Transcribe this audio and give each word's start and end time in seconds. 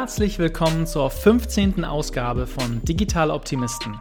Herzlich 0.00 0.38
willkommen 0.38 0.86
zur 0.86 1.10
15. 1.10 1.84
Ausgabe 1.84 2.46
von 2.46 2.82
Digital 2.84 3.30
Optimisten. 3.30 3.98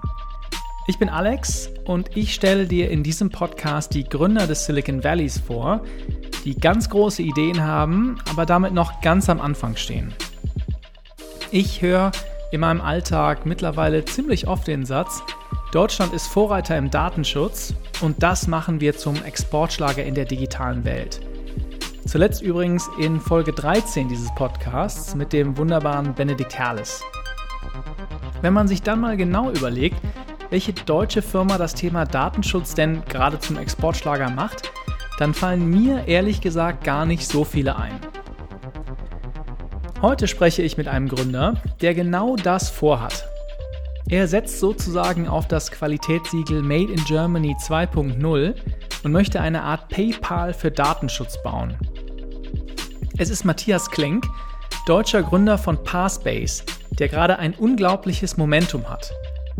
Ich 0.88 0.98
bin 0.98 1.10
Alex 1.10 1.70
und 1.84 2.16
ich 2.16 2.34
stelle 2.34 2.68
dir 2.68 2.90
in 2.90 3.04
diesem 3.04 3.30
Podcast 3.30 3.94
die 3.94 4.06
Gründer 4.06 4.48
des 4.48 4.66
Silicon 4.66 5.04
Valleys 5.04 5.40
vor, 5.40 5.84
die 6.46 6.56
ganz 6.56 6.90
große 6.90 7.22
Ideen 7.22 7.62
haben, 7.62 8.18
aber 8.32 8.46
damit 8.46 8.72
noch 8.74 9.02
ganz 9.02 9.30
am 9.30 9.42
Anfang 9.42 9.76
stehen. 9.76 10.14
Ich 11.52 11.82
höre 11.82 12.14
in 12.54 12.62
meinem 12.62 12.80
Alltag 12.80 13.46
mittlerweile 13.46 14.06
ziemlich 14.06 14.48
oft 14.48 14.68
den 14.68 14.86
Satz, 14.86 15.22
Deutschland 15.74 16.14
ist 16.14 16.28
Vorreiter 16.28 16.78
im 16.78 16.90
Datenschutz 16.90 17.74
und 18.00 18.24
das 18.24 18.48
machen 18.48 18.80
wir 18.80 18.96
zum 18.96 19.22
Exportschlager 19.22 20.06
in 20.06 20.16
der 20.16 20.26
digitalen 20.26 20.86
Welt. 20.86 21.20
Zuletzt 22.10 22.42
übrigens 22.42 22.90
in 22.98 23.20
Folge 23.20 23.54
13 23.54 24.10
dieses 24.10 24.34
Podcasts 24.34 25.14
mit 25.14 25.32
dem 25.32 25.56
wunderbaren 25.58 26.16
Benedikt 26.16 26.58
Herles. 26.58 27.04
Wenn 28.42 28.52
man 28.52 28.68
sich 28.68 28.82
dann 28.82 29.00
mal 29.00 29.16
genau 29.16 29.52
überlegt, 29.52 30.02
welche 30.50 30.74
deutsche 30.74 31.22
Firma 31.22 31.60
das 31.60 31.76
Thema 31.76 32.06
Datenschutz 32.06 32.74
denn 32.74 33.04
gerade 33.06 33.38
zum 33.38 33.60
Exportschlager 33.60 34.32
macht, 34.32 34.72
dann 35.20 35.36
fallen 35.36 35.70
mir 35.70 36.08
ehrlich 36.08 36.42
gesagt 36.42 36.84
gar 36.84 37.06
nicht 37.06 37.28
so 37.28 37.44
viele 37.44 37.76
ein. 37.76 37.94
Heute 40.02 40.28
spreche 40.28 40.64
ich 40.64 40.78
mit 40.78 40.88
einem 40.88 41.10
Gründer, 41.10 41.62
der 41.80 41.94
genau 41.94 42.36
das 42.36 42.72
vorhat. 42.72 43.28
Er 44.10 44.28
setzt 44.28 44.60
sozusagen 44.60 45.28
auf 45.28 45.48
das 45.48 45.70
Qualitätssiegel 45.70 46.64
Made 46.64 46.92
in 46.92 47.04
Germany 47.04 47.56
2.0 47.62 48.56
und 49.04 49.12
möchte 49.12 49.40
eine 49.42 49.62
Art 49.62 49.90
PayPal 49.90 50.56
für 50.56 50.72
Datenschutz 50.72 51.42
bauen. 51.44 51.78
Es 53.22 53.30
ist 53.30 53.44
Matthias 53.44 53.92
Klenk, 53.92 54.26
deutscher 54.86 55.22
Gründer 55.24 55.58
von 55.58 55.84
Parspace, 55.84 56.64
der 57.00 57.10
gerade 57.10 57.38
ein 57.38 57.54
unglaubliches 57.54 58.38
Momentum 58.38 58.90
hat. 58.90 59.12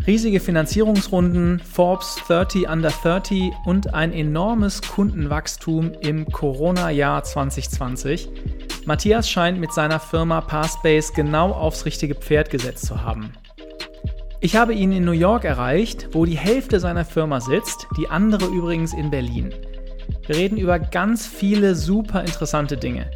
Riesige 0.06 0.40
Finanzierungsrunden, 0.40 1.60
Forbes 1.60 2.16
30 2.26 2.70
Under 2.70 2.88
30 2.88 3.52
und 3.66 3.92
ein 3.92 4.14
enormes 4.14 4.80
Kundenwachstum 4.80 5.92
im 6.00 6.24
Corona-Jahr 6.24 7.22
2020. 7.22 8.30
Matthias 8.86 9.28
scheint 9.28 9.60
mit 9.60 9.74
seiner 9.74 10.00
Firma 10.00 10.40
Parspace 10.40 11.12
genau 11.12 11.50
aufs 11.50 11.84
richtige 11.84 12.14
Pferd 12.14 12.48
gesetzt 12.48 12.86
zu 12.86 13.04
haben. 13.04 13.34
Ich 14.40 14.56
habe 14.56 14.72
ihn 14.72 14.90
in 14.90 15.04
New 15.04 15.12
York 15.12 15.44
erreicht, 15.44 16.08
wo 16.12 16.24
die 16.24 16.38
Hälfte 16.38 16.80
seiner 16.80 17.04
Firma 17.04 17.42
sitzt, 17.42 17.88
die 17.98 18.08
andere 18.08 18.46
übrigens 18.46 18.94
in 18.94 19.10
Berlin. 19.10 19.52
Wir 20.26 20.36
reden 20.36 20.56
über 20.56 20.78
ganz 20.78 21.26
viele 21.26 21.74
super 21.74 22.22
interessante 22.22 22.78
Dinge 22.78 23.10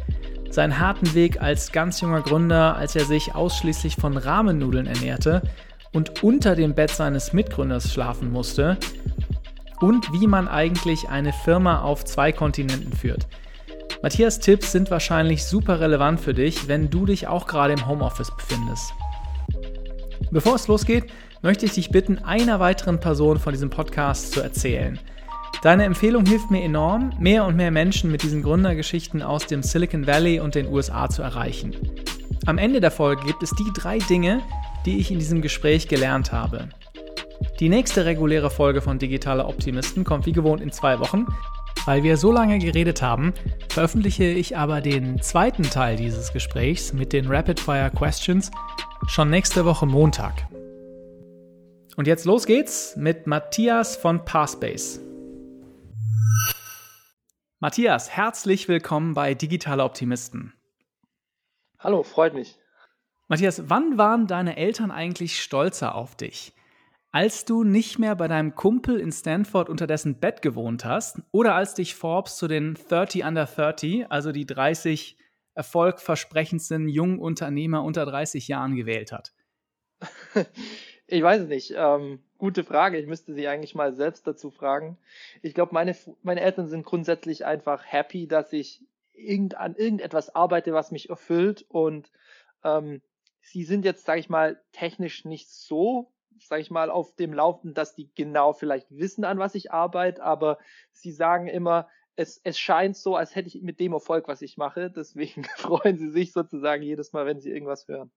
seinen 0.55 0.79
harten 0.79 1.13
Weg 1.13 1.41
als 1.41 1.71
ganz 1.71 2.01
junger 2.01 2.21
Gründer, 2.21 2.75
als 2.75 2.95
er 2.95 3.05
sich 3.05 3.35
ausschließlich 3.35 3.97
von 3.97 4.17
Rahmennudeln 4.17 4.87
ernährte 4.87 5.43
und 5.93 6.23
unter 6.23 6.55
dem 6.55 6.73
Bett 6.73 6.89
seines 6.89 7.33
Mitgründers 7.33 7.93
schlafen 7.93 8.31
musste 8.31 8.77
und 9.81 10.11
wie 10.13 10.27
man 10.27 10.47
eigentlich 10.47 11.09
eine 11.09 11.33
Firma 11.33 11.81
auf 11.81 12.05
zwei 12.05 12.31
Kontinenten 12.31 12.93
führt. 12.93 13.27
Matthias 14.01 14.39
Tipps 14.39 14.71
sind 14.71 14.89
wahrscheinlich 14.91 15.43
super 15.43 15.79
relevant 15.79 16.19
für 16.19 16.33
dich, 16.33 16.67
wenn 16.67 16.89
du 16.89 17.05
dich 17.05 17.27
auch 17.27 17.47
gerade 17.47 17.73
im 17.73 17.87
Homeoffice 17.87 18.31
befindest. 18.35 18.93
Bevor 20.31 20.55
es 20.55 20.67
losgeht, 20.67 21.05
möchte 21.41 21.65
ich 21.65 21.73
dich 21.73 21.89
bitten, 21.89 22.19
einer 22.19 22.59
weiteren 22.59 22.99
Person 22.99 23.39
von 23.39 23.53
diesem 23.53 23.69
Podcast 23.69 24.31
zu 24.31 24.41
erzählen– 24.41 24.99
Deine 25.61 25.85
Empfehlung 25.85 26.25
hilft 26.25 26.51
mir 26.51 26.63
enorm, 26.63 27.11
mehr 27.19 27.45
und 27.45 27.55
mehr 27.55 27.71
Menschen 27.71 28.11
mit 28.11 28.23
diesen 28.23 28.43
Gründergeschichten 28.43 29.21
aus 29.21 29.47
dem 29.47 29.63
Silicon 29.63 30.05
Valley 30.05 30.39
und 30.39 30.55
den 30.55 30.67
USA 30.67 31.09
zu 31.09 31.21
erreichen. 31.21 31.75
Am 32.45 32.57
Ende 32.57 32.81
der 32.81 32.91
Folge 32.91 33.25
gibt 33.25 33.41
es 33.41 33.51
die 33.51 33.71
drei 33.75 33.97
Dinge, 33.97 34.41
die 34.85 34.99
ich 34.99 35.11
in 35.11 35.19
diesem 35.19 35.41
Gespräch 35.41 35.87
gelernt 35.87 36.31
habe. 36.31 36.69
Die 37.59 37.69
nächste 37.69 38.05
reguläre 38.05 38.49
Folge 38.49 38.81
von 38.81 38.99
Digitale 38.99 39.45
Optimisten 39.45 40.03
kommt 40.03 40.25
wie 40.25 40.31
gewohnt 40.31 40.61
in 40.61 40.71
zwei 40.71 40.99
Wochen. 40.99 41.25
Weil 41.85 42.03
wir 42.03 42.17
so 42.17 42.31
lange 42.31 42.57
geredet 42.57 43.01
haben, 43.01 43.33
veröffentliche 43.69 44.23
ich 44.23 44.57
aber 44.57 44.81
den 44.81 45.21
zweiten 45.21 45.63
Teil 45.63 45.97
dieses 45.97 46.33
Gesprächs 46.33 46.93
mit 46.93 47.13
den 47.13 47.27
Rapid 47.27 47.59
Fire 47.59 47.91
Questions 47.95 48.49
schon 49.07 49.29
nächste 49.29 49.65
Woche 49.65 49.85
Montag. 49.85 50.47
Und 51.95 52.07
jetzt 52.07 52.25
los 52.25 52.45
geht's 52.45 52.95
mit 52.97 53.27
Matthias 53.27 53.95
von 53.95 54.25
Parspace. 54.25 54.99
Matthias, 57.59 58.11
herzlich 58.11 58.67
willkommen 58.67 59.13
bei 59.13 59.33
Digitale 59.33 59.83
Optimisten. 59.83 60.53
Hallo, 61.79 62.03
freut 62.03 62.33
mich. 62.33 62.59
Matthias, 63.27 63.69
wann 63.69 63.97
waren 63.97 64.27
deine 64.27 64.57
Eltern 64.57 64.91
eigentlich 64.91 65.41
stolzer 65.41 65.95
auf 65.95 66.15
dich? 66.15 66.53
Als 67.11 67.45
du 67.45 67.63
nicht 67.63 67.97
mehr 67.97 68.15
bei 68.15 68.27
deinem 68.27 68.55
Kumpel 68.55 68.99
in 68.99 69.11
Stanford 69.11 69.69
unter 69.69 69.87
dessen 69.87 70.19
Bett 70.19 70.41
gewohnt 70.41 70.83
hast 70.85 71.21
oder 71.31 71.55
als 71.55 71.73
dich 71.73 71.95
Forbes 71.95 72.35
zu 72.35 72.47
den 72.47 72.75
30 72.75 73.23
under 73.23 73.45
30, 73.45 74.11
also 74.11 74.31
die 74.31 74.45
30 74.45 75.17
erfolgversprechendsten 75.53 76.89
jungen 76.89 77.19
Unternehmer 77.19 77.83
unter 77.83 78.05
30 78.05 78.47
Jahren 78.47 78.75
gewählt 78.75 79.11
hat? 79.11 79.33
Ich 81.07 81.21
weiß 81.21 81.43
es 81.43 81.47
nicht. 81.47 81.73
Ähm, 81.75 82.23
gute 82.37 82.63
Frage. 82.63 82.97
Ich 82.97 83.07
müsste 83.07 83.33
sie 83.33 83.47
eigentlich 83.47 83.75
mal 83.75 83.93
selbst 83.93 84.27
dazu 84.27 84.51
fragen. 84.51 84.97
Ich 85.41 85.53
glaube, 85.53 85.73
meine, 85.73 85.95
meine 86.23 86.41
Eltern 86.41 86.67
sind 86.67 86.85
grundsätzlich 86.85 87.45
einfach 87.45 87.83
happy, 87.85 88.27
dass 88.27 88.53
ich 88.53 88.83
irgend, 89.13 89.55
an 89.55 89.75
irgendetwas 89.75 90.35
arbeite, 90.35 90.73
was 90.73 90.91
mich 90.91 91.09
erfüllt. 91.09 91.65
Und 91.69 92.11
ähm, 92.63 93.01
sie 93.41 93.63
sind 93.63 93.85
jetzt, 93.85 94.05
sage 94.05 94.19
ich 94.19 94.29
mal, 94.29 94.61
technisch 94.71 95.25
nicht 95.25 95.49
so, 95.49 96.11
sage 96.39 96.61
ich 96.61 96.71
mal, 96.71 96.89
auf 96.89 97.15
dem 97.15 97.33
Laufenden, 97.33 97.73
dass 97.73 97.95
die 97.95 98.09
genau 98.13 98.53
vielleicht 98.53 98.87
wissen, 98.89 99.23
an 99.23 99.39
was 99.39 99.55
ich 99.55 99.71
arbeite. 99.71 100.23
Aber 100.23 100.57
sie 100.91 101.11
sagen 101.11 101.47
immer, 101.47 101.87
es, 102.15 102.39
es 102.43 102.57
scheint 102.57 102.95
so, 102.95 103.15
als 103.15 103.35
hätte 103.35 103.47
ich 103.47 103.61
mit 103.61 103.79
dem 103.79 103.93
Erfolg, 103.93 104.27
was 104.27 104.41
ich 104.41 104.57
mache. 104.57 104.89
Deswegen 104.89 105.43
freuen 105.55 105.97
sie 105.97 106.09
sich 106.09 106.33
sozusagen 106.33 106.83
jedes 106.83 107.13
Mal, 107.13 107.25
wenn 107.25 107.39
sie 107.39 107.51
irgendwas 107.51 107.87
hören. 107.87 108.11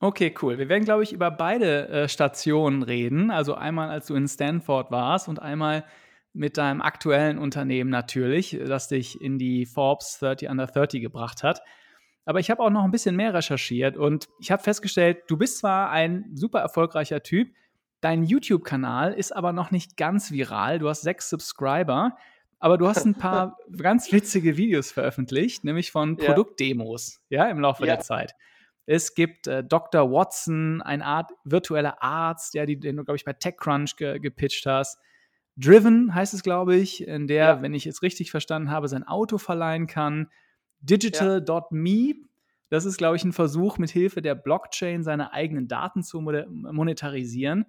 Okay, 0.00 0.34
cool. 0.42 0.58
Wir 0.58 0.68
werden, 0.68 0.84
glaube 0.84 1.02
ich, 1.02 1.12
über 1.12 1.30
beide 1.30 1.88
äh, 1.88 2.08
Stationen 2.08 2.82
reden. 2.82 3.30
Also 3.30 3.54
einmal, 3.54 3.90
als 3.90 4.06
du 4.06 4.14
in 4.14 4.28
Stanford 4.28 4.90
warst 4.90 5.28
und 5.28 5.40
einmal 5.40 5.84
mit 6.34 6.58
deinem 6.58 6.82
aktuellen 6.82 7.38
Unternehmen 7.38 7.90
natürlich, 7.90 8.58
das 8.66 8.88
dich 8.88 9.20
in 9.20 9.38
die 9.38 9.66
Forbes 9.66 10.18
30 10.18 10.50
Under 10.50 10.66
30 10.66 11.00
gebracht 11.00 11.42
hat. 11.42 11.62
Aber 12.26 12.40
ich 12.40 12.50
habe 12.50 12.62
auch 12.62 12.70
noch 12.70 12.84
ein 12.84 12.90
bisschen 12.90 13.16
mehr 13.16 13.34
recherchiert 13.34 13.96
und 13.96 14.28
ich 14.40 14.50
habe 14.50 14.62
festgestellt, 14.62 15.22
du 15.28 15.36
bist 15.36 15.58
zwar 15.58 15.90
ein 15.90 16.30
super 16.34 16.60
erfolgreicher 16.60 17.22
Typ, 17.22 17.54
dein 18.00 18.24
YouTube-Kanal 18.24 19.12
ist 19.12 19.34
aber 19.34 19.52
noch 19.52 19.70
nicht 19.70 19.96
ganz 19.96 20.32
viral. 20.32 20.78
Du 20.78 20.88
hast 20.88 21.02
sechs 21.02 21.30
Subscriber, 21.30 22.16
aber 22.58 22.78
du 22.78 22.88
hast 22.88 23.04
ein 23.04 23.14
paar 23.14 23.58
ganz 23.76 24.10
witzige 24.10 24.56
Videos 24.56 24.90
veröffentlicht, 24.90 25.64
nämlich 25.64 25.92
von 25.92 26.16
Produktdemos, 26.16 27.20
ja, 27.28 27.46
im 27.48 27.60
Laufe 27.60 27.86
ja. 27.86 27.94
der 27.94 28.00
Zeit. 28.02 28.34
Es 28.86 29.14
gibt 29.14 29.46
äh, 29.46 29.64
Dr. 29.64 30.10
Watson, 30.10 30.82
eine 30.82 31.04
Art 31.04 31.30
virtueller 31.44 32.02
Arzt, 32.02 32.54
ja, 32.54 32.66
die, 32.66 32.78
den 32.78 32.96
du, 32.96 33.04
glaube 33.04 33.16
ich, 33.16 33.24
bei 33.24 33.32
TechCrunch 33.32 33.96
ge 33.96 34.18
gepitcht 34.18 34.66
hast. 34.66 34.98
Driven 35.56 36.14
heißt 36.14 36.34
es, 36.34 36.42
glaube 36.42 36.76
ich, 36.76 37.06
in 37.06 37.26
der, 37.26 37.44
ja. 37.44 37.62
wenn 37.62 37.74
ich 37.74 37.86
es 37.86 38.02
richtig 38.02 38.30
verstanden 38.30 38.70
habe, 38.70 38.88
sein 38.88 39.06
Auto 39.06 39.38
verleihen 39.38 39.86
kann. 39.86 40.28
Digital.me, 40.80 42.14
das 42.68 42.84
ist, 42.84 42.98
glaube 42.98 43.16
ich, 43.16 43.24
ein 43.24 43.32
Versuch, 43.32 43.78
mit 43.78 43.90
Hilfe 43.90 44.20
der 44.20 44.34
Blockchain 44.34 45.04
seine 45.04 45.32
eigenen 45.32 45.68
Daten 45.68 46.02
zu 46.02 46.20
monetarisieren. 46.20 47.66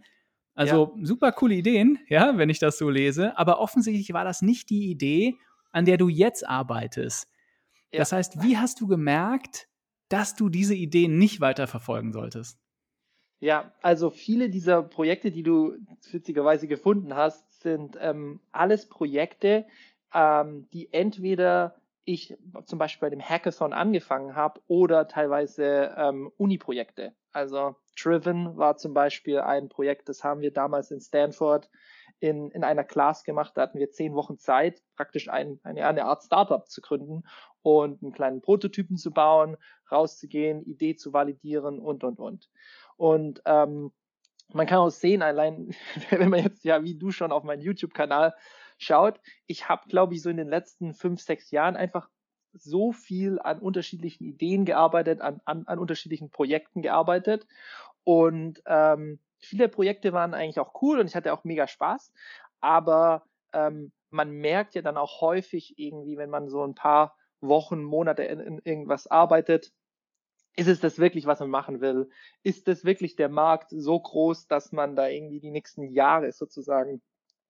Also 0.55 0.95
ja. 0.95 1.05
super 1.05 1.31
coole 1.31 1.55
Ideen, 1.55 1.99
ja, 2.07 2.37
wenn 2.37 2.49
ich 2.49 2.59
das 2.59 2.77
so 2.77 2.89
lese. 2.89 3.37
Aber 3.37 3.59
offensichtlich 3.59 4.13
war 4.13 4.23
das 4.25 4.41
nicht 4.41 4.69
die 4.69 4.89
Idee, 4.89 5.35
an 5.71 5.85
der 5.85 5.97
du 5.97 6.09
jetzt 6.09 6.47
arbeitest. 6.47 7.29
Ja. 7.91 7.99
Das 7.99 8.11
heißt, 8.11 8.41
wie 8.41 8.57
hast 8.57 8.81
du 8.81 8.87
gemerkt, 8.87 9.67
dass 10.09 10.35
du 10.35 10.49
diese 10.49 10.75
Ideen 10.75 11.17
nicht 11.17 11.41
weiterverfolgen 11.41 12.13
solltest? 12.13 12.59
Ja, 13.39 13.73
also 13.81 14.09
viele 14.09 14.49
dieser 14.49 14.81
Projekte, 14.81 15.31
die 15.31 15.43
du 15.43 15.73
witzigerweise 16.11 16.67
gefunden 16.67 17.15
hast, 17.15 17.61
sind 17.61 17.97
ähm, 17.99 18.39
alles 18.51 18.87
Projekte, 18.87 19.65
ähm, 20.13 20.67
die 20.71 20.93
entweder 20.93 21.75
ich 22.05 22.37
zum 22.65 22.79
Beispiel 22.79 23.07
bei 23.07 23.09
dem 23.09 23.21
Hackathon 23.21 23.73
angefangen 23.73 24.35
habe 24.35 24.61
oder 24.67 25.07
teilweise 25.07 25.93
ähm, 25.97 26.31
Uni-Projekte. 26.37 27.13
Also 27.31 27.75
Driven 28.01 28.57
war 28.57 28.77
zum 28.77 28.93
Beispiel 28.93 29.39
ein 29.39 29.69
Projekt, 29.69 30.07
das 30.07 30.23
haben 30.23 30.41
wir 30.41 30.51
damals 30.51 30.91
in 30.91 31.01
Stanford 31.01 31.69
in, 32.25 32.51
in 32.51 32.63
einer 32.63 32.83
Class 32.83 33.23
gemacht. 33.23 33.53
Da 33.55 33.61
hatten 33.61 33.79
wir 33.79 33.91
zehn 33.91 34.15
Wochen 34.15 34.37
Zeit, 34.37 34.81
praktisch 34.95 35.29
ein, 35.29 35.59
eine, 35.63 35.85
eine 35.85 36.05
Art 36.05 36.23
Startup 36.23 36.67
zu 36.67 36.81
gründen 36.81 37.23
und 37.61 38.01
einen 38.01 38.13
kleinen 38.13 38.41
Prototypen 38.41 38.97
zu 38.97 39.11
bauen, 39.11 39.57
rauszugehen, 39.91 40.63
Idee 40.63 40.95
zu 40.95 41.13
validieren 41.13 41.79
und, 41.79 42.03
und, 42.03 42.19
und. 42.19 42.49
Und 42.97 43.41
ähm, 43.45 43.91
man 44.53 44.67
kann 44.67 44.79
auch 44.79 44.89
sehen, 44.89 45.21
allein 45.21 45.75
wenn 46.09 46.29
man 46.29 46.43
jetzt 46.43 46.63
ja 46.63 46.83
wie 46.83 46.97
du 46.97 47.11
schon 47.11 47.31
auf 47.31 47.43
meinen 47.43 47.61
YouTube-Kanal 47.61 48.35
schaut, 48.77 49.19
ich 49.47 49.69
habe, 49.69 49.87
glaube 49.87 50.15
ich, 50.15 50.21
so 50.21 50.29
in 50.29 50.37
den 50.37 50.49
letzten 50.49 50.93
fünf, 50.93 51.21
sechs 51.21 51.51
Jahren 51.51 51.75
einfach 51.75 52.09
so 52.53 52.91
viel 52.91 53.39
an 53.39 53.59
unterschiedlichen 53.59 54.23
Ideen 54.25 54.65
gearbeitet, 54.65 55.21
an, 55.21 55.41
an, 55.45 55.67
an 55.67 55.79
unterschiedlichen 55.79 56.29
Projekten 56.29 56.81
gearbeitet. 56.81 57.45
Und 58.03 58.61
ähm, 58.65 59.19
viele 59.45 59.69
Projekte 59.69 60.13
waren 60.13 60.33
eigentlich 60.33 60.59
auch 60.59 60.81
cool 60.81 60.99
und 60.99 61.07
ich 61.07 61.15
hatte 61.15 61.33
auch 61.33 61.43
mega 61.43 61.67
Spaß. 61.67 62.11
Aber 62.61 63.23
ähm, 63.53 63.91
man 64.09 64.31
merkt 64.31 64.75
ja 64.75 64.81
dann 64.81 64.97
auch 64.97 65.21
häufig 65.21 65.77
irgendwie, 65.77 66.17
wenn 66.17 66.29
man 66.29 66.49
so 66.49 66.65
ein 66.65 66.75
paar 66.75 67.15
Wochen, 67.41 67.83
Monate 67.83 68.23
in, 68.23 68.39
in 68.39 68.61
irgendwas 68.63 69.07
arbeitet, 69.07 69.71
ist 70.55 70.67
es 70.67 70.79
das 70.79 70.99
wirklich, 70.99 71.25
was 71.25 71.39
man 71.39 71.49
machen 71.49 71.81
will? 71.81 72.09
Ist 72.43 72.67
das 72.67 72.85
wirklich 72.85 73.15
der 73.15 73.29
Markt 73.29 73.71
so 73.71 73.99
groß, 73.99 74.47
dass 74.47 74.71
man 74.71 74.95
da 74.95 75.07
irgendwie 75.07 75.39
die 75.39 75.51
nächsten 75.51 75.83
Jahre 75.83 76.31
sozusagen 76.31 77.01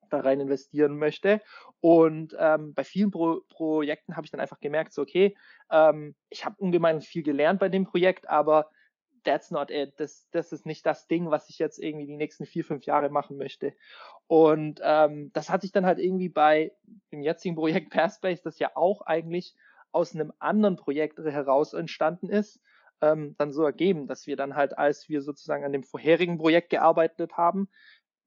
da 0.10 0.22
rein 0.22 0.40
investieren 0.40 0.98
möchte? 0.98 1.42
Und 1.82 2.36
ähm, 2.40 2.74
bei 2.74 2.84
vielen 2.84 3.12
Pro 3.12 3.42
Projekten 3.50 4.16
habe 4.16 4.26
ich 4.26 4.32
dann 4.32 4.40
einfach 4.40 4.60
gemerkt, 4.60 4.94
so 4.94 5.04
okay, 5.04 5.38
ähm, 5.70 6.16
ich 6.30 6.46
habe 6.46 6.56
ungemein 6.58 7.02
viel 7.02 7.24
gelernt 7.24 7.60
bei 7.60 7.70
dem 7.70 7.86
Projekt, 7.86 8.28
aber 8.28 8.70
that's 9.26 9.52
not 9.52 9.72
it. 9.72 9.94
Das, 9.98 10.30
das 10.32 10.52
ist 10.52 10.66
nicht 10.66 10.86
das 10.86 11.08
Ding, 11.08 11.32
was 11.32 11.50
ich 11.50 11.60
jetzt 11.60 11.80
irgendwie 11.80 12.06
die 12.06 12.16
nächsten 12.16 12.46
vier, 12.46 12.64
fünf 12.64 12.86
Jahre 12.86 13.10
machen 13.10 13.38
möchte. 13.38 13.74
Und 14.28 14.80
ähm, 14.84 15.32
das 15.34 15.50
hat 15.50 15.62
sich 15.62 15.72
dann 15.72 15.86
halt 15.86 16.00
irgendwie 16.00 16.30
bei 16.30 16.72
dem 17.12 17.22
jetzigen 17.22 17.56
Projekt 17.56 17.90
Pairspace, 17.92 18.42
das 18.42 18.60
ja 18.60 18.72
auch 18.76 19.02
eigentlich 19.02 19.56
aus 19.92 20.14
einem 20.14 20.34
anderen 20.40 20.76
Projekt 20.76 21.20
heraus 21.20 21.74
entstanden 21.74 22.30
ist, 22.30 22.60
ähm, 23.02 23.36
dann 23.38 23.52
so 23.52 23.64
ergeben, 23.64 24.08
dass 24.08 24.28
wir 24.28 24.36
dann 24.36 24.56
halt, 24.56 24.78
als 24.78 25.10
wir 25.10 25.22
sozusagen 25.22 25.64
an 25.64 25.72
dem 25.72 25.84
vorherigen 25.84 26.38
Projekt 26.38 26.70
gearbeitet 26.70 27.38
haben, 27.38 27.70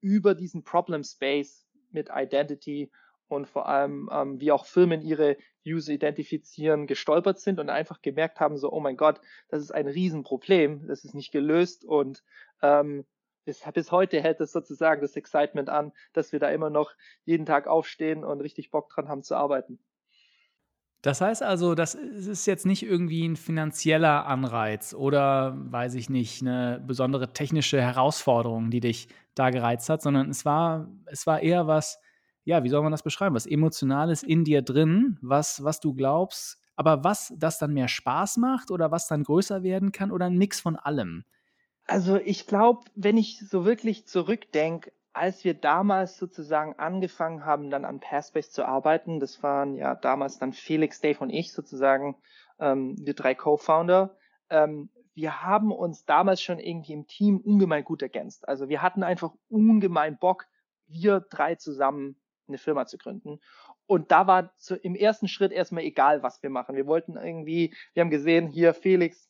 über 0.01 0.35
diesen 0.35 0.63
Problem 0.63 1.03
Space 1.03 1.67
mit 1.91 2.09
Identity 2.13 2.91
und 3.29 3.47
vor 3.47 3.69
allem, 3.69 4.09
ähm, 4.11 4.39
wie 4.41 4.51
auch 4.51 4.65
Firmen 4.65 5.01
ihre 5.01 5.37
User 5.65 5.93
identifizieren, 5.93 6.87
gestolpert 6.87 7.39
sind 7.39 7.59
und 7.59 7.69
einfach 7.69 8.01
gemerkt 8.01 8.39
haben, 8.39 8.57
so, 8.57 8.71
oh 8.71 8.79
mein 8.79 8.97
Gott, 8.97 9.21
das 9.49 9.61
ist 9.61 9.71
ein 9.71 9.87
Riesenproblem, 9.87 10.87
das 10.87 11.05
ist 11.05 11.13
nicht 11.13 11.31
gelöst 11.31 11.85
und 11.85 12.23
ähm, 12.61 13.05
bis, 13.45 13.63
bis 13.73 13.91
heute 13.91 14.21
hält 14.21 14.41
es 14.41 14.51
sozusagen 14.51 15.01
das 15.01 15.15
Excitement 15.15 15.69
an, 15.69 15.91
dass 16.13 16.31
wir 16.31 16.39
da 16.39 16.49
immer 16.49 16.69
noch 16.69 16.91
jeden 17.25 17.45
Tag 17.45 17.67
aufstehen 17.67 18.23
und 18.23 18.41
richtig 18.41 18.71
Bock 18.71 18.89
dran 18.89 19.07
haben 19.07 19.23
zu 19.23 19.35
arbeiten. 19.35 19.79
Das 21.01 21.21
heißt 21.21 21.43
also, 21.43 21.75
das 21.75 21.95
ist 21.95 22.45
jetzt 22.45 22.65
nicht 22.65 22.83
irgendwie 22.83 23.25
ein 23.25 23.37
finanzieller 23.37 24.25
Anreiz 24.25 24.93
oder, 24.93 25.55
weiß 25.57 25.93
ich 25.93 26.09
nicht, 26.09 26.41
eine 26.41 26.83
besondere 26.85 27.31
technische 27.31 27.81
Herausforderung, 27.81 28.69
die 28.69 28.81
dich 28.81 29.07
da 29.33 29.49
gereizt 29.49 29.87
hat, 29.87 30.01
sondern 30.01 30.29
es 30.29 30.43
war, 30.43 30.89
es 31.05 31.25
war 31.25 31.39
eher 31.39 31.67
was, 31.67 32.01
ja, 32.43 32.63
wie 32.63 32.69
soll 32.69 32.81
man 32.81 32.91
das 32.91 33.03
beschreiben? 33.03 33.35
Was 33.35 33.45
Emotionales 33.45 34.23
in 34.23 34.43
dir 34.43 34.61
drin, 34.61 35.17
was, 35.21 35.63
was 35.63 35.79
du 35.79 35.93
glaubst, 35.93 36.61
aber 36.75 37.03
was 37.03 37.33
das 37.37 37.59
dann 37.59 37.73
mehr 37.73 37.87
Spaß 37.87 38.37
macht 38.37 38.71
oder 38.71 38.91
was 38.91 39.07
dann 39.07 39.23
größer 39.23 39.63
werden 39.63 39.91
kann 39.91 40.11
oder 40.11 40.25
ein 40.25 40.37
Mix 40.37 40.61
von 40.61 40.75
allem? 40.75 41.25
Also 41.85 42.17
ich 42.17 42.47
glaube, 42.47 42.81
wenn 42.95 43.17
ich 43.17 43.39
so 43.39 43.65
wirklich 43.65 44.07
zurückdenke, 44.07 44.91
als 45.11 45.43
wir 45.43 45.55
damals 45.55 46.17
sozusagen 46.17 46.75
angefangen 46.77 47.43
haben, 47.43 47.69
dann 47.69 47.83
an 47.83 47.99
Pairspace 47.99 48.51
zu 48.51 48.63
arbeiten, 48.63 49.19
das 49.19 49.41
waren 49.43 49.75
ja 49.75 49.95
damals 49.95 50.37
dann 50.39 50.53
Felix, 50.53 51.01
Dave 51.01 51.19
und 51.19 51.31
ich 51.31 51.51
sozusagen, 51.51 52.15
ähm, 52.59 52.95
wir 52.99 53.15
drei 53.15 53.35
Co-Founder, 53.35 54.15
ähm, 54.49 54.89
wir 55.15 55.41
haben 55.41 55.71
uns 55.71 56.05
damals 56.05 56.41
schon 56.41 56.59
irgendwie 56.59 56.93
im 56.93 57.07
Team 57.07 57.41
ungemein 57.41 57.83
gut 57.83 58.01
ergänzt. 58.01 58.47
Also 58.47 58.69
wir 58.69 58.81
hatten 58.81 59.03
einfach 59.03 59.33
ungemein 59.49 60.17
Bock, 60.17 60.45
wir 60.87 61.19
drei 61.19 61.55
zusammen 61.55 62.15
eine 62.49 62.57
Firma 62.57 62.85
zu 62.85 62.97
gründen. 62.97 63.39
Und 63.85 64.11
da 64.11 64.27
war 64.27 64.55
zu, 64.57 64.75
im 64.75 64.95
ersten 64.95 65.27
Schritt 65.27 65.51
erstmal 65.51 65.83
egal, 65.83 66.23
was 66.23 66.43
wir 66.43 66.49
machen. 66.49 66.75
Wir 66.75 66.85
wollten 66.85 67.15
irgendwie, 67.15 67.73
wir 67.93 68.01
haben 68.01 68.09
gesehen, 68.09 68.47
hier 68.47 68.73
Felix, 68.73 69.29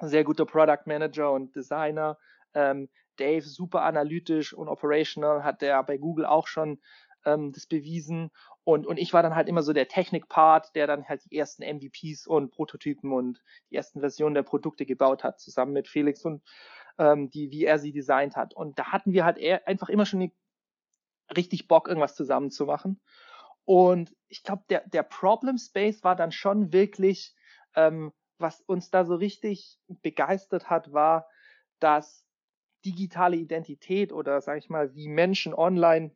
sehr 0.00 0.24
guter 0.24 0.46
Product 0.46 0.86
Manager 0.86 1.32
und 1.32 1.54
Designer, 1.54 2.18
ähm, 2.54 2.88
Dave 3.16 3.42
super 3.42 3.82
analytisch 3.82 4.52
und 4.52 4.68
operational, 4.68 5.44
hat 5.44 5.60
der 5.62 5.82
bei 5.82 5.96
Google 5.98 6.24
auch 6.24 6.46
schon 6.46 6.80
ähm, 7.24 7.52
das 7.52 7.66
bewiesen. 7.66 8.30
Und, 8.64 8.86
und 8.86 8.98
ich 8.98 9.12
war 9.12 9.22
dann 9.22 9.34
halt 9.34 9.48
immer 9.48 9.62
so 9.62 9.72
der 9.72 9.88
Technik-Part, 9.88 10.74
der 10.74 10.86
dann 10.86 11.08
halt 11.08 11.22
die 11.24 11.36
ersten 11.36 11.62
MVPs 11.62 12.26
und 12.26 12.50
Prototypen 12.50 13.12
und 13.12 13.42
die 13.70 13.76
ersten 13.76 14.00
Versionen 14.00 14.34
der 14.34 14.42
Produkte 14.42 14.86
gebaut 14.86 15.24
hat, 15.24 15.40
zusammen 15.40 15.72
mit 15.72 15.88
Felix 15.88 16.24
und 16.24 16.42
ähm, 16.98 17.30
die, 17.30 17.50
wie 17.50 17.64
er 17.64 17.78
sie 17.78 17.92
designt 17.92 18.36
hat. 18.36 18.54
Und 18.54 18.78
da 18.78 18.92
hatten 18.92 19.12
wir 19.12 19.24
halt 19.24 19.38
eher, 19.38 19.66
einfach 19.66 19.88
immer 19.88 20.06
schon 20.06 20.20
richtig 21.36 21.68
Bock, 21.68 21.88
irgendwas 21.88 22.14
zusammen 22.14 22.50
zu 22.50 22.66
machen. 22.66 23.00
Und 23.64 24.14
ich 24.28 24.42
glaube, 24.42 24.64
der, 24.70 24.88
der 24.88 25.02
Problem 25.02 25.58
Space 25.58 26.02
war 26.02 26.16
dann 26.16 26.32
schon 26.32 26.72
wirklich, 26.72 27.34
ähm, 27.74 28.12
was 28.38 28.60
uns 28.62 28.90
da 28.90 29.04
so 29.04 29.14
richtig 29.14 29.78
begeistert 30.02 30.70
hat, 30.70 30.92
war, 30.92 31.26
dass 31.80 32.24
digitale 32.84 33.36
Identität 33.36 34.12
oder 34.12 34.40
sage 34.40 34.60
ich 34.60 34.70
mal, 34.70 34.94
wie 34.94 35.08
Menschen 35.08 35.52
online 35.52 36.14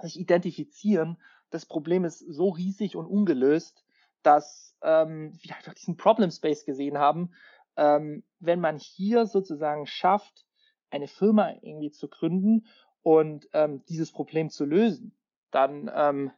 sich 0.00 0.18
identifizieren, 0.18 1.20
das 1.50 1.66
Problem 1.66 2.04
ist 2.04 2.18
so 2.20 2.50
riesig 2.50 2.96
und 2.96 3.06
ungelöst, 3.06 3.84
dass 4.22 4.76
ähm, 4.82 5.32
wir 5.40 5.56
einfach 5.56 5.74
diesen 5.74 5.96
Problem 5.96 6.30
Space 6.30 6.64
gesehen 6.64 6.98
haben. 6.98 7.32
Ähm, 7.76 8.24
wenn 8.38 8.60
man 8.60 8.78
hier 8.78 9.26
sozusagen 9.26 9.86
schafft, 9.86 10.46
eine 10.90 11.08
Firma 11.08 11.52
irgendwie 11.62 11.90
zu 11.90 12.08
gründen 12.08 12.66
und 13.02 13.48
ähm, 13.52 13.82
dieses 13.88 14.12
Problem 14.12 14.50
zu 14.50 14.64
lösen, 14.64 15.16
dann 15.50 15.90
ähm, 15.94 16.32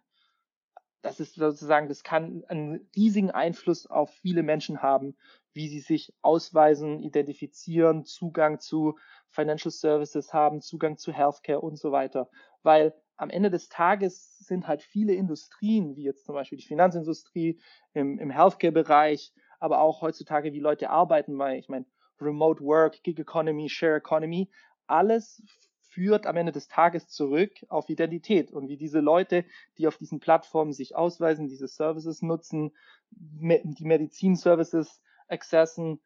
das 1.03 1.19
ist 1.19 1.35
sozusagen, 1.35 1.89
das 1.89 2.03
kann 2.03 2.45
einen 2.49 2.89
riesigen 2.95 3.31
Einfluss 3.31 3.87
auf 3.87 4.11
viele 4.11 4.43
Menschen 4.43 4.83
haben, 4.83 5.17
wie 5.53 5.69
sie 5.69 5.81
sich 5.81 6.13
ausweisen, 6.21 7.01
identifizieren, 7.01 8.05
Zugang 8.05 8.61
zu 8.61 8.99
Financial 9.29 9.71
Services 9.71 10.33
haben, 10.35 10.61
Zugang 10.61 10.99
zu 10.99 11.13
Healthcare 11.13 11.61
und 11.61 11.79
so 11.79 11.93
weiter. 11.93 12.29
Weil 12.63 12.95
am 13.17 13.31
Ende 13.31 13.51
des 13.51 13.69
Tages 13.69 14.39
sind 14.39 14.69
halt 14.69 14.83
viele 14.83 15.15
Industrien, 15.15 15.97
wie 15.97 16.05
jetzt 16.05 16.25
zum 16.25 16.35
Beispiel 16.35 16.59
die 16.59 16.67
Finanzindustrie 16.67 17.61
im, 17.93 18.19
im 18.19 18.31
Healthcare-Bereich, 18.31 19.33
aber 19.59 19.81
auch 19.81 20.03
heutzutage, 20.03 20.53
wie 20.53 20.61
Leute 20.61 20.91
arbeiten, 20.91 21.39
weil 21.39 21.59
ich 21.59 21.69
meine, 21.69 21.87
Remote 22.21 22.63
Work, 22.63 23.03
Gig 23.03 23.19
Economy, 23.19 23.69
Share 23.71 23.97
Economy, 23.97 24.51
alles 24.87 25.43
führt 25.91 26.27
am 26.27 26.37
Ende 26.37 26.53
des 26.53 26.69
Tages 26.69 27.09
zurück 27.09 27.53
auf 27.69 27.89
Identität 27.89 28.53
und 28.53 28.69
wie 28.69 28.77
diese 28.77 29.01
Leute, 29.01 29.45
die 29.77 29.87
auf 29.87 29.97
diesen 29.97 30.21
Plattformen 30.21 30.73
sich 30.73 30.95
ausweisen, 30.97 31.49
diese 31.49 31.69
Services 31.69 32.23
nutzen, 32.23 32.73
die 33.11 33.85
Medizinservices 33.85 35.03
accessen. 35.29 36.01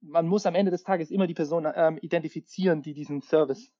Man 0.00 0.26
muss 0.26 0.46
am 0.46 0.54
Ende 0.54 0.70
des 0.70 0.82
Tages 0.82 1.10
immer 1.10 1.26
die 1.26 1.34
Person 1.34 1.68
ähm, 1.72 1.98
identifizieren, 2.02 2.82
die 2.82 2.94
diesen 2.94 3.22
Service 3.22 3.72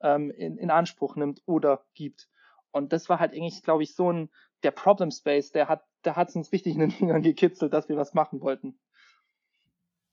ähm, 0.00 0.30
in, 0.30 0.56
in 0.58 0.70
Anspruch 0.70 1.16
nimmt 1.16 1.42
oder 1.44 1.84
gibt. 1.94 2.28
Und 2.70 2.92
das 2.92 3.08
war 3.08 3.18
halt 3.18 3.32
eigentlich, 3.32 3.62
glaube 3.62 3.82
ich, 3.82 3.94
so 3.94 4.12
ein, 4.12 4.30
der 4.62 4.70
Problem 4.70 5.10
Space, 5.10 5.50
der 5.50 5.68
hat, 5.68 5.84
der 6.04 6.16
hat 6.16 6.34
uns 6.36 6.52
richtig 6.52 6.74
in 6.74 6.80
den 6.80 6.90
Fingern 6.92 7.22
gekitzelt, 7.22 7.72
dass 7.72 7.88
wir 7.88 7.96
was 7.96 8.14
machen 8.14 8.40
wollten. 8.40 8.78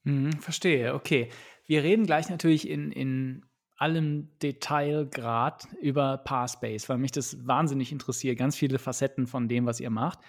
Hm, 0.04 0.32
verstehe, 0.34 0.96
okay. 0.96 1.30
Wir 1.66 1.84
reden 1.84 2.06
gleich 2.06 2.30
natürlich 2.30 2.68
in, 2.68 2.92
in 2.92 3.46
allem 3.78 4.30
Detailgrad 4.42 5.68
über 5.82 6.18
Parspace, 6.18 6.90
weil 6.90 6.98
mich 6.98 7.12
das 7.12 7.48
wahnsinnig 7.48 7.92
interessiert, 7.92 8.38
ganz 8.38 8.56
viele 8.56 8.80
Facetten 8.80 9.28
von 9.28 9.48
dem, 9.48 9.66
was 9.66 9.80
ihr 9.80 9.90
macht. 9.90 10.20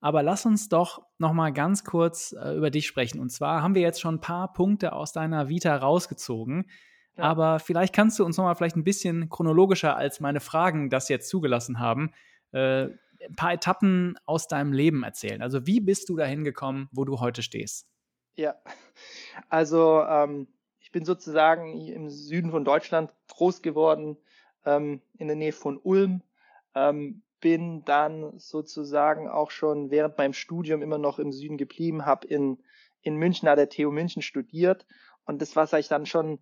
Aber 0.00 0.22
lass 0.22 0.46
uns 0.46 0.68
doch 0.68 1.02
noch 1.18 1.32
mal 1.32 1.52
ganz 1.52 1.84
kurz 1.84 2.32
äh, 2.32 2.56
über 2.56 2.70
dich 2.70 2.86
sprechen. 2.86 3.20
Und 3.20 3.30
zwar 3.30 3.62
haben 3.62 3.74
wir 3.74 3.82
jetzt 3.82 4.00
schon 4.00 4.16
ein 4.16 4.20
paar 4.20 4.52
Punkte 4.52 4.92
aus 4.92 5.12
deiner 5.12 5.48
Vita 5.48 5.76
rausgezogen. 5.76 6.70
Ja. 7.16 7.24
Aber 7.24 7.58
vielleicht 7.58 7.94
kannst 7.94 8.18
du 8.18 8.24
uns 8.24 8.36
noch 8.36 8.44
mal 8.44 8.54
vielleicht 8.54 8.76
ein 8.76 8.84
bisschen 8.84 9.28
chronologischer, 9.28 9.96
als 9.96 10.20
meine 10.20 10.40
Fragen 10.40 10.88
das 10.88 11.08
jetzt 11.10 11.28
zugelassen 11.28 11.78
haben, 11.78 12.12
äh, 12.52 12.84
ein 12.84 13.36
paar 13.36 13.52
Etappen 13.52 14.18
aus 14.24 14.48
deinem 14.48 14.72
Leben 14.72 15.02
erzählen. 15.02 15.42
Also 15.42 15.66
wie 15.66 15.80
bist 15.80 16.08
du 16.08 16.16
dahin 16.16 16.44
gekommen, 16.44 16.88
wo 16.92 17.04
du 17.04 17.20
heute 17.20 17.42
stehst? 17.42 17.86
Ja, 18.36 18.54
also 19.50 20.02
ähm, 20.02 20.48
ich 20.90 20.92
bin 20.92 21.04
sozusagen 21.04 21.86
im 21.86 22.10
Süden 22.10 22.50
von 22.50 22.64
Deutschland 22.64 23.12
groß 23.28 23.62
geworden, 23.62 24.16
ähm, 24.66 25.00
in 25.18 25.28
der 25.28 25.36
Nähe 25.36 25.52
von 25.52 25.78
Ulm. 25.78 26.20
Ähm, 26.74 27.22
bin 27.38 27.84
dann 27.84 28.36
sozusagen 28.40 29.28
auch 29.28 29.52
schon 29.52 29.92
während 29.92 30.18
meinem 30.18 30.32
Studium 30.32 30.82
immer 30.82 30.98
noch 30.98 31.20
im 31.20 31.30
Süden 31.30 31.58
geblieben, 31.58 32.06
habe 32.06 32.26
in, 32.26 32.58
in 33.02 33.14
München 33.14 33.46
an 33.46 33.54
der 33.56 33.68
TU 33.68 33.92
München 33.92 34.20
studiert 34.20 34.84
und 35.26 35.40
das 35.40 35.54
war 35.54 35.72
ich 35.78 35.86
dann 35.86 36.06
schon, 36.06 36.40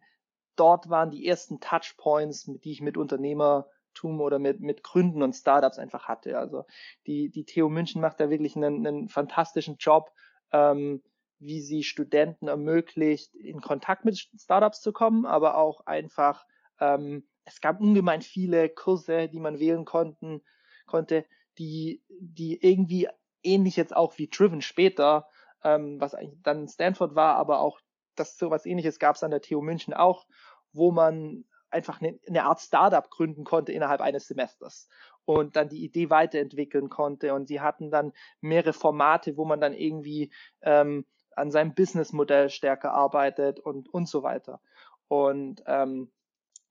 dort 0.56 0.88
waren 0.88 1.10
die 1.10 1.28
ersten 1.28 1.60
Touchpoints, 1.60 2.44
die 2.64 2.72
ich 2.72 2.80
mit 2.80 2.96
Unternehmertum 2.96 4.18
oder 4.18 4.38
mit, 4.38 4.60
mit 4.60 4.82
Gründen 4.82 5.22
und 5.22 5.34
Startups 5.34 5.78
einfach 5.78 6.08
hatte. 6.08 6.38
Also 6.38 6.64
die, 7.06 7.28
die 7.28 7.44
TU 7.44 7.68
München 7.68 8.00
macht 8.00 8.18
da 8.18 8.30
wirklich 8.30 8.56
einen, 8.56 8.86
einen 8.86 9.08
fantastischen 9.10 9.76
Job, 9.76 10.10
ähm, 10.52 11.02
wie 11.38 11.60
sie 11.60 11.82
Studenten 11.82 12.48
ermöglicht, 12.48 13.34
in 13.34 13.60
Kontakt 13.60 14.04
mit 14.04 14.18
Startups 14.38 14.80
zu 14.80 14.92
kommen, 14.92 15.26
aber 15.26 15.56
auch 15.56 15.86
einfach, 15.86 16.44
ähm, 16.80 17.26
es 17.44 17.60
gab 17.60 17.80
ungemein 17.80 18.22
viele 18.22 18.68
Kurse, 18.68 19.28
die 19.28 19.40
man 19.40 19.58
wählen 19.58 19.84
konnten, 19.84 20.42
konnte, 20.86 21.24
die, 21.58 22.02
die 22.08 22.58
irgendwie 22.60 23.08
ähnlich 23.42 23.76
jetzt 23.76 23.94
auch 23.94 24.18
wie 24.18 24.28
Driven 24.28 24.62
später 24.62 25.28
ähm, 25.64 26.00
was 26.00 26.14
eigentlich 26.14 26.42
dann 26.42 26.68
Stanford 26.68 27.14
war, 27.14 27.36
aber 27.36 27.60
auch 27.60 27.80
das 28.14 28.36
so 28.36 28.50
was 28.50 28.66
ähnliches 28.66 28.98
gab 28.98 29.16
es 29.16 29.22
an 29.22 29.30
der 29.30 29.42
TU 29.42 29.60
München 29.60 29.94
auch, 29.94 30.26
wo 30.72 30.90
man 30.90 31.44
einfach 31.70 32.00
eine, 32.00 32.18
eine 32.26 32.44
Art 32.44 32.60
Startup 32.60 33.08
gründen 33.10 33.44
konnte 33.44 33.72
innerhalb 33.72 34.00
eines 34.00 34.26
Semesters 34.26 34.88
und 35.24 35.56
dann 35.56 35.68
die 35.68 35.84
Idee 35.84 36.10
weiterentwickeln 36.10 36.88
konnte. 36.88 37.34
Und 37.34 37.46
sie 37.46 37.60
hatten 37.60 37.90
dann 37.90 38.12
mehrere 38.40 38.72
Formate, 38.72 39.36
wo 39.36 39.44
man 39.44 39.60
dann 39.60 39.74
irgendwie 39.74 40.32
ähm, 40.62 41.04
an 41.38 41.50
seinem 41.50 41.74
Businessmodell 41.74 42.50
stärker 42.50 42.92
arbeitet 42.92 43.60
und, 43.60 43.92
und 43.92 44.08
so 44.08 44.22
weiter. 44.22 44.60
Und 45.08 45.62
ähm, 45.66 46.10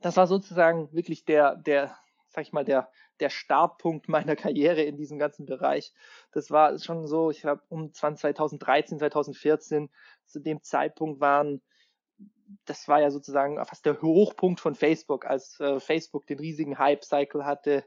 das 0.02 0.18
war 0.18 0.28
sozusagen 0.28 0.92
wirklich 0.94 1.26
der, 1.26 1.56
der, 1.56 1.98
sag 2.30 2.44
ich 2.44 2.54
mal, 2.54 2.66
der, 2.66 2.90
der 3.20 3.30
Startpunkt 3.30 4.08
meiner 4.10 4.36
Karriere 4.36 4.84
in 4.84 4.98
diesem 4.98 5.18
ganzen 5.18 5.46
Bereich. 5.46 5.94
Das 6.32 6.52
war 6.52 6.78
schon 6.80 7.08
so, 7.08 7.32
ich 7.32 7.42
glaube, 7.42 7.64
um 7.70 7.94
2013, 7.94 9.00
2014, 9.00 9.90
zu 10.26 10.40
dem 10.40 10.62
Zeitpunkt 10.62 11.20
waren, 11.20 11.62
das 12.66 12.88
war 12.88 13.02
ja 13.02 13.12
sozusagen 13.12 13.64
fast 13.66 13.86
der 13.86 14.02
Hochpunkt 14.02 14.60
von 14.60 14.76
Facebook, 14.76 15.26
als 15.26 15.60
äh, 15.60 15.80
Facebook 15.80 16.28
den 16.28 16.40
riesigen 16.40 16.78
Hype-Cycle 16.78 17.46
hatte 17.46 17.84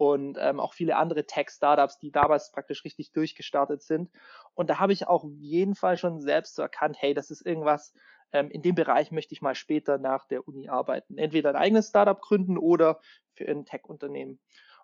und 0.00 0.38
ähm, 0.40 0.60
auch 0.60 0.72
viele 0.72 0.96
andere 0.96 1.26
Tech-Startups, 1.26 1.98
die 1.98 2.10
damals 2.10 2.52
praktisch 2.52 2.86
richtig 2.86 3.12
durchgestartet 3.12 3.82
sind. 3.82 4.10
Und 4.54 4.70
da 4.70 4.78
habe 4.78 4.94
ich 4.94 5.06
auch 5.06 5.24
auf 5.24 5.30
jeden 5.36 5.74
Fall 5.74 5.98
schon 5.98 6.22
selbst 6.22 6.54
so 6.54 6.62
erkannt, 6.62 6.96
hey, 6.98 7.12
das 7.12 7.30
ist 7.30 7.44
irgendwas, 7.44 7.92
ähm, 8.32 8.50
in 8.50 8.62
dem 8.62 8.74
Bereich 8.74 9.12
möchte 9.12 9.34
ich 9.34 9.42
mal 9.42 9.54
später 9.54 9.98
nach 9.98 10.26
der 10.26 10.48
Uni 10.48 10.70
arbeiten. 10.70 11.18
Entweder 11.18 11.50
ein 11.50 11.56
eigenes 11.56 11.88
Startup 11.88 12.18
gründen 12.18 12.56
oder 12.56 12.98
für 13.34 13.46
ein 13.46 13.66
Tech-Unternehmen. 13.66 14.40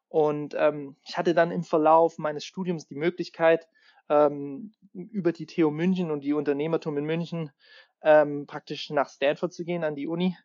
Und 0.09 0.55
ähm, 0.55 0.97
ich 1.09 1.17
hatte 1.17 1.33
dann 1.33 1.51
im 1.51 1.65
Verlauf 1.65 2.19
meines 2.19 2.45
Studiums 2.45 2.87
die 2.87 2.97
Möglichkeit, 2.97 3.69
ähm, 4.11 4.75
über 4.93 5.33
die 5.33 5.47
TU 5.47 5.71
München 5.71 6.11
und 6.11 6.25
die 6.25 6.35
Unternehmertum 6.35 6.99
in 6.99 7.07
München 7.07 7.53
ähm, 8.03 8.47
praktisch 8.47 8.91
nach 8.91 9.09
Stanford 9.09 9.55
zu 9.55 9.65
gehen, 9.65 9.83
an 9.83 9.95
die 9.95 10.09
Uni. 10.09 10.37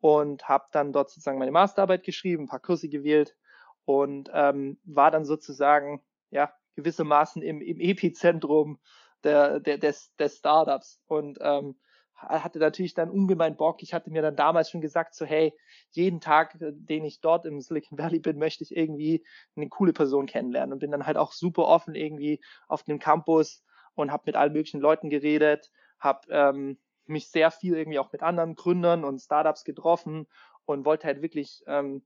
Und 0.00 0.48
habe 0.48 0.64
dann 0.72 0.94
dort 0.94 1.10
sozusagen 1.10 1.38
meine 1.38 1.52
Masterarbeit 1.52 2.04
geschrieben, 2.04 2.44
ein 2.44 2.48
paar 2.48 2.60
Kurse 2.60 2.88
gewählt 2.88 3.36
und 3.84 4.30
ähm, 4.32 4.78
war 4.84 5.10
dann 5.10 5.24
sozusagen 5.24 6.02
ja 6.30 6.52
gewissermaßen 6.76 7.42
im, 7.42 7.60
im 7.60 7.80
Epizentrum 7.80 8.78
der, 9.22 9.60
der, 9.60 9.78
des, 9.78 10.14
des 10.16 10.38
Startups. 10.38 11.00
Und 11.06 11.38
ähm, 11.40 11.76
hatte 12.16 12.58
natürlich 12.58 12.94
dann 12.94 13.10
ungemein 13.10 13.56
Bock. 13.56 13.82
Ich 13.82 13.92
hatte 13.92 14.10
mir 14.10 14.22
dann 14.22 14.36
damals 14.36 14.70
schon 14.70 14.80
gesagt, 14.80 15.14
so 15.14 15.24
hey, 15.24 15.52
jeden 15.90 16.20
Tag, 16.20 16.60
äh, 16.60 16.72
den 16.72 17.04
ich 17.04 17.20
dort 17.20 17.44
im 17.46 17.60
Silicon 17.60 17.98
Valley 17.98 18.20
bin, 18.20 18.38
möchte 18.38 18.64
ich 18.64 18.76
irgendwie 18.76 19.24
eine 19.56 19.68
coole 19.68 19.92
Person 19.92 20.26
kennenlernen 20.26 20.72
und 20.72 20.78
bin 20.78 20.90
dann 20.90 21.06
halt 21.06 21.16
auch 21.16 21.32
super 21.32 21.66
offen 21.66 21.94
irgendwie 21.94 22.40
auf 22.68 22.82
dem 22.82 22.98
Campus 22.98 23.64
und 23.94 24.10
habe 24.10 24.24
mit 24.26 24.36
allen 24.36 24.52
möglichen 24.52 24.80
Leuten 24.80 25.10
geredet, 25.10 25.70
habe 25.98 26.20
ähm, 26.30 26.78
mich 27.06 27.30
sehr 27.30 27.50
viel 27.50 27.76
irgendwie 27.76 27.98
auch 27.98 28.12
mit 28.12 28.22
anderen 28.22 28.54
Gründern 28.54 29.04
und 29.04 29.20
Startups 29.20 29.64
getroffen 29.64 30.26
und 30.64 30.84
wollte 30.84 31.06
halt 31.06 31.22
wirklich, 31.22 31.62
ähm, 31.66 32.04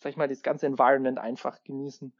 sag 0.00 0.10
ich 0.10 0.16
mal, 0.16 0.28
das 0.28 0.42
ganze 0.42 0.66
Environment 0.66 1.18
einfach 1.18 1.62
genießen. 1.62 2.12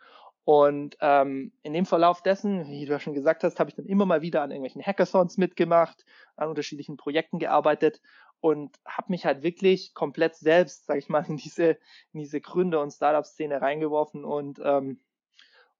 Und 0.45 0.97
ähm, 1.01 1.53
in 1.63 1.73
dem 1.73 1.87
Verlauf 1.87 2.23
dessen, 2.23 2.67
wie 2.67 2.87
du 2.87 2.93
ja 2.93 3.01
schon 3.01 3.15
gesagt 3.15 3.45
hast, 3.45 3.61
habe 3.61 3.71
ich 3.71 3.77
dann 3.77 3.87
immer 3.87 4.07
mal 4.07 4.23
wieder 4.23 4.43
an 4.43 4.51
irgendwelchen 4.51 4.83
Hackathons 4.83 5.37
mitgemacht, 5.39 6.05
an 6.37 6.49
unterschiedlichen 6.49 6.97
Projekten 6.97 7.39
gearbeitet 7.39 8.01
und 8.41 8.77
habe 8.87 9.11
mich 9.11 9.27
halt 9.27 9.43
wirklich 9.43 9.95
komplett 9.95 10.35
selbst, 10.35 10.87
sage 10.87 10.99
ich 10.99 11.09
mal, 11.09 11.25
in 11.29 11.37
diese, 11.37 11.79
in 12.13 12.21
diese 12.21 12.41
Gründer- 12.41 12.81
und 12.81 12.91
Startup-Szene 12.91 13.61
reingeworfen 13.61 14.25
und, 14.25 14.59
ähm, 14.65 15.01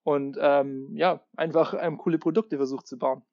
und 0.03 0.37
ähm, 0.39 0.95
ja, 0.95 1.25
einfach 1.35 1.73
ähm, 1.79 1.97
coole 1.97 2.19
Produkte 2.19 2.57
versucht 2.57 2.87
zu 2.87 2.97
bauen. 2.97 3.23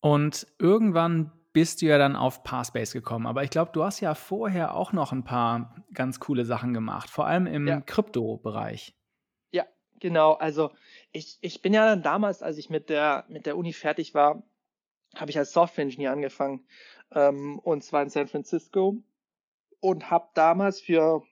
Und 0.00 0.46
irgendwann 0.58 1.32
bist 1.52 1.82
du 1.82 1.86
ja 1.86 1.98
dann 1.98 2.16
auf 2.16 2.42
Parspace 2.42 2.92
gekommen. 2.92 3.26
Aber 3.26 3.42
ich 3.42 3.50
glaube, 3.50 3.70
du 3.72 3.84
hast 3.84 4.00
ja 4.00 4.14
vorher 4.14 4.74
auch 4.74 4.92
noch 4.92 5.12
ein 5.12 5.24
paar 5.24 5.74
ganz 5.92 6.20
coole 6.20 6.44
Sachen 6.44 6.72
gemacht, 6.74 7.10
vor 7.10 7.26
allem 7.26 7.46
im 7.46 7.66
ja. 7.66 7.80
Krypto-Bereich. 7.80 8.94
Genau, 10.00 10.32
also 10.32 10.70
ich, 11.12 11.38
ich 11.42 11.60
bin 11.60 11.74
ja 11.74 11.84
dann 11.84 12.02
damals, 12.02 12.42
als 12.42 12.56
ich 12.56 12.70
mit 12.70 12.88
der, 12.88 13.26
mit 13.28 13.44
der 13.44 13.56
Uni 13.56 13.74
fertig 13.74 14.14
war, 14.14 14.42
habe 15.14 15.30
ich 15.30 15.38
als 15.38 15.52
Software 15.52 15.84
Engineer 15.84 16.12
angefangen. 16.12 16.66
Ähm, 17.14 17.58
und 17.58 17.84
zwar 17.84 18.02
in 18.02 18.08
San 18.08 18.26
Francisco. 18.26 18.96
Und 19.80 20.10
habe 20.10 20.28
damals 20.34 20.80
für 20.80 21.22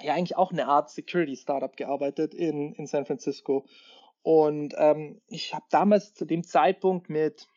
ja 0.00 0.14
eigentlich 0.14 0.36
auch 0.36 0.52
eine 0.52 0.66
Art 0.66 0.90
Security 0.90 1.36
Startup 1.36 1.76
gearbeitet 1.76 2.32
in, 2.32 2.72
in 2.74 2.86
San 2.86 3.06
Francisco. 3.06 3.66
Und 4.22 4.74
ähm, 4.78 5.20
ich 5.26 5.54
habe 5.54 5.64
damals 5.70 6.14
zu 6.14 6.24
dem 6.24 6.44
Zeitpunkt 6.44 7.10
mit, 7.10 7.48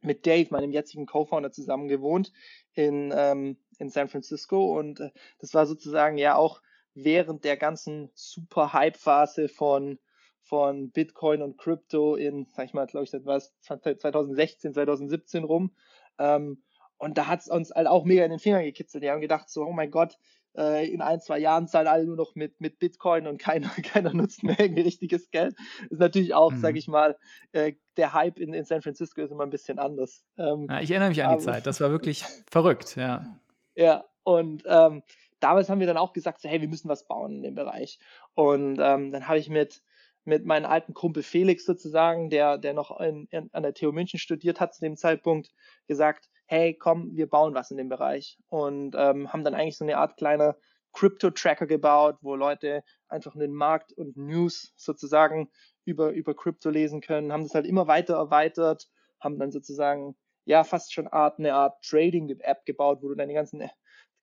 mit 0.00 0.26
Dave, 0.26 0.48
meinem 0.50 0.72
jetzigen 0.72 1.06
Co-Founder, 1.06 1.50
zusammen 1.50 1.88
gewohnt 1.88 2.32
in, 2.74 3.12
ähm, 3.14 3.56
in 3.78 3.90
San 3.90 4.08
Francisco. 4.08 4.78
Und 4.78 5.00
äh, 5.00 5.10
das 5.38 5.54
war 5.54 5.66
sozusagen 5.66 6.18
ja 6.18 6.36
auch 6.36 6.60
während 6.94 7.44
der 7.44 7.56
ganzen 7.56 8.10
super 8.14 8.72
Hype-Phase 8.72 9.48
von, 9.48 9.98
von 10.42 10.90
Bitcoin 10.90 11.42
und 11.42 11.58
Crypto 11.58 12.16
in, 12.16 12.46
sag 12.54 12.66
ich 12.66 12.74
mal, 12.74 12.86
glaube 12.86 13.04
ich, 13.04 13.10
das 13.10 13.24
war 13.24 13.40
2016, 13.40 14.74
2017 14.74 15.44
rum. 15.44 15.74
Ähm, 16.18 16.62
und 16.98 17.16
da 17.16 17.28
hat 17.28 17.40
es 17.40 17.48
uns 17.48 17.70
halt 17.70 17.86
auch 17.86 18.04
mega 18.04 18.24
in 18.24 18.30
den 18.30 18.40
Fingern 18.40 18.64
gekitzelt. 18.64 19.04
Die 19.04 19.10
haben 19.10 19.20
gedacht, 19.20 19.48
so, 19.48 19.64
oh 19.64 19.72
mein 19.72 19.90
Gott, 19.90 20.18
in 20.54 21.02
ein, 21.02 21.20
zwei 21.20 21.38
Jahren 21.38 21.68
zahlen 21.68 21.86
alle 21.86 22.04
nur 22.04 22.16
noch 22.16 22.34
mit, 22.34 22.60
mit 22.60 22.78
Bitcoin 22.78 23.26
und 23.26 23.38
keiner, 23.38 23.68
keiner 23.82 24.12
nutzt 24.12 24.42
mehr 24.42 24.58
irgendwie 24.58 24.82
richtiges 24.82 25.30
Geld. 25.30 25.54
Das 25.82 25.92
ist 25.92 26.00
natürlich 26.00 26.34
auch, 26.34 26.50
mhm. 26.50 26.58
sag 26.58 26.76
ich 26.76 26.88
mal, 26.88 27.16
äh, 27.52 27.74
der 27.96 28.12
Hype 28.12 28.38
in, 28.38 28.52
in 28.52 28.64
San 28.64 28.82
Francisco 28.82 29.20
ist 29.20 29.30
immer 29.30 29.44
ein 29.44 29.50
bisschen 29.50 29.78
anders. 29.78 30.24
Ähm, 30.36 30.66
ja, 30.68 30.80
ich 30.80 30.90
erinnere 30.90 31.10
mich 31.10 31.22
an 31.22 31.38
die 31.38 31.44
Zeit, 31.44 31.66
das 31.66 31.80
war 31.80 31.90
wirklich 31.90 32.24
verrückt, 32.50 32.96
ja. 32.96 33.38
Ja, 33.74 34.04
und 34.24 34.64
ähm, 34.66 35.02
damals 35.40 35.68
haben 35.68 35.80
wir 35.80 35.86
dann 35.86 35.96
auch 35.96 36.12
gesagt, 36.12 36.40
so, 36.40 36.48
hey, 36.48 36.60
wir 36.60 36.68
müssen 36.68 36.88
was 36.88 37.06
bauen 37.06 37.36
in 37.36 37.42
dem 37.42 37.54
Bereich. 37.54 37.98
Und 38.34 38.78
ähm, 38.80 39.12
dann 39.12 39.28
habe 39.28 39.38
ich 39.38 39.48
mit, 39.48 39.82
mit 40.24 40.44
meinem 40.44 40.66
alten 40.66 40.94
Kumpel 40.94 41.22
Felix 41.22 41.64
sozusagen, 41.64 42.30
der, 42.30 42.58
der 42.58 42.74
noch 42.74 42.98
in, 43.00 43.26
in, 43.30 43.48
an 43.52 43.62
der 43.62 43.74
TU 43.74 43.92
München 43.92 44.18
studiert 44.18 44.60
hat 44.60 44.74
zu 44.74 44.80
dem 44.80 44.96
Zeitpunkt, 44.96 45.50
gesagt, 45.86 46.28
hey, 46.48 46.74
komm, 46.74 47.14
wir 47.14 47.28
bauen 47.28 47.54
was 47.54 47.70
in 47.70 47.76
dem 47.76 47.90
Bereich. 47.90 48.38
Und 48.48 48.94
ähm, 48.96 49.32
haben 49.32 49.44
dann 49.44 49.54
eigentlich 49.54 49.76
so 49.76 49.84
eine 49.84 49.98
Art 49.98 50.16
kleiner 50.16 50.56
Crypto-Tracker 50.92 51.66
gebaut, 51.66 52.16
wo 52.22 52.34
Leute 52.34 52.82
einfach 53.06 53.36
den 53.36 53.52
Markt 53.52 53.92
und 53.92 54.16
News 54.16 54.72
sozusagen 54.76 55.50
über, 55.84 56.10
über 56.10 56.34
Crypto 56.34 56.70
lesen 56.70 57.02
können, 57.02 57.32
haben 57.32 57.42
das 57.42 57.54
halt 57.54 57.66
immer 57.66 57.86
weiter 57.86 58.14
erweitert, 58.14 58.88
haben 59.20 59.38
dann 59.38 59.52
sozusagen 59.52 60.16
ja 60.44 60.64
fast 60.64 60.92
schon 60.94 61.06
Art, 61.06 61.38
eine 61.38 61.54
Art 61.54 61.82
Trading-App 61.84 62.64
gebaut, 62.64 63.00
wo 63.02 63.08
du 63.08 63.14
deine 63.14 63.34
ganzen, 63.34 63.68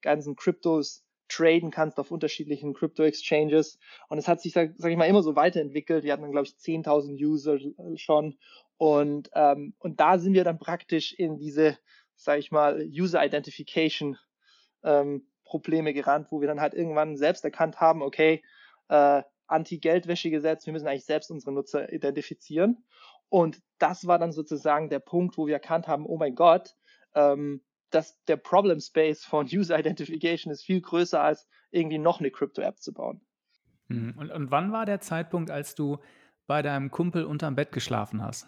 ganzen 0.02 0.36
Kryptos 0.36 1.06
traden 1.28 1.70
kannst 1.72 2.00
auf 2.00 2.12
unterschiedlichen 2.12 2.74
Crypto-Exchanges. 2.74 3.78
Und 4.10 4.18
es 4.18 4.28
hat 4.28 4.42
sich, 4.42 4.54
sag, 4.54 4.74
sag, 4.78 4.92
ich 4.92 4.98
mal, 4.98 5.06
immer 5.06 5.24
so 5.24 5.36
weiterentwickelt. 5.36 6.04
Wir 6.04 6.14
hatten 6.14 6.24
dann, 6.24 6.32
glaube 6.32 6.48
ich, 6.48 6.54
10.000 6.54 7.24
User 7.24 7.58
schon. 7.96 8.38
Und, 8.78 9.30
ähm, 9.34 9.74
und 9.80 10.00
da 10.00 10.18
sind 10.18 10.34
wir 10.34 10.44
dann 10.44 10.60
praktisch 10.60 11.14
in 11.14 11.38
diese, 11.38 11.78
sag 12.16 12.40
ich 12.40 12.52
mal, 12.52 12.82
User 12.82 13.24
Identification 13.24 14.18
ähm, 14.84 15.28
Probleme 15.44 15.94
gerannt, 15.94 16.32
wo 16.32 16.42
wir 16.42 16.48
dann 16.48 16.62
halt 16.62 16.74
irgendwann 16.74 17.18
selbst 17.18 17.44
erkannt 17.44 17.80
haben, 17.80 18.02
okay, 18.02 18.44
äh, 18.90 19.24
Anti-Geldwäsche-Gesetz, 19.48 20.66
wir 20.66 20.74
müssen 20.74 20.88
eigentlich 20.88 21.06
selbst 21.06 21.30
unsere 21.30 21.52
Nutzer 21.52 21.92
identifizieren. 21.94 22.84
Und 23.30 23.62
das 23.78 24.08
war 24.08 24.18
dann 24.18 24.32
sozusagen 24.32 24.90
der 24.90 25.00
Punkt, 25.00 25.38
wo 25.38 25.48
wir 25.48 25.56
erkannt 25.56 25.88
haben, 25.88 26.06
oh 26.06 26.18
mein 26.18 26.36
Gott, 26.36 26.76
ähm, 27.14 27.64
dass 27.92 28.22
der 28.26 28.38
Problem 28.38 28.80
Space 28.80 29.24
von 29.24 29.46
User 29.52 29.78
Identification 29.78 30.52
ist 30.52 30.64
viel 30.64 30.82
größer 30.82 31.22
als 31.22 31.48
irgendwie 31.72 31.98
noch 31.98 32.20
eine 32.20 32.32
Crypto-App 32.32 32.80
zu 32.80 32.94
bauen. 32.94 33.22
Mhm. 33.88 34.16
Und, 34.18 34.32
und 34.32 34.52
wann 34.52 34.72
war 34.72 34.86
der 34.86 35.00
Zeitpunkt, 35.00 35.52
als 35.52 35.76
du 35.76 36.00
bei 36.48 36.62
deinem 36.62 36.92
Kumpel 36.92 37.26
unterm 37.26 37.56
Bett 37.56 37.72
geschlafen 37.72 38.24
hast? 38.24 38.48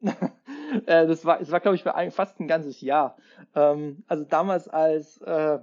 Äh, 0.86 1.06
das 1.06 1.24
war, 1.24 1.38
das 1.38 1.50
war 1.50 1.60
glaube 1.60 1.76
ich, 1.76 1.82
für 1.82 1.94
fast 2.10 2.40
ein 2.40 2.48
ganzes 2.48 2.80
Jahr. 2.80 3.16
Ähm, 3.54 4.04
also 4.06 4.24
damals, 4.24 4.68
als 4.68 5.18
äh, 5.22 5.58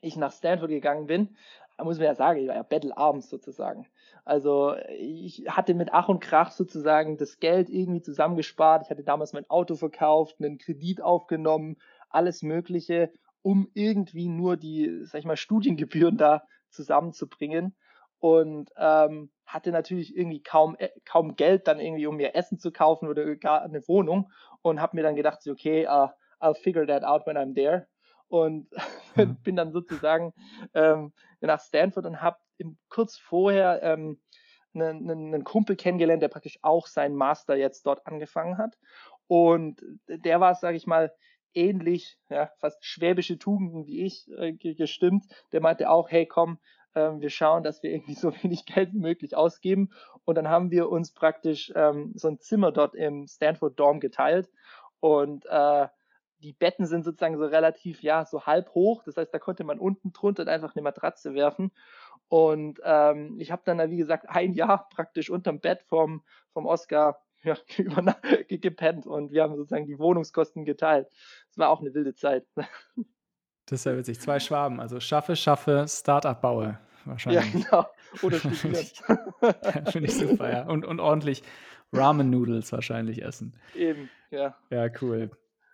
ich 0.00 0.16
nach 0.16 0.32
Stanford 0.32 0.70
gegangen 0.70 1.06
bin, 1.06 1.36
muss 1.82 1.98
man 1.98 2.06
ja 2.06 2.14
sagen, 2.14 2.40
ich 2.40 2.48
war 2.48 2.56
ja 2.56 2.62
bettelabends 2.62 3.30
sozusagen. 3.30 3.86
Also 4.24 4.74
ich 4.98 5.44
hatte 5.48 5.74
mit 5.74 5.92
Ach 5.92 6.08
und 6.08 6.20
Krach 6.20 6.50
sozusagen 6.50 7.16
das 7.16 7.38
Geld 7.38 7.70
irgendwie 7.70 8.02
zusammengespart. 8.02 8.82
Ich 8.84 8.90
hatte 8.90 9.04
damals 9.04 9.32
mein 9.32 9.48
Auto 9.48 9.74
verkauft, 9.76 10.36
einen 10.38 10.58
Kredit 10.58 11.00
aufgenommen, 11.00 11.76
alles 12.10 12.42
Mögliche, 12.42 13.12
um 13.42 13.70
irgendwie 13.74 14.28
nur 14.28 14.56
die, 14.56 15.04
sag 15.04 15.20
ich 15.20 15.24
mal, 15.24 15.36
Studiengebühren 15.36 16.16
da 16.16 16.42
zusammenzubringen. 16.68 17.76
Und 18.18 18.70
ähm, 18.76 19.30
hatte 19.48 19.72
natürlich 19.72 20.14
irgendwie 20.14 20.42
kaum, 20.42 20.76
äh, 20.78 20.90
kaum 21.04 21.34
Geld 21.34 21.66
dann 21.66 21.80
irgendwie, 21.80 22.06
um 22.06 22.16
mir 22.16 22.34
Essen 22.34 22.58
zu 22.58 22.70
kaufen 22.70 23.08
oder 23.08 23.34
gar 23.36 23.62
eine 23.62 23.86
Wohnung. 23.88 24.30
Und 24.62 24.80
habe 24.80 24.96
mir 24.96 25.02
dann 25.02 25.16
gedacht, 25.16 25.40
okay, 25.48 25.86
uh, 25.86 26.08
I'll 26.40 26.54
figure 26.54 26.86
that 26.86 27.02
out 27.02 27.26
when 27.26 27.36
I'm 27.36 27.54
there. 27.54 27.88
Und 28.28 28.68
mhm. 29.16 29.36
bin 29.42 29.56
dann 29.56 29.72
sozusagen 29.72 30.34
ähm, 30.74 31.12
nach 31.40 31.60
Stanford 31.60 32.06
und 32.06 32.20
habe 32.20 32.36
kurz 32.90 33.16
vorher 33.16 33.82
ähm, 33.82 34.20
einen, 34.74 35.10
einen 35.10 35.44
Kumpel 35.44 35.76
kennengelernt, 35.76 36.22
der 36.22 36.28
praktisch 36.28 36.58
auch 36.60 36.86
seinen 36.86 37.16
Master 37.16 37.56
jetzt 37.56 37.86
dort 37.86 38.06
angefangen 38.06 38.58
hat. 38.58 38.78
Und 39.28 39.80
der 40.08 40.40
war, 40.40 40.54
sage 40.54 40.76
ich 40.76 40.86
mal, 40.86 41.12
ähnlich, 41.54 42.18
ja, 42.28 42.50
fast 42.58 42.84
schwäbische 42.84 43.38
Tugenden 43.38 43.86
wie 43.86 44.04
ich 44.04 44.28
äh, 44.36 44.52
gestimmt. 44.52 45.24
Der 45.52 45.62
meinte 45.62 45.88
auch, 45.88 46.10
hey, 46.10 46.26
komm, 46.26 46.58
äh, 46.94 47.10
wir 47.18 47.30
schauen, 47.30 47.62
dass 47.62 47.82
wir 47.82 47.90
irgendwie 47.90 48.14
so 48.14 48.32
wenig 48.42 48.66
Geld 48.66 48.92
wie 48.92 48.98
möglich 48.98 49.36
ausgeben. 49.36 49.90
Und 50.24 50.34
dann 50.34 50.48
haben 50.48 50.70
wir 50.70 50.90
uns 50.90 51.12
praktisch 51.12 51.72
ähm, 51.74 52.12
so 52.14 52.28
ein 52.28 52.40
Zimmer 52.40 52.72
dort 52.72 52.94
im 52.94 53.26
Stanford 53.26 53.78
Dorm 53.78 54.00
geteilt. 54.00 54.48
Und 55.00 55.46
äh, 55.46 55.88
die 56.40 56.52
Betten 56.52 56.86
sind 56.86 57.04
sozusagen 57.04 57.36
so 57.36 57.44
relativ, 57.44 58.02
ja, 58.02 58.24
so 58.24 58.46
halb 58.46 58.74
hoch. 58.74 59.02
Das 59.04 59.16
heißt, 59.16 59.32
da 59.32 59.38
konnte 59.38 59.64
man 59.64 59.78
unten 59.78 60.12
drunter 60.12 60.46
einfach 60.46 60.74
eine 60.74 60.82
Matratze 60.82 61.34
werfen. 61.34 61.72
Und 62.28 62.80
ähm, 62.84 63.36
ich 63.38 63.50
habe 63.50 63.62
dann, 63.64 63.90
wie 63.90 63.96
gesagt, 63.96 64.28
ein 64.28 64.52
Jahr 64.52 64.88
praktisch 64.90 65.30
unterm 65.30 65.60
Bett 65.60 65.82
vom, 65.82 66.22
vom 66.52 66.66
Oscar 66.66 67.22
ja, 67.42 67.56
gepennt 68.48 69.06
und 69.06 69.32
wir 69.32 69.42
haben 69.42 69.56
sozusagen 69.56 69.86
die 69.86 69.98
Wohnungskosten 69.98 70.64
geteilt. 70.64 71.08
Das 71.48 71.58
war 71.58 71.70
auch 71.70 71.80
eine 71.80 71.94
wilde 71.94 72.14
Zeit. 72.14 72.46
Das 73.68 73.80
ist 73.80 73.84
ja 73.84 73.96
witzig. 73.96 74.18
Zwei 74.20 74.40
Schwaben, 74.40 74.80
also 74.80 74.98
schaffe, 74.98 75.36
schaffe, 75.36 75.84
Startup 75.88 76.40
baue. 76.40 76.78
Wahrscheinlich. 77.04 77.44
Ja, 77.54 77.60
genau. 77.60 77.86
Oder 78.22 78.38
studieren. 78.38 78.86
Finde 79.92 80.08
ich 80.08 80.14
super, 80.14 80.50
ja. 80.50 80.62
Und, 80.66 80.86
und 80.86 81.00
ordentlich 81.00 81.42
Ramen-Noodles 81.92 82.72
wahrscheinlich 82.72 83.22
essen. 83.22 83.54
Eben, 83.74 84.08
ja. 84.30 84.56
Ja, 84.70 84.88
cool. 85.00 85.30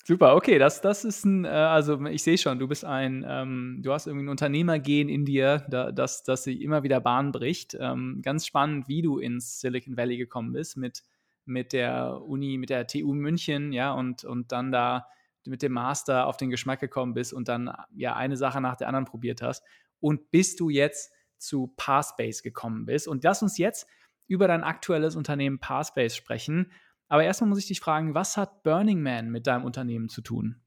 Super, 0.07 0.35
okay, 0.37 0.59
das, 0.59 0.83
das 0.83 1.05
ist 1.05 1.25
ein, 1.25 1.45
äh, 1.45 1.49
also 1.49 2.05
ich 2.07 2.23
sehe 2.23 2.37
schon, 2.37 2.59
du 2.59 2.69
bist 2.69 2.85
ein, 2.85 3.25
ähm, 3.27 3.81
du 3.83 3.93
hast 3.93 4.07
irgendwie 4.07 4.27
ein 4.27 4.29
Unternehmergehen 4.29 5.09
in 5.09 5.25
dir, 5.25 5.65
da, 5.71 5.93
das, 5.93 6.25
das 6.25 6.45
sich 6.45 6.61
immer 6.61 6.83
wieder 6.83 7.01
Bahn 7.01 7.33
bricht. 7.33 7.75
Ähm, 7.81 8.21
ganz 8.23 8.45
spannend, 8.47 8.87
wie 8.87 9.01
du 9.01 9.19
ins 9.19 9.61
Silicon 9.61 9.97
Valley 9.97 10.19
gekommen 10.19 10.53
bist 10.53 10.77
mit, 10.77 11.05
mit 11.47 11.73
der 11.73 12.21
Uni, 12.23 12.59
mit 12.59 12.69
der 12.69 12.87
TU 12.87 13.15
München, 13.15 13.73
ja, 13.73 13.93
und, 13.93 14.25
und 14.25 14.53
dann 14.53 14.73
da 14.73 15.07
mit 15.47 15.63
dem 15.63 15.73
Master 15.73 16.27
auf 16.27 16.37
den 16.37 16.51
Geschmack 16.51 16.81
gekommen 16.81 17.15
bist 17.15 17.33
und 17.33 17.49
dann 17.49 17.75
ja 17.95 18.15
eine 18.17 18.37
Sache 18.37 18.61
nach 18.61 18.77
der 18.77 18.89
anderen 18.89 19.05
probiert 19.05 19.43
hast 19.43 19.65
und 20.01 20.31
bis 20.31 20.57
du 20.57 20.71
jetzt 20.71 21.13
zu 21.39 21.73
Parspace 21.77 22.43
gekommen 22.43 22.87
bist. 22.87 23.07
Und 23.09 23.25
lass 23.25 23.43
uns 23.43 23.59
jetzt 23.59 23.87
über 24.27 24.49
dein 24.49 24.65
aktuelles 24.65 25.17
Unternehmen 25.17 25.59
Parspace 25.61 26.17
sprechen. 26.17 26.73
Aber 27.09 27.25
erstmal 27.25 27.49
muss 27.49 27.59
ich 27.59 27.67
dich 27.67 27.81
fragen, 27.81 28.15
was 28.15 28.37
hat 28.37 28.63
Burning 28.63 29.03
Man 29.03 29.31
mit 29.31 29.47
deinem 29.47 29.65
Unternehmen 29.65 30.09
zu 30.09 30.23
tun? 30.23 30.63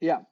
Ja, 0.00 0.26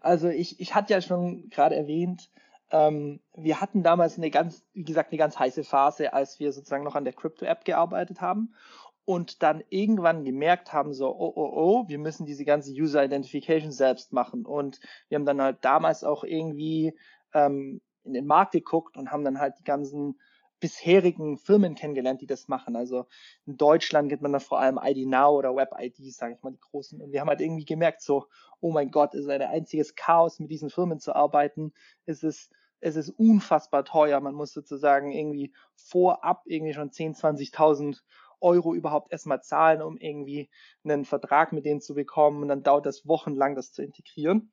also 0.00 0.28
ich, 0.28 0.60
ich 0.60 0.74
hatte 0.74 0.92
ja 0.92 1.00
schon 1.00 1.48
gerade 1.48 1.74
erwähnt, 1.74 2.30
ähm, 2.70 3.20
wir 3.34 3.60
hatten 3.60 3.82
damals 3.82 4.18
eine 4.18 4.30
ganz, 4.30 4.64
wie 4.72 4.84
gesagt, 4.84 5.12
eine 5.12 5.18
ganz 5.18 5.38
heiße 5.38 5.64
Phase, 5.64 6.12
als 6.12 6.40
wir 6.40 6.52
sozusagen 6.52 6.84
noch 6.84 6.96
an 6.96 7.04
der 7.04 7.12
Crypto-App 7.12 7.64
gearbeitet 7.64 8.20
haben 8.20 8.54
und 9.06 9.42
dann 9.44 9.62
irgendwann 9.70 10.24
gemerkt 10.24 10.72
haben, 10.72 10.92
so, 10.92 11.08
oh, 11.08 11.32
oh, 11.36 11.50
oh, 11.54 11.88
wir 11.88 11.98
müssen 11.98 12.26
diese 12.26 12.44
ganze 12.44 12.72
User 12.72 13.04
Identification 13.04 13.70
selbst 13.70 14.12
machen. 14.12 14.44
Und 14.44 14.80
wir 15.08 15.16
haben 15.16 15.24
dann 15.24 15.40
halt 15.40 15.58
damals 15.64 16.02
auch 16.02 16.24
irgendwie 16.24 16.92
ähm, 17.32 17.80
in 18.02 18.12
den 18.12 18.26
Markt 18.26 18.52
geguckt 18.52 18.96
und 18.96 19.12
haben 19.12 19.24
dann 19.24 19.38
halt 19.38 19.60
die 19.60 19.64
ganzen 19.64 20.18
bisherigen 20.58 21.38
Firmen 21.38 21.76
kennengelernt, 21.76 22.20
die 22.20 22.26
das 22.26 22.48
machen. 22.48 22.74
Also 22.74 23.06
in 23.46 23.56
Deutschland 23.56 24.08
geht 24.08 24.22
man 24.22 24.32
dann 24.32 24.40
vor 24.40 24.58
allem 24.58 24.80
ID 24.82 25.06
Now 25.06 25.36
oder 25.36 25.54
Web 25.54 25.70
IDs, 25.78 26.16
sage 26.16 26.34
ich 26.34 26.42
mal, 26.42 26.50
die 26.50 26.58
großen. 26.58 27.00
Und 27.00 27.12
wir 27.12 27.20
haben 27.20 27.28
halt 27.28 27.40
irgendwie 27.40 27.64
gemerkt, 27.64 28.02
so, 28.02 28.26
oh 28.60 28.72
mein 28.72 28.90
Gott, 28.90 29.14
es 29.14 29.20
ist 29.20 29.30
ein 29.30 29.42
einziges 29.42 29.94
Chaos, 29.94 30.40
mit 30.40 30.50
diesen 30.50 30.70
Firmen 30.70 30.98
zu 30.98 31.14
arbeiten. 31.14 31.72
Es 32.06 32.24
ist, 32.24 32.50
es 32.80 32.96
ist 32.96 33.10
unfassbar 33.10 33.84
teuer. 33.84 34.18
Man 34.20 34.34
muss 34.34 34.52
sozusagen 34.52 35.12
irgendwie 35.12 35.52
vorab 35.76 36.42
irgendwie 36.46 36.74
schon 36.74 36.90
10.000, 36.90 37.52
20.000 37.52 38.00
Euro 38.40 38.74
überhaupt 38.74 39.12
erstmal 39.12 39.42
zahlen, 39.42 39.82
um 39.82 39.96
irgendwie 39.98 40.48
einen 40.84 41.04
Vertrag 41.04 41.52
mit 41.52 41.64
denen 41.64 41.80
zu 41.80 41.94
bekommen. 41.94 42.42
Und 42.42 42.48
dann 42.48 42.62
dauert 42.62 42.86
das 42.86 43.06
wochenlang, 43.06 43.54
das 43.54 43.72
zu 43.72 43.82
integrieren. 43.82 44.52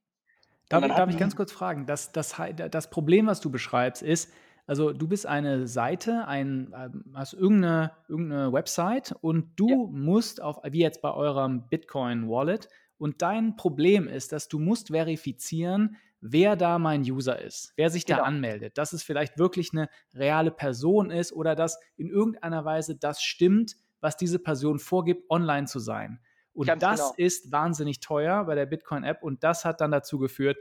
Darf, 0.69 0.87
darf 0.87 1.09
ich 1.09 1.17
ganz 1.17 1.35
kurz 1.35 1.51
fragen? 1.51 1.85
Das, 1.85 2.11
das, 2.11 2.35
das 2.71 2.89
Problem, 2.89 3.27
was 3.27 3.41
du 3.41 3.51
beschreibst, 3.51 4.01
ist, 4.01 4.31
also 4.65 4.93
du 4.93 5.07
bist 5.07 5.25
eine 5.25 5.67
Seite, 5.67 6.25
ein, 6.25 6.73
ähm, 6.75 7.03
hast 7.13 7.33
irgendeine, 7.33 7.91
irgendeine 8.07 8.53
Website 8.53 9.13
und 9.19 9.51
du 9.57 9.67
ja. 9.67 9.75
musst 9.91 10.41
auf, 10.41 10.59
wie 10.63 10.79
jetzt 10.79 11.01
bei 11.01 11.11
eurem 11.13 11.67
Bitcoin-Wallet, 11.67 12.69
und 12.97 13.21
dein 13.21 13.57
Problem 13.57 14.07
ist, 14.07 14.31
dass 14.31 14.47
du 14.47 14.59
musst 14.59 14.89
verifizieren, 14.89 15.97
wer 16.25 16.55
da 16.55 16.79
mein 16.79 17.01
User 17.01 17.39
ist, 17.39 17.73
wer 17.75 17.89
sich 17.89 18.05
genau. 18.05 18.19
da 18.19 18.23
anmeldet, 18.25 18.77
dass 18.77 18.93
es 18.93 19.03
vielleicht 19.03 19.37
wirklich 19.37 19.73
eine 19.73 19.89
reale 20.13 20.51
Person 20.51 21.11
ist 21.11 21.33
oder 21.33 21.53
dass 21.53 21.77
in 21.97 22.09
irgendeiner 22.09 22.63
Weise 22.63 22.95
das 22.95 23.21
stimmt, 23.21 23.75
was 23.99 24.15
diese 24.15 24.39
Person 24.39 24.79
vorgibt, 24.79 25.29
online 25.29 25.67
zu 25.67 25.79
sein. 25.79 26.21
Und 26.53 26.67
Ganz 26.67 26.81
das 26.81 26.99
genau. 26.99 27.13
ist 27.17 27.51
wahnsinnig 27.51 27.99
teuer 27.99 28.45
bei 28.45 28.55
der 28.55 28.65
Bitcoin-App 28.65 29.21
und 29.21 29.43
das 29.43 29.65
hat 29.65 29.81
dann 29.81 29.91
dazu 29.91 30.17
geführt, 30.17 30.57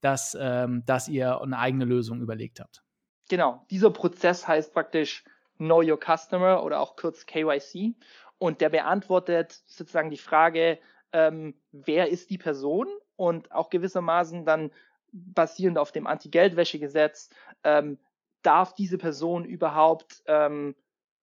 dass, 0.00 0.36
ähm, 0.40 0.82
dass 0.86 1.08
ihr 1.08 1.40
eine 1.40 1.58
eigene 1.58 1.84
Lösung 1.84 2.22
überlegt 2.22 2.60
habt. 2.60 2.82
Genau, 3.28 3.66
dieser 3.70 3.90
Prozess 3.90 4.48
heißt 4.48 4.72
praktisch 4.72 5.24
Know 5.58 5.82
Your 5.82 5.98
Customer 5.98 6.62
oder 6.62 6.80
auch 6.80 6.96
kurz 6.96 7.26
KYC 7.26 7.96
und 8.38 8.60
der 8.60 8.70
beantwortet 8.70 9.62
sozusagen 9.66 10.10
die 10.10 10.16
Frage, 10.16 10.78
ähm, 11.12 11.54
wer 11.70 12.08
ist 12.08 12.30
die 12.30 12.38
Person 12.38 12.88
und 13.16 13.52
auch 13.52 13.68
gewissermaßen 13.68 14.44
dann 14.44 14.70
basierend 15.12 15.78
auf 15.78 15.92
dem 15.92 16.06
Anti-Geldwäsche-Gesetz 16.06 17.30
ähm, 17.64 17.98
darf 18.42 18.74
diese 18.74 18.98
Person 18.98 19.44
überhaupt 19.44 20.22
ähm, 20.26 20.74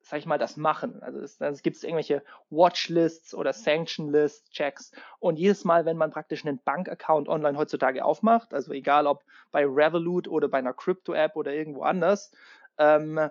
sag 0.02 0.19
ich 0.19 0.25
mal, 0.25 0.38
das 0.38 0.58
machen. 0.58 1.02
Also 1.02 1.19
es, 1.19 1.39
es 1.39 1.62
gibt 1.62 1.82
irgendwelche 1.84 2.23
Watchlists 2.49 3.34
oder 3.34 3.54
Sanction 3.54 4.12
List 4.12 4.52
Checks 4.52 4.91
und 5.19 5.38
jedes 5.38 5.65
Mal, 5.65 5.86
wenn 5.86 5.97
man 5.97 6.12
praktisch 6.12 6.45
einen 6.45 6.62
Bankaccount 6.63 7.28
online 7.28 7.58
heutzutage 7.58 8.04
aufmacht, 8.04 8.54
also 8.54 8.71
egal 8.71 9.08
ob 9.08 9.23
bei 9.52 9.65
Revolut 9.65 10.28
oder 10.28 10.47
bei 10.47 10.58
einer 10.58 10.73
Crypto-App 10.73 11.36
oder 11.36 11.54
irgendwo 11.54 11.84
anders, 11.84 12.32
ähm, 12.78 13.30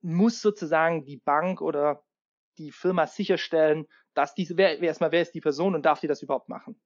muss 0.00 0.40
sozusagen 0.40 1.04
die 1.04 1.18
Bank 1.18 1.60
oder 1.60 2.02
die 2.58 2.70
Firma 2.70 3.06
sicherstellen, 3.06 3.86
dass 4.14 4.34
diese, 4.34 4.56
wer, 4.56 4.78
erstmal, 4.80 5.12
wer 5.12 5.22
ist 5.22 5.34
die 5.34 5.40
Person 5.40 5.74
und 5.74 5.84
darf 5.84 6.00
die 6.00 6.06
das 6.06 6.22
überhaupt 6.22 6.48
machen? 6.48 6.80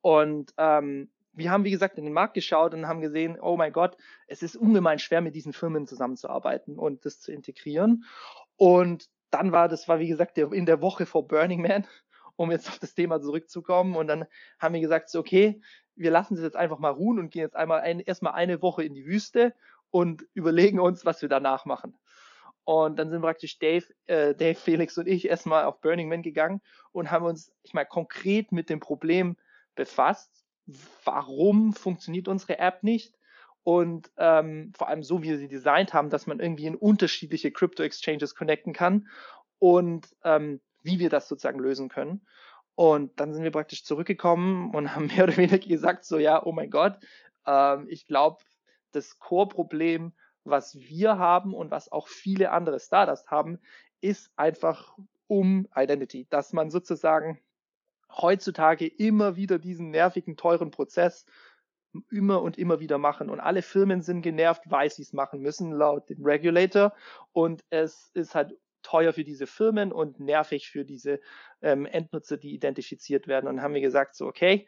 Und 0.00 0.54
ähm, 0.56 1.10
wir 1.40 1.50
haben, 1.50 1.64
wie 1.64 1.70
gesagt, 1.70 1.98
in 1.98 2.04
den 2.04 2.14
Markt 2.14 2.34
geschaut 2.34 2.74
und 2.74 2.86
haben 2.86 3.00
gesehen, 3.00 3.38
oh 3.40 3.56
mein 3.56 3.72
Gott, 3.72 3.96
es 4.28 4.42
ist 4.42 4.54
ungemein 4.54 4.98
schwer, 4.98 5.20
mit 5.20 5.34
diesen 5.34 5.52
Firmen 5.52 5.86
zusammenzuarbeiten 5.86 6.78
und 6.78 7.04
das 7.04 7.18
zu 7.18 7.32
integrieren. 7.32 8.04
Und 8.56 9.08
dann 9.30 9.50
war, 9.50 9.68
das 9.68 9.88
war 9.88 9.98
wie 9.98 10.08
gesagt 10.08 10.38
in 10.38 10.66
der 10.66 10.80
Woche 10.80 11.06
vor 11.06 11.26
Burning 11.26 11.62
Man, 11.62 11.86
um 12.36 12.50
jetzt 12.50 12.68
auf 12.68 12.78
das 12.78 12.94
Thema 12.94 13.20
zurückzukommen. 13.20 13.96
Und 13.96 14.06
dann 14.06 14.26
haben 14.58 14.74
wir 14.74 14.80
gesagt, 14.80 15.08
so, 15.08 15.18
okay, 15.18 15.60
wir 15.96 16.10
lassen 16.10 16.34
es 16.34 16.42
jetzt 16.42 16.56
einfach 16.56 16.78
mal 16.78 16.90
ruhen 16.90 17.18
und 17.18 17.30
gehen 17.30 17.42
jetzt 17.42 17.56
einmal 17.56 17.80
ein, 17.80 18.00
erstmal 18.00 18.34
eine 18.34 18.62
Woche 18.62 18.84
in 18.84 18.94
die 18.94 19.06
Wüste 19.06 19.54
und 19.90 20.24
überlegen 20.34 20.78
uns, 20.78 21.04
was 21.04 21.22
wir 21.22 21.28
danach 21.28 21.64
machen. 21.64 21.98
Und 22.64 22.98
dann 22.98 23.10
sind 23.10 23.22
praktisch 23.22 23.58
Dave, 23.58 23.86
äh, 24.06 24.34
Dave, 24.34 24.54
Felix 24.54 24.96
und 24.98 25.08
ich 25.08 25.28
erstmal 25.28 25.64
auf 25.64 25.80
Burning 25.80 26.08
Man 26.08 26.22
gegangen 26.22 26.60
und 26.92 27.10
haben 27.10 27.24
uns, 27.24 27.52
ich 27.62 27.72
meine, 27.72 27.88
konkret 27.88 28.52
mit 28.52 28.68
dem 28.68 28.80
Problem 28.80 29.36
befasst. 29.74 30.39
Warum 31.04 31.72
funktioniert 31.72 32.28
unsere 32.28 32.58
App 32.58 32.82
nicht? 32.82 33.14
und 33.62 34.10
ähm, 34.16 34.72
vor 34.76 34.88
allem 34.88 35.02
so, 35.02 35.22
wie 35.22 35.36
sie 35.36 35.48
designt 35.48 35.92
haben, 35.92 36.10
dass 36.10 36.26
man 36.26 36.40
irgendwie 36.40 36.66
in 36.66 36.76
unterschiedliche 36.76 37.50
Crypto-Exchanges 37.50 38.34
connecten 38.34 38.72
kann 38.72 39.08
und 39.58 40.08
ähm, 40.24 40.60
wie 40.82 40.98
wir 40.98 41.10
das 41.10 41.28
sozusagen 41.28 41.58
lösen 41.58 41.88
können. 41.88 42.26
Und 42.74 43.20
dann 43.20 43.34
sind 43.34 43.44
wir 43.44 43.50
praktisch 43.50 43.84
zurückgekommen 43.84 44.74
und 44.74 44.94
haben 44.94 45.06
mehr 45.14 45.24
oder 45.24 45.36
weniger 45.36 45.58
gesagt, 45.58 46.04
so 46.04 46.18
ja, 46.18 46.44
oh 46.44 46.52
mein 46.52 46.70
Gott, 46.70 46.98
ähm, 47.46 47.86
ich 47.88 48.06
glaube, 48.06 48.42
das 48.92 49.18
Core-Problem, 49.18 50.12
was 50.44 50.76
wir 50.76 51.18
haben 51.18 51.54
und 51.54 51.70
was 51.70 51.92
auch 51.92 52.08
viele 52.08 52.50
andere 52.50 52.80
Startups 52.80 53.26
haben, 53.26 53.60
ist 54.00 54.32
einfach 54.36 54.96
um 55.26 55.68
Identity, 55.76 56.26
dass 56.30 56.52
man 56.54 56.70
sozusagen 56.70 57.38
heutzutage 58.10 58.86
immer 58.86 59.36
wieder 59.36 59.58
diesen 59.58 59.90
nervigen, 59.90 60.36
teuren 60.36 60.70
Prozess 60.70 61.26
immer 62.10 62.42
und 62.42 62.58
immer 62.58 62.80
wieder 62.80 62.98
machen. 62.98 63.30
Und 63.30 63.40
alle 63.40 63.62
Firmen 63.62 64.02
sind 64.02 64.22
genervt, 64.22 64.62
weil 64.66 64.90
sie 64.90 65.02
es 65.02 65.12
machen 65.12 65.40
müssen, 65.40 65.72
laut 65.72 66.08
dem 66.08 66.24
Regulator. 66.24 66.94
Und 67.32 67.64
es 67.70 68.10
ist 68.14 68.34
halt 68.34 68.56
teuer 68.82 69.12
für 69.12 69.24
diese 69.24 69.46
Firmen 69.46 69.92
und 69.92 70.20
nervig 70.20 70.70
für 70.70 70.84
diese 70.84 71.20
ähm, 71.62 71.86
Endnutzer, 71.86 72.36
die 72.36 72.54
identifiziert 72.54 73.26
werden. 73.26 73.48
Und 73.48 73.62
haben 73.62 73.74
wir 73.74 73.80
gesagt, 73.80 74.14
so, 74.14 74.26
okay, 74.26 74.66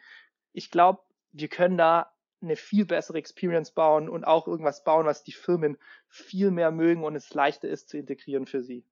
ich 0.53 0.71
glaube, 0.71 1.01
wir 1.33 1.49
können 1.49 1.79
da 1.79 2.13
eine 2.43 2.57
viel 2.57 2.85
bessere 2.85 3.19
Experience 3.19 3.71
bauen 3.71 4.09
und 4.09 4.25
auch 4.25 4.49
irgendwas 4.49 4.83
bauen, 4.83 5.07
was 5.07 5.23
die 5.23 5.33
Firmen 5.33 5.79
viel 6.09 6.51
mehr 6.51 6.73
mögen 6.73 7.05
und 7.05 7.15
es 7.15 7.33
leichter 7.33 7.69
ist 7.69 7.89
zu 7.89 7.99
integrieren 7.99 8.47
für 8.47 8.63
sie. 8.63 8.85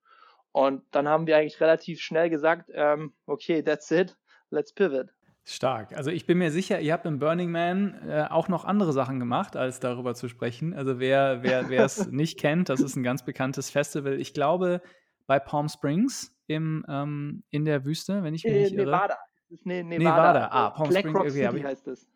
Und 0.53 0.83
dann 0.93 1.09
haben 1.09 1.27
wir 1.27 1.37
eigentlich 1.37 1.61
relativ 1.61 2.01
schnell 2.01 2.31
gesagt, 2.31 2.71
ähm, 2.73 3.13
okay, 3.27 3.63
that's 3.63 3.91
it, 3.91 4.17
let's 4.51 4.73
pivot. 4.73 5.09
Stark. 5.45 5.97
Also 5.97 6.11
ich 6.11 6.27
bin 6.27 6.39
mir 6.39 6.51
sicher, 6.51 6.81
ihr 6.81 6.93
habt 6.93 7.07
im 7.07 7.19
Burning 7.19 7.51
Man 7.51 7.95
äh, 8.07 8.27
auch 8.29 8.49
noch 8.49 8.65
andere 8.65 8.93
Sachen 8.93 9.19
gemacht, 9.19 9.57
als 9.57 9.81
darüber 9.81 10.15
zu 10.15 10.29
sprechen. 10.29 10.75
Also 10.75 11.01
wer 11.01 11.43
wer 11.43 11.85
es 11.85 12.07
nicht 12.11 12.39
kennt, 12.39 12.69
das 12.69 12.81
ist 12.81 12.95
ein 12.97 13.03
ganz 13.03 13.25
bekanntes 13.25 13.71
Festival. 13.71 14.21
Ich 14.21 14.35
glaube 14.35 14.83
bei 15.27 15.39
Palm 15.39 15.69
Springs 15.69 16.37
im, 16.49 16.85
ähm, 16.89 17.45
in 17.51 17.65
der 17.65 17.85
Wüste, 17.85 18.23
wenn 18.23 18.35
ich 18.35 18.45
mich 18.45 18.53
nicht 18.53 18.73
irre. 18.73 18.87
Nevada. 18.87 19.17
ne 19.65 19.85
Nevada. 19.85 20.33
Nevada. 20.33 20.49
Ah, 20.51 20.71
Palm 20.71 20.89
Black 20.91 21.07
Rock 21.07 21.21
okay, 21.21 21.31
City 21.31 21.61
heißt 21.61 21.89
es. 21.89 22.07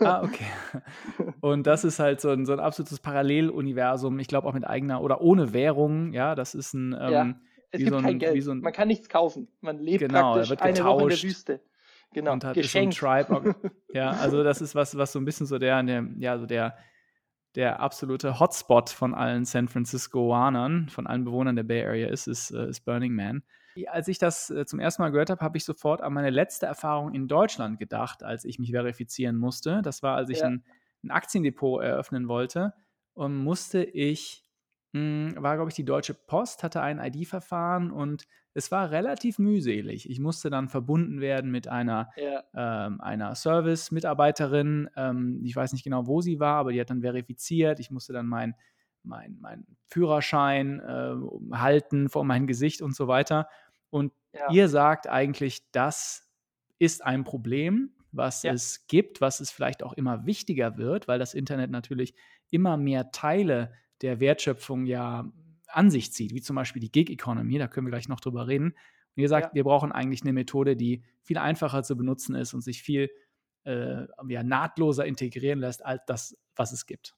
Ah, 0.00 0.22
okay. 0.22 0.46
Und 1.40 1.66
das 1.66 1.84
ist 1.84 1.98
halt 1.98 2.20
so 2.20 2.30
ein, 2.30 2.46
so 2.46 2.52
ein 2.52 2.60
absolutes 2.60 2.98
Paralleluniversum, 2.98 4.18
ich 4.18 4.28
glaube 4.28 4.48
auch 4.48 4.54
mit 4.54 4.66
eigener 4.66 5.02
oder 5.02 5.20
ohne 5.20 5.52
Währung, 5.52 6.12
ja, 6.12 6.34
das 6.34 6.54
ist 6.54 6.74
ein. 6.74 6.96
Ähm, 6.98 7.12
ja. 7.12 7.34
Es 7.76 7.84
gibt 7.84 7.90
so 7.90 7.96
ein, 7.96 8.04
kein 8.04 8.18
Geld. 8.18 8.42
So 8.42 8.52
ein, 8.52 8.60
Man 8.60 8.72
kann 8.72 8.88
nichts 8.88 9.08
kaufen. 9.08 9.48
Man 9.60 9.78
lebt 9.78 10.00
genau, 10.00 10.34
praktisch 10.34 10.60
eine 10.60 10.84
Woche 10.84 11.02
in 11.02 11.08
der 11.08 11.22
Wüste. 11.22 11.60
Genau, 12.12 12.32
und 12.32 12.44
hat 12.44 12.54
geschenkt. 12.54 12.94
So 12.94 13.06
Tribe. 13.06 13.54
ja, 13.92 14.10
also 14.12 14.42
das 14.42 14.60
ist 14.60 14.74
was, 14.74 14.96
was 14.96 15.12
so 15.12 15.18
ein 15.18 15.24
bisschen 15.24 15.46
so 15.46 15.58
der, 15.58 15.82
der 15.82 16.06
ja, 16.18 16.38
so 16.38 16.46
der, 16.46 16.76
der 17.54 17.80
absolute 17.80 18.38
Hotspot 18.38 18.90
von 18.90 19.14
allen 19.14 19.44
San 19.44 19.68
Franciscoanern, 19.68 20.88
von 20.88 21.06
allen 21.06 21.24
Bewohnern 21.24 21.56
der 21.56 21.64
Bay 21.64 21.84
Area 21.84 22.08
ist, 22.08 22.26
ist, 22.26 22.52
äh, 22.52 22.68
ist 22.68 22.84
Burning 22.84 23.14
Man. 23.14 23.42
Als 23.88 24.08
ich 24.08 24.18
das 24.18 24.48
äh, 24.48 24.64
zum 24.64 24.80
ersten 24.80 25.02
Mal 25.02 25.10
gehört 25.10 25.28
habe, 25.28 25.44
habe 25.44 25.58
ich 25.58 25.64
sofort 25.64 26.00
an 26.00 26.14
meine 26.14 26.30
letzte 26.30 26.64
Erfahrung 26.66 27.12
in 27.12 27.28
Deutschland 27.28 27.78
gedacht, 27.78 28.22
als 28.22 28.44
ich 28.44 28.58
mich 28.58 28.70
verifizieren 28.70 29.36
musste. 29.36 29.82
Das 29.82 30.02
war, 30.02 30.16
als 30.16 30.30
ich 30.30 30.38
ja. 30.38 30.46
ein, 30.46 30.64
ein 31.02 31.10
Aktiendepot 31.10 31.82
eröffnen 31.82 32.28
wollte 32.28 32.72
und 33.12 33.36
musste 33.36 33.84
ich 33.84 34.45
war, 35.38 35.56
glaube 35.56 35.70
ich, 35.70 35.76
die 35.76 35.84
Deutsche 35.84 36.14
Post, 36.14 36.62
hatte 36.62 36.80
ein 36.82 36.98
ID-Verfahren 36.98 37.90
und 37.90 38.26
es 38.54 38.70
war 38.72 38.90
relativ 38.90 39.38
mühselig. 39.38 40.08
Ich 40.08 40.18
musste 40.18 40.48
dann 40.48 40.68
verbunden 40.68 41.20
werden 41.20 41.50
mit 41.50 41.68
einer, 41.68 42.10
ja. 42.16 42.42
ähm, 42.54 43.00
einer 43.02 43.34
Service-Mitarbeiterin. 43.34 44.88
Ähm, 44.96 45.42
ich 45.44 45.54
weiß 45.54 45.72
nicht 45.72 45.84
genau, 45.84 46.06
wo 46.06 46.22
sie 46.22 46.40
war, 46.40 46.56
aber 46.56 46.72
die 46.72 46.80
hat 46.80 46.88
dann 46.88 47.02
verifiziert. 47.02 47.80
Ich 47.80 47.90
musste 47.90 48.14
dann 48.14 48.26
meinen 48.26 48.54
mein, 49.06 49.36
mein 49.40 49.66
Führerschein 49.88 50.80
äh, 50.80 51.56
halten 51.56 52.08
vor 52.08 52.24
mein 52.24 52.46
Gesicht 52.46 52.82
und 52.82 52.94
so 52.94 53.08
weiter. 53.08 53.48
Und 53.90 54.12
ja. 54.32 54.50
ihr 54.50 54.68
sagt 54.68 55.08
eigentlich, 55.08 55.70
das 55.70 56.28
ist 56.78 57.04
ein 57.04 57.24
Problem, 57.24 57.90
was 58.12 58.42
ja. 58.42 58.52
es 58.52 58.86
gibt, 58.86 59.20
was 59.20 59.40
es 59.40 59.50
vielleicht 59.50 59.82
auch 59.82 59.92
immer 59.92 60.26
wichtiger 60.26 60.76
wird, 60.76 61.08
weil 61.08 61.18
das 61.18 61.34
Internet 61.34 61.70
natürlich 61.70 62.14
immer 62.50 62.76
mehr 62.76 63.10
Teile 63.10 63.72
der 64.02 64.20
Wertschöpfung 64.20 64.86
ja 64.86 65.30
an 65.68 65.90
sich 65.90 66.12
zieht, 66.12 66.32
wie 66.32 66.40
zum 66.40 66.56
Beispiel 66.56 66.80
die 66.80 66.92
Gig 66.92 67.10
Economy, 67.10 67.58
da 67.58 67.68
können 67.68 67.86
wir 67.86 67.90
gleich 67.90 68.08
noch 68.08 68.20
drüber 68.20 68.46
reden. 68.46 68.74
Und 69.16 69.22
ihr 69.22 69.28
sagt, 69.28 69.48
ja. 69.48 69.54
wir 69.54 69.64
brauchen 69.64 69.92
eigentlich 69.92 70.22
eine 70.22 70.32
Methode, 70.32 70.76
die 70.76 71.02
viel 71.22 71.38
einfacher 71.38 71.82
zu 71.82 71.96
benutzen 71.96 72.34
ist 72.34 72.54
und 72.54 72.60
sich 72.60 72.82
viel 72.82 73.10
äh, 73.64 74.06
ja, 74.28 74.42
nahtloser 74.42 75.04
integrieren 75.06 75.58
lässt 75.58 75.84
als 75.84 76.02
das, 76.06 76.36
was 76.54 76.72
es 76.72 76.86
gibt. 76.86 77.14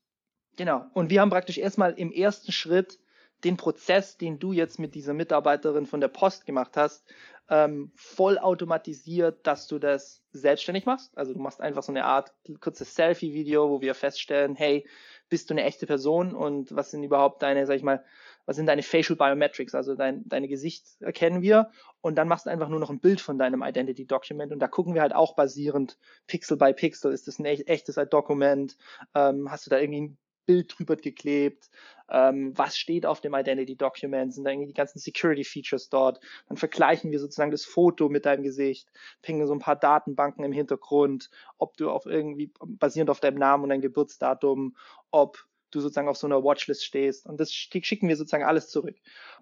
Genau. 0.57 0.87
Und 0.95 1.11
wir 1.11 1.21
haben 1.21 1.31
praktisch 1.31 1.59
erstmal 1.59 1.93
im 1.93 2.11
ersten 2.11 2.53
Schritt 2.53 2.99
den 3.45 3.57
Prozess, 3.57 4.17
den 4.17 4.39
du 4.39 4.53
jetzt 4.53 4.79
mit 4.79 4.95
dieser 4.95 5.15
Mitarbeiterin 5.15 5.87
von 5.87 6.01
der 6.01 6.09
Post 6.09 6.47
gemacht 6.47 6.77
hast, 6.77 7.05
ähm, 7.49 7.93
voll 7.95 8.39
automatisiert, 8.39 9.47
dass 9.47 9.69
du 9.69 9.79
das 9.79 10.23
selbstständig 10.33 10.87
machst. 10.87 11.17
Also 11.17 11.33
du 11.33 11.41
machst 11.41 11.61
einfach 11.61 11.83
so 11.83 11.93
eine 11.93 12.05
Art 12.05 12.33
kurzes 12.61 12.95
Selfie-Video, 12.95 13.71
wo 13.71 13.81
wir 13.81 13.95
feststellen, 13.95 14.55
hey, 14.55 14.87
bist 15.29 15.51
du 15.51 15.55
eine 15.55 15.65
echte 15.65 15.87
Person 15.87 16.35
und 16.35 16.75
was 16.75 16.91
sind 16.91 17.03
überhaupt 17.03 17.43
deine, 17.43 17.67
sag 17.67 17.77
ich 17.77 17.83
mal, 17.83 18.05
was 18.47 18.57
sind 18.57 18.67
deine 18.67 18.83
Facial 18.83 19.17
Biometrics, 19.17 19.75
also 19.75 19.95
dein, 19.95 20.27
deine 20.27 20.49
Gesicht 20.49 20.87
erkennen 21.01 21.43
wir 21.43 21.71
und 22.01 22.17
dann 22.17 22.29
machst 22.29 22.47
du 22.47 22.51
einfach 22.51 22.69
nur 22.69 22.81
noch 22.81 22.91
ein 22.91 23.01
Bild 23.01 23.21
von 23.21 23.39
deinem 23.39 23.63
Identity 23.63 24.07
Document 24.07 24.53
und 24.53 24.59
da 24.59 24.69
gucken 24.69 24.95
wir 24.95 25.03
halt 25.03 25.15
auch 25.15 25.37
basierend 25.37 25.99
Pixel 26.27 26.57
by 26.57 26.73
Pixel, 26.73 27.13
ist 27.13 27.29
das 27.29 27.39
ein 27.39 27.45
echtes 27.45 27.97
Dokument, 28.11 28.77
ähm, 29.15 29.51
hast 29.51 29.67
du 29.67 29.71
da 29.71 29.79
irgendwie 29.79 30.01
ein 30.01 30.19
Bild 30.49 30.75
drüber 30.77 30.97
geklebt, 30.97 31.69
ähm, 32.11 32.57
was 32.57 32.79
steht 32.79 33.05
auf 33.05 33.21
dem 33.21 33.35
Identity 33.35 33.77
Document, 33.77 34.33
sind 34.33 34.45
da 34.45 34.51
irgendwie 34.51 34.69
die 34.69 34.75
ganzen 34.75 34.99
Security 34.99 35.45
Features 35.45 35.91
dort, 35.91 36.21
dann 36.49 36.57
vergleichen 36.57 37.11
wir 37.11 37.21
sozusagen 37.21 37.51
das 37.51 37.67
Foto 37.67 38.09
mit 38.09 38.25
deinem 38.25 38.43
Gesicht, 38.43 38.89
pingen 39.21 39.47
so 39.47 39.53
ein 39.53 39.59
paar 39.59 39.77
Datenbanken 39.77 40.43
im 40.43 40.53
Hintergrund, 40.53 41.29
ob 41.59 41.77
du 41.77 41.91
auf 41.91 42.07
irgendwie 42.07 42.51
basierend 42.65 43.11
auf 43.11 43.21
deinem 43.21 43.39
Namen 43.39 43.65
und 43.65 43.69
deinem 43.69 43.83
Geburtsdatum, 43.83 44.75
ob 45.11 45.47
du 45.71 45.81
sozusagen 45.81 46.09
auf 46.09 46.17
so 46.17 46.27
einer 46.27 46.43
Watchlist 46.43 46.83
stehst. 46.83 47.27
Und 47.27 47.39
das 47.39 47.53
schicken 47.53 48.09
wir 48.09 48.17
sozusagen 48.17 48.45
alles 48.45 48.71
zurück. 48.71 48.97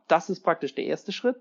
Das 0.08 0.28
ist 0.28 0.40
praktisch 0.40 0.74
der 0.74 0.86
erste 0.86 1.12
Schritt. 1.12 1.40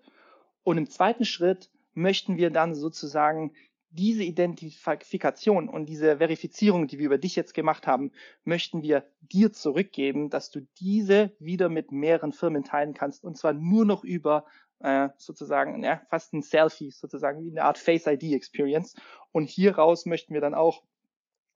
Und 0.64 0.78
im 0.78 0.88
zweiten 0.92 1.26
Schritt 1.26 1.72
möchten 1.96 2.38
wir 2.38 2.52
dann 2.52 2.76
sozusagen 2.76 3.52
diese 3.90 4.24
Identifikation 4.24 5.70
und 5.70 5.86
diese 5.86 6.18
Verifizierung, 6.18 6.88
die 6.88 7.00
wir 7.00 7.06
über 7.06 7.18
dich 7.18 7.36
jetzt 7.36 7.54
gemacht 7.54 7.88
haben, 7.88 8.12
möchten 8.44 8.82
wir 8.82 9.06
dir 9.22 9.54
zurückgeben, 9.54 10.30
dass 10.30 10.52
du 10.52 10.68
diese 10.80 11.32
wieder 11.40 11.70
mit 11.70 11.92
mehreren 11.92 12.34
Firmen 12.34 12.64
teilen 12.64 12.94
kannst 12.94 13.24
und 13.24 13.38
zwar 13.38 13.54
nur 13.54 13.86
noch 13.86 14.04
über 14.04 14.46
äh, 14.80 15.10
sozusagen 15.18 15.84
ja, 15.84 16.02
fast 16.10 16.34
ein 16.34 16.42
Selfie, 16.42 16.92
sozusagen 16.92 17.44
wie 17.44 17.52
eine 17.52 17.64
Art 17.64 17.78
Face 17.78 18.08
ID 18.08 18.34
Experience. 18.34 18.96
Und 19.32 19.50
hieraus 19.50 20.06
möchten 20.06 20.34
wir 20.34 20.42
dann 20.42 20.54
auch, 20.54 20.84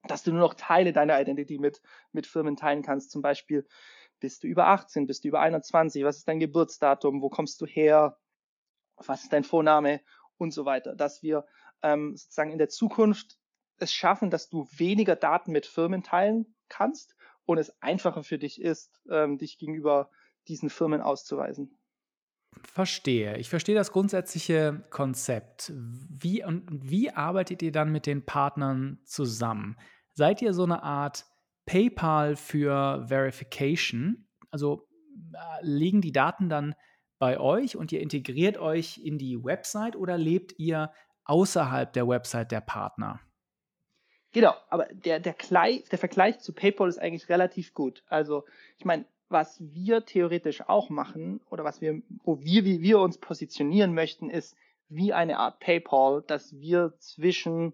dass 0.04 0.22
du 0.22 0.32
nur 0.32 0.40
noch 0.40 0.54
Teile 0.54 0.92
deiner 0.92 1.20
Identity 1.20 1.58
mit, 1.58 1.82
mit 2.12 2.26
Firmen 2.26 2.56
teilen 2.56 2.82
kannst. 2.82 3.10
Zum 3.10 3.22
Beispiel, 3.22 3.66
bist 4.18 4.42
du 4.42 4.48
über 4.48 4.66
18, 4.68 5.06
bist 5.06 5.24
du 5.24 5.28
über 5.28 5.40
21, 5.40 6.04
was 6.04 6.18
ist 6.18 6.28
dein 6.28 6.40
Geburtsdatum, 6.40 7.22
wo 7.22 7.28
kommst 7.28 7.60
du 7.60 7.66
her, 7.66 8.18
was 8.96 9.22
ist 9.22 9.32
dein 9.32 9.44
Vorname 9.44 10.00
und 10.36 10.52
so 10.52 10.64
weiter. 10.64 10.94
Dass 10.94 11.22
wir 11.22 11.44
ähm, 11.82 12.16
sozusagen 12.16 12.52
in 12.52 12.58
der 12.58 12.68
Zukunft 12.68 13.38
es 13.78 13.92
schaffen, 13.92 14.30
dass 14.30 14.48
du 14.48 14.68
weniger 14.76 15.16
Daten 15.16 15.52
mit 15.52 15.66
Firmen 15.66 16.02
teilen 16.02 16.54
kannst 16.68 17.16
und 17.46 17.58
es 17.58 17.82
einfacher 17.82 18.22
für 18.22 18.38
dich 18.38 18.60
ist, 18.60 19.00
ähm, 19.10 19.38
dich 19.38 19.58
gegenüber 19.58 20.10
diesen 20.48 20.70
Firmen 20.70 21.00
auszuweisen. 21.00 21.78
Verstehe. 22.64 23.38
Ich 23.38 23.48
verstehe 23.48 23.76
das 23.76 23.92
grundsätzliche 23.92 24.84
Konzept. 24.90 25.72
Wie 25.74 26.44
und 26.44 26.66
wie 26.70 27.10
arbeitet 27.10 27.62
ihr 27.62 27.72
dann 27.72 27.92
mit 27.92 28.06
den 28.06 28.26
Partnern 28.26 28.98
zusammen? 29.04 29.76
Seid 30.14 30.42
ihr 30.42 30.52
so 30.52 30.64
eine 30.64 30.82
Art 30.82 31.26
PayPal 31.66 32.34
für 32.34 33.06
Verification? 33.06 34.26
Also 34.50 34.88
äh, 35.32 35.38
liegen 35.62 36.00
die 36.00 36.12
Daten 36.12 36.48
dann 36.48 36.74
bei 37.20 37.38
euch 37.38 37.76
und 37.76 37.92
ihr 37.92 38.00
integriert 38.00 38.58
euch 38.58 38.98
in 38.98 39.16
die 39.16 39.42
Website 39.42 39.94
oder 39.94 40.18
lebt 40.18 40.58
ihr 40.58 40.90
außerhalb 41.30 41.92
der 41.92 42.08
Website 42.08 42.50
der 42.50 42.60
Partner. 42.60 43.20
Genau, 44.32 44.54
aber 44.68 44.86
der, 44.86 45.20
der, 45.20 45.34
der 45.34 45.98
Vergleich 45.98 46.40
zu 46.40 46.52
PayPal 46.52 46.88
ist 46.88 46.98
eigentlich 46.98 47.28
relativ 47.28 47.72
gut. 47.72 48.02
Also, 48.08 48.44
ich 48.78 48.84
meine, 48.84 49.04
was 49.28 49.58
wir 49.60 50.04
theoretisch 50.04 50.68
auch 50.68 50.90
machen 50.90 51.40
oder 51.48 51.62
was 51.62 51.80
wir, 51.80 52.02
wo 52.24 52.40
wir, 52.40 52.64
wie 52.64 52.82
wir 52.82 52.98
uns 52.98 53.18
positionieren 53.18 53.94
möchten, 53.94 54.28
ist 54.28 54.56
wie 54.88 55.12
eine 55.12 55.38
Art 55.38 55.60
PayPal, 55.60 56.22
dass 56.26 56.58
wir 56.58 56.94
zwischen, 56.98 57.72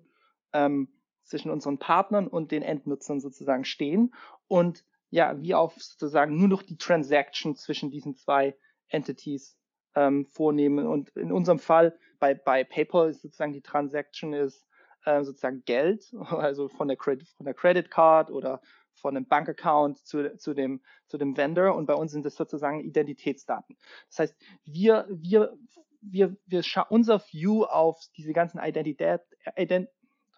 ähm, 0.52 0.88
zwischen 1.24 1.50
unseren 1.50 1.78
Partnern 1.78 2.28
und 2.28 2.52
den 2.52 2.62
Endnutzern 2.62 3.20
sozusagen 3.20 3.64
stehen 3.64 4.14
und 4.48 4.84
ja, 5.10 5.40
wie 5.40 5.54
auf 5.54 5.74
sozusagen 5.82 6.36
nur 6.36 6.48
noch 6.48 6.62
die 6.62 6.76
Transaction 6.76 7.56
zwischen 7.56 7.90
diesen 7.90 8.16
zwei 8.16 8.54
Entities 8.88 9.56
ähm, 9.96 10.26
vornehmen. 10.26 10.86
Und 10.86 11.10
in 11.16 11.32
unserem 11.32 11.58
Fall 11.58 11.98
bei, 12.20 12.34
bei 12.34 12.62
PayPal 12.62 13.10
ist 13.10 13.22
sozusagen 13.22 13.52
die 13.52 13.62
Transaction 13.62 14.32
ist 14.32 14.66
äh, 15.04 15.24
sozusagen 15.24 15.64
Geld, 15.64 16.12
also 16.30 16.68
von 16.68 16.88
der, 16.88 16.96
Credit, 16.96 17.26
von 17.28 17.46
der 17.46 17.54
Credit 17.54 17.90
Card 17.90 18.30
oder 18.30 18.60
von 18.94 19.16
einem 19.16 19.26
Bankaccount 19.26 19.98
zu, 19.98 20.36
zu, 20.36 20.54
dem, 20.54 20.80
zu 21.06 21.18
dem 21.18 21.36
Vendor 21.36 21.74
und 21.74 21.86
bei 21.86 21.94
uns 21.94 22.12
sind 22.12 22.24
das 22.24 22.34
sozusagen 22.34 22.80
Identitätsdaten. 22.80 23.76
Das 24.08 24.18
heißt, 24.18 24.36
wir, 24.64 25.06
wir, 25.10 25.56
wir, 26.00 26.36
wir 26.46 26.62
unser 26.88 27.20
View 27.20 27.64
auf 27.64 28.00
diese 28.16 28.32
ganzen 28.32 28.58
Identität, 28.58 29.20
Ident, 29.56 29.88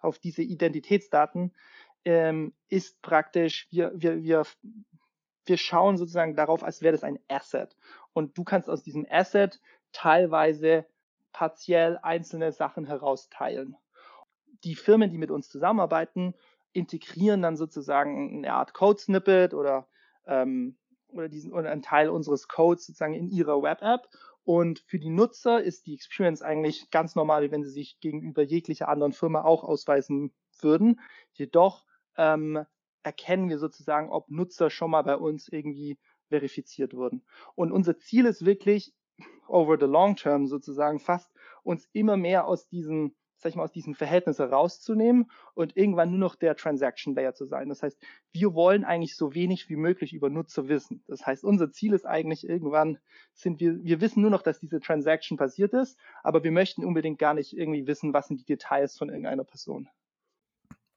auf 0.01 0.19
diese 0.19 0.41
Identitätsdaten 0.41 1.53
ähm, 2.05 2.53
ist 2.69 3.01
praktisch, 3.01 3.67
wir, 3.71 3.91
wir, 3.95 4.23
wir, 4.23 4.43
wir 5.45 5.57
schauen 5.57 5.97
sozusagen 5.97 6.35
darauf, 6.35 6.63
als 6.63 6.81
wäre 6.81 6.93
das 6.93 7.03
ein 7.03 7.19
Asset. 7.27 7.75
Und 8.13 8.37
du 8.37 8.43
kannst 8.43 8.69
aus 8.69 8.83
diesem 8.83 9.05
Asset 9.09 9.59
teilweise 9.91 10.85
partiell 11.31 11.99
einzelne 12.01 12.51
Sachen 12.51 12.85
herausteilen. 12.85 13.75
Die 14.63 14.75
Firmen, 14.75 15.11
die 15.11 15.17
mit 15.17 15.31
uns 15.31 15.49
zusammenarbeiten, 15.49 16.33
integrieren 16.73 17.41
dann 17.41 17.57
sozusagen 17.57 18.37
eine 18.37 18.53
Art 18.53 18.73
Code-Snippet 18.73 19.53
oder, 19.53 19.87
ähm, 20.25 20.77
oder, 21.09 21.29
diesen, 21.29 21.53
oder 21.53 21.71
einen 21.71 21.81
Teil 21.81 22.09
unseres 22.09 22.47
Codes 22.47 22.85
sozusagen 22.85 23.13
in 23.13 23.29
ihrer 23.29 23.61
Web-App. 23.61 24.07
Und 24.43 24.79
für 24.79 24.99
die 24.99 25.09
Nutzer 25.09 25.61
ist 25.61 25.85
die 25.85 25.93
Experience 25.93 26.41
eigentlich 26.41 26.89
ganz 26.91 27.15
normal, 27.15 27.43
wie 27.43 27.51
wenn 27.51 27.63
sie 27.63 27.71
sich 27.71 27.99
gegenüber 27.99 28.41
jeglicher 28.41 28.89
anderen 28.89 29.13
Firma 29.13 29.43
auch 29.43 29.63
ausweisen 29.63 30.33
würden. 30.61 30.99
Jedoch 31.33 31.85
ähm, 32.17 32.65
erkennen 33.03 33.49
wir 33.49 33.59
sozusagen, 33.59 34.09
ob 34.09 34.29
Nutzer 34.29 34.69
schon 34.69 34.91
mal 34.91 35.03
bei 35.03 35.15
uns 35.15 35.47
irgendwie 35.47 35.97
verifiziert 36.29 36.93
wurden. 36.93 37.23
Und 37.55 37.71
unser 37.71 37.97
Ziel 37.97 38.25
ist 38.25 38.45
wirklich, 38.45 38.93
over 39.47 39.77
the 39.79 39.85
long 39.85 40.15
term 40.15 40.47
sozusagen, 40.47 40.99
fast 40.99 41.31
uns 41.63 41.89
immer 41.91 42.17
mehr 42.17 42.47
aus 42.47 42.69
diesen 42.69 43.15
sag 43.39 43.51
ich 43.51 43.55
mal, 43.55 43.63
aus 43.63 43.71
diesem 43.71 43.95
Verhältnis 43.95 44.37
herauszunehmen 44.37 45.31
und 45.53 45.77
irgendwann 45.77 46.09
nur 46.09 46.19
noch 46.19 46.35
der 46.35 46.55
Transaction 46.55 47.15
Layer 47.15 47.33
zu 47.33 47.45
sein. 47.45 47.69
Das 47.69 47.81
heißt, 47.81 47.97
wir 48.33 48.53
wollen 48.53 48.83
eigentlich 48.83 49.15
so 49.15 49.33
wenig 49.33 49.69
wie 49.69 49.77
möglich 49.77 50.13
über 50.13 50.29
Nutzer 50.29 50.67
wissen. 50.67 51.03
Das 51.07 51.25
heißt, 51.25 51.45
unser 51.45 51.71
Ziel 51.71 51.93
ist 51.93 52.05
eigentlich 52.05 52.47
irgendwann 52.47 52.99
sind 53.33 53.61
wir, 53.61 53.81
wir 53.81 54.01
wissen 54.01 54.21
nur 54.21 54.31
noch, 54.31 54.41
dass 54.41 54.59
diese 54.59 54.81
Transaction 54.81 55.37
passiert 55.37 55.73
ist, 55.73 55.97
aber 56.21 56.43
wir 56.43 56.51
möchten 56.51 56.83
unbedingt 56.83 57.17
gar 57.17 57.33
nicht 57.33 57.55
irgendwie 57.57 57.87
wissen, 57.87 58.13
was 58.13 58.27
sind 58.27 58.41
die 58.41 58.45
Details 58.45 58.97
von 58.97 59.09
irgendeiner 59.09 59.45
Person. 59.45 59.87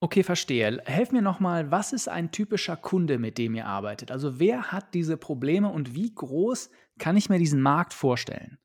Okay, 0.03 0.25
verstehe. 0.25 0.83
Helf 0.85 1.13
mir 1.13 1.23
nochmal, 1.23 1.71
was 1.71 1.93
ist 1.93 2.09
ein 2.09 2.33
typischer 2.33 2.77
Kunde, 2.77 3.19
mit 3.21 3.39
dem 3.39 3.55
ihr 3.55 3.67
arbeitet? 3.67 4.11
Also 4.11 4.41
wer 4.41 4.73
hat 4.73 4.95
diese 4.95 5.17
Probleme 5.17 5.69
und 5.69 5.95
wie 5.95 6.13
groß 6.13 6.71
kann 6.99 7.17
ich 7.17 7.29
mir 7.29 7.39
diesen 7.39 7.63
Markt 7.63 7.95
vorstellen? 7.95 8.59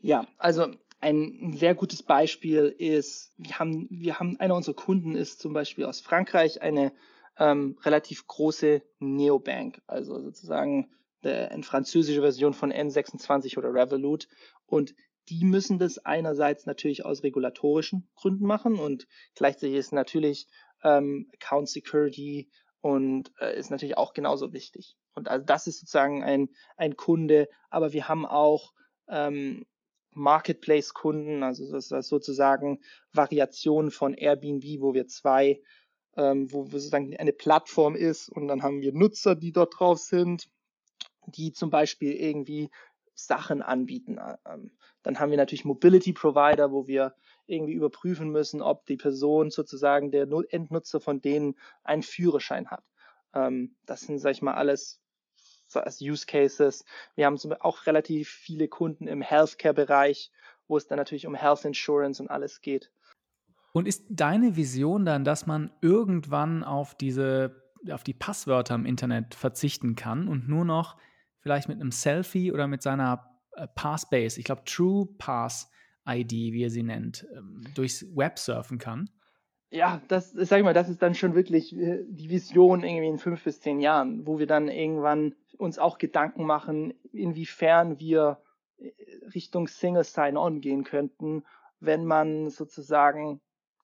Ja, 0.00 0.26
also 0.38 0.68
ein 1.02 1.52
sehr 1.54 1.74
gutes 1.74 2.02
Beispiel 2.02 2.74
ist, 2.78 3.34
wir 3.36 3.58
haben, 3.58 3.86
wir 3.90 4.18
haben, 4.18 4.40
einer 4.40 4.54
unserer 4.56 4.74
Kunden 4.74 5.16
ist 5.16 5.38
zum 5.40 5.52
Beispiel 5.52 5.84
aus 5.84 6.00
Frankreich 6.00 6.62
eine 6.62 6.90
ähm, 7.38 7.76
relativ 7.82 8.26
große 8.26 8.80
Neobank, 9.00 9.82
also 9.86 10.18
sozusagen 10.18 10.94
der, 11.24 11.50
eine 11.50 11.62
französische 11.62 12.22
Version 12.22 12.54
von 12.54 12.72
N26 12.72 13.58
oder 13.58 13.74
Revolut. 13.74 14.28
Und 14.64 14.94
die 15.28 15.44
müssen 15.44 15.78
das 15.78 15.98
einerseits 15.98 16.66
natürlich 16.66 17.04
aus 17.04 17.22
regulatorischen 17.22 18.08
Gründen 18.14 18.46
machen 18.46 18.78
und 18.78 19.06
gleichzeitig 19.34 19.76
ist 19.76 19.92
natürlich 19.92 20.48
ähm, 20.82 21.30
Account 21.34 21.68
Security 21.68 22.50
und 22.80 23.32
äh, 23.40 23.58
ist 23.58 23.70
natürlich 23.70 23.96
auch 23.96 24.12
genauso 24.12 24.52
wichtig. 24.52 24.96
Und 25.14 25.28
also 25.28 25.44
das 25.44 25.66
ist 25.66 25.80
sozusagen 25.80 26.22
ein, 26.22 26.50
ein 26.76 26.96
Kunde, 26.96 27.48
aber 27.70 27.92
wir 27.92 28.08
haben 28.08 28.26
auch 28.26 28.72
ähm, 29.08 29.64
Marketplace-Kunden, 30.10 31.42
also 31.42 31.70
das 31.72 31.90
ist 31.90 32.08
sozusagen 32.08 32.80
Variationen 33.12 33.90
von 33.90 34.14
Airbnb, 34.14 34.80
wo 34.80 34.94
wir 34.94 35.06
zwei, 35.06 35.60
ähm, 36.16 36.52
wo 36.52 36.64
sozusagen 36.66 37.16
eine 37.16 37.32
Plattform 37.32 37.96
ist 37.96 38.28
und 38.28 38.48
dann 38.48 38.62
haben 38.62 38.80
wir 38.80 38.92
Nutzer, 38.92 39.34
die 39.34 39.52
dort 39.52 39.74
drauf 39.78 39.98
sind, 39.98 40.48
die 41.26 41.52
zum 41.52 41.70
Beispiel 41.70 42.12
irgendwie 42.12 42.70
Sachen 43.14 43.62
anbieten. 43.62 44.18
Ähm, 44.46 44.72
dann 45.02 45.18
haben 45.18 45.30
wir 45.30 45.38
natürlich 45.38 45.64
Mobility 45.64 46.12
Provider, 46.12 46.72
wo 46.72 46.86
wir 46.86 47.14
irgendwie 47.46 47.74
überprüfen 47.74 48.30
müssen, 48.30 48.62
ob 48.62 48.86
die 48.86 48.96
Person 48.96 49.50
sozusagen 49.50 50.10
der 50.10 50.26
Endnutzer 50.50 51.00
von 51.00 51.20
denen 51.20 51.56
einen 51.82 52.02
Führerschein 52.02 52.70
hat. 52.70 52.84
Ähm, 53.34 53.76
das 53.86 54.02
sind, 54.02 54.18
sag 54.18 54.32
ich 54.32 54.42
mal, 54.42 54.54
alles 54.54 55.00
als 55.74 56.00
Use 56.00 56.26
Cases. 56.26 56.84
Wir 57.16 57.26
haben 57.26 57.36
auch 57.60 57.86
relativ 57.86 58.28
viele 58.28 58.68
Kunden 58.68 59.08
im 59.08 59.22
Healthcare-Bereich, 59.22 60.30
wo 60.68 60.76
es 60.76 60.86
dann 60.86 60.98
natürlich 60.98 61.26
um 61.26 61.34
Health 61.34 61.64
Insurance 61.64 62.22
und 62.22 62.28
alles 62.28 62.60
geht. 62.60 62.92
Und 63.72 63.88
ist 63.88 64.04
deine 64.08 64.56
Vision 64.56 65.04
dann, 65.04 65.24
dass 65.24 65.46
man 65.46 65.72
irgendwann 65.80 66.62
auf 66.62 66.94
diese, 66.94 67.60
auf 67.90 68.04
die 68.04 68.14
Passwörter 68.14 68.76
im 68.76 68.86
Internet 68.86 69.34
verzichten 69.34 69.96
kann 69.96 70.28
und 70.28 70.48
nur 70.48 70.64
noch 70.64 70.96
vielleicht 71.44 71.68
mit 71.68 71.80
einem 71.80 71.92
Selfie 71.92 72.50
oder 72.50 72.66
mit 72.66 72.82
seiner 72.82 73.38
äh, 73.52 73.68
Passbase, 73.76 74.40
ich 74.40 74.44
glaube 74.44 74.62
True 74.64 75.06
Pass 75.18 75.70
ID, 76.08 76.32
wie 76.32 76.64
er 76.64 76.70
sie 76.70 76.82
nennt, 76.82 77.24
ähm, 77.36 77.62
durchs 77.76 78.04
Web 78.16 78.38
surfen 78.40 78.78
kann? 78.78 79.08
ja, 79.74 80.00
das, 80.06 80.30
sag 80.30 80.58
ich 80.58 80.64
mal, 80.64 80.72
das 80.72 80.88
ist 80.88 81.02
dann 81.02 81.16
schon 81.16 81.34
wirklich 81.34 81.76
äh, 81.76 82.04
die 82.06 82.30
Vision 82.30 82.84
irgendwie 82.84 83.08
in 83.08 83.18
fünf 83.18 83.42
bis 83.42 83.60
zehn 83.60 83.80
Jahren, 83.80 84.24
wo 84.24 84.38
wir 84.38 84.46
dann 84.46 84.68
irgendwann 84.68 85.34
uns 85.58 85.80
auch 85.80 85.98
Gedanken 85.98 86.44
machen, 86.44 86.94
inwiefern 87.12 87.98
wir 87.98 88.40
äh, 88.76 88.92
Richtung 89.34 89.66
Single 89.66 90.04
Sign-On 90.04 90.60
gehen 90.60 90.84
könnten, 90.84 91.42
wenn 91.80 92.04
man 92.04 92.50
sozusagen 92.50 93.40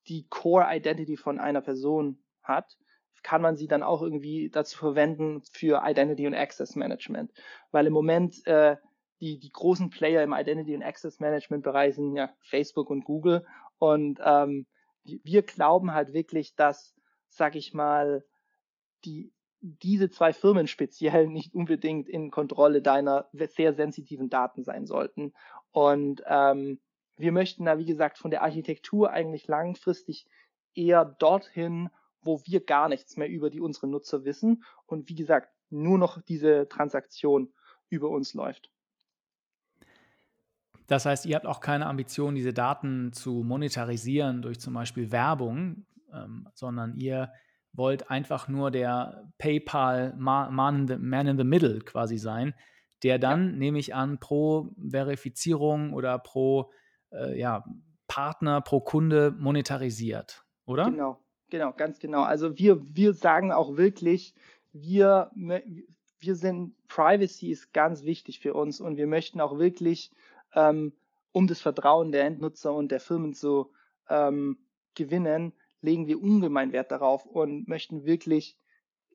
die 0.06 0.28
Core 0.28 0.66
Identity 0.70 1.16
von 1.16 1.40
einer 1.40 1.60
Person 1.60 2.22
hat, 2.44 2.78
kann 3.22 3.42
man 3.42 3.56
sie 3.56 3.68
dann 3.68 3.82
auch 3.82 4.02
irgendwie 4.02 4.50
dazu 4.50 4.78
verwenden 4.78 5.42
für 5.52 5.82
Identity 5.84 6.26
und 6.26 6.34
Access 6.34 6.74
Management. 6.76 7.32
Weil 7.70 7.86
im 7.86 7.92
Moment 7.92 8.46
äh, 8.46 8.76
die, 9.20 9.38
die 9.38 9.52
großen 9.52 9.90
Player 9.90 10.22
im 10.22 10.32
Identity 10.32 10.74
und 10.74 10.82
Access 10.82 11.20
Management 11.20 11.62
Bereich 11.62 11.94
sind 11.96 12.16
ja 12.16 12.30
Facebook 12.40 12.88
und 12.88 13.04
Google 13.04 13.44
und 13.78 14.20
ähm, 14.24 14.66
wir 15.04 15.42
glauben 15.42 15.92
halt 15.92 16.12
wirklich, 16.12 16.54
dass, 16.54 16.94
sag 17.28 17.56
ich 17.56 17.72
mal, 17.72 18.24
die, 19.04 19.32
diese 19.60 20.10
zwei 20.10 20.32
Firmen 20.32 20.66
speziell 20.66 21.26
nicht 21.28 21.54
unbedingt 21.54 22.08
in 22.08 22.30
Kontrolle 22.30 22.82
deiner 22.82 23.28
sehr 23.32 23.74
sensitiven 23.74 24.28
Daten 24.28 24.64
sein 24.64 24.86
sollten. 24.86 25.32
Und 25.72 26.22
ähm, 26.26 26.80
wir 27.16 27.32
möchten 27.32 27.64
da, 27.64 27.78
wie 27.78 27.86
gesagt, 27.86 28.18
von 28.18 28.30
der 28.30 28.42
Architektur 28.42 29.10
eigentlich 29.10 29.46
langfristig 29.46 30.26
eher 30.74 31.04
dorthin, 31.04 31.90
wo 32.22 32.40
wir 32.44 32.64
gar 32.64 32.88
nichts 32.88 33.16
mehr 33.16 33.28
über 33.28 33.50
die 33.50 33.60
unsere 33.60 33.86
Nutzer 33.86 34.24
wissen 34.24 34.64
und 34.86 35.08
wie 35.08 35.14
gesagt, 35.14 35.50
nur 35.70 35.98
noch 35.98 36.20
diese 36.22 36.68
Transaktion 36.68 37.52
über 37.88 38.10
uns 38.10 38.34
läuft. 38.34 38.70
Das 40.86 41.06
heißt, 41.06 41.26
ihr 41.26 41.36
habt 41.36 41.46
auch 41.46 41.60
keine 41.60 41.86
Ambition, 41.86 42.34
diese 42.34 42.52
Daten 42.52 43.12
zu 43.12 43.44
monetarisieren 43.44 44.42
durch 44.42 44.58
zum 44.58 44.74
Beispiel 44.74 45.12
Werbung, 45.12 45.86
ähm, 46.12 46.48
sondern 46.54 46.96
ihr 46.96 47.32
wollt 47.72 48.10
einfach 48.10 48.48
nur 48.48 48.72
der 48.72 49.30
PayPal 49.38 50.14
Man 50.16 50.80
in 50.80 50.88
the, 50.88 50.96
Man 50.96 51.28
in 51.28 51.38
the 51.38 51.44
Middle 51.44 51.78
quasi 51.80 52.18
sein, 52.18 52.54
der 53.04 53.20
dann, 53.20 53.50
ja. 53.50 53.56
nehme 53.56 53.78
ich 53.78 53.94
an, 53.94 54.18
pro 54.18 54.70
Verifizierung 54.90 55.92
oder 55.92 56.18
pro 56.18 56.72
äh, 57.12 57.38
ja, 57.38 57.64
Partner, 58.08 58.60
pro 58.60 58.80
Kunde 58.80 59.30
monetarisiert, 59.38 60.44
oder? 60.64 60.90
Genau, 60.90 61.22
genau, 61.50 61.72
ganz 61.72 61.98
genau. 61.98 62.22
Also 62.22 62.58
wir, 62.58 62.80
wir 62.94 63.12
sagen 63.14 63.52
auch 63.52 63.76
wirklich, 63.76 64.34
wir, 64.72 65.30
wir 66.20 66.34
sind, 66.34 66.74
Privacy 66.88 67.50
ist 67.50 67.72
ganz 67.72 68.04
wichtig 68.04 68.40
für 68.40 68.54
uns 68.54 68.80
und 68.80 68.96
wir 68.96 69.06
möchten 69.06 69.40
auch 69.40 69.58
wirklich 69.58 70.10
ähm, 70.54 70.92
um 71.32 71.46
das 71.46 71.60
Vertrauen 71.60 72.12
der 72.12 72.24
Endnutzer 72.24 72.74
und 72.74 72.90
der 72.90 73.00
Firmen 73.00 73.34
zu 73.34 73.70
ähm, 74.08 74.58
gewinnen, 74.94 75.52
legen 75.80 76.06
wir 76.06 76.20
ungemein 76.20 76.72
Wert 76.72 76.90
darauf 76.90 77.24
und 77.24 77.68
möchten 77.68 78.04
wirklich 78.04 78.56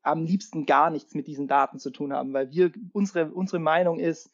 am 0.02 0.24
liebsten 0.24 0.66
gar 0.66 0.90
nichts 0.90 1.16
mit 1.16 1.28
diesen 1.28 1.48
Daten 1.48 1.80
zu 1.80 1.90
tun 1.90 2.14
haben, 2.14 2.34
weil 2.34 2.52
wir 2.52 2.72
unsere 2.94 3.32
unsere 3.32 3.60
Meinung 3.60 4.00
ist, 4.00 4.32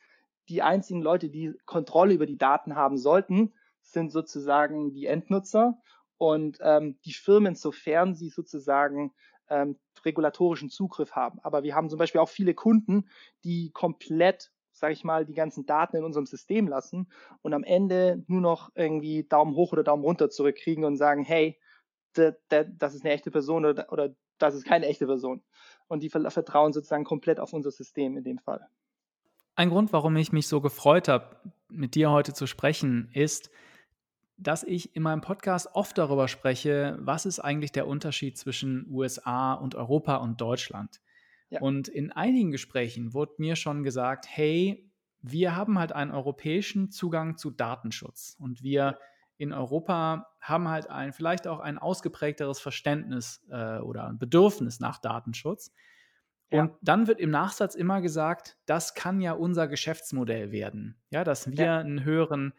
die 0.50 0.62
einzigen 0.62 1.02
Leute, 1.02 1.30
die 1.30 1.54
Kontrolle 1.66 2.14
über 2.14 2.26
die 2.26 2.38
Daten 2.38 2.76
haben 2.76 2.98
sollten, 2.98 3.54
sind 3.82 4.12
sozusagen 4.12 4.94
die 4.94 5.06
Endnutzer 5.06 5.82
und 6.22 6.60
ähm, 6.62 7.00
die 7.04 7.14
Firmen, 7.14 7.56
sofern 7.56 8.14
sie 8.14 8.30
sozusagen 8.30 9.12
ähm, 9.50 9.80
regulatorischen 10.06 10.70
Zugriff 10.70 11.14
haben. 11.14 11.40
Aber 11.42 11.64
wir 11.64 11.74
haben 11.74 11.90
zum 11.90 11.98
Beispiel 11.98 12.22
auch 12.22 12.30
viele 12.30 12.54
Kunden, 12.54 13.10
die 13.44 13.72
komplett 13.72 14.52
sage 14.72 14.94
ich 14.94 15.04
mal, 15.04 15.26
die 15.26 15.34
ganzen 15.34 15.66
Daten 15.66 15.98
in 15.98 16.04
unserem 16.04 16.28
System 16.28 16.68
lassen 16.68 17.12
und 17.42 17.54
am 17.54 17.64
Ende 17.64 18.24
nur 18.28 18.40
noch 18.40 18.70
irgendwie 18.76 19.24
Daumen 19.24 19.56
hoch 19.56 19.74
oder 19.74 19.84
Daumen 19.84 20.04
runter 20.04 20.30
zurückkriegen 20.30 20.86
und 20.86 20.96
sagen, 20.96 21.24
hey, 21.24 21.60
das 22.14 22.94
ist 22.94 23.04
eine 23.04 23.14
echte 23.14 23.32
Person 23.32 23.66
oder, 23.66 23.92
oder 23.92 24.16
das 24.38 24.54
ist 24.54 24.64
keine 24.64 24.86
echte 24.86 25.08
Person. 25.08 25.44
Und 25.88 26.04
die 26.04 26.10
vertrauen 26.10 26.72
sozusagen 26.72 27.04
komplett 27.04 27.40
auf 27.40 27.52
unser 27.52 27.72
System 27.72 28.16
in 28.16 28.24
dem 28.24 28.38
Fall. 28.38 28.66
Ein 29.56 29.70
Grund, 29.70 29.92
warum 29.92 30.16
ich 30.16 30.32
mich 30.32 30.48
so 30.48 30.62
gefreut 30.62 31.08
habe, 31.08 31.36
mit 31.68 31.96
dir 31.96 32.12
heute 32.12 32.34
zu 32.34 32.48
sprechen, 32.48 33.10
ist, 33.14 33.50
dass 34.42 34.64
ich 34.64 34.96
in 34.96 35.04
meinem 35.04 35.22
Podcast 35.22 35.70
oft 35.74 35.98
darüber 35.98 36.28
spreche, 36.28 36.98
was 37.00 37.26
ist 37.26 37.40
eigentlich 37.40 37.72
der 37.72 37.88
Unterschied 37.88 38.38
zwischen 38.38 38.88
USA 38.90 39.54
und 39.54 39.76
Europa 39.76 40.18
und 40.18 40.42
Deutschland. 40.42 41.00
Und 41.60 41.90
in 41.90 42.12
einigen 42.12 42.52
Gesprächen 42.52 43.14
wurde 43.14 43.34
mir 43.38 43.56
schon 43.56 43.84
gesagt, 43.84 44.26
hey, 44.30 44.90
wir 45.22 45.56
haben 45.56 45.78
halt 45.78 45.92
einen 45.92 46.12
europäischen 46.12 46.90
Zugang 46.92 47.38
zu 47.38 47.52
Datenschutz 47.52 48.36
und 48.40 48.64
wir 48.64 48.98
in 49.38 49.54
Europa 49.54 50.28
haben 50.40 50.70
halt 50.70 50.90
ein 50.90 51.14
vielleicht 51.14 51.48
auch 51.48 51.60
ein 51.60 51.78
ausgeprägteres 51.78 52.60
Verständnis 52.60 53.44
äh, 53.50 53.80
oder 53.80 54.08
ein 54.08 54.18
Bedürfnis 54.18 54.80
nach 54.80 55.00
Datenschutz. 55.00 55.72
Und 56.52 56.68
ja. 56.68 56.78
dann 56.82 57.08
wird 57.08 57.20
im 57.20 57.32
Nachsatz 57.32 57.76
immer 57.76 58.02
gesagt, 58.02 58.58
das 58.66 58.94
kann 58.94 59.22
ja 59.22 59.32
unser 59.32 59.68
Geschäftsmodell 59.68 60.52
werden. 60.52 61.02
Ja, 61.10 61.24
dass 61.24 61.50
wir 61.50 61.66
ja. 61.66 61.80
einen 61.80 62.04
höheren 62.04 62.54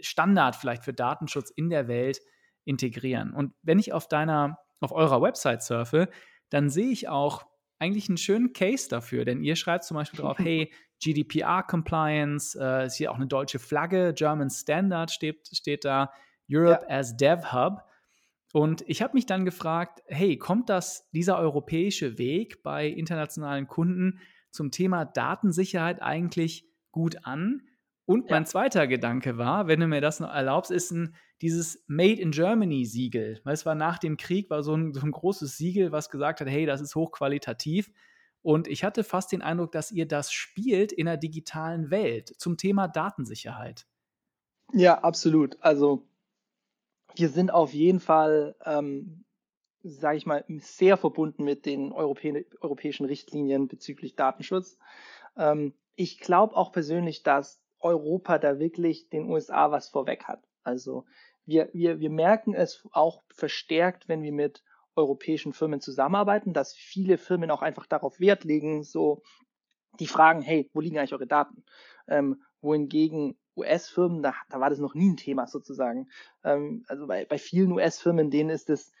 Standard 0.00 0.56
vielleicht 0.56 0.84
für 0.84 0.92
Datenschutz 0.92 1.50
in 1.50 1.70
der 1.70 1.86
Welt 1.86 2.20
integrieren. 2.64 3.32
Und 3.32 3.52
wenn 3.62 3.78
ich 3.78 3.92
auf 3.92 4.08
deiner, 4.08 4.58
auf 4.80 4.90
eurer 4.90 5.22
Website 5.22 5.62
surfe, 5.62 6.08
dann 6.50 6.70
sehe 6.70 6.88
ich 6.88 7.08
auch 7.08 7.46
eigentlich 7.78 8.08
einen 8.08 8.18
schönen 8.18 8.52
Case 8.52 8.88
dafür, 8.88 9.24
denn 9.24 9.42
ihr 9.42 9.54
schreibt 9.54 9.84
zum 9.84 9.96
Beispiel 9.96 10.20
drauf, 10.20 10.38
hey, 10.38 10.72
GDPR-Compliance, 11.02 12.58
äh, 12.58 12.86
ist 12.86 12.96
hier 12.96 13.12
auch 13.12 13.16
eine 13.16 13.26
deutsche 13.26 13.58
Flagge, 13.58 14.12
German 14.14 14.50
Standard 14.50 15.10
steht, 15.10 15.48
steht 15.52 15.84
da, 15.84 16.10
Europe 16.50 16.86
ja. 16.88 16.98
as 16.98 17.16
Dev 17.16 17.52
Hub. 17.52 17.82
Und 18.56 18.82
ich 18.86 19.02
habe 19.02 19.12
mich 19.12 19.26
dann 19.26 19.44
gefragt, 19.44 20.02
hey, 20.06 20.38
kommt 20.38 20.70
das, 20.70 21.10
dieser 21.10 21.38
europäische 21.38 22.16
Weg 22.16 22.62
bei 22.62 22.88
internationalen 22.88 23.66
Kunden 23.66 24.18
zum 24.50 24.70
Thema 24.70 25.04
Datensicherheit 25.04 26.00
eigentlich 26.00 26.66
gut 26.90 27.26
an? 27.26 27.68
Und 28.06 28.30
mein 28.30 28.44
ja. 28.44 28.48
zweiter 28.48 28.86
Gedanke 28.86 29.36
war, 29.36 29.66
wenn 29.66 29.80
du 29.80 29.86
mir 29.86 30.00
das 30.00 30.20
noch 30.20 30.32
erlaubst, 30.32 30.70
ist 30.70 30.90
ein, 30.90 31.14
dieses 31.42 31.84
Made 31.86 32.18
in 32.18 32.30
Germany 32.30 32.86
Siegel. 32.86 33.42
Weil 33.44 33.52
es 33.52 33.66
war 33.66 33.74
nach 33.74 33.98
dem 33.98 34.16
Krieg, 34.16 34.48
war 34.48 34.62
so 34.62 34.74
ein, 34.74 34.94
so 34.94 35.02
ein 35.02 35.12
großes 35.12 35.58
Siegel, 35.58 35.92
was 35.92 36.08
gesagt 36.08 36.40
hat, 36.40 36.48
hey, 36.48 36.64
das 36.64 36.80
ist 36.80 36.94
hochqualitativ. 36.94 37.90
Und 38.40 38.68
ich 38.68 38.84
hatte 38.84 39.04
fast 39.04 39.32
den 39.32 39.42
Eindruck, 39.42 39.72
dass 39.72 39.92
ihr 39.92 40.08
das 40.08 40.32
spielt 40.32 40.92
in 40.92 41.04
der 41.04 41.18
digitalen 41.18 41.90
Welt 41.90 42.32
zum 42.38 42.56
Thema 42.56 42.88
Datensicherheit. 42.88 43.86
Ja, 44.72 45.02
absolut. 45.02 45.58
Also 45.60 46.08
wir 47.18 47.28
sind 47.28 47.52
auf 47.52 47.72
jeden 47.72 48.00
Fall, 48.00 48.56
ähm, 48.64 49.24
sage 49.82 50.18
ich 50.18 50.26
mal, 50.26 50.44
sehr 50.58 50.96
verbunden 50.96 51.44
mit 51.44 51.64
den 51.64 51.92
Europä 51.92 52.44
europäischen 52.60 53.06
Richtlinien 53.06 53.68
bezüglich 53.68 54.16
Datenschutz. 54.16 54.78
Ähm, 55.36 55.74
ich 55.94 56.18
glaube 56.18 56.56
auch 56.56 56.72
persönlich, 56.72 57.22
dass 57.22 57.60
Europa 57.80 58.38
da 58.38 58.58
wirklich 58.58 59.08
den 59.08 59.30
USA 59.30 59.70
was 59.70 59.88
vorweg 59.88 60.24
hat. 60.24 60.42
Also 60.62 61.04
wir, 61.46 61.70
wir, 61.72 62.00
wir 62.00 62.10
merken 62.10 62.54
es 62.54 62.86
auch 62.92 63.22
verstärkt, 63.28 64.08
wenn 64.08 64.22
wir 64.22 64.32
mit 64.32 64.62
europäischen 64.96 65.52
Firmen 65.52 65.80
zusammenarbeiten, 65.80 66.52
dass 66.52 66.74
viele 66.74 67.18
Firmen 67.18 67.50
auch 67.50 67.62
einfach 67.62 67.86
darauf 67.86 68.18
Wert 68.18 68.44
legen, 68.44 68.82
so 68.82 69.22
die 70.00 70.06
fragen, 70.06 70.42
hey, 70.42 70.70
wo 70.72 70.80
liegen 70.80 70.98
eigentlich 70.98 71.12
eure 71.12 71.26
Daten? 71.26 71.64
Ähm, 72.08 72.42
wohingegen 72.60 73.38
US-Firmen, 73.56 74.22
da, 74.22 74.34
da 74.50 74.60
war 74.60 74.70
das 74.70 74.78
noch 74.78 74.94
nie 74.94 75.10
ein 75.10 75.16
Thema 75.16 75.46
sozusagen. 75.46 76.08
Ähm, 76.44 76.84
also 76.88 77.06
bei, 77.06 77.24
bei 77.24 77.38
vielen 77.38 77.72
US-Firmen, 77.72 78.30
denen 78.30 78.50
ist 78.50 78.70
es 78.70 78.92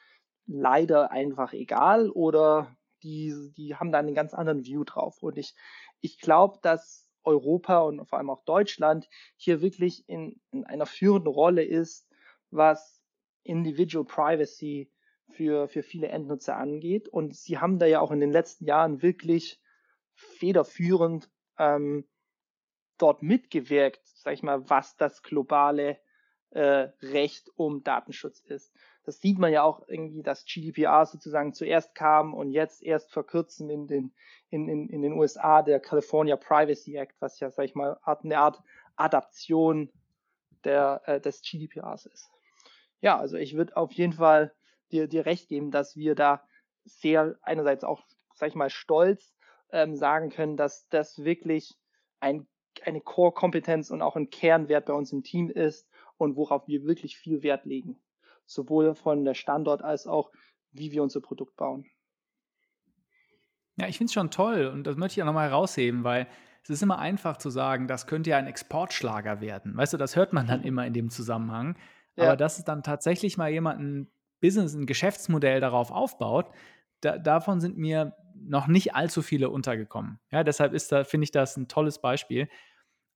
leider 0.46 1.10
einfach 1.10 1.52
egal 1.52 2.10
oder 2.10 2.76
die, 3.02 3.52
die 3.56 3.74
haben 3.76 3.92
da 3.92 3.98
einen 3.98 4.14
ganz 4.14 4.34
anderen 4.34 4.64
View 4.64 4.84
drauf. 4.84 5.22
Und 5.22 5.38
ich, 5.38 5.54
ich 6.00 6.18
glaube, 6.18 6.58
dass 6.62 7.08
Europa 7.24 7.80
und 7.80 8.06
vor 8.08 8.18
allem 8.18 8.30
auch 8.30 8.44
Deutschland 8.44 9.08
hier 9.36 9.60
wirklich 9.60 10.08
in, 10.08 10.40
in 10.52 10.64
einer 10.64 10.86
führenden 10.86 11.32
Rolle 11.32 11.64
ist, 11.64 12.08
was 12.50 13.02
Individual 13.42 14.04
Privacy 14.04 14.90
für, 15.30 15.68
für 15.68 15.82
viele 15.82 16.08
Endnutzer 16.08 16.56
angeht. 16.56 17.08
Und 17.08 17.36
sie 17.36 17.58
haben 17.58 17.78
da 17.78 17.86
ja 17.86 18.00
auch 18.00 18.12
in 18.12 18.20
den 18.20 18.30
letzten 18.30 18.64
Jahren 18.64 19.02
wirklich 19.02 19.60
federführend 20.14 21.28
ähm, 21.58 22.06
dort 22.98 23.22
mitgewirkt, 23.22 24.00
sag 24.04 24.34
ich 24.34 24.42
mal, 24.42 24.68
was 24.68 24.96
das 24.96 25.22
globale 25.22 25.98
äh, 26.50 26.88
Recht 27.02 27.50
um 27.56 27.82
Datenschutz 27.82 28.40
ist. 28.40 28.72
Das 29.04 29.20
sieht 29.20 29.38
man 29.38 29.52
ja 29.52 29.62
auch 29.62 29.86
irgendwie, 29.88 30.22
dass 30.22 30.44
GDPR 30.44 31.06
sozusagen 31.06 31.52
zuerst 31.52 31.94
kam 31.94 32.34
und 32.34 32.50
jetzt 32.50 32.82
erst 32.82 33.12
vor 33.12 33.26
kurzem 33.26 33.70
in 33.70 33.86
den, 33.86 34.12
in, 34.50 34.68
in, 34.68 34.88
in 34.88 35.02
den 35.02 35.12
USA 35.12 35.62
der 35.62 35.78
California 35.80 36.36
Privacy 36.36 36.96
Act, 36.96 37.14
was 37.20 37.38
ja, 37.38 37.50
sag 37.50 37.66
ich 37.66 37.74
mal, 37.74 37.98
eine 38.02 38.38
Art 38.38 38.60
Adaption 38.96 39.92
der, 40.64 41.02
äh, 41.06 41.20
des 41.20 41.42
GDPRs 41.42 42.06
ist. 42.06 42.30
Ja, 43.00 43.18
also 43.18 43.36
ich 43.36 43.56
würde 43.56 43.76
auf 43.76 43.92
jeden 43.92 44.14
Fall 44.14 44.52
dir, 44.90 45.06
dir 45.06 45.26
recht 45.26 45.48
geben, 45.48 45.70
dass 45.70 45.96
wir 45.96 46.14
da 46.14 46.42
sehr 46.84 47.36
einerseits 47.42 47.84
auch, 47.84 48.02
sag 48.34 48.48
ich 48.48 48.54
mal, 48.54 48.70
stolz 48.70 49.34
ähm, 49.70 49.94
sagen 49.94 50.30
können, 50.30 50.56
dass 50.56 50.88
das 50.88 51.22
wirklich 51.22 51.76
ein, 52.20 52.46
eine 52.84 53.00
Core-Kompetenz 53.00 53.90
und 53.90 54.02
auch 54.02 54.16
ein 54.16 54.30
Kernwert 54.30 54.86
bei 54.86 54.92
uns 54.92 55.12
im 55.12 55.22
Team 55.22 55.50
ist 55.50 55.88
und 56.16 56.36
worauf 56.36 56.66
wir 56.68 56.84
wirklich 56.84 57.16
viel 57.16 57.42
Wert 57.42 57.64
legen. 57.64 57.98
Sowohl 58.46 58.94
von 58.94 59.24
der 59.24 59.34
Standort 59.34 59.82
als 59.82 60.06
auch, 60.06 60.30
wie 60.72 60.92
wir 60.92 61.02
unser 61.02 61.20
Produkt 61.20 61.56
bauen. 61.56 61.86
Ja, 63.76 63.88
ich 63.88 63.98
finde 63.98 64.08
es 64.08 64.14
schon 64.14 64.30
toll 64.30 64.66
und 64.66 64.86
das 64.86 64.96
möchte 64.96 65.18
ich 65.18 65.22
auch 65.22 65.26
nochmal 65.26 65.50
herausheben, 65.50 66.04
weil 66.04 66.26
es 66.62 66.70
ist 66.70 66.82
immer 66.82 66.98
einfach 66.98 67.36
zu 67.36 67.50
sagen, 67.50 67.86
das 67.86 68.06
könnte 68.06 68.30
ja 68.30 68.38
ein 68.38 68.46
Exportschlager 68.46 69.40
werden. 69.40 69.76
Weißt 69.76 69.92
du, 69.92 69.96
das 69.96 70.16
hört 70.16 70.32
man 70.32 70.46
dann 70.46 70.60
mhm. 70.60 70.66
immer 70.66 70.86
in 70.86 70.94
dem 70.94 71.10
Zusammenhang. 71.10 71.76
Ja. 72.16 72.24
Aber 72.24 72.36
dass 72.36 72.58
es 72.58 72.64
dann 72.64 72.82
tatsächlich 72.82 73.36
mal 73.36 73.50
jemanden 73.50 74.10
Business, 74.40 74.74
ein 74.74 74.86
Geschäftsmodell 74.86 75.60
darauf 75.60 75.90
aufbaut, 75.90 76.50
da, 77.00 77.18
davon 77.18 77.60
sind 77.60 77.76
mir 77.76 78.16
noch 78.48 78.66
nicht 78.66 78.94
allzu 78.94 79.22
viele 79.22 79.50
untergekommen. 79.50 80.18
Ja, 80.30 80.44
deshalb 80.44 80.72
ist 80.72 80.92
da, 80.92 81.04
finde 81.04 81.24
ich 81.24 81.30
das 81.30 81.56
ein 81.56 81.68
tolles 81.68 82.00
Beispiel. 82.00 82.48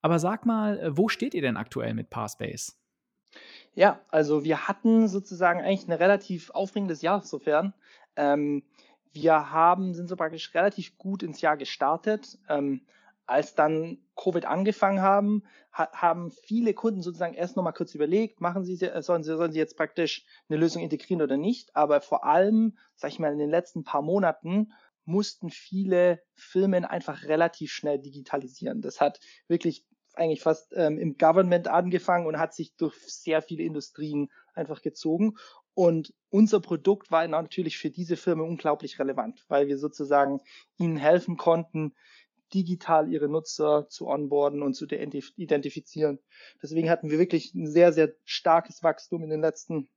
Aber 0.01 0.19
sag 0.19 0.45
mal, 0.45 0.79
äh, 0.79 0.97
wo 0.97 1.09
steht 1.09 1.33
ihr 1.33 1.41
denn 1.41 1.57
aktuell 1.57 1.93
mit 1.93 2.09
Parspace? 2.09 2.77
Ja, 3.73 4.01
also 4.09 4.43
wir 4.43 4.67
hatten 4.67 5.07
sozusagen 5.07 5.61
eigentlich 5.61 5.87
ein 5.87 5.93
relativ 5.93 6.49
aufregendes 6.51 7.01
Jahr 7.01 7.21
insofern. 7.21 7.73
Ähm, 8.15 8.63
wir 9.13 9.51
haben, 9.51 9.93
sind 9.93 10.09
so 10.09 10.15
praktisch 10.15 10.53
relativ 10.53 10.97
gut 10.97 11.23
ins 11.23 11.41
Jahr 11.41 11.57
gestartet. 11.57 12.37
Ähm, 12.49 12.81
als 13.25 13.55
dann 13.55 13.99
Covid 14.15 14.45
angefangen 14.45 15.01
haben, 15.01 15.43
ha 15.71 15.89
haben 15.93 16.31
viele 16.31 16.73
Kunden 16.73 17.01
sozusagen 17.01 17.33
erst 17.33 17.55
nochmal 17.55 17.73
kurz 17.73 17.95
überlegt, 17.95 18.41
machen 18.41 18.65
sie, 18.65 18.75
sollen 18.75 19.23
sie, 19.23 19.37
sollen 19.37 19.53
sie 19.53 19.59
jetzt 19.59 19.77
praktisch 19.77 20.25
eine 20.49 20.59
Lösung 20.59 20.83
integrieren 20.83 21.21
oder 21.21 21.37
nicht. 21.37 21.73
Aber 21.75 22.01
vor 22.01 22.25
allem, 22.25 22.77
sag 22.95 23.11
ich 23.11 23.19
mal, 23.19 23.31
in 23.31 23.39
den 23.39 23.49
letzten 23.49 23.85
paar 23.85 24.01
Monaten 24.01 24.73
mussten 25.05 25.49
viele 25.49 26.21
Firmen 26.33 26.85
einfach 26.85 27.23
relativ 27.23 27.71
schnell 27.71 27.99
digitalisieren. 27.99 28.81
Das 28.81 29.01
hat 29.01 29.19
wirklich 29.47 29.85
eigentlich 30.13 30.41
fast 30.41 30.73
ähm, 30.75 30.97
im 30.97 31.17
Government 31.17 31.67
angefangen 31.67 32.27
und 32.27 32.37
hat 32.37 32.53
sich 32.53 32.75
durch 32.75 32.95
sehr 33.07 33.41
viele 33.41 33.63
Industrien 33.63 34.29
einfach 34.53 34.81
gezogen. 34.81 35.37
Und 35.73 36.13
unser 36.29 36.59
Produkt 36.59 37.11
war 37.11 37.27
natürlich 37.27 37.77
für 37.77 37.89
diese 37.89 38.17
Firmen 38.17 38.45
unglaublich 38.45 38.99
relevant, 38.99 39.45
weil 39.47 39.67
wir 39.67 39.77
sozusagen 39.77 40.41
ihnen 40.77 40.97
helfen 40.97 41.37
konnten, 41.37 41.95
digital 42.53 43.09
ihre 43.09 43.29
Nutzer 43.29 43.87
zu 43.87 44.07
onboarden 44.07 44.61
und 44.61 44.73
zu 44.73 44.85
identifizieren. 44.85 46.19
Deswegen 46.61 46.89
hatten 46.89 47.09
wir 47.09 47.19
wirklich 47.19 47.53
ein 47.53 47.67
sehr, 47.67 47.93
sehr 47.93 48.13
starkes 48.25 48.83
Wachstum 48.83 49.23
in 49.23 49.29
den 49.29 49.39
letzten 49.39 49.89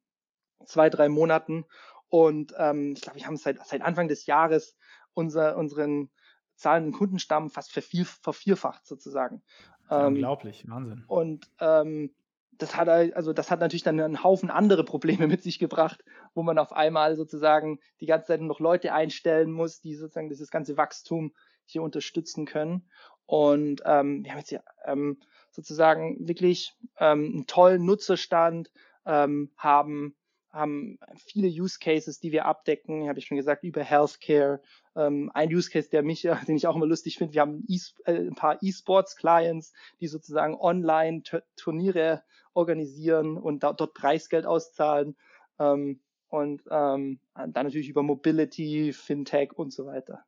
zwei, 0.64 0.88
drei 0.88 1.08
Monaten. 1.08 1.64
Und 2.08 2.54
ähm, 2.56 2.92
ich 2.92 3.00
glaube, 3.00 3.18
wir 3.18 3.26
haben 3.26 3.36
seit, 3.36 3.64
seit 3.66 3.82
Anfang 3.82 4.06
des 4.06 4.26
Jahres 4.26 4.76
unser, 5.14 5.56
unseren 5.56 6.10
zahlenden 6.56 6.92
Kundenstamm 6.92 7.50
fast 7.50 7.72
vervier, 7.72 8.04
vervierfacht 8.04 8.86
sozusagen. 8.86 9.42
Ähm, 9.90 10.08
unglaublich, 10.08 10.64
Wahnsinn. 10.68 11.04
Und 11.08 11.46
ähm, 11.60 12.14
das 12.58 12.76
hat 12.76 12.88
also 12.88 13.32
das 13.32 13.50
hat 13.50 13.60
natürlich 13.60 13.82
dann 13.82 13.98
einen 13.98 14.22
Haufen 14.22 14.50
andere 14.50 14.84
Probleme 14.84 15.26
mit 15.26 15.42
sich 15.42 15.58
gebracht, 15.58 16.04
wo 16.34 16.42
man 16.42 16.58
auf 16.58 16.72
einmal 16.72 17.16
sozusagen 17.16 17.80
die 18.00 18.06
ganze 18.06 18.28
Zeit 18.28 18.40
noch 18.40 18.60
Leute 18.60 18.92
einstellen 18.92 19.50
muss, 19.50 19.80
die 19.80 19.94
sozusagen 19.94 20.28
dieses 20.28 20.50
ganze 20.50 20.76
Wachstum 20.76 21.32
hier 21.64 21.82
unterstützen 21.82 22.46
können. 22.46 22.88
Und 23.26 23.82
ähm, 23.86 24.22
wir 24.22 24.32
haben 24.32 24.38
jetzt 24.38 24.50
hier 24.50 24.62
ähm, 24.84 25.18
sozusagen 25.50 26.28
wirklich 26.28 26.74
ähm, 26.98 27.32
einen 27.32 27.46
tollen 27.46 27.84
Nutzerstand, 27.84 28.70
ähm, 29.06 29.52
haben 29.56 30.14
haben 30.54 30.98
viele 31.16 31.48
Use 31.48 31.78
Cases, 31.78 32.20
die 32.20 32.32
wir 32.32 32.46
abdecken, 32.46 33.08
habe 33.08 33.18
ich 33.18 33.26
schon 33.26 33.36
gesagt, 33.36 33.64
über 33.64 33.82
Healthcare. 33.82 34.60
Ähm, 34.94 35.30
ein 35.34 35.52
Use 35.52 35.70
Case, 35.70 35.90
der 35.90 36.02
mich, 36.02 36.22
den 36.48 36.56
ich 36.56 36.66
auch 36.66 36.76
immer 36.76 36.86
lustig 36.86 37.18
finde, 37.18 37.34
wir 37.34 37.40
haben 37.40 37.64
e 37.68 37.78
äh, 38.04 38.28
ein 38.28 38.34
paar 38.34 38.58
E-Sports-Clients, 38.62 39.72
die 40.00 40.06
sozusagen 40.06 40.54
online 40.54 41.22
Turniere 41.56 42.22
organisieren 42.54 43.36
und 43.36 43.64
da, 43.64 43.72
dort 43.72 43.94
Preisgeld 43.94 44.46
auszahlen. 44.46 45.16
Ähm, 45.58 46.00
und 46.28 46.62
ähm, 46.70 47.20
dann 47.34 47.52
natürlich 47.66 47.88
über 47.88 48.02
Mobility, 48.02 48.92
Fintech 48.92 49.52
und 49.52 49.72
so 49.72 49.86
weiter. 49.86 50.24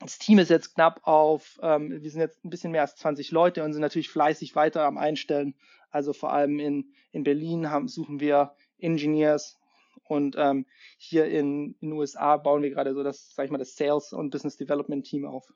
Das 0.00 0.18
Team 0.18 0.38
ist 0.38 0.48
jetzt 0.48 0.74
knapp 0.74 1.00
auf, 1.02 1.58
ähm, 1.62 1.90
wir 2.02 2.10
sind 2.10 2.20
jetzt 2.20 2.42
ein 2.44 2.50
bisschen 2.50 2.72
mehr 2.72 2.82
als 2.82 2.96
20 2.96 3.32
Leute 3.32 3.62
und 3.64 3.72
sind 3.72 3.82
natürlich 3.82 4.08
fleißig 4.08 4.56
weiter 4.56 4.84
am 4.84 4.98
Einstellen. 4.98 5.54
Also 5.90 6.12
vor 6.12 6.32
allem 6.32 6.58
in, 6.58 6.92
in 7.12 7.24
Berlin 7.24 7.70
haben, 7.70 7.88
suchen 7.88 8.20
wir 8.20 8.54
Engineers 8.78 9.58
und 10.04 10.36
ähm, 10.38 10.66
hier 10.98 11.26
in 11.26 11.76
den 11.80 11.92
USA 11.92 12.36
bauen 12.36 12.62
wir 12.62 12.70
gerade 12.70 12.94
so 12.94 13.02
das, 13.02 13.34
sag 13.34 13.44
ich 13.44 13.50
mal, 13.50 13.58
das 13.58 13.76
Sales 13.76 14.12
und 14.12 14.30
Business 14.30 14.56
Development 14.56 15.04
Team 15.04 15.24
auf. 15.24 15.52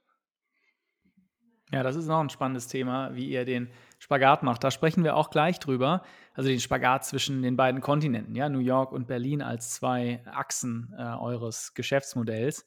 Ja, 1.72 1.82
das 1.82 1.96
ist 1.96 2.06
noch 2.06 2.20
ein 2.20 2.30
spannendes 2.30 2.68
Thema, 2.68 3.14
wie 3.14 3.28
ihr 3.28 3.44
den 3.44 3.70
Spagat 3.98 4.42
macht. 4.42 4.62
Da 4.62 4.70
sprechen 4.70 5.02
wir 5.02 5.16
auch 5.16 5.30
gleich 5.30 5.58
drüber. 5.58 6.02
Also 6.34 6.50
den 6.50 6.60
Spagat 6.60 7.04
zwischen 7.04 7.42
den 7.42 7.56
beiden 7.56 7.80
Kontinenten, 7.80 8.34
ja, 8.34 8.48
New 8.48 8.58
York 8.58 8.92
und 8.92 9.06
Berlin 9.06 9.42
als 9.42 9.70
zwei 9.70 10.22
Achsen 10.26 10.94
äh, 10.96 11.02
eures 11.02 11.74
Geschäftsmodells 11.74 12.66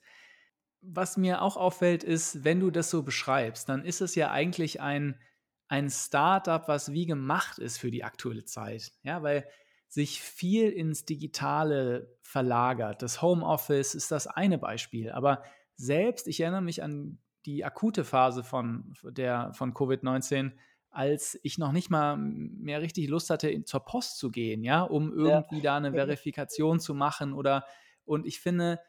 was 0.82 1.18
mir 1.18 1.42
auch 1.42 1.58
auffällt, 1.58 2.04
ist, 2.04 2.44
wenn 2.44 2.60
du 2.60 2.72
das 2.72 2.90
so 2.90 3.04
beschreibst, 3.04 3.70
dann 3.70 3.84
ist 3.84 4.02
es 4.02 4.16
ja 4.16 4.32
eigentlich 4.32 4.82
ein, 4.82 5.20
ein 5.68 5.90
Startup, 5.90 6.68
was 6.68 6.94
wie 6.94 7.06
gemacht 7.06 7.60
ist 7.60 7.78
für 7.78 7.92
die 7.92 8.04
aktuelle 8.04 8.46
Zeit. 8.46 8.92
Ja, 9.04 9.24
weil 9.24 9.48
sich 9.90 10.22
viel 10.22 10.70
ins 10.70 11.06
Digitale 11.06 12.16
verlagert. 12.22 13.02
Das 13.02 13.22
Homeoffice 13.22 13.96
ist 13.96 14.12
das 14.12 14.28
eine 14.28 14.58
Beispiel. 14.58 15.12
Aber 15.12 15.44
selbst, 15.76 16.28
ich 16.28 16.42
erinnere 16.42 16.62
mich 16.62 16.84
an 16.84 17.20
die 17.46 17.64
akute 17.64 18.04
Phase 18.04 18.44
von, 18.44 18.94
der, 19.04 19.54
von 19.54 19.74
Covid-19, 19.74 20.52
als 20.90 21.40
ich 21.44 21.58
noch 21.58 21.72
nicht 21.72 21.90
mal 21.90 22.18
mehr 22.18 22.82
richtig 22.82 23.08
Lust 23.08 23.30
hatte, 23.30 23.64
zur 23.64 23.80
Post 23.82 24.18
zu 24.18 24.30
gehen, 24.30 24.64
ja, 24.64 24.82
um 24.82 25.14
irgendwie 25.14 25.58
ja. 25.58 25.62
da 25.62 25.78
eine 25.78 25.94
Verifikation 25.94 26.80
zu 26.80 26.94
machen 26.94 27.34
oder 27.34 27.66
und 28.04 28.26
ich 28.26 28.40
finde, 28.40 28.80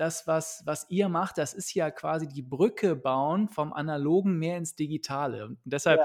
das, 0.00 0.26
was, 0.26 0.62
was 0.64 0.86
ihr 0.88 1.10
macht, 1.10 1.36
das 1.36 1.52
ist 1.52 1.74
ja 1.74 1.90
quasi 1.90 2.26
die 2.26 2.40
Brücke 2.40 2.96
bauen 2.96 3.50
vom 3.50 3.74
Analogen 3.74 4.38
mehr 4.38 4.56
ins 4.56 4.74
Digitale. 4.74 5.44
Und 5.44 5.58
deshalb 5.64 6.00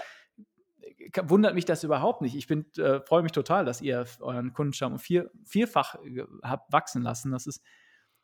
ja. 1.15 1.29
wundert 1.29 1.55
mich 1.55 1.63
das 1.63 1.85
überhaupt 1.85 2.21
nicht. 2.21 2.35
Ich 2.35 2.51
äh, 2.51 2.99
freue 2.99 3.23
mich 3.23 3.31
total, 3.31 3.63
dass 3.63 3.79
ihr 3.79 4.05
euren 4.19 4.51
Kundenstamm 4.51 4.99
vier, 4.99 5.31
vierfach 5.45 5.95
habt 6.43 6.73
wachsen 6.73 7.03
lassen. 7.03 7.31
Das 7.31 7.47
ist, 7.47 7.63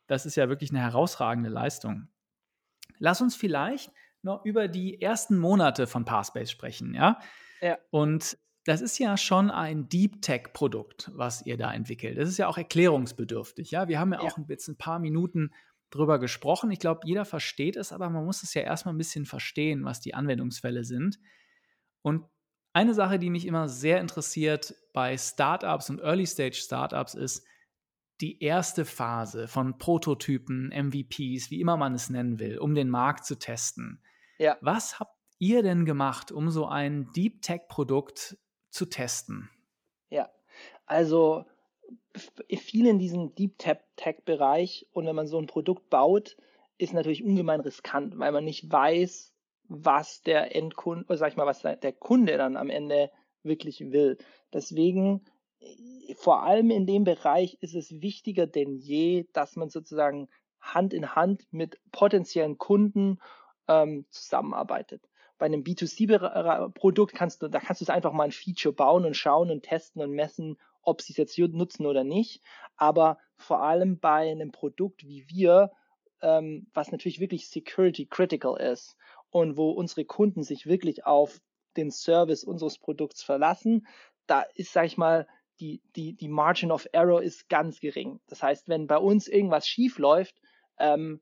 das 0.08 0.26
ist 0.26 0.36
ja 0.36 0.50
wirklich 0.50 0.70
eine 0.70 0.80
herausragende 0.80 1.48
Leistung. 1.48 2.08
Lass 2.98 3.22
uns 3.22 3.34
vielleicht 3.34 3.92
noch 4.20 4.44
über 4.44 4.68
die 4.68 5.00
ersten 5.00 5.38
Monate 5.38 5.86
von 5.86 6.04
Parspace 6.04 6.50
sprechen, 6.50 6.94
ja? 6.94 7.18
Ja. 7.62 7.78
Und 7.90 8.36
das 8.64 8.80
ist 8.80 8.98
ja 8.98 9.16
schon 9.16 9.50
ein 9.50 9.88
Deep 9.88 10.22
Tech 10.22 10.52
Produkt, 10.52 11.10
was 11.14 11.44
ihr 11.44 11.56
da 11.56 11.72
entwickelt. 11.72 12.16
Das 12.18 12.28
ist 12.28 12.38
ja 12.38 12.46
auch 12.46 12.58
erklärungsbedürftig, 12.58 13.70
ja? 13.70 13.88
Wir 13.88 13.98
haben 13.98 14.12
ja, 14.12 14.22
ja. 14.22 14.28
auch 14.28 14.38
jetzt 14.48 14.68
ein 14.68 14.76
paar 14.76 14.98
Minuten 14.98 15.50
drüber 15.90 16.18
gesprochen. 16.18 16.70
Ich 16.70 16.78
glaube, 16.78 17.00
jeder 17.04 17.24
versteht 17.24 17.76
es, 17.76 17.92
aber 17.92 18.08
man 18.08 18.24
muss 18.24 18.42
es 18.42 18.54
ja 18.54 18.62
erstmal 18.62 18.94
ein 18.94 18.98
bisschen 18.98 19.26
verstehen, 19.26 19.84
was 19.84 20.00
die 20.00 20.14
Anwendungsfälle 20.14 20.84
sind. 20.84 21.18
Und 22.02 22.24
eine 22.72 22.94
Sache, 22.94 23.18
die 23.18 23.30
mich 23.30 23.46
immer 23.46 23.68
sehr 23.68 24.00
interessiert 24.00 24.74
bei 24.92 25.18
Startups 25.18 25.90
und 25.90 26.00
Early 26.00 26.26
Stage 26.26 26.56
Startups 26.56 27.14
ist 27.14 27.44
die 28.20 28.42
erste 28.42 28.84
Phase 28.84 29.48
von 29.48 29.78
Prototypen, 29.78 30.68
MVPs, 30.68 31.50
wie 31.50 31.60
immer 31.60 31.76
man 31.76 31.94
es 31.94 32.08
nennen 32.08 32.38
will, 32.38 32.58
um 32.58 32.74
den 32.74 32.88
Markt 32.88 33.26
zu 33.26 33.38
testen. 33.38 34.02
Ja. 34.38 34.56
Was 34.60 35.00
habt 35.00 35.16
ihr 35.38 35.62
denn 35.62 35.84
gemacht, 35.84 36.30
um 36.30 36.50
so 36.50 36.66
ein 36.66 37.10
Deep 37.12 37.42
Tech 37.42 37.62
Produkt 37.68 38.38
zu 38.72 38.86
testen? 38.86 39.50
Ja, 40.10 40.30
also 40.86 41.44
viel 42.58 42.86
in 42.86 42.98
diesem 42.98 43.34
Deep 43.34 43.58
Tech 43.58 44.24
Bereich 44.24 44.86
und 44.92 45.06
wenn 45.06 45.16
man 45.16 45.26
so 45.26 45.38
ein 45.38 45.46
Produkt 45.46 45.88
baut, 45.90 46.36
ist 46.78 46.92
natürlich 46.92 47.24
ungemein 47.24 47.60
riskant, 47.60 48.18
weil 48.18 48.32
man 48.32 48.44
nicht 48.44 48.70
weiß, 48.70 49.32
was 49.68 50.22
der 50.22 50.54
Endkunde, 50.54 51.04
oder 51.06 51.16
sag 51.16 51.30
ich 51.30 51.36
mal, 51.36 51.46
was 51.46 51.62
der 51.62 51.92
Kunde 51.92 52.36
dann 52.36 52.56
am 52.56 52.70
Ende 52.70 53.10
wirklich 53.42 53.80
will. 53.92 54.18
Deswegen, 54.52 55.24
vor 56.16 56.42
allem 56.42 56.70
in 56.70 56.86
dem 56.86 57.04
Bereich 57.04 57.58
ist 57.60 57.74
es 57.74 58.00
wichtiger 58.02 58.46
denn 58.46 58.76
je, 58.76 59.26
dass 59.32 59.56
man 59.56 59.70
sozusagen 59.70 60.28
Hand 60.60 60.92
in 60.92 61.14
Hand 61.14 61.46
mit 61.50 61.80
potenziellen 61.90 62.58
Kunden 62.58 63.18
ähm, 63.68 64.06
zusammenarbeitet. 64.10 65.08
Bei 65.42 65.46
einem 65.46 65.64
B2C-Produkt 65.64 67.16
kannst 67.16 67.42
du, 67.42 67.48
da 67.48 67.58
kannst 67.58 67.80
du 67.80 67.84
es 67.84 67.90
einfach 67.90 68.12
mal 68.12 68.22
ein 68.22 68.30
Feature 68.30 68.72
bauen 68.72 69.04
und 69.04 69.16
schauen 69.16 69.50
und 69.50 69.64
testen 69.64 70.00
und 70.00 70.12
messen, 70.12 70.56
ob 70.82 71.02
sie 71.02 71.14
es 71.14 71.16
jetzt 71.16 71.36
nutzen 71.36 71.84
oder 71.84 72.04
nicht. 72.04 72.44
Aber 72.76 73.18
vor 73.34 73.60
allem 73.60 73.98
bei 73.98 74.30
einem 74.30 74.52
Produkt 74.52 75.02
wie 75.02 75.26
wir, 75.28 75.72
ähm, 76.20 76.68
was 76.74 76.92
natürlich 76.92 77.18
wirklich 77.18 77.48
security 77.48 78.06
critical 78.06 78.56
ist 78.56 78.96
und 79.30 79.56
wo 79.56 79.72
unsere 79.72 80.04
Kunden 80.04 80.44
sich 80.44 80.66
wirklich 80.66 81.06
auf 81.06 81.40
den 81.76 81.90
Service 81.90 82.44
unseres 82.44 82.78
Produkts 82.78 83.24
verlassen, 83.24 83.88
da 84.28 84.42
ist, 84.54 84.72
sag 84.72 84.86
ich 84.86 84.96
mal, 84.96 85.26
die, 85.58 85.82
die, 85.96 86.12
die 86.12 86.28
Margin 86.28 86.70
of 86.70 86.86
Error 86.92 87.20
ist 87.20 87.48
ganz 87.48 87.80
gering. 87.80 88.20
Das 88.28 88.44
heißt, 88.44 88.68
wenn 88.68 88.86
bei 88.86 88.98
uns 88.98 89.26
irgendwas 89.26 89.66
schief 89.66 89.98
läuft, 89.98 90.40
ähm, 90.78 91.20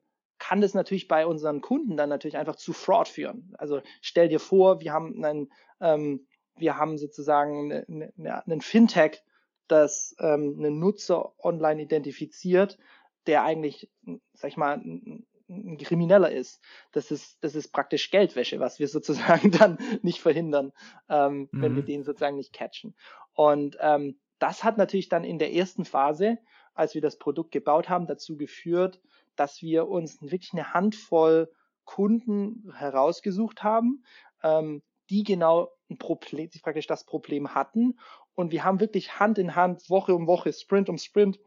kann 0.51 0.59
das 0.59 0.73
natürlich 0.73 1.07
bei 1.07 1.25
unseren 1.25 1.61
Kunden 1.61 1.95
dann 1.95 2.09
natürlich 2.09 2.35
einfach 2.35 2.57
zu 2.57 2.73
Fraud 2.73 3.07
führen. 3.07 3.55
Also 3.57 3.81
stell 4.01 4.27
dir 4.27 4.41
vor, 4.41 4.81
wir 4.81 4.91
haben 4.91 5.23
einen, 5.23 5.49
ähm, 5.79 6.27
wir 6.57 6.75
haben 6.75 6.97
sozusagen 6.97 7.71
eine, 7.71 8.11
eine, 8.17 8.45
einen 8.45 8.59
Fintech, 8.59 9.23
das 9.69 10.13
ähm, 10.19 10.57
einen 10.59 10.77
Nutzer 10.77 11.31
online 11.41 11.83
identifiziert, 11.83 12.77
der 13.27 13.45
eigentlich, 13.45 13.89
sag 14.33 14.49
ich 14.49 14.57
mal, 14.57 14.73
ein, 14.73 15.25
ein 15.47 15.77
Krimineller 15.77 16.29
ist. 16.29 16.61
Das 16.91 17.11
ist, 17.11 17.41
das 17.41 17.55
ist 17.55 17.71
praktisch 17.71 18.11
Geldwäsche, 18.11 18.59
was 18.59 18.77
wir 18.77 18.87
sozusagen 18.89 19.51
dann 19.51 19.77
nicht 20.01 20.19
verhindern, 20.19 20.73
ähm, 21.07 21.47
mhm. 21.53 21.61
wenn 21.61 21.75
wir 21.77 21.83
mhm. 21.83 21.87
den 21.87 22.03
sozusagen 22.03 22.35
nicht 22.35 22.51
catchen. 22.51 22.93
Und 23.35 23.77
ähm, 23.79 24.19
das 24.37 24.65
hat 24.65 24.77
natürlich 24.77 25.07
dann 25.07 25.23
in 25.23 25.39
der 25.39 25.53
ersten 25.53 25.85
Phase, 25.85 26.39
als 26.73 26.93
wir 26.93 27.01
das 27.01 27.17
Produkt 27.17 27.51
gebaut 27.51 27.87
haben, 27.87 28.05
dazu 28.05 28.35
geführt, 28.35 28.99
dass 29.35 29.61
wir 29.61 29.87
uns 29.87 30.21
wirklich 30.21 30.53
eine 30.53 30.73
Handvoll 30.73 31.51
Kunden 31.85 32.71
herausgesucht 32.75 33.63
haben, 33.63 34.03
ähm, 34.43 34.81
die 35.09 35.23
genau 35.23 35.71
ein 35.89 35.97
Problem, 35.97 36.49
die 36.49 36.59
praktisch 36.59 36.87
das 36.87 37.05
Problem 37.05 37.53
hatten. 37.53 37.99
Und 38.33 38.51
wir 38.51 38.63
haben 38.63 38.79
wirklich 38.79 39.19
Hand 39.19 39.37
in 39.37 39.55
Hand, 39.55 39.89
Woche 39.89 40.15
um 40.15 40.27
Woche, 40.27 40.53
Sprint 40.53 40.89
um 40.89 40.97
Sprint 40.97 41.39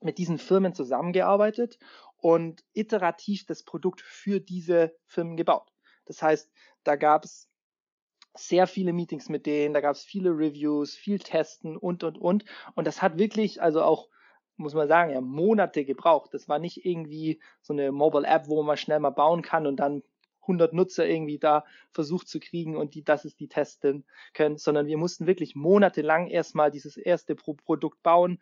mit 0.00 0.18
diesen 0.18 0.38
Firmen 0.38 0.74
zusammengearbeitet 0.74 1.78
und 2.18 2.64
iterativ 2.74 3.46
das 3.46 3.62
Produkt 3.62 4.00
für 4.00 4.40
diese 4.40 4.94
Firmen 5.06 5.36
gebaut. 5.36 5.72
Das 6.04 6.22
heißt, 6.22 6.50
da 6.84 6.96
gab 6.96 7.24
es 7.24 7.48
sehr 8.34 8.66
viele 8.66 8.92
Meetings 8.92 9.28
mit 9.28 9.46
denen, 9.46 9.74
da 9.74 9.80
gab 9.80 9.94
es 9.94 10.04
viele 10.04 10.30
Reviews, 10.30 10.94
viel 10.94 11.18
Testen 11.18 11.76
und, 11.76 12.02
und, 12.04 12.18
und. 12.18 12.44
Und 12.74 12.86
das 12.86 13.02
hat 13.02 13.18
wirklich, 13.18 13.62
also 13.62 13.82
auch 13.82 14.08
muss 14.62 14.74
man 14.74 14.88
sagen, 14.88 15.12
ja, 15.12 15.20
Monate 15.20 15.84
gebraucht. 15.84 16.32
Das 16.34 16.48
war 16.48 16.58
nicht 16.58 16.84
irgendwie 16.84 17.40
so 17.60 17.72
eine 17.72 17.92
Mobile 17.92 18.26
App, 18.26 18.48
wo 18.48 18.62
man 18.62 18.76
schnell 18.76 19.00
mal 19.00 19.10
bauen 19.10 19.42
kann 19.42 19.66
und 19.66 19.76
dann 19.76 20.02
100 20.42 20.72
Nutzer 20.72 21.06
irgendwie 21.06 21.38
da 21.38 21.64
versucht 21.90 22.28
zu 22.28 22.40
kriegen 22.40 22.76
und 22.76 22.94
die, 22.94 23.04
das 23.04 23.24
ist 23.24 23.40
die 23.40 23.48
testen 23.48 24.04
können, 24.34 24.58
sondern 24.58 24.86
wir 24.86 24.98
mussten 24.98 25.26
wirklich 25.26 25.54
monatelang 25.54 26.28
erstmal 26.28 26.70
dieses 26.70 26.96
erste 26.96 27.34
Pro 27.34 27.54
Produkt 27.54 28.02
bauen, 28.02 28.40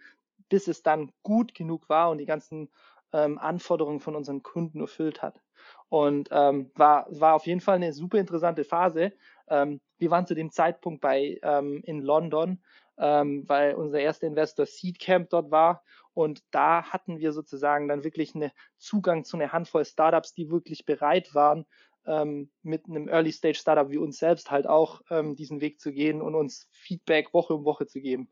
bis 0.49 0.69
es 0.69 0.83
dann 0.83 1.13
gut 1.23 1.55
genug 1.55 1.89
war 1.89 2.11
und 2.11 2.19
die 2.19 2.27
ganzen 2.27 2.71
ähm, 3.13 3.39
Anforderungen 3.39 4.01
von 4.01 4.17
unseren 4.17 4.43
Kunden 4.43 4.81
erfüllt 4.81 5.23
hat. 5.23 5.41
Und 5.89 6.29
ähm, 6.31 6.71
war, 6.75 7.07
war 7.11 7.35
auf 7.35 7.47
jeden 7.47 7.61
Fall 7.61 7.77
eine 7.77 7.93
super 7.93 8.19
interessante 8.19 8.65
Phase. 8.65 9.13
Ähm, 9.49 9.81
wir 9.99 10.11
waren 10.11 10.27
zu 10.27 10.35
dem 10.35 10.51
Zeitpunkt 10.51 11.01
bei 11.01 11.39
ähm, 11.43 11.83
in 11.85 12.01
London, 12.01 12.63
ähm, 13.01 13.49
weil 13.49 13.75
unser 13.75 13.99
erster 13.99 14.27
Investor 14.27 14.67
Seedcamp 14.67 15.31
dort 15.31 15.51
war 15.51 15.83
und 16.13 16.43
da 16.51 16.85
hatten 16.85 17.19
wir 17.19 17.33
sozusagen 17.33 17.89
dann 17.89 18.05
wirklich 18.05 18.35
einen 18.35 18.51
Zugang 18.77 19.25
zu 19.25 19.37
einer 19.37 19.53
Handvoll 19.53 19.85
Startups, 19.85 20.35
die 20.35 20.51
wirklich 20.51 20.85
bereit 20.85 21.35
waren, 21.35 21.65
ähm, 22.07 22.51
mit 22.63 22.87
einem 22.87 23.09
Early 23.09 23.33
Stage 23.33 23.59
Startup 23.59 23.91
wie 23.91 23.99
uns 23.99 24.19
selbst 24.19 24.51
halt 24.51 24.67
auch 24.67 25.01
ähm, 25.11 25.35
diesen 25.35 25.61
Weg 25.61 25.81
zu 25.81 25.93
gehen 25.93 26.21
und 26.21 26.35
uns 26.35 26.69
Feedback 26.73 27.33
Woche 27.33 27.55
um 27.55 27.65
Woche 27.65 27.87
zu 27.87 28.01
geben. 28.01 28.29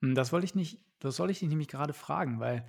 Hm, 0.00 0.14
das 0.14 0.32
wollte 0.32 0.46
ich 0.46 0.54
nicht, 0.54 0.80
das 0.98 1.16
soll 1.16 1.30
ich 1.30 1.40
dich 1.40 1.48
nämlich 1.48 1.68
gerade 1.68 1.92
fragen, 1.92 2.40
weil 2.40 2.66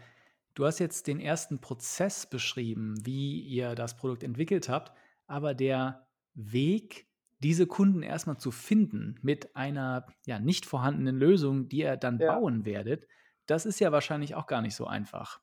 du 0.54 0.66
hast 0.66 0.80
jetzt 0.80 1.08
den 1.08 1.20
ersten 1.20 1.60
Prozess 1.60 2.26
beschrieben, 2.26 2.96
wie 3.06 3.42
ihr 3.42 3.76
das 3.76 3.96
Produkt 3.96 4.24
entwickelt 4.24 4.70
habt, 4.70 4.94
aber 5.28 5.54
der 5.54 6.08
Weg, 6.34 7.08
diese 7.44 7.68
Kunden 7.68 8.04
erstmal 8.04 8.38
zu 8.38 8.52
finden 8.52 9.20
mit 9.22 9.56
einer 9.56 10.08
ja 10.26 10.40
nicht 10.40 10.66
vorhandenen 10.66 11.18
Lösung, 11.18 11.68
die 11.68 11.80
ihr 11.80 11.98
dann 11.98 12.20
ja. 12.20 12.34
bauen 12.34 12.66
werdet, 12.66 13.08
das 13.46 13.66
ist 13.66 13.80
ja 13.80 13.92
wahrscheinlich 13.92 14.36
auch 14.36 14.48
gar 14.48 14.62
nicht 14.62 14.76
so 14.76 14.86
einfach. 14.86 15.42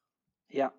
Ja, 0.48 0.72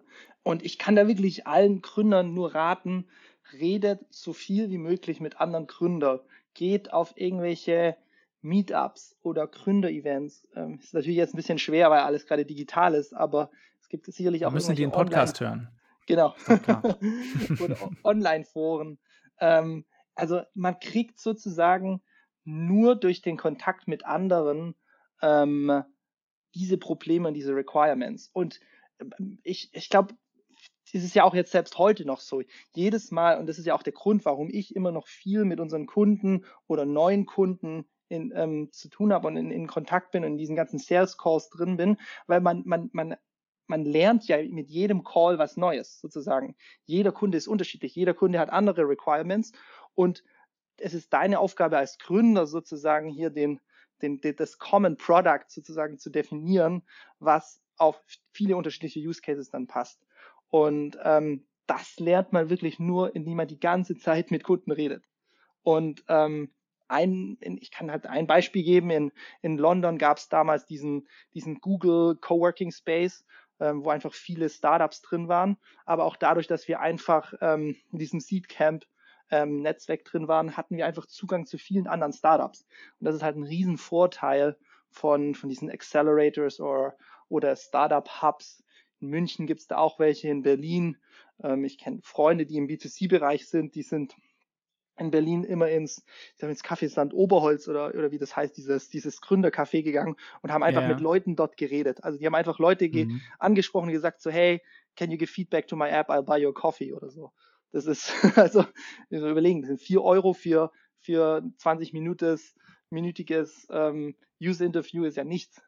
und 0.43 0.63
ich 0.63 0.77
kann 0.77 0.95
da 0.95 1.07
wirklich 1.07 1.47
allen 1.47 1.81
Gründern 1.81 2.33
nur 2.33 2.55
raten, 2.55 3.07
redet 3.53 4.01
so 4.09 4.33
viel 4.33 4.69
wie 4.69 4.77
möglich 4.77 5.19
mit 5.19 5.39
anderen 5.39 5.67
Gründern. 5.67 6.19
Geht 6.53 6.91
auf 6.91 7.13
irgendwelche 7.15 7.95
Meetups 8.41 9.15
oder 9.21 9.47
Gründerevents. 9.47 10.47
Ähm, 10.55 10.79
ist 10.79 10.93
natürlich 10.93 11.17
jetzt 11.17 11.33
ein 11.33 11.37
bisschen 11.37 11.59
schwer, 11.59 11.89
weil 11.91 12.01
alles 12.01 12.25
gerade 12.25 12.45
digital 12.45 12.95
ist, 12.95 13.13
aber 13.13 13.51
es 13.79 13.87
gibt 13.87 14.05
sicherlich 14.07 14.45
auch. 14.45 14.51
Wir 14.51 14.55
müssen 14.55 14.75
die 14.75 14.83
einen 14.83 14.91
Podcast 14.91 15.39
hören. 15.39 15.69
Genau. 16.07 16.35
oder 17.63 17.77
Online-Foren. 18.03 18.97
Ähm, 19.39 19.85
also 20.21 20.43
man 20.53 20.79
kriegt 20.79 21.19
sozusagen 21.19 22.03
nur 22.43 22.95
durch 22.95 23.23
den 23.23 23.37
Kontakt 23.37 23.87
mit 23.87 24.05
anderen 24.05 24.75
ähm, 25.23 25.83
diese 26.53 26.77
Probleme 26.77 27.27
und 27.27 27.33
diese 27.33 27.55
Requirements. 27.55 28.29
Und 28.31 28.59
ähm, 28.99 29.39
ich, 29.41 29.71
ich 29.73 29.89
glaube, 29.89 30.13
das 30.93 31.03
ist 31.03 31.15
ja 31.15 31.23
auch 31.23 31.33
jetzt 31.33 31.51
selbst 31.51 31.79
heute 31.79 32.05
noch 32.05 32.19
so. 32.19 32.43
Jedes 32.75 33.09
Mal, 33.09 33.39
und 33.39 33.47
das 33.47 33.57
ist 33.57 33.65
ja 33.65 33.73
auch 33.73 33.81
der 33.81 33.93
Grund, 33.93 34.23
warum 34.23 34.49
ich 34.51 34.75
immer 34.75 34.91
noch 34.91 35.07
viel 35.07 35.43
mit 35.43 35.59
unseren 35.59 35.87
Kunden 35.87 36.45
oder 36.67 36.85
neuen 36.85 37.25
Kunden 37.25 37.85
in, 38.07 38.31
ähm, 38.35 38.69
zu 38.71 38.89
tun 38.89 39.11
habe 39.13 39.27
und 39.27 39.37
in, 39.37 39.49
in 39.49 39.65
Kontakt 39.65 40.11
bin 40.11 40.23
und 40.23 40.33
in 40.33 40.37
diesen 40.37 40.55
ganzen 40.55 40.77
Sales 40.77 41.17
Calls 41.17 41.49
drin 41.49 41.77
bin, 41.77 41.97
weil 42.27 42.41
man, 42.41 42.61
man, 42.65 42.91
man, 42.93 43.15
man 43.71 43.85
lernt 43.85 44.27
ja 44.27 44.37
mit 44.43 44.69
jedem 44.69 45.03
Call 45.03 45.39
was 45.39 45.57
Neues 45.57 45.99
sozusagen. 45.99 46.55
Jeder 46.85 47.11
Kunde 47.11 47.37
ist 47.37 47.47
unterschiedlich, 47.47 47.95
jeder 47.95 48.13
Kunde 48.13 48.37
hat 48.37 48.51
andere 48.51 48.87
Requirements 48.87 49.53
und 49.95 50.23
es 50.77 50.93
ist 50.93 51.13
deine 51.13 51.39
Aufgabe 51.39 51.77
als 51.77 51.97
Gründer 51.99 52.47
sozusagen 52.47 53.09
hier 53.09 53.29
den, 53.29 53.59
den, 54.01 54.19
den, 54.19 54.35
das 54.35 54.57
Common 54.57 54.97
Product 54.97 55.45
sozusagen 55.47 55.99
zu 55.99 56.09
definieren, 56.09 56.83
was 57.19 57.61
auf 57.77 58.01
viele 58.31 58.55
unterschiedliche 58.55 58.99
Use 58.99 59.21
Cases 59.21 59.49
dann 59.49 59.67
passt. 59.67 60.01
Und 60.49 60.97
ähm, 61.03 61.45
das 61.67 61.99
lernt 61.99 62.33
man 62.33 62.49
wirklich 62.49 62.79
nur, 62.79 63.15
indem 63.15 63.37
man 63.37 63.47
die 63.47 63.59
ganze 63.59 63.95
Zeit 63.97 64.31
mit 64.31 64.43
Kunden 64.43 64.71
redet. 64.71 65.03
Und 65.63 66.03
ähm, 66.07 66.51
ein, 66.87 67.37
ich 67.41 67.71
kann 67.71 67.91
halt 67.91 68.07
ein 68.07 68.27
Beispiel 68.27 68.63
geben. 68.63 68.89
In, 68.89 69.11
in 69.41 69.57
London 69.57 69.97
gab 69.97 70.17
es 70.17 70.29
damals 70.29 70.65
diesen, 70.65 71.07
diesen 71.33 71.61
Google 71.61 72.17
Coworking 72.17 72.71
Space 72.71 73.23
ähm, 73.61 73.85
wo 73.85 73.89
einfach 73.91 74.13
viele 74.13 74.49
Startups 74.49 75.01
drin 75.01 75.27
waren. 75.27 75.57
Aber 75.85 76.03
auch 76.03 76.17
dadurch, 76.17 76.47
dass 76.47 76.67
wir 76.67 76.81
einfach 76.81 77.33
ähm, 77.39 77.77
in 77.91 77.99
diesem 77.99 78.19
Seed 78.19 78.49
Camp 78.49 78.85
ähm, 79.31 79.61
Netzwerk 79.61 80.05
drin 80.05 80.27
waren, 80.27 80.57
hatten 80.57 80.77
wir 80.77 80.85
einfach 80.85 81.05
Zugang 81.05 81.45
zu 81.45 81.57
vielen 81.57 81.87
anderen 81.87 82.13
Startups. 82.13 82.65
Und 82.99 83.05
das 83.05 83.15
ist 83.15 83.23
halt 83.23 83.37
ein 83.37 83.43
Riesenvorteil 83.43 84.57
von, 84.89 85.35
von 85.35 85.49
diesen 85.49 85.71
Accelerators 85.71 86.59
oder, 86.59 86.95
oder 87.29 87.55
Startup 87.55 88.07
Hubs. 88.21 88.63
In 88.99 89.09
München 89.09 89.47
gibt 89.47 89.61
es 89.61 89.67
da 89.67 89.77
auch 89.77 89.99
welche, 89.99 90.27
in 90.27 90.43
Berlin. 90.43 90.97
Ähm, 91.41 91.63
ich 91.63 91.77
kenne 91.77 91.99
Freunde, 92.03 92.45
die 92.45 92.57
im 92.57 92.67
B2C-Bereich 92.67 93.47
sind, 93.47 93.75
die 93.75 93.83
sind 93.83 94.15
in 94.97 95.09
Berlin 95.09 95.43
immer 95.43 95.69
ins, 95.69 96.05
ich 96.37 96.43
ins 96.43 96.61
Kaffeesland 96.61 97.13
Oberholz 97.13 97.67
oder, 97.67 97.95
oder 97.95 98.11
wie 98.11 98.19
das 98.19 98.35
heißt, 98.35 98.55
dieses, 98.55 98.89
dieses 98.89 99.21
Gründercafé 99.21 99.81
gegangen 99.81 100.15
und 100.41 100.51
haben 100.51 100.61
einfach 100.61 100.83
ja. 100.83 100.89
mit 100.89 100.99
Leuten 100.99 101.35
dort 101.35 101.57
geredet. 101.57 102.03
Also 102.03 102.19
die 102.19 102.25
haben 102.25 102.35
einfach 102.35 102.59
Leute 102.59 102.87
mhm. 102.87 103.21
angesprochen 103.39 103.87
und 103.87 103.93
gesagt 103.93 104.21
so, 104.21 104.29
hey, 104.29 104.61
can 104.95 105.09
you 105.09 105.17
give 105.17 105.31
feedback 105.31 105.67
to 105.67 105.75
my 105.75 105.89
app, 105.89 106.09
I'll 106.09 106.21
buy 106.21 106.45
your 106.45 106.53
coffee 106.53 106.93
oder 106.93 107.09
so. 107.09 107.31
Das 107.71 107.85
ist, 107.85 108.11
also, 108.37 108.65
so 109.09 109.29
überlegen, 109.29 109.61
das 109.61 109.69
sind 109.69 109.81
vier 109.81 110.03
Euro 110.03 110.33
für, 110.33 110.71
für 110.99 111.43
20 111.57 111.93
minütiges, 111.93 112.55
minütiges 112.89 113.67
ähm, 113.71 114.15
User-Interview 114.41 115.05
ist 115.05 115.17
ja 115.17 115.23
nichts. 115.23 115.61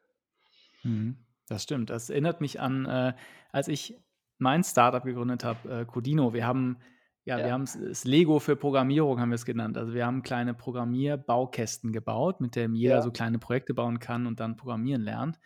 Mhm. 0.82 1.16
Das 1.48 1.62
stimmt. 1.62 1.90
Das 1.90 2.10
erinnert 2.10 2.40
mich 2.40 2.60
an, 2.60 2.86
äh, 2.86 3.14
als 3.52 3.68
ich 3.68 3.98
mein 4.38 4.64
Startup 4.64 5.04
gegründet 5.04 5.44
habe, 5.44 5.80
äh, 5.80 5.84
Codino. 5.84 6.32
Wir 6.32 6.46
haben 6.46 6.78
ja, 7.24 7.38
ja, 7.38 7.46
wir 7.46 7.52
haben 7.52 7.62
es 7.62 8.04
Lego 8.04 8.38
für 8.38 8.54
Programmierung 8.54 9.18
haben 9.18 9.30
wir 9.30 9.36
es 9.36 9.46
genannt. 9.46 9.78
Also 9.78 9.94
wir 9.94 10.04
haben 10.04 10.22
kleine 10.22 10.52
Programmierbaukästen 10.52 11.90
gebaut, 11.90 12.40
mit 12.40 12.54
denen 12.54 12.74
jeder 12.74 12.96
ja. 12.96 13.02
so 13.02 13.10
kleine 13.10 13.38
Projekte 13.38 13.72
bauen 13.72 13.98
kann 13.98 14.26
und 14.26 14.40
dann 14.40 14.56
programmieren 14.56 15.02
lernt. 15.02 15.40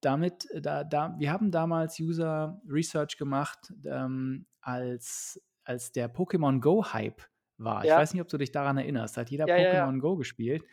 Damit, 0.00 0.50
äh, 0.52 0.62
da, 0.62 0.84
da, 0.84 1.14
wir 1.18 1.30
haben 1.30 1.50
damals 1.50 2.00
User 2.00 2.60
Research 2.66 3.18
gemacht, 3.18 3.72
ähm, 3.84 4.46
als 4.62 5.42
als 5.64 5.92
der 5.92 6.12
Pokémon 6.12 6.60
Go-Hype 6.60 7.22
war. 7.58 7.84
Ja. 7.84 7.94
Ich 7.94 8.00
weiß 8.00 8.12
nicht, 8.14 8.22
ob 8.22 8.28
du 8.28 8.38
dich 8.38 8.52
daran 8.52 8.78
erinnerst. 8.78 9.16
Hat 9.16 9.30
jeder 9.30 9.46
ja, 9.46 9.56
Pokémon 9.56 9.94
ja, 9.94 9.98
Go 10.00 10.16
gespielt. 10.16 10.64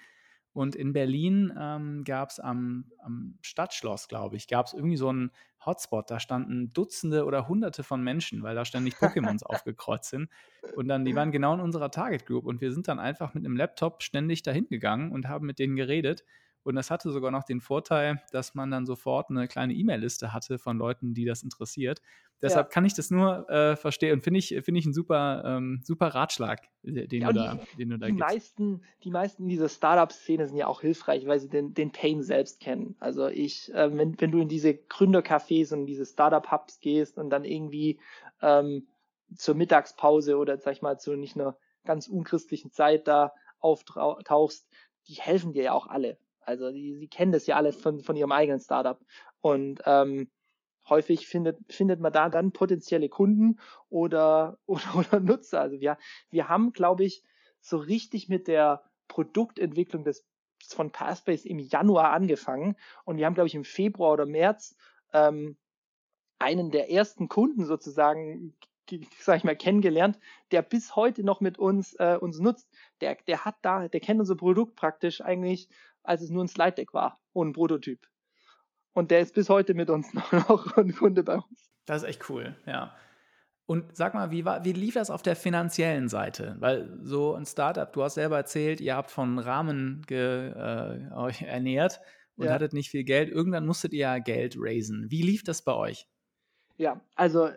Und 0.52 0.76
in 0.76 0.94
Berlin 0.94 1.54
ähm, 1.58 2.04
gab 2.04 2.32
es 2.32 2.40
am, 2.40 2.92
am, 2.98 3.38
Stadtschloss, 3.42 4.08
glaube 4.08 4.36
ich, 4.36 4.48
gab 4.48 4.66
es 4.66 4.74
irgendwie 4.74 4.98
so 4.98 5.10
einen 5.10 5.32
Hotspot. 5.64 6.10
Da 6.10 6.20
standen 6.20 6.74
Dutzende 6.74 7.26
oder 7.26 7.48
Hunderte 7.48 7.84
von 7.84 8.04
Menschen, 8.04 8.42
weil 8.42 8.56
da 8.56 8.66
ständig 8.66 8.96
Pokémons 8.96 9.44
aufgekreuzt 9.46 10.10
sind. 10.10 10.30
Und 10.76 10.88
dann, 10.88 11.06
die 11.06 11.16
waren 11.16 11.32
genau 11.32 11.54
in 11.54 11.60
unserer 11.60 11.92
Target 11.92 12.26
Group. 12.26 12.46
Und 12.46 12.62
wir 12.62 12.74
sind 12.74 12.88
dann 12.88 13.00
einfach 13.00 13.34
mit 13.36 13.46
einem 13.46 13.56
Laptop 13.56 14.02
ständig 14.02 14.42
dahin 14.42 14.68
gegangen 14.70 15.12
und 15.12 15.28
haben 15.28 15.46
mit 15.46 15.60
denen 15.60 15.76
geredet. 15.76 16.26
Und 16.64 16.76
das 16.76 16.92
hatte 16.92 17.12
sogar 17.12 17.32
noch 17.32 17.44
den 17.44 17.62
Vorteil, 17.62 18.22
dass 18.32 18.54
man 18.54 18.70
dann 18.70 18.86
sofort 18.86 19.30
eine 19.30 19.48
kleine 19.48 19.74
E-Mail-Liste 19.74 20.34
hatte 20.34 20.60
von 20.60 20.78
Leuten, 20.78 21.14
die 21.14 21.26
das 21.26 21.42
interessiert. 21.44 22.02
Deshalb 22.42 22.68
ja. 22.68 22.70
kann 22.70 22.86
ich 22.86 22.94
das 22.94 23.12
nur 23.12 23.50
äh, 23.50 23.76
verstehen 23.76 24.14
und 24.14 24.24
finde 24.24 24.40
ich, 24.40 24.48
find 24.64 24.78
ich 24.78 24.86
einen 24.86 24.94
super, 24.94 25.44
ähm, 25.46 25.82
super 25.84 26.08
Ratschlag, 26.08 26.62
den, 26.84 27.22
ja, 27.22 27.28
du 27.28 27.34
da, 27.34 27.56
die, 27.56 27.78
den 27.78 27.90
du 27.90 27.98
da 27.98 28.06
die 28.06 28.14
gibst. 28.14 28.30
Meisten, 28.30 28.82
die 29.04 29.12
meisten 29.12 29.48
dieser 29.50 29.68
Startup-Szene 29.68 30.48
sind 30.48 30.58
ja 30.58 30.68
auch 30.68 30.82
hilfreich, 30.82 31.26
weil 31.28 31.40
sie 31.40 31.50
den, 31.50 31.74
den 31.74 31.92
Pain 31.92 32.24
selbst 32.24 32.62
kennen. 32.62 32.96
Also 33.00 33.28
ich, 33.28 33.74
äh, 33.74 33.96
wenn, 33.98 34.20
wenn 34.22 34.32
du 34.32 34.40
in 34.40 34.48
diese 34.48 34.72
Gründercafés 34.72 35.74
und 35.74 35.86
diese 35.86 36.06
Startup-Hubs 36.06 36.80
gehst 36.80 37.18
und 37.18 37.30
dann 37.30 37.44
irgendwie 37.44 38.00
ähm, 38.42 38.88
zur 39.36 39.56
Mittagspause 39.56 40.38
oder 40.38 40.58
sag 40.58 40.74
ich 40.74 40.82
mal 40.82 40.98
zu 40.98 41.16
nicht 41.16 41.36
einer 41.36 41.58
ganz 41.84 42.08
unchristlichen 42.08 42.72
Zeit 42.72 43.08
da 43.08 43.34
auftauchst, 43.60 44.68
die 45.08 45.16
helfen 45.16 45.54
dir 45.54 45.64
ja 45.64 45.74
auch 45.74 45.88
alle. 45.88 46.18
Also 46.50 46.72
die, 46.72 46.96
sie 46.96 47.08
kennen 47.08 47.32
das 47.32 47.46
ja 47.46 47.58
alles 47.58 47.80
von, 47.80 48.02
von 48.02 48.16
ihrem 48.16 48.32
eigenen 48.32 48.60
Startup. 48.60 49.00
Und 49.40 49.82
ähm, 49.86 50.32
häufig 50.90 51.28
findet, 51.28 51.60
findet 51.72 52.00
man 52.00 52.12
da 52.12 52.28
dann 52.30 52.52
potenzielle 52.52 53.08
Kunden 53.08 53.60
oder, 53.90 54.58
oder, 54.66 54.96
oder 54.96 55.20
Nutzer. 55.20 55.62
Also 55.62 55.80
wir, 55.80 55.98
wir 56.32 56.50
haben, 56.50 56.74
glaube 56.74 57.04
ich, 57.04 57.24
so 57.62 57.78
richtig 57.78 58.30
mit 58.30 58.48
der 58.48 58.84
Produktentwicklung 59.08 60.04
des, 60.04 60.26
von 60.66 60.92
Passbase 60.92 61.48
im 61.48 61.60
Januar 61.60 62.12
angefangen 62.12 62.76
und 63.06 63.18
wir 63.18 63.28
haben, 63.28 63.36
glaube 63.36 63.48
ich, 63.48 63.56
im 63.56 63.64
Februar 63.64 64.14
oder 64.14 64.26
März 64.26 64.76
ähm, 65.14 65.56
einen 66.40 66.72
der 66.72 66.90
ersten 66.90 67.28
Kunden 67.28 67.66
sozusagen 67.66 68.56
sag 69.20 69.38
ich 69.38 69.44
mal, 69.44 69.56
kennengelernt, 69.56 70.18
der 70.52 70.62
bis 70.62 70.96
heute 70.96 71.24
noch 71.24 71.42
mit 71.42 71.58
uns, 71.58 71.94
äh, 71.96 72.18
uns 72.20 72.40
nutzt. 72.40 72.70
Der, 73.02 73.16
der 73.28 73.46
hat 73.46 73.56
da, 73.62 73.88
der 73.88 74.00
kennt 74.00 74.20
unser 74.20 74.36
Produkt 74.36 74.76
praktisch 74.76 75.22
eigentlich 75.22 75.70
als 76.10 76.22
es 76.22 76.32
nur 76.32 76.44
ein 76.44 76.48
Slide 76.48 76.72
Deck 76.72 76.94
war 76.94 77.20
und 77.34 77.50
ein 77.50 77.54
Prototyp. 77.54 78.08
Und 78.94 79.12
der 79.12 79.20
ist 79.20 79.36
bis 79.36 79.48
heute 79.48 79.76
mit 79.76 79.92
uns 79.92 80.12
noch 80.32 80.76
ein 80.76 80.94
Kunde 80.94 81.24
bei 81.24 81.36
uns. 81.36 81.70
Das 81.86 82.02
ist 82.02 82.10
echt 82.10 82.30
cool, 82.30 82.56
ja. 82.66 82.96
Und 83.68 83.96
sag 83.96 84.16
mal, 84.16 84.32
wie, 84.32 84.44
war, 84.46 84.66
wie 84.66 84.74
lief 84.74 84.96
das 84.96 85.12
auf 85.12 85.22
der 85.22 85.36
finanziellen 85.36 86.10
Seite? 86.10 86.56
Weil 86.60 86.98
so 87.04 87.36
ein 87.36 87.46
Startup, 87.46 87.94
du 87.94 88.02
hast 88.02 88.16
selber 88.16 88.38
erzählt, 88.38 88.82
ihr 88.82 88.96
habt 88.96 89.12
von 89.12 89.38
Rahmen 89.38 90.02
ge, 90.08 90.50
äh, 90.50 91.14
euch 91.14 91.44
ernährt 91.44 92.02
und 92.36 92.48
ja. 92.48 92.54
hattet 92.54 92.74
nicht 92.74 92.90
viel 92.90 93.04
Geld. 93.04 93.30
Irgendwann 93.30 93.68
musstet 93.68 93.94
ihr 93.94 94.00
ja 94.00 94.18
Geld 94.18 94.56
raisen. 94.58 95.06
Wie 95.12 95.22
lief 95.22 95.44
das 95.44 95.62
bei 95.62 95.76
euch? 95.76 96.08
Ja, 96.78 97.00
also 97.16 97.52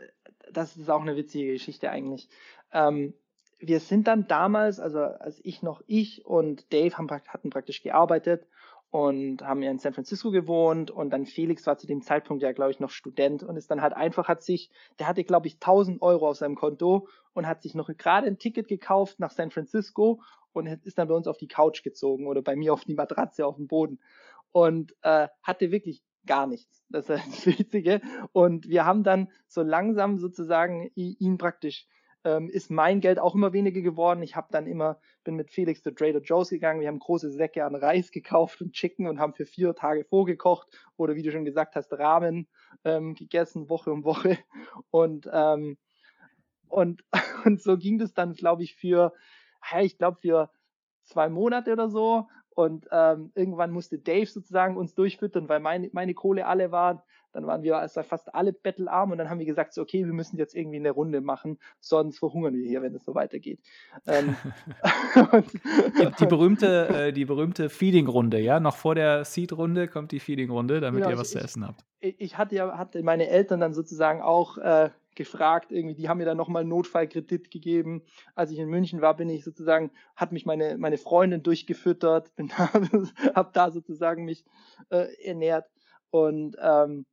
das 0.52 0.76
ist 0.76 0.90
auch 0.90 1.00
eine 1.00 1.16
witzige 1.16 1.52
Geschichte 1.52 1.90
eigentlich. 1.90 2.28
Ähm, 2.72 3.14
wir 3.62 3.80
sind 3.80 4.08
dann 4.08 4.26
damals, 4.26 4.80
also 4.80 4.98
als 4.98 5.40
ich 5.44 5.62
noch 5.62 5.82
ich 5.86 6.26
und 6.26 6.72
Dave 6.72 6.98
haben, 6.98 7.08
hatten 7.10 7.50
praktisch 7.50 7.82
gearbeitet 7.82 8.46
und 8.90 9.42
haben 9.42 9.62
ja 9.62 9.70
in 9.70 9.78
San 9.78 9.94
Francisco 9.94 10.32
gewohnt 10.32 10.90
und 10.90 11.10
dann 11.10 11.26
Felix 11.26 11.64
war 11.66 11.78
zu 11.78 11.86
dem 11.86 12.02
Zeitpunkt 12.02 12.42
ja, 12.42 12.52
glaube 12.52 12.72
ich, 12.72 12.80
noch 12.80 12.90
Student 12.90 13.42
und 13.44 13.56
ist 13.56 13.70
dann 13.70 13.80
halt 13.80 13.94
einfach, 13.94 14.28
hat 14.28 14.42
sich, 14.42 14.70
der 14.98 15.06
hatte, 15.06 15.22
glaube 15.22 15.46
ich, 15.46 15.54
1000 15.54 16.02
Euro 16.02 16.28
auf 16.28 16.36
seinem 16.36 16.56
Konto 16.56 17.08
und 17.34 17.46
hat 17.46 17.62
sich 17.62 17.74
noch 17.74 17.88
gerade 17.96 18.26
ein 18.26 18.38
Ticket 18.38 18.66
gekauft 18.66 19.20
nach 19.20 19.30
San 19.30 19.52
Francisco 19.52 20.20
und 20.52 20.66
ist 20.66 20.98
dann 20.98 21.08
bei 21.08 21.14
uns 21.14 21.28
auf 21.28 21.38
die 21.38 21.48
Couch 21.48 21.84
gezogen 21.84 22.26
oder 22.26 22.42
bei 22.42 22.56
mir 22.56 22.72
auf 22.72 22.84
die 22.84 22.94
Matratze 22.94 23.46
auf 23.46 23.56
dem 23.56 23.68
Boden 23.68 24.00
und 24.50 24.94
äh, 25.02 25.28
hatte 25.42 25.70
wirklich 25.70 26.02
gar 26.26 26.46
nichts. 26.48 26.84
Das 26.88 27.08
ist 27.08 27.26
das 27.26 27.46
Witzige. 27.46 28.00
Und 28.32 28.68
wir 28.68 28.84
haben 28.84 29.04
dann 29.04 29.28
so 29.46 29.62
langsam 29.62 30.18
sozusagen 30.18 30.90
ihn 30.94 31.38
praktisch 31.38 31.86
ähm, 32.24 32.48
ist 32.48 32.70
mein 32.70 33.00
Geld 33.00 33.18
auch 33.18 33.34
immer 33.34 33.52
weniger 33.52 33.80
geworden. 33.80 34.22
Ich 34.22 34.36
habe 34.36 34.48
dann 34.50 34.66
immer, 34.66 34.98
bin 35.24 35.34
mit 35.34 35.50
Felix 35.50 35.82
zu 35.82 35.94
Trader 35.94 36.20
Joe's 36.20 36.50
gegangen. 36.50 36.80
Wir 36.80 36.88
haben 36.88 36.98
große 36.98 37.30
Säcke 37.30 37.64
an 37.64 37.74
Reis 37.74 38.10
gekauft 38.12 38.60
und 38.62 38.72
Chicken 38.72 39.06
und 39.06 39.18
haben 39.18 39.34
für 39.34 39.46
vier 39.46 39.74
Tage 39.74 40.04
vorgekocht 40.04 40.68
oder 40.96 41.14
wie 41.14 41.22
du 41.22 41.32
schon 41.32 41.44
gesagt 41.44 41.74
hast, 41.76 41.92
Ramen 41.92 42.48
ähm, 42.84 43.14
gegessen, 43.14 43.68
Woche 43.68 43.92
um 43.92 44.04
Woche. 44.04 44.38
Und, 44.90 45.28
ähm, 45.32 45.78
und, 46.68 47.04
und 47.44 47.60
so 47.60 47.76
ging 47.76 47.98
das 47.98 48.14
dann, 48.14 48.34
glaube 48.34 48.62
ich, 48.62 48.74
für, 48.76 49.12
ich 49.80 49.98
glaube, 49.98 50.18
für 50.20 50.50
zwei 51.04 51.28
Monate 51.28 51.72
oder 51.72 51.88
so. 51.88 52.28
Und 52.54 52.86
ähm, 52.92 53.32
irgendwann 53.34 53.70
musste 53.70 53.98
Dave 53.98 54.26
sozusagen 54.26 54.76
uns 54.76 54.94
durchfüttern, 54.94 55.48
weil 55.48 55.60
meine, 55.60 55.88
meine 55.92 56.12
Kohle 56.14 56.46
alle 56.46 56.70
war. 56.70 57.04
Dann 57.32 57.46
waren 57.46 57.62
wir 57.62 57.78
also 57.78 58.02
fast 58.02 58.34
alle 58.34 58.52
bettelarm 58.52 59.12
und 59.12 59.18
dann 59.18 59.30
haben 59.30 59.38
wir 59.38 59.46
gesagt, 59.46 59.72
so, 59.72 59.82
okay, 59.82 60.04
wir 60.04 60.12
müssen 60.12 60.36
jetzt 60.36 60.54
irgendwie 60.54 60.78
eine 60.78 60.90
Runde 60.90 61.20
machen, 61.20 61.58
sonst 61.80 62.18
verhungern 62.18 62.54
wir 62.54 62.66
hier, 62.66 62.82
wenn 62.82 62.94
es 62.94 63.04
so 63.04 63.14
weitergeht. 63.14 63.60
Ähm, 64.06 64.36
die, 65.98 66.10
die, 66.18 66.26
berühmte, 66.26 66.88
äh, 66.88 67.12
die 67.12 67.24
berühmte 67.24 67.68
Feeding-Runde, 67.68 68.38
ja? 68.38 68.60
Noch 68.60 68.76
vor 68.76 68.94
der 68.94 69.24
Seed-Runde 69.24 69.88
kommt 69.88 70.12
die 70.12 70.20
Feeding-Runde, 70.20 70.80
damit 70.80 71.02
genau, 71.02 71.14
ihr 71.14 71.18
was 71.18 71.28
ich, 71.28 71.38
zu 71.38 71.44
essen 71.44 71.66
habt. 71.66 71.84
Ich 72.00 72.36
hatte 72.36 72.56
ja 72.56 72.78
hatte 72.78 73.02
meine 73.02 73.28
Eltern 73.28 73.60
dann 73.60 73.74
sozusagen 73.74 74.22
auch 74.22 74.58
äh, 74.58 74.90
gefragt, 75.14 75.72
irgendwie, 75.72 75.94
die 75.94 76.08
haben 76.08 76.18
mir 76.18 76.24
dann 76.24 76.36
nochmal 76.36 76.64
Notfallkredit 76.64 77.50
gegeben. 77.50 78.02
Als 78.34 78.50
ich 78.50 78.58
in 78.58 78.68
München 78.68 79.00
war, 79.00 79.16
bin 79.16 79.28
ich 79.28 79.44
sozusagen, 79.44 79.90
hat 80.16 80.32
mich 80.32 80.46
meine, 80.46 80.78
meine 80.78 80.98
Freundin 80.98 81.42
durchgefüttert, 81.42 82.34
bin 82.36 82.48
da, 82.48 82.70
hab 83.34 83.52
da 83.52 83.70
sozusagen 83.70 84.24
mich 84.24 84.44
äh, 84.90 85.06
ernährt. 85.24 85.66
Und, 86.10 86.56
ähm, 86.60 87.06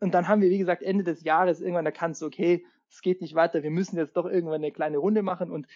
und 0.00 0.12
dann 0.14 0.28
haben 0.28 0.42
wir, 0.42 0.50
wie 0.50 0.58
gesagt, 0.58 0.82
Ende 0.82 1.04
des 1.04 1.22
Jahres 1.24 1.60
irgendwann 1.60 1.86
erkannt, 1.86 2.16
so, 2.16 2.26
okay, 2.26 2.66
es 2.90 3.00
geht 3.00 3.20
nicht 3.20 3.34
weiter, 3.34 3.62
wir 3.62 3.70
müssen 3.70 3.96
jetzt 3.96 4.16
doch 4.16 4.26
irgendwann 4.26 4.56
eine 4.56 4.72
kleine 4.72 4.98
Runde 4.98 5.22
machen. 5.22 5.50
Und 5.50 5.66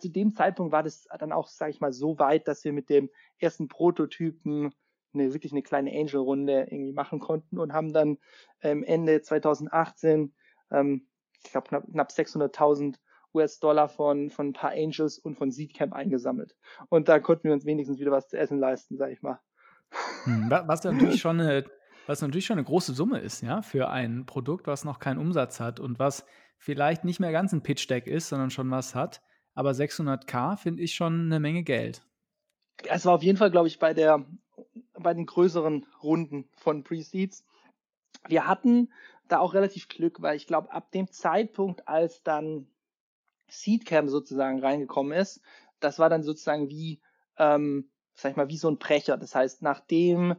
zu 0.00 0.08
dem 0.08 0.34
Zeitpunkt 0.34 0.72
war 0.72 0.82
das 0.82 1.06
dann 1.18 1.32
auch, 1.32 1.48
sage 1.48 1.70
ich 1.70 1.80
mal, 1.80 1.92
so 1.92 2.18
weit, 2.18 2.48
dass 2.48 2.64
wir 2.64 2.72
mit 2.72 2.88
dem 2.88 3.10
ersten 3.38 3.68
Prototypen 3.68 4.74
eine 5.14 5.32
wirklich 5.32 5.52
eine 5.52 5.62
kleine 5.62 5.92
Angel-Runde 5.92 6.68
irgendwie 6.70 6.92
machen 6.92 7.20
konnten 7.20 7.58
und 7.58 7.72
haben 7.72 7.92
dann 7.92 8.18
ähm, 8.62 8.82
Ende 8.82 9.22
2018 9.22 10.34
ähm, 10.70 11.06
ich 11.44 11.52
glaube, 11.52 11.68
knapp, 11.68 11.84
knapp 11.90 12.10
600.000 12.10 12.96
US-Dollar 13.34 13.88
von, 13.88 14.30
von 14.30 14.48
ein 14.48 14.52
paar 14.52 14.72
Angels 14.72 15.18
und 15.18 15.36
von 15.36 15.50
Seedcamp 15.50 15.92
eingesammelt. 15.92 16.56
Und 16.88 17.08
da 17.08 17.18
konnten 17.20 17.44
wir 17.44 17.52
uns 17.52 17.66
wenigstens 17.66 17.98
wieder 17.98 18.10
was 18.10 18.28
zu 18.28 18.38
essen 18.38 18.58
leisten, 18.58 18.96
sag 18.96 19.12
ich 19.12 19.22
mal. 19.22 19.40
Hm, 20.24 20.50
was 20.50 20.84
natürlich 20.84 21.20
schon 21.20 21.40
eine, 21.40 21.64
was 22.06 22.22
natürlich 22.22 22.46
schon 22.46 22.58
eine 22.58 22.66
große 22.66 22.94
Summe 22.94 23.18
ist, 23.18 23.42
ja, 23.42 23.62
für 23.62 23.88
ein 23.88 24.26
Produkt, 24.26 24.66
was 24.66 24.84
noch 24.84 24.98
keinen 24.98 25.18
Umsatz 25.18 25.60
hat 25.60 25.80
und 25.80 25.98
was 25.98 26.24
vielleicht 26.58 27.04
nicht 27.04 27.20
mehr 27.20 27.32
ganz 27.32 27.52
ein 27.52 27.62
Pitch-Deck 27.62 28.06
ist, 28.06 28.28
sondern 28.28 28.50
schon 28.50 28.70
was 28.70 28.94
hat. 28.94 29.22
Aber 29.54 29.70
600k 29.70 30.56
finde 30.56 30.82
ich 30.82 30.94
schon 30.94 31.26
eine 31.26 31.40
Menge 31.40 31.62
Geld. 31.62 32.02
Es 32.84 33.06
war 33.06 33.14
auf 33.14 33.22
jeden 33.22 33.38
Fall, 33.38 33.50
glaube 33.50 33.68
ich, 33.68 33.78
bei 33.78 33.94
der, 33.94 34.26
bei 34.94 35.14
den 35.14 35.26
größeren 35.26 35.86
Runden 36.02 36.48
von 36.56 36.84
Pre-Seeds 36.84 37.44
wir 38.28 38.46
hatten 38.46 38.92
da 39.28 39.38
auch 39.38 39.54
relativ 39.54 39.88
Glück, 39.88 40.22
weil 40.22 40.36
ich 40.36 40.46
glaube, 40.46 40.72
ab 40.72 40.90
dem 40.92 41.10
Zeitpunkt, 41.10 41.88
als 41.88 42.22
dann 42.22 42.66
Seedcam 43.48 44.08
sozusagen 44.08 44.60
reingekommen 44.60 45.12
ist, 45.12 45.40
das 45.80 45.98
war 45.98 46.08
dann 46.08 46.22
sozusagen 46.22 46.68
wie, 46.68 47.00
ähm, 47.38 47.90
sag 48.14 48.30
ich 48.30 48.36
mal, 48.36 48.48
wie 48.48 48.56
so 48.56 48.68
ein 48.68 48.78
Brecher. 48.78 49.16
Das 49.16 49.34
heißt, 49.34 49.62
nachdem 49.62 50.36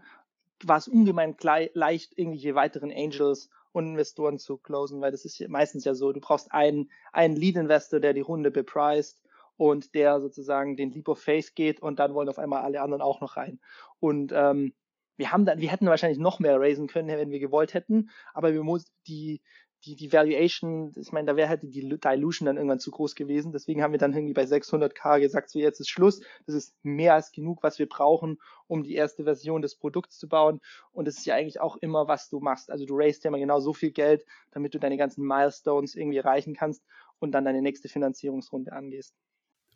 war 0.63 0.77
es 0.77 0.87
ungemein 0.87 1.35
leicht, 1.73 2.17
irgendwelche 2.17 2.55
weiteren 2.55 2.91
Angels 2.91 3.49
und 3.71 3.87
Investoren 3.87 4.39
zu 4.39 4.57
closen, 4.57 5.01
weil 5.01 5.11
das 5.11 5.25
ist 5.25 5.47
meistens 5.49 5.85
ja 5.85 5.93
so, 5.93 6.11
du 6.11 6.19
brauchst 6.19 6.51
einen, 6.51 6.89
einen 7.11 7.35
Lead-Investor, 7.35 7.99
der 7.99 8.13
die 8.13 8.21
Runde 8.21 8.51
bepreist 8.51 9.23
und 9.55 9.93
der 9.95 10.19
sozusagen 10.21 10.77
den 10.77 10.91
Leap 10.91 11.07
of 11.09 11.19
Faith 11.19 11.55
geht 11.55 11.81
und 11.81 11.99
dann 11.99 12.13
wollen 12.13 12.29
auf 12.29 12.39
einmal 12.39 12.63
alle 12.63 12.81
anderen 12.81 13.01
auch 13.01 13.21
noch 13.21 13.37
rein. 13.37 13.59
Und 13.99 14.31
ähm, 14.33 14.73
wir 15.17 15.31
haben 15.31 15.45
dann, 15.45 15.59
wir 15.59 15.71
hätten 15.71 15.87
wahrscheinlich 15.87 16.19
noch 16.19 16.39
mehr 16.39 16.59
raisen 16.59 16.87
können, 16.87 17.07
wenn 17.07 17.31
wir 17.31 17.39
gewollt 17.39 17.73
hätten, 17.73 18.09
aber 18.33 18.53
wir 18.53 18.63
muss 18.63 18.85
die 19.07 19.41
die, 19.87 19.95
die 19.95 20.11
Valuation, 20.11 20.93
ich 20.97 21.11
meine, 21.11 21.27
da 21.27 21.35
wäre 21.35 21.47
halt 21.47 21.63
die 21.63 21.69
Dilution 21.69 22.45
dann 22.45 22.57
irgendwann 22.57 22.79
zu 22.79 22.91
groß 22.91 23.15
gewesen. 23.15 23.53
Deswegen 23.53 23.81
haben 23.81 23.93
wir 23.93 23.99
dann 23.99 24.13
irgendwie 24.13 24.33
bei 24.33 24.43
600k 24.43 25.19
gesagt, 25.21 25.49
so 25.49 25.59
jetzt 25.59 25.79
ist 25.79 25.89
Schluss. 25.89 26.21
Das 26.45 26.55
ist 26.55 26.75
mehr 26.83 27.13
als 27.13 27.31
genug, 27.31 27.63
was 27.63 27.79
wir 27.79 27.87
brauchen, 27.87 28.37
um 28.67 28.83
die 28.83 28.95
erste 28.95 29.23
Version 29.23 29.61
des 29.61 29.75
Produkts 29.75 30.17
zu 30.17 30.27
bauen. 30.27 30.59
Und 30.91 31.07
das 31.07 31.17
ist 31.17 31.25
ja 31.25 31.35
eigentlich 31.35 31.61
auch 31.61 31.77
immer, 31.77 32.07
was 32.07 32.29
du 32.29 32.39
machst. 32.39 32.69
Also 32.69 32.85
du 32.85 32.95
raised 32.97 33.23
ja 33.23 33.29
immer 33.29 33.39
genau 33.39 33.59
so 33.59 33.73
viel 33.73 33.91
Geld, 33.91 34.25
damit 34.51 34.73
du 34.73 34.79
deine 34.79 34.97
ganzen 34.97 35.25
Milestones 35.25 35.95
irgendwie 35.95 36.17
erreichen 36.17 36.53
kannst 36.53 36.83
und 37.19 37.31
dann 37.31 37.45
deine 37.45 37.61
nächste 37.61 37.87
Finanzierungsrunde 37.87 38.73
angehst. 38.73 39.15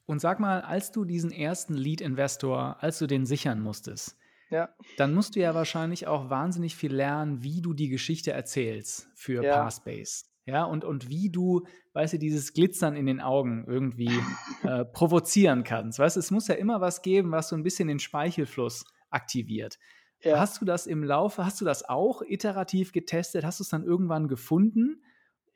Und 0.05 0.20
sag 0.20 0.39
mal, 0.39 0.62
als 0.62 0.91
du 0.91 1.05
diesen 1.05 1.32
ersten 1.32 1.74
Lead-Investor, 1.74 2.78
als 2.82 2.99
du 2.99 3.07
den 3.07 3.26
sichern 3.26 3.62
musstest, 3.62 4.18
ja. 4.51 4.69
dann 4.97 5.13
musst 5.13 5.35
du 5.35 5.39
ja 5.39 5.55
wahrscheinlich 5.55 6.07
auch 6.07 6.29
wahnsinnig 6.29 6.75
viel 6.75 6.93
lernen, 6.93 7.41
wie 7.41 7.61
du 7.61 7.73
die 7.73 7.89
Geschichte 7.89 8.31
erzählst 8.31 9.09
für 9.15 9.43
ja. 9.43 9.55
Parspace. 9.55 10.25
Ja, 10.45 10.63
und, 10.65 10.83
und 10.83 11.09
wie 11.09 11.29
du, 11.29 11.65
weißt 11.93 12.13
du, 12.13 12.19
dieses 12.19 12.53
Glitzern 12.53 12.95
in 12.95 13.05
den 13.05 13.21
Augen 13.21 13.63
irgendwie 13.67 14.09
äh, 14.63 14.85
provozieren 14.85 15.63
kannst. 15.63 15.99
Weißt 15.99 16.15
du, 16.15 16.19
es 16.19 16.31
muss 16.31 16.47
ja 16.47 16.55
immer 16.55 16.81
was 16.81 17.01
geben, 17.01 17.31
was 17.31 17.49
so 17.49 17.55
ein 17.55 17.63
bisschen 17.63 17.87
den 17.87 17.99
Speichelfluss 17.99 18.85
aktiviert. 19.09 19.77
Ja. 20.23 20.39
Hast 20.39 20.61
du 20.61 20.65
das 20.65 20.87
im 20.87 21.03
Laufe, 21.03 21.45
hast 21.45 21.61
du 21.61 21.65
das 21.65 21.87
auch 21.87 22.21
iterativ 22.21 22.91
getestet? 22.91 23.43
Hast 23.43 23.59
du 23.59 23.63
es 23.63 23.69
dann 23.69 23.83
irgendwann 23.83 24.27
gefunden? 24.27 25.03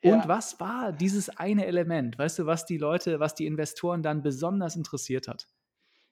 Und 0.02 0.10
ja. 0.10 0.28
was 0.28 0.60
war 0.60 0.92
dieses 0.92 1.30
eine 1.30 1.66
Element, 1.66 2.18
weißt 2.18 2.38
du, 2.40 2.46
was 2.46 2.64
die 2.64 2.78
Leute, 2.78 3.18
was 3.18 3.34
die 3.34 3.46
Investoren 3.46 4.02
dann 4.02 4.22
besonders 4.22 4.76
interessiert 4.76 5.26
hat? 5.26 5.46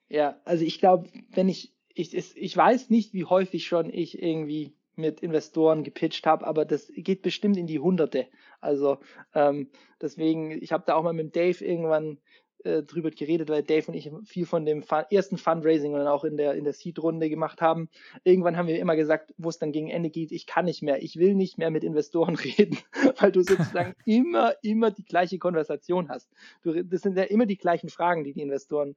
Ja, 0.09 0.41
also 0.45 0.65
ich 0.65 0.79
glaube, 0.79 1.11
wenn 1.31 1.49
ich 1.49 1.74
ich, 1.95 2.37
ich 2.37 2.57
weiß 2.57 2.91
nicht, 2.91 3.15
wie 3.15 3.25
häufig 3.25 3.67
schon 3.67 3.93
ich 3.93 4.21
irgendwie 4.21 4.75
mit 4.97 5.21
Investoren 5.21 5.83
gepitcht 5.83 6.27
habe, 6.27 6.47
aber 6.47 6.65
das 6.65 6.93
geht 6.95 7.23
bestimmt 7.23 7.57
in 7.57 7.67
die 7.67 7.81
Hunderte. 7.81 8.27
Also 8.61 8.99
ähm, 9.35 9.71
deswegen, 10.01 10.51
ich 10.51 10.73
habe 10.73 10.85
da 10.87 10.95
auch 10.95 11.03
mal 11.03 11.13
mit 11.13 11.35
Dave 11.35 11.65
irgendwann 11.65 12.19
äh, 12.65 12.83
drüber 12.83 13.11
geredet, 13.11 13.49
weil 13.49 13.63
Dave 13.63 13.89
und 13.89 13.95
ich 13.95 14.11
viel 14.25 14.47
von 14.47 14.65
dem 14.65 14.83
Fun 14.83 15.05
ersten 15.11 15.37
Fundraising 15.37 15.93
und 15.93 15.99
dann 15.99 16.09
auch 16.09 16.25
in 16.25 16.37
der 16.37 16.55
in 16.55 16.65
der 16.65 16.73
Seed-Runde 16.73 17.29
gemacht 17.29 17.61
haben. 17.61 17.89
Irgendwann 18.23 18.57
haben 18.57 18.69
wir 18.69 18.79
immer 18.79 18.97
gesagt, 18.97 19.35
wo 19.37 19.49
es 19.49 19.59
dann 19.59 19.73
gegen 19.73 19.91
Ende 19.91 20.11
geht, 20.11 20.33
ich 20.33 20.47
kann 20.47 20.65
nicht 20.65 20.83
mehr, 20.83 21.03
ich 21.03 21.17
will 21.17 21.35
nicht 21.35 21.59
mehr 21.59 21.71
mit 21.71 21.85
Investoren 21.85 22.35
reden, 22.59 22.79
weil 23.19 23.33
du 23.33 23.43
sozusagen 23.43 23.95
immer 24.07 24.55
immer 24.63 24.91
die 24.91 25.05
gleiche 25.05 25.39
Konversation 25.39 26.09
hast. 26.09 26.31
Du, 26.63 26.85
das 26.85 27.03
sind 27.03 27.17
ja 27.17 27.25
immer 27.25 27.47
die 27.47 27.59
gleichen 27.59 27.89
Fragen, 27.89 28.25
die 28.25 28.33
die 28.33 28.43
Investoren 28.43 28.97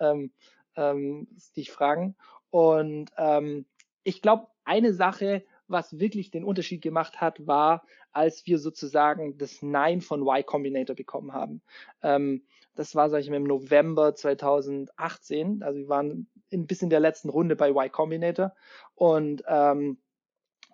ähm, 0.00 0.32
ähm, 0.76 1.28
dich 1.56 1.70
fragen. 1.70 2.16
Und 2.50 3.10
ähm, 3.16 3.66
ich 4.02 4.22
glaube, 4.22 4.48
eine 4.64 4.92
Sache, 4.92 5.44
was 5.68 5.98
wirklich 5.98 6.30
den 6.30 6.44
Unterschied 6.44 6.82
gemacht 6.82 7.20
hat, 7.20 7.46
war, 7.46 7.84
als 8.12 8.46
wir 8.46 8.58
sozusagen 8.58 9.36
das 9.38 9.62
Nein 9.62 10.00
von 10.00 10.22
Y 10.22 10.44
Combinator 10.44 10.94
bekommen 10.94 11.32
haben. 11.32 11.62
Ähm, 12.02 12.44
das 12.74 12.94
war, 12.94 13.10
sage 13.10 13.22
ich 13.22 13.30
mal, 13.30 13.36
im 13.36 13.44
November 13.44 14.14
2018. 14.14 15.62
Also 15.62 15.80
wir 15.80 15.88
waren 15.88 16.28
in, 16.50 16.66
bis 16.66 16.82
in 16.82 16.90
der 16.90 17.00
letzten 17.00 17.28
Runde 17.28 17.56
bei 17.56 17.70
Y 17.70 17.90
Combinator 17.90 18.54
und 18.94 19.42
ähm, 19.48 19.98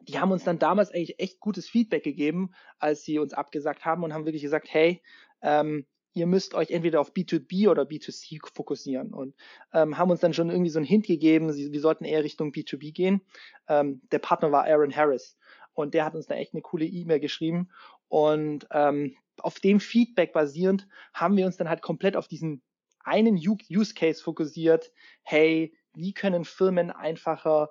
die 0.09 0.19
haben 0.19 0.33
uns 0.33 0.45
dann 0.45 0.59
damals 0.59 0.91
eigentlich 0.91 1.21
echt 1.21 1.39
gutes 1.41 1.69
Feedback 1.69 2.03
gegeben, 2.03 2.51
als 2.79 3.05
sie 3.05 3.19
uns 3.19 3.35
abgesagt 3.35 3.85
haben 3.85 4.03
und 4.03 4.13
haben 4.13 4.27
wirklich 4.27 4.43
gesagt, 4.43 4.67
hey, 4.69 5.01
ähm, 5.43 5.87
ihr 6.15 6.27
müsst 6.27 6.55
euch 6.55 6.71
entweder 6.71 7.01
auf 7.01 7.13
B2B 7.13 7.69
oder 7.69 7.83
B2C 7.83 8.41
fokussieren 8.53 9.13
und 9.13 9.35
ähm, 9.73 9.99
haben 9.99 10.11
uns 10.11 10.21
dann 10.21 10.35
schon 10.35 10.51
irgendwie 10.51 10.71
so 10.71 10.79
einen 10.79 10.87
Hint 10.87 11.07
gegeben, 11.07 11.53
sie, 11.53 11.73
wir 11.73 11.81
sollten 11.81 12.05
eher 12.05 12.25
Richtung 12.25 12.51
B2B 12.53 12.93
gehen. 12.93 13.23
Ähm, 13.69 14.03
der 14.11 14.19
Partner 14.19 14.53
war 14.53 14.65
Aaron 14.65 14.95
Harris 14.95 15.37
und 15.75 15.95
der 15.95 16.05
hat 16.05 16.15
uns 16.15 16.27
da 16.27 16.35
echt 16.35 16.55
eine 16.55 16.63
coole 16.63 16.85
E-Mail 16.85 17.21
geschrieben 17.21 17.71
und 18.09 18.67
ähm, 18.71 19.17
auf 19.39 19.59
dem 19.61 19.81
Feedback 19.81 20.33
basierend 20.33 20.87
haben 21.15 21.37
wir 21.37 21.47
uns 21.47 21.57
dann 21.57 21.69
halt 21.69 21.83
komplett 21.83 22.17
auf 22.17 22.29
diesen 22.29 22.63
einen 23.05 23.37
Use 23.37 23.95
Case 23.95 24.23
fokussiert. 24.23 24.93
Hey, 25.23 25.75
wie 25.95 26.13
können 26.13 26.45
Firmen 26.45 26.91
einfacher 26.91 27.71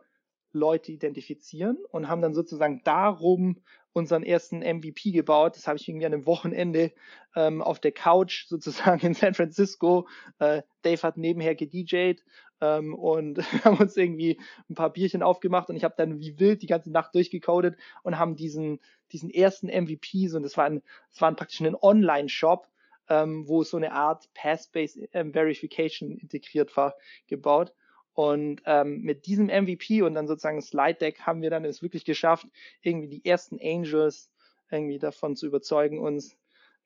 Leute 0.51 0.91
identifizieren 0.91 1.77
und 1.91 2.07
haben 2.07 2.21
dann 2.21 2.33
sozusagen 2.33 2.81
darum 2.83 3.61
unseren 3.93 4.23
ersten 4.23 4.59
MVP 4.59 5.11
gebaut. 5.11 5.55
Das 5.55 5.67
habe 5.67 5.77
ich 5.77 5.87
irgendwie 5.87 6.05
an 6.05 6.13
einem 6.13 6.25
Wochenende 6.25 6.91
ähm, 7.35 7.61
auf 7.61 7.79
der 7.79 7.91
Couch 7.91 8.45
sozusagen 8.47 9.05
in 9.05 9.13
San 9.13 9.33
Francisco. 9.33 10.07
Äh, 10.39 10.61
Dave 10.83 11.01
hat 11.03 11.17
nebenher 11.17 11.55
gedjed 11.55 12.23
ähm, 12.61 12.93
und 12.93 13.39
haben 13.65 13.77
uns 13.77 13.97
irgendwie 13.97 14.39
ein 14.69 14.75
paar 14.75 14.91
Bierchen 14.91 15.23
aufgemacht 15.23 15.69
und 15.69 15.75
ich 15.75 15.83
habe 15.83 15.95
dann 15.97 16.19
wie 16.19 16.39
wild 16.39 16.61
die 16.61 16.67
ganze 16.67 16.91
Nacht 16.91 17.13
durchgecodet 17.15 17.77
und 18.03 18.17
haben 18.17 18.35
diesen, 18.35 18.79
diesen 19.11 19.29
ersten 19.29 19.67
MVPs 19.67 20.33
und 20.35 20.43
das 20.43 20.55
war, 20.57 20.65
ein, 20.65 20.81
das 21.09 21.21
war 21.21 21.33
praktisch 21.35 21.61
ein 21.61 21.75
Online-Shop, 21.75 22.67
ähm, 23.09 23.47
wo 23.47 23.63
so 23.63 23.77
eine 23.77 23.91
Art 23.91 24.29
Pass-Based 24.33 25.09
ähm, 25.13 25.33
Verification 25.33 26.11
integriert 26.11 26.75
war, 26.77 26.95
gebaut. 27.27 27.73
Und 28.14 28.62
ähm, 28.66 29.01
mit 29.01 29.26
diesem 29.26 29.47
MVP 29.47 30.01
und 30.01 30.16
dann 30.16 30.28
sozusagen 30.28 30.62
Slide 30.62 30.95
Deck 30.95 31.22
haben 31.22 31.41
wir 31.41 31.49
dann 31.49 31.66
es 31.66 31.82
wirklich 31.82 32.05
geschafft, 32.05 32.45
irgendwie 32.82 33.07
die 33.07 33.26
ersten 33.26 33.57
Angels 33.62 34.32
irgendwie 34.70 34.99
davon 34.99 35.36
zu 35.36 35.47
überzeugen, 35.47 35.99
uns 35.99 36.38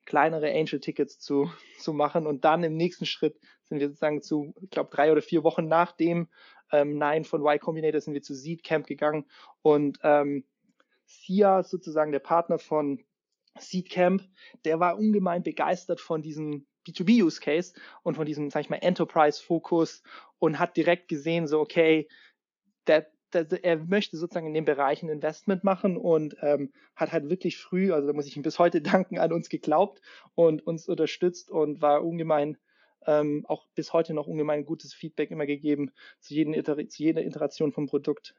kleinere 0.04 0.52
Angel-Tickets 0.52 1.18
zu, 1.18 1.50
zu 1.78 1.92
machen. 1.92 2.26
Und 2.26 2.44
dann 2.44 2.62
im 2.62 2.76
nächsten 2.76 3.06
Schritt 3.06 3.38
sind 3.64 3.80
wir 3.80 3.88
sozusagen 3.88 4.22
zu, 4.22 4.54
ich 4.60 4.70
glaube, 4.70 4.90
drei 4.94 5.10
oder 5.10 5.22
vier 5.22 5.42
Wochen 5.42 5.66
nach 5.66 5.92
dem 5.92 6.28
ähm, 6.72 6.96
Nein 6.96 7.24
von 7.24 7.40
Y 7.42 7.58
Combinator 7.58 8.00
sind 8.00 8.14
wir 8.14 8.22
zu 8.22 8.34
Seed 8.34 8.62
Camp 8.62 8.86
gegangen. 8.86 9.26
Und 9.62 9.98
ähm, 10.02 10.44
Sia, 11.04 11.62
sozusagen 11.62 12.12
der 12.12 12.20
Partner 12.20 12.58
von 12.58 13.04
Seed 13.58 13.90
Camp, 13.90 14.22
der 14.64 14.80
war 14.80 14.98
ungemein 14.98 15.42
begeistert 15.42 16.00
von 16.00 16.22
diesem 16.22 16.66
B2B-Use-Case 16.86 17.74
und 18.02 18.14
von 18.14 18.26
diesem, 18.26 18.50
sag 18.50 18.60
ich 18.60 18.70
mal, 18.70 18.76
Enterprise-Fokus 18.76 20.02
und 20.38 20.58
hat 20.58 20.76
direkt 20.76 21.08
gesehen, 21.08 21.46
so, 21.46 21.60
okay, 21.60 22.08
der, 22.86 23.06
der, 23.32 23.64
er 23.64 23.76
möchte 23.76 24.16
sozusagen 24.16 24.46
in 24.46 24.54
dem 24.54 24.64
Bereich 24.64 25.02
ein 25.02 25.08
Investment 25.08 25.64
machen 25.64 25.96
und 25.96 26.36
ähm, 26.40 26.72
hat 26.94 27.12
halt 27.12 27.28
wirklich 27.28 27.58
früh, 27.58 27.92
also 27.92 28.06
da 28.06 28.12
muss 28.12 28.26
ich 28.26 28.36
ihm 28.36 28.42
bis 28.42 28.58
heute 28.58 28.80
danken, 28.82 29.18
an 29.18 29.32
uns 29.32 29.48
geglaubt 29.48 30.00
und 30.34 30.66
uns 30.66 30.88
unterstützt 30.88 31.50
und 31.50 31.80
war 31.80 32.04
ungemein 32.04 32.58
ähm, 33.06 33.44
auch 33.46 33.66
bis 33.74 33.92
heute 33.92 34.14
noch 34.14 34.26
ungemein 34.26 34.64
gutes 34.64 34.92
Feedback 34.92 35.30
immer 35.30 35.46
gegeben 35.46 35.92
zu, 36.20 36.34
jeden 36.34 36.54
zu 36.64 37.02
jeder 37.02 37.24
Iteration 37.24 37.72
vom 37.72 37.86
Produkt. 37.86 38.34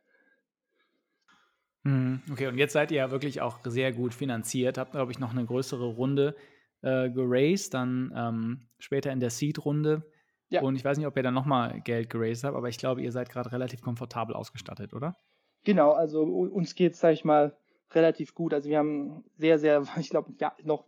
Mhm, 1.84 2.22
okay, 2.32 2.48
und 2.48 2.58
jetzt 2.58 2.74
seid 2.74 2.92
ihr 2.92 2.98
ja 2.98 3.12
wirklich 3.12 3.42
auch 3.42 3.60
sehr 3.64 3.94
gut 3.94 4.14
finanziert, 4.14 4.78
habt, 4.78 4.92
glaube 4.92 5.12
ich, 5.12 5.20
noch 5.20 5.32
eine 5.32 5.46
größere 5.46 5.86
Runde 5.86 6.36
äh, 6.82 7.10
geraced, 7.10 7.74
dann 7.74 8.12
ähm, 8.16 8.68
später 8.78 9.12
in 9.12 9.20
der 9.20 9.30
Seed-Runde. 9.30 10.04
Ja. 10.50 10.62
Und 10.62 10.76
ich 10.76 10.86
weiß 10.86 10.98
nicht, 10.98 11.08
ob 11.08 11.18
ihr 11.18 11.24
dann 11.24 11.34
nochmal 11.34 11.82
Geld 11.82 12.10
geraced 12.10 12.44
habt, 12.44 12.56
aber 12.56 12.70
ich 12.70 12.78
glaube, 12.78 13.02
ihr 13.02 13.12
seid 13.12 13.30
gerade 13.30 13.52
relativ 13.52 13.82
komfortabel 13.82 14.36
ausgestattet, 14.36 14.94
oder? 14.94 15.18
Genau, 15.64 15.92
also 15.92 16.24
uns 16.24 16.76
geht 16.76 16.94
es, 16.94 17.00
sag 17.00 17.14
ich 17.14 17.26
mal, 17.26 17.58
relativ 17.92 18.34
gut. 18.34 18.54
Also 18.54 18.70
wir 18.70 18.78
haben 18.78 19.26
sehr, 19.38 19.60
sehr, 19.60 19.84
ich 20.00 20.10
glaube, 20.10 20.34
ja, 20.40 20.54
noch 20.64 20.86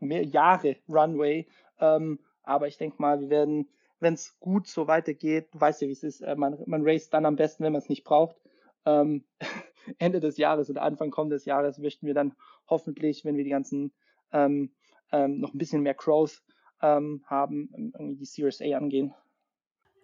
mehr 0.00 0.24
Jahre 0.24 0.76
Runway. 0.88 1.48
Ähm, 1.78 2.20
aber 2.42 2.68
ich 2.68 2.76
denke 2.76 3.00
mal, 3.00 3.20
wir 3.20 3.30
werden, 3.30 3.68
wenn 4.00 4.14
es 4.14 4.38
gut 4.40 4.66
so 4.66 4.86
weitergeht, 4.86 5.48
du 5.52 5.60
weißt 5.60 5.82
ja, 5.82 5.88
wie 5.88 5.92
es 5.92 6.02
ist, 6.02 6.20
äh, 6.20 6.36
man, 6.36 6.58
man 6.66 6.82
raced 6.84 7.12
dann 7.14 7.26
am 7.26 7.36
besten, 7.36 7.64
wenn 7.64 7.72
man 7.72 7.80
es 7.82 7.88
nicht 7.88 8.04
braucht. 8.04 8.36
Ähm, 8.84 9.24
Ende 9.98 10.20
des 10.20 10.36
Jahres 10.36 10.68
oder 10.68 10.82
Anfang 10.82 11.10
kommenden 11.10 11.40
Jahres 11.44 11.78
möchten 11.78 12.06
wir 12.06 12.14
dann 12.14 12.34
hoffentlich, 12.68 13.24
wenn 13.24 13.36
wir 13.36 13.44
die 13.44 13.50
ganzen 13.50 13.92
ähm, 14.32 14.74
ähm, 15.12 15.40
noch 15.40 15.54
ein 15.54 15.58
bisschen 15.58 15.82
mehr 15.82 15.94
Growth 15.94 16.42
ähm, 16.82 17.22
haben, 17.26 17.70
irgendwie 17.74 18.16
die 18.16 18.24
Series 18.24 18.60
A 18.60 18.76
angehen. 18.76 19.14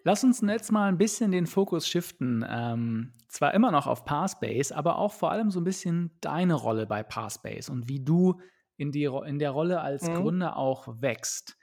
Lass 0.04 0.22
uns 0.22 0.40
jetzt 0.40 0.70
mal 0.70 0.88
ein 0.88 0.98
bisschen 0.98 1.32
den 1.32 1.46
Fokus 1.46 1.88
shiften. 1.88 2.46
Ähm, 2.48 3.12
zwar 3.28 3.54
immer 3.54 3.72
noch 3.72 3.86
auf 3.86 4.04
Parspace, 4.04 4.70
aber 4.72 4.98
auch 4.98 5.12
vor 5.12 5.32
allem 5.32 5.50
so 5.50 5.60
ein 5.60 5.64
bisschen 5.64 6.12
deine 6.20 6.54
Rolle 6.54 6.86
bei 6.86 7.02
Parspace 7.02 7.68
und 7.68 7.88
wie 7.88 8.04
du 8.04 8.40
in, 8.76 8.92
die, 8.92 9.04
in 9.04 9.38
der 9.38 9.50
Rolle 9.50 9.80
als 9.80 10.08
mhm. 10.08 10.14
Gründer 10.14 10.56
auch 10.56 10.86
wächst. 11.00 11.56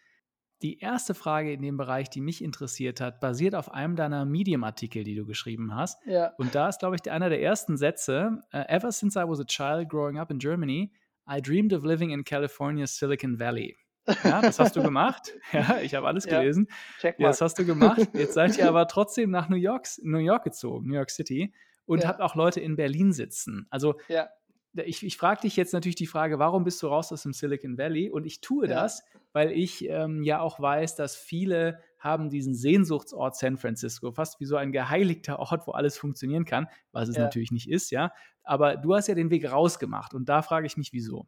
Die 0.61 0.80
erste 0.80 1.14
Frage 1.14 1.51
in 1.51 1.61
dem 1.61 1.78
Bereich, 1.78 2.09
die 2.09 2.22
mich 2.22 2.43
interessiert 2.43 3.01
hat, 3.01 3.20
basiert 3.20 3.53
auf 3.53 3.74
einem 3.74 3.95
deiner 3.95 4.24
Medium-Artikel, 4.24 5.03
die 5.03 5.16
du 5.16 5.26
geschrieben 5.26 5.76
hast. 5.76 5.99
Ja. 6.05 6.34
Und 6.38 6.55
da 6.55 6.70
ist, 6.70 6.80
glaube 6.80 6.95
ich, 6.95 7.11
einer 7.11 7.30
der 7.30 7.41
ersten 7.41 7.76
Sätze: 7.76 8.41
uh, 8.53 8.57
Ever 8.70 8.91
since 8.91 9.20
I 9.20 9.24
was 9.28 9.41
a 9.41 9.45
child 9.45 9.89
growing 9.89 10.18
up 10.18 10.32
in 10.32 10.39
Germany, 10.39 10.93
I 11.30 11.41
dreamed 11.41 11.74
of 11.74 11.84
living 11.84 12.11
in 12.11 12.24
California's 12.24 12.97
Silicon 12.97 13.39
Valley. 13.39 13.76
Ja, 14.23 14.41
das 14.41 14.59
hast 14.59 14.75
du 14.75 14.83
gemacht. 14.83 15.33
Ja, 15.51 15.79
ich 15.81 15.93
habe 15.93 16.07
alles 16.07 16.25
gelesen. 16.25 16.67
Ja, 16.69 16.75
check 16.99 17.19
mal. 17.19 17.27
das 17.27 17.41
hast 17.41 17.59
du 17.59 17.65
gemacht. 17.65 18.09
Jetzt 18.13 18.33
seid 18.33 18.57
ihr 18.57 18.67
aber 18.69 18.87
trotzdem 18.87 19.29
nach 19.29 19.49
New 19.49 19.55
York, 19.55 19.87
New 20.01 20.17
York 20.17 20.43
gezogen, 20.43 20.87
New 20.87 20.95
York 20.95 21.11
City, 21.11 21.53
und 21.85 22.03
ja. 22.03 22.09
habt 22.09 22.21
auch 22.21 22.35
Leute 22.35 22.59
in 22.59 22.75
Berlin 22.75 23.13
sitzen. 23.13 23.67
Also 23.69 23.95
ja. 24.07 24.29
ich, 24.73 25.05
ich 25.05 25.17
frage 25.17 25.41
dich 25.41 25.55
jetzt 25.55 25.73
natürlich 25.73 25.95
die 25.95 26.07
Frage, 26.07 26.39
warum 26.39 26.63
bist 26.63 26.81
du 26.81 26.87
raus 26.87 27.11
aus 27.11 27.23
dem 27.23 27.33
Silicon 27.33 27.77
Valley? 27.77 28.09
Und 28.09 28.25
ich 28.25 28.41
tue 28.41 28.67
ja. 28.67 28.75
das, 28.75 29.03
weil 29.31 29.51
ich 29.51 29.87
ähm, 29.87 30.23
ja 30.23 30.39
auch 30.39 30.59
weiß, 30.59 30.95
dass 30.95 31.15
viele 31.15 31.79
haben 31.99 32.29
diesen 32.29 32.53
Sehnsuchtsort 32.53 33.35
San 33.37 33.57
Francisco, 33.57 34.11
fast 34.11 34.39
wie 34.39 34.45
so 34.45 34.57
ein 34.57 34.71
geheiligter 34.71 35.39
Ort, 35.39 35.67
wo 35.67 35.71
alles 35.71 35.97
funktionieren 35.97 36.45
kann, 36.45 36.67
was 36.91 37.09
es 37.09 37.17
natürlich 37.17 37.51
nicht 37.51 37.69
ist, 37.69 37.91
ja. 37.91 38.11
Aber 38.43 38.75
du 38.75 38.93
hast 38.93 39.07
ja 39.07 39.15
den 39.15 39.29
Weg 39.29 39.49
rausgemacht 39.49 40.13
und 40.13 40.27
da 40.27 40.41
frage 40.41 40.67
ich 40.67 40.75
mich, 40.75 40.91
wieso. 40.91 41.27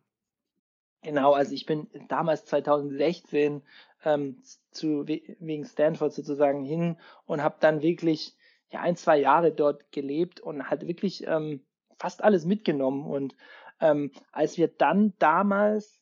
Genau, 1.05 1.33
also 1.33 1.53
ich 1.53 1.67
bin 1.67 1.87
damals 2.07 2.45
2016 2.45 3.61
ähm, 4.05 4.41
zu, 4.71 5.07
wegen 5.07 5.63
Stanford 5.63 6.11
sozusagen 6.11 6.63
hin 6.63 6.97
und 7.27 7.43
habe 7.43 7.57
dann 7.59 7.83
wirklich 7.83 8.35
ja, 8.71 8.81
ein, 8.81 8.95
zwei 8.95 9.19
Jahre 9.19 9.51
dort 9.51 9.91
gelebt 9.91 10.39
und 10.39 10.67
halt 10.67 10.87
wirklich 10.87 11.27
ähm, 11.27 11.63
fast 11.99 12.23
alles 12.23 12.45
mitgenommen. 12.45 13.05
Und 13.05 13.35
ähm, 13.79 14.13
als 14.31 14.57
wir 14.57 14.67
dann 14.67 15.13
damals 15.19 16.01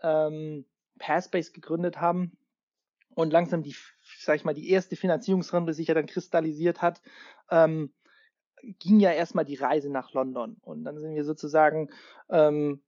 ähm, 0.00 0.64
Passbase 0.98 1.52
gegründet 1.52 2.00
haben 2.00 2.38
und 3.14 3.30
langsam 3.30 3.62
die, 3.62 3.76
sag 4.18 4.36
ich 4.36 4.46
mal, 4.46 4.54
die 4.54 4.70
erste 4.70 4.96
Finanzierungsrunde 4.96 5.74
sich 5.74 5.88
ja 5.88 5.94
dann 5.94 6.06
kristallisiert 6.06 6.80
hat, 6.80 7.02
ähm, 7.50 7.92
ging 8.62 8.98
ja 8.98 9.12
erstmal 9.12 9.44
die 9.44 9.56
Reise 9.56 9.90
nach 9.90 10.14
London. 10.14 10.56
Und 10.62 10.84
dann 10.84 10.98
sind 10.98 11.14
wir 11.14 11.24
sozusagen 11.24 11.90
ähm, 12.30 12.80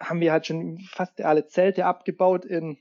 haben 0.00 0.20
wir 0.20 0.32
halt 0.32 0.46
schon 0.46 0.80
fast 0.80 1.20
alle 1.20 1.46
Zelte 1.46 1.84
abgebaut 1.84 2.44
in, 2.44 2.78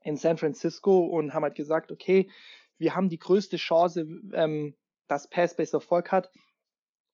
in 0.00 0.16
San 0.16 0.38
Francisco 0.38 1.04
und 1.06 1.34
haben 1.34 1.42
halt 1.42 1.56
gesagt, 1.56 1.90
okay, 1.90 2.30
wir 2.78 2.94
haben 2.94 3.08
die 3.08 3.18
größte 3.18 3.56
Chance, 3.56 4.06
ähm, 4.32 4.74
dass 5.08 5.28
Passbase 5.28 5.76
Erfolg 5.76 6.12
hat, 6.12 6.30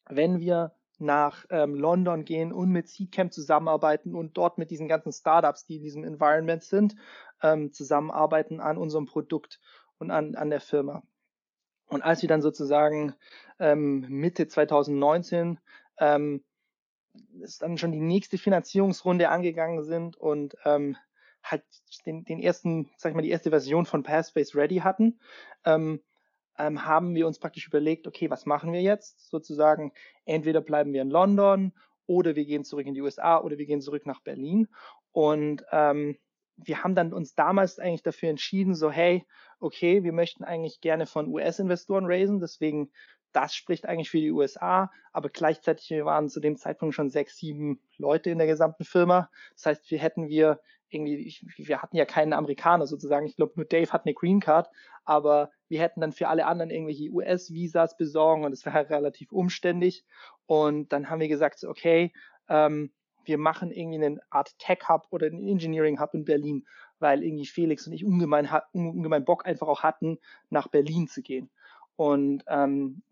wenn 0.08 0.40
wir 0.40 0.74
nach 0.98 1.46
ähm, 1.50 1.74
London 1.74 2.24
gehen 2.24 2.52
und 2.52 2.70
mit 2.70 2.88
Seedcamp 2.88 3.32
zusammenarbeiten 3.32 4.14
und 4.14 4.36
dort 4.36 4.58
mit 4.58 4.70
diesen 4.70 4.86
ganzen 4.86 5.12
Startups, 5.12 5.64
die 5.64 5.76
in 5.76 5.82
diesem 5.82 6.04
Environment 6.04 6.62
sind, 6.62 6.94
ähm, 7.42 7.72
zusammenarbeiten 7.72 8.60
an 8.60 8.76
unserem 8.76 9.06
Produkt 9.06 9.60
und 9.98 10.10
an, 10.10 10.34
an 10.34 10.50
der 10.50 10.60
Firma. 10.60 11.02
Und 11.86 12.02
als 12.02 12.22
wir 12.22 12.28
dann 12.28 12.42
sozusagen 12.42 13.14
ähm, 13.58 14.06
Mitte 14.08 14.46
2019 14.46 15.58
ähm, 15.98 16.44
dann 17.60 17.78
schon 17.78 17.92
die 17.92 18.00
nächste 18.00 18.38
Finanzierungsrunde 18.38 19.28
angegangen 19.28 19.82
sind 19.84 20.16
und 20.16 20.56
ähm, 20.64 20.96
halt 21.42 21.64
den, 22.06 22.24
den 22.24 22.40
ersten, 22.40 22.90
sag 22.96 23.10
ich 23.10 23.16
mal, 23.16 23.22
die 23.22 23.30
erste 23.30 23.50
Version 23.50 23.86
von 23.86 24.02
Passbase 24.02 24.56
ready 24.56 24.76
hatten, 24.78 25.20
ähm, 25.64 26.00
ähm, 26.58 26.84
haben 26.84 27.14
wir 27.14 27.26
uns 27.26 27.38
praktisch 27.38 27.66
überlegt, 27.66 28.06
okay, 28.06 28.30
was 28.30 28.46
machen 28.46 28.72
wir 28.72 28.82
jetzt? 28.82 29.30
Sozusagen, 29.30 29.92
entweder 30.24 30.60
bleiben 30.60 30.92
wir 30.92 31.02
in 31.02 31.10
London 31.10 31.72
oder 32.06 32.36
wir 32.36 32.44
gehen 32.44 32.64
zurück 32.64 32.86
in 32.86 32.94
die 32.94 33.00
USA 33.00 33.38
oder 33.40 33.56
wir 33.56 33.66
gehen 33.66 33.80
zurück 33.80 34.04
nach 34.04 34.20
Berlin. 34.20 34.68
Und 35.12 35.64
ähm, 35.72 36.18
wir 36.56 36.82
haben 36.84 36.94
dann 36.94 37.12
uns 37.12 37.34
damals 37.34 37.78
eigentlich 37.78 38.02
dafür 38.02 38.28
entschieden, 38.28 38.74
so 38.74 38.90
hey, 38.90 39.24
okay, 39.58 40.02
wir 40.02 40.12
möchten 40.12 40.44
eigentlich 40.44 40.80
gerne 40.80 41.06
von 41.06 41.28
US-Investoren 41.28 42.04
raisen, 42.06 42.40
deswegen 42.40 42.90
das 43.32 43.54
spricht 43.54 43.86
eigentlich 43.86 44.10
für 44.10 44.20
die 44.20 44.32
USA, 44.32 44.90
aber 45.12 45.28
gleichzeitig 45.28 45.90
wir 45.90 46.04
waren 46.04 46.28
zu 46.28 46.40
dem 46.40 46.56
Zeitpunkt 46.56 46.94
schon 46.94 47.10
sechs, 47.10 47.36
sieben 47.36 47.80
Leute 47.96 48.30
in 48.30 48.38
der 48.38 48.46
gesamten 48.46 48.84
Firma. 48.84 49.30
Das 49.54 49.66
heißt, 49.66 49.90
wir 49.90 49.98
hätten 49.98 50.28
wir 50.28 50.60
irgendwie, 50.90 51.36
wir 51.56 51.82
hatten 51.82 51.96
ja 51.96 52.04
keinen 52.04 52.32
Amerikaner 52.32 52.86
sozusagen. 52.86 53.26
Ich 53.26 53.36
glaube, 53.36 53.52
nur 53.56 53.64
Dave 53.64 53.92
hat 53.92 54.04
eine 54.04 54.14
Green 54.14 54.40
Card, 54.40 54.68
aber 55.04 55.50
wir 55.68 55.80
hätten 55.80 56.00
dann 56.00 56.12
für 56.12 56.28
alle 56.28 56.46
anderen 56.46 56.70
irgendwelche 56.70 57.10
US-Visas 57.10 57.96
besorgen 57.96 58.44
und 58.44 58.52
es 58.52 58.64
wäre 58.64 58.74
halt 58.74 58.90
relativ 58.90 59.32
umständlich. 59.32 60.04
Und 60.46 60.92
dann 60.92 61.08
haben 61.08 61.20
wir 61.20 61.28
gesagt, 61.28 61.62
okay, 61.64 62.12
ähm, 62.48 62.92
wir 63.24 63.38
machen 63.38 63.70
irgendwie 63.70 64.04
eine 64.04 64.20
Art 64.30 64.58
Tech-Hub 64.58 65.06
oder 65.10 65.26
einen 65.26 65.46
Engineering-Hub 65.46 66.14
in 66.14 66.24
Berlin, 66.24 66.66
weil 66.98 67.22
irgendwie 67.22 67.46
Felix 67.46 67.86
und 67.86 67.92
ich 67.92 68.04
ungemein, 68.04 68.48
ungemein 68.72 69.24
Bock 69.24 69.46
einfach 69.46 69.68
auch 69.68 69.82
hatten, 69.82 70.18
nach 70.48 70.68
Berlin 70.68 71.06
zu 71.06 71.22
gehen. 71.22 71.50
Und 71.96 72.42
ähm, 72.48 73.02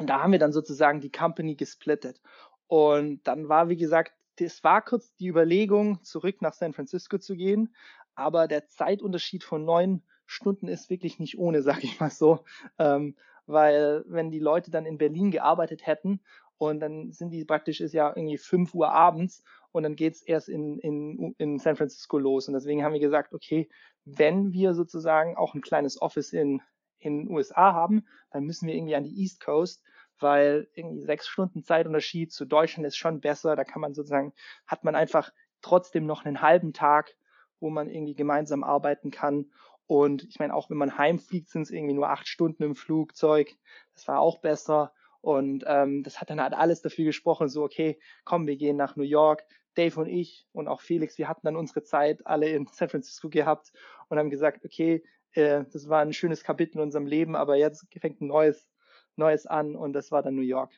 und 0.00 0.06
da 0.06 0.22
haben 0.22 0.32
wir 0.32 0.38
dann 0.38 0.52
sozusagen 0.52 1.00
die 1.00 1.12
Company 1.12 1.54
gesplittet. 1.54 2.20
Und 2.66 3.20
dann 3.26 3.48
war, 3.48 3.68
wie 3.68 3.76
gesagt, 3.76 4.12
das 4.36 4.64
war 4.64 4.82
kurz 4.82 5.14
die 5.16 5.28
Überlegung, 5.28 6.02
zurück 6.02 6.40
nach 6.40 6.54
San 6.54 6.72
Francisco 6.72 7.18
zu 7.18 7.36
gehen. 7.36 7.74
Aber 8.14 8.48
der 8.48 8.66
Zeitunterschied 8.66 9.44
von 9.44 9.64
neun 9.64 10.02
Stunden 10.24 10.68
ist 10.68 10.88
wirklich 10.88 11.18
nicht 11.18 11.38
ohne, 11.38 11.62
sag 11.62 11.84
ich 11.84 12.00
mal 12.00 12.10
so. 12.10 12.44
Ähm, 12.78 13.16
weil 13.46 14.04
wenn 14.06 14.30
die 14.30 14.38
Leute 14.38 14.70
dann 14.70 14.86
in 14.86 14.98
Berlin 14.98 15.30
gearbeitet 15.30 15.86
hätten 15.86 16.20
und 16.56 16.80
dann 16.80 17.12
sind 17.12 17.30
die 17.30 17.44
praktisch, 17.44 17.80
ist 17.80 17.92
ja 17.92 18.08
irgendwie 18.08 18.38
fünf 18.38 18.74
Uhr 18.74 18.90
abends 18.90 19.42
und 19.72 19.82
dann 19.82 19.96
geht's 19.96 20.22
erst 20.22 20.48
in, 20.48 20.78
in, 20.78 21.34
in 21.36 21.58
San 21.58 21.76
Francisco 21.76 22.18
los. 22.18 22.48
Und 22.48 22.54
deswegen 22.54 22.84
haben 22.84 22.92
wir 22.92 23.00
gesagt, 23.00 23.34
okay, 23.34 23.68
wenn 24.04 24.52
wir 24.52 24.72
sozusagen 24.74 25.36
auch 25.36 25.54
ein 25.54 25.60
kleines 25.60 26.00
Office 26.00 26.32
in 26.32 26.62
in 27.00 27.24
den 27.24 27.30
USA 27.30 27.72
haben, 27.72 28.06
dann 28.30 28.44
müssen 28.44 28.68
wir 28.68 28.74
irgendwie 28.74 28.94
an 28.94 29.04
die 29.04 29.20
East 29.20 29.40
Coast, 29.40 29.82
weil 30.20 30.68
irgendwie 30.74 31.00
sechs 31.00 31.26
Stunden 31.26 31.62
Zeitunterschied 31.62 32.32
zu 32.32 32.44
Deutschland 32.44 32.86
ist 32.86 32.96
schon 32.96 33.20
besser. 33.20 33.56
Da 33.56 33.64
kann 33.64 33.80
man 33.80 33.94
sozusagen, 33.94 34.32
hat 34.66 34.84
man 34.84 34.94
einfach 34.94 35.32
trotzdem 35.62 36.06
noch 36.06 36.24
einen 36.24 36.42
halben 36.42 36.72
Tag, 36.72 37.14
wo 37.60 37.70
man 37.70 37.88
irgendwie 37.88 38.14
gemeinsam 38.14 38.64
arbeiten 38.64 39.10
kann. 39.10 39.50
Und 39.86 40.24
ich 40.24 40.38
meine, 40.38 40.54
auch 40.54 40.70
wenn 40.70 40.76
man 40.76 40.98
heimfliegt, 40.98 41.48
sind 41.48 41.62
es 41.62 41.70
irgendwie 41.70 41.94
nur 41.94 42.10
acht 42.10 42.28
Stunden 42.28 42.62
im 42.62 42.76
Flugzeug. 42.76 43.50
Das 43.94 44.06
war 44.08 44.20
auch 44.20 44.38
besser. 44.38 44.92
Und 45.20 45.64
ähm, 45.66 46.02
das 46.02 46.20
hat 46.20 46.30
dann 46.30 46.40
halt 46.40 46.54
alles 46.54 46.80
dafür 46.80 47.04
gesprochen, 47.04 47.48
so, 47.48 47.62
okay, 47.62 47.98
komm, 48.24 48.46
wir 48.46 48.56
gehen 48.56 48.76
nach 48.76 48.96
New 48.96 49.02
York. 49.02 49.44
Dave 49.74 50.00
und 50.00 50.06
ich 50.06 50.46
und 50.52 50.68
auch 50.68 50.80
Felix, 50.80 51.16
wir 51.18 51.28
hatten 51.28 51.42
dann 51.44 51.56
unsere 51.56 51.82
Zeit 51.82 52.26
alle 52.26 52.48
in 52.48 52.66
San 52.72 52.88
Francisco 52.88 53.28
gehabt 53.28 53.72
und 54.08 54.18
haben 54.18 54.30
gesagt, 54.30 54.64
okay, 54.64 55.02
äh, 55.32 55.64
das 55.72 55.88
war 55.88 56.00
ein 56.00 56.12
schönes 56.12 56.42
Kapitel 56.44 56.78
in 56.78 56.82
unserem 56.82 57.06
Leben, 57.06 57.36
aber 57.36 57.56
jetzt 57.56 57.86
fängt 58.00 58.20
ein 58.20 58.26
neues, 58.26 58.68
neues 59.16 59.46
an 59.46 59.76
und 59.76 59.92
das 59.92 60.10
war 60.10 60.22
dann 60.22 60.34
New 60.34 60.42
York. 60.42 60.72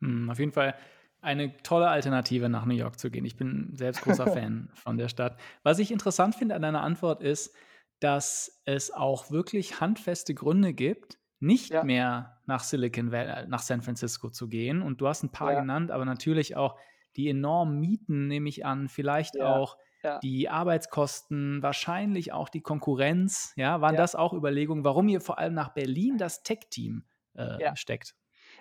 Hm, 0.00 0.30
auf 0.30 0.38
jeden 0.38 0.52
Fall 0.52 0.74
eine 1.20 1.56
tolle 1.62 1.88
Alternative, 1.88 2.48
nach 2.48 2.64
New 2.64 2.74
York 2.74 2.98
zu 2.98 3.10
gehen. 3.10 3.24
Ich 3.24 3.36
bin 3.36 3.70
selbst 3.74 4.02
großer 4.02 4.26
Fan 4.32 4.70
von 4.74 4.96
der 4.96 5.08
Stadt. 5.08 5.38
Was 5.62 5.78
ich 5.78 5.92
interessant 5.92 6.34
finde 6.34 6.54
an 6.54 6.62
deiner 6.62 6.82
Antwort 6.82 7.22
ist, 7.22 7.54
dass 8.00 8.62
es 8.64 8.90
auch 8.90 9.30
wirklich 9.30 9.80
handfeste 9.80 10.34
Gründe 10.34 10.72
gibt, 10.72 11.18
nicht 11.38 11.70
ja. 11.70 11.84
mehr 11.84 12.38
nach 12.46 12.62
Silicon 12.62 13.12
Valley, 13.12 13.46
nach 13.48 13.60
San 13.60 13.82
Francisco 13.82 14.30
zu 14.30 14.48
gehen. 14.48 14.82
Und 14.82 15.00
du 15.00 15.08
hast 15.08 15.22
ein 15.22 15.32
paar 15.32 15.52
ja. 15.52 15.60
genannt, 15.60 15.90
aber 15.90 16.04
natürlich 16.04 16.56
auch 16.56 16.78
die 17.16 17.28
enormen 17.28 17.78
Mieten, 17.80 18.26
nehme 18.26 18.48
ich 18.48 18.64
an, 18.64 18.88
vielleicht 18.88 19.36
ja. 19.36 19.54
auch 19.54 19.76
ja. 20.02 20.18
die 20.18 20.48
Arbeitskosten, 20.48 21.62
wahrscheinlich 21.62 22.32
auch 22.32 22.48
die 22.48 22.60
Konkurrenz. 22.60 23.52
Ja, 23.56 23.80
waren 23.80 23.94
ja. 23.94 24.00
das 24.00 24.14
auch 24.14 24.32
Überlegungen, 24.32 24.84
warum 24.84 25.08
ihr 25.08 25.20
vor 25.20 25.38
allem 25.38 25.54
nach 25.54 25.70
Berlin 25.70 26.18
das 26.18 26.42
Tech-Team 26.42 27.04
äh, 27.36 27.62
ja. 27.62 27.76
steckt? 27.76 28.14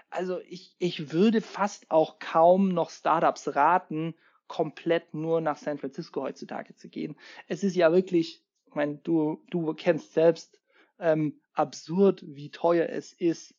Also 0.10 0.40
ich, 0.48 0.76
ich 0.80 1.12
würde 1.12 1.42
fast 1.42 1.92
auch 1.92 2.20
kaum 2.20 2.70
noch 2.70 2.90
Startups 2.90 3.56
raten, 3.56 4.16
komplett 4.48 5.14
nur 5.14 5.42
nach 5.42 5.58
San 5.58 5.78
Francisco 5.78 6.24
heutzutage 6.24 6.76
zu 6.76 6.90
gehen. 6.90 7.16
Es 7.48 7.64
ist 7.64 7.76
ja 7.76 7.92
wirklich, 7.92 8.44
ich 8.66 8.76
meine, 8.76 8.98
du, 8.98 9.44
du 9.52 9.74
kennst 9.74 10.14
selbst 10.14 10.60
ähm, 10.98 11.40
absurd, 11.54 12.24
wie 12.26 12.50
teuer 12.50 12.90
es 12.90 13.14
ist, 13.14 13.54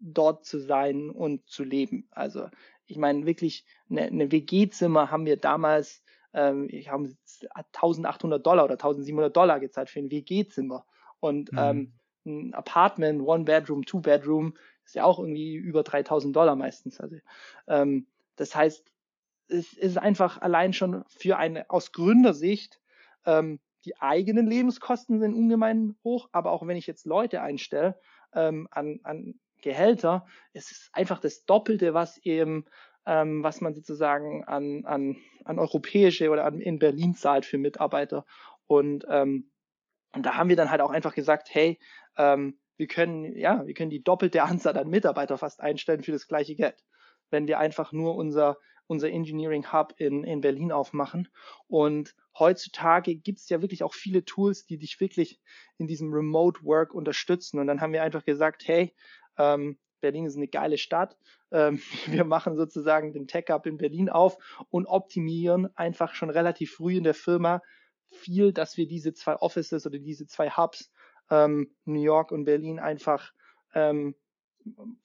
dort 0.00 0.44
zu 0.44 0.58
sein 0.58 1.10
und 1.10 1.48
zu 1.48 1.62
leben. 1.62 2.08
Also 2.10 2.48
ich 2.86 2.96
meine 2.96 3.24
wirklich, 3.24 3.64
eine, 3.88 4.02
eine 4.02 4.32
WG-Zimmer 4.32 5.10
haben 5.10 5.26
wir 5.26 5.36
damals 5.36 6.02
ähm, 6.34 6.68
ich 6.70 6.90
habe 6.90 7.14
1800 7.54 8.44
Dollar 8.44 8.64
oder 8.64 8.74
1700 8.74 9.34
Dollar 9.36 9.60
gezahlt 9.60 9.90
für 9.90 10.00
ein 10.00 10.10
WG-Zimmer. 10.10 10.84
Und 11.20 11.52
mhm. 11.52 11.58
ähm, 11.58 11.92
ein 12.24 12.54
Apartment, 12.54 13.22
One 13.22 13.44
Bedroom, 13.44 13.84
Two 13.84 14.00
Bedroom, 14.00 14.54
ist 14.84 14.94
ja 14.94 15.04
auch 15.04 15.18
irgendwie 15.18 15.54
über 15.54 15.82
3000 15.82 16.34
Dollar 16.34 16.56
meistens. 16.56 17.00
Also, 17.00 17.16
ähm, 17.68 18.06
das 18.36 18.54
heißt, 18.54 18.92
es 19.48 19.72
ist 19.74 19.98
einfach 19.98 20.40
allein 20.40 20.72
schon 20.72 21.04
für 21.08 21.36
eine, 21.36 21.68
aus 21.70 21.92
Gründersicht, 21.92 22.80
ähm, 23.26 23.60
die 23.84 23.96
eigenen 24.00 24.46
Lebenskosten 24.46 25.18
sind 25.18 25.34
ungemein 25.34 25.96
hoch, 26.04 26.28
aber 26.32 26.52
auch 26.52 26.66
wenn 26.66 26.76
ich 26.76 26.86
jetzt 26.86 27.04
Leute 27.04 27.42
einstelle 27.42 27.98
ähm, 28.32 28.68
an, 28.70 29.00
an 29.02 29.34
Gehälter, 29.60 30.26
es 30.52 30.70
ist 30.70 30.90
einfach 30.92 31.20
das 31.20 31.44
Doppelte, 31.44 31.94
was 31.94 32.18
eben 32.18 32.64
ähm, 33.06 33.42
was 33.42 33.60
man 33.60 33.74
sozusagen 33.74 34.44
an, 34.44 34.84
an, 34.84 35.16
an 35.44 35.58
europäische 35.58 36.30
oder 36.30 36.44
an, 36.44 36.60
in 36.60 36.78
Berlin 36.78 37.14
zahlt 37.14 37.44
für 37.44 37.58
Mitarbeiter. 37.58 38.24
Und, 38.66 39.04
ähm, 39.08 39.50
und 40.14 40.24
da 40.24 40.36
haben 40.36 40.48
wir 40.48 40.56
dann 40.56 40.70
halt 40.70 40.80
auch 40.80 40.90
einfach 40.90 41.14
gesagt, 41.14 41.48
hey, 41.50 41.78
ähm, 42.16 42.58
wir 42.76 42.86
können, 42.86 43.36
ja, 43.36 43.66
wir 43.66 43.74
können 43.74 43.90
die 43.90 44.02
doppelte 44.02 44.42
Anzahl 44.44 44.76
an 44.76 44.88
Mitarbeiter 44.88 45.38
fast 45.38 45.60
einstellen 45.60 46.02
für 46.02 46.12
das 46.12 46.28
gleiche 46.28 46.54
Geld. 46.54 46.82
Wenn 47.30 47.46
wir 47.46 47.58
einfach 47.58 47.92
nur 47.92 48.14
unser, 48.14 48.58
unser 48.86 49.10
Engineering 49.10 49.72
Hub 49.72 49.94
in, 49.96 50.24
in 50.24 50.40
Berlin 50.40 50.70
aufmachen. 50.70 51.28
Und 51.66 52.14
heutzutage 52.38 53.14
gibt 53.14 53.38
es 53.38 53.48
ja 53.48 53.62
wirklich 53.62 53.82
auch 53.82 53.94
viele 53.94 54.24
Tools, 54.24 54.66
die 54.66 54.78
dich 54.78 55.00
wirklich 55.00 55.40
in 55.78 55.86
diesem 55.86 56.12
Remote 56.12 56.62
Work 56.62 56.94
unterstützen. 56.94 57.58
Und 57.58 57.66
dann 57.66 57.80
haben 57.80 57.92
wir 57.92 58.02
einfach 58.02 58.24
gesagt, 58.24 58.66
hey, 58.66 58.94
ähm, 59.38 59.78
Berlin 60.00 60.26
ist 60.26 60.36
eine 60.36 60.48
geile 60.48 60.78
Stadt. 60.78 61.16
Ähm, 61.52 61.80
wir 62.06 62.24
machen 62.24 62.56
sozusagen 62.56 63.12
den 63.12 63.26
Tech 63.26 63.46
Hub 63.50 63.66
in 63.66 63.76
Berlin 63.76 64.08
auf 64.08 64.36
und 64.70 64.86
optimieren 64.86 65.68
einfach 65.76 66.14
schon 66.14 66.30
relativ 66.30 66.72
früh 66.72 66.96
in 66.96 67.04
der 67.04 67.14
Firma 67.14 67.62
viel, 68.10 68.52
dass 68.52 68.76
wir 68.76 68.86
diese 68.86 69.14
zwei 69.14 69.36
Offices 69.36 69.86
oder 69.86 69.98
diese 69.98 70.26
zwei 70.26 70.50
Hubs, 70.50 70.92
ähm, 71.30 71.74
New 71.84 72.02
York 72.02 72.30
und 72.30 72.44
Berlin, 72.44 72.78
einfach 72.78 73.32
ähm, 73.74 74.14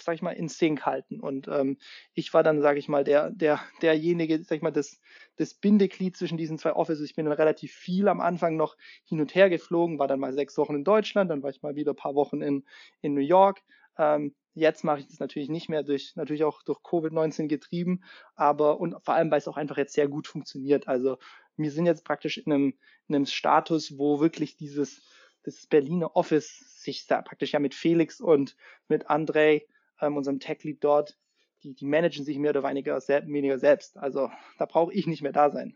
sag 0.01 0.15
ich 0.15 0.21
mal, 0.21 0.31
in 0.31 0.49
Sync 0.49 0.85
halten. 0.85 1.19
Und 1.19 1.47
ähm, 1.47 1.77
ich 2.13 2.33
war 2.33 2.43
dann, 2.43 2.61
sage 2.61 2.79
ich 2.79 2.87
mal, 2.87 3.03
der, 3.03 3.31
der, 3.31 3.59
derjenige, 3.81 4.43
sag 4.43 4.57
ich 4.57 4.61
mal, 4.61 4.71
das, 4.71 4.99
das 5.35 5.53
Bindeglied 5.53 6.15
zwischen 6.15 6.37
diesen 6.37 6.57
zwei 6.57 6.73
Offices. 6.73 7.09
Ich 7.09 7.15
bin 7.15 7.25
dann 7.25 7.33
relativ 7.33 7.71
viel 7.71 8.07
am 8.07 8.21
Anfang 8.21 8.55
noch 8.55 8.77
hin 9.05 9.19
und 9.19 9.35
her 9.35 9.49
geflogen, 9.49 9.99
war 9.99 10.07
dann 10.07 10.19
mal 10.19 10.33
sechs 10.33 10.57
Wochen 10.57 10.75
in 10.75 10.83
Deutschland, 10.83 11.31
dann 11.31 11.43
war 11.43 11.49
ich 11.49 11.61
mal 11.61 11.75
wieder 11.75 11.93
ein 11.93 11.97
paar 11.97 12.15
Wochen 12.15 12.41
in, 12.41 12.65
in 13.01 13.13
New 13.13 13.21
York. 13.21 13.61
Ähm, 13.97 14.35
jetzt 14.53 14.83
mache 14.83 14.99
ich 14.99 15.07
das 15.07 15.19
natürlich 15.19 15.49
nicht 15.49 15.69
mehr, 15.69 15.83
durch, 15.83 16.15
natürlich 16.15 16.43
auch 16.43 16.63
durch 16.63 16.79
Covid-19 16.79 17.47
getrieben, 17.47 18.03
aber 18.35 18.79
und 18.79 18.95
vor 19.03 19.13
allem, 19.13 19.29
weil 19.29 19.37
es 19.37 19.47
auch 19.47 19.57
einfach 19.57 19.77
jetzt 19.77 19.93
sehr 19.93 20.07
gut 20.07 20.27
funktioniert. 20.27 20.87
Also 20.87 21.17
wir 21.57 21.71
sind 21.71 21.85
jetzt 21.85 22.05
praktisch 22.05 22.37
in 22.37 22.51
einem, 22.51 22.73
in 23.07 23.15
einem 23.15 23.25
Status, 23.25 23.97
wo 23.97 24.19
wirklich 24.19 24.57
dieses 24.57 25.01
das 25.43 25.65
Berliner 25.65 26.15
Office 26.15 26.81
sich 26.83 27.07
da 27.07 27.21
praktisch 27.21 27.53
ja 27.53 27.59
mit 27.59 27.73
Felix 27.73 28.19
und 28.19 28.55
mit 28.89 29.09
André, 29.09 29.63
ähm, 30.01 30.17
unserem 30.17 30.39
Tech-Lead 30.39 30.83
dort, 30.83 31.17
die, 31.63 31.73
die 31.73 31.85
managen 31.85 32.25
sich 32.25 32.37
mehr 32.37 32.51
oder 32.51 32.63
weniger, 32.63 32.97
weniger 32.97 33.57
selbst. 33.57 33.97
Also 33.97 34.29
da 34.57 34.65
brauche 34.65 34.93
ich 34.93 35.07
nicht 35.07 35.21
mehr 35.21 35.31
da 35.31 35.49
sein. 35.49 35.75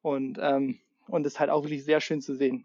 Und, 0.00 0.38
ähm, 0.40 0.80
und 1.06 1.24
das 1.24 1.34
ist 1.34 1.40
halt 1.40 1.50
auch 1.50 1.64
wirklich 1.64 1.84
sehr 1.84 2.00
schön 2.00 2.22
zu 2.22 2.34
sehen. 2.34 2.64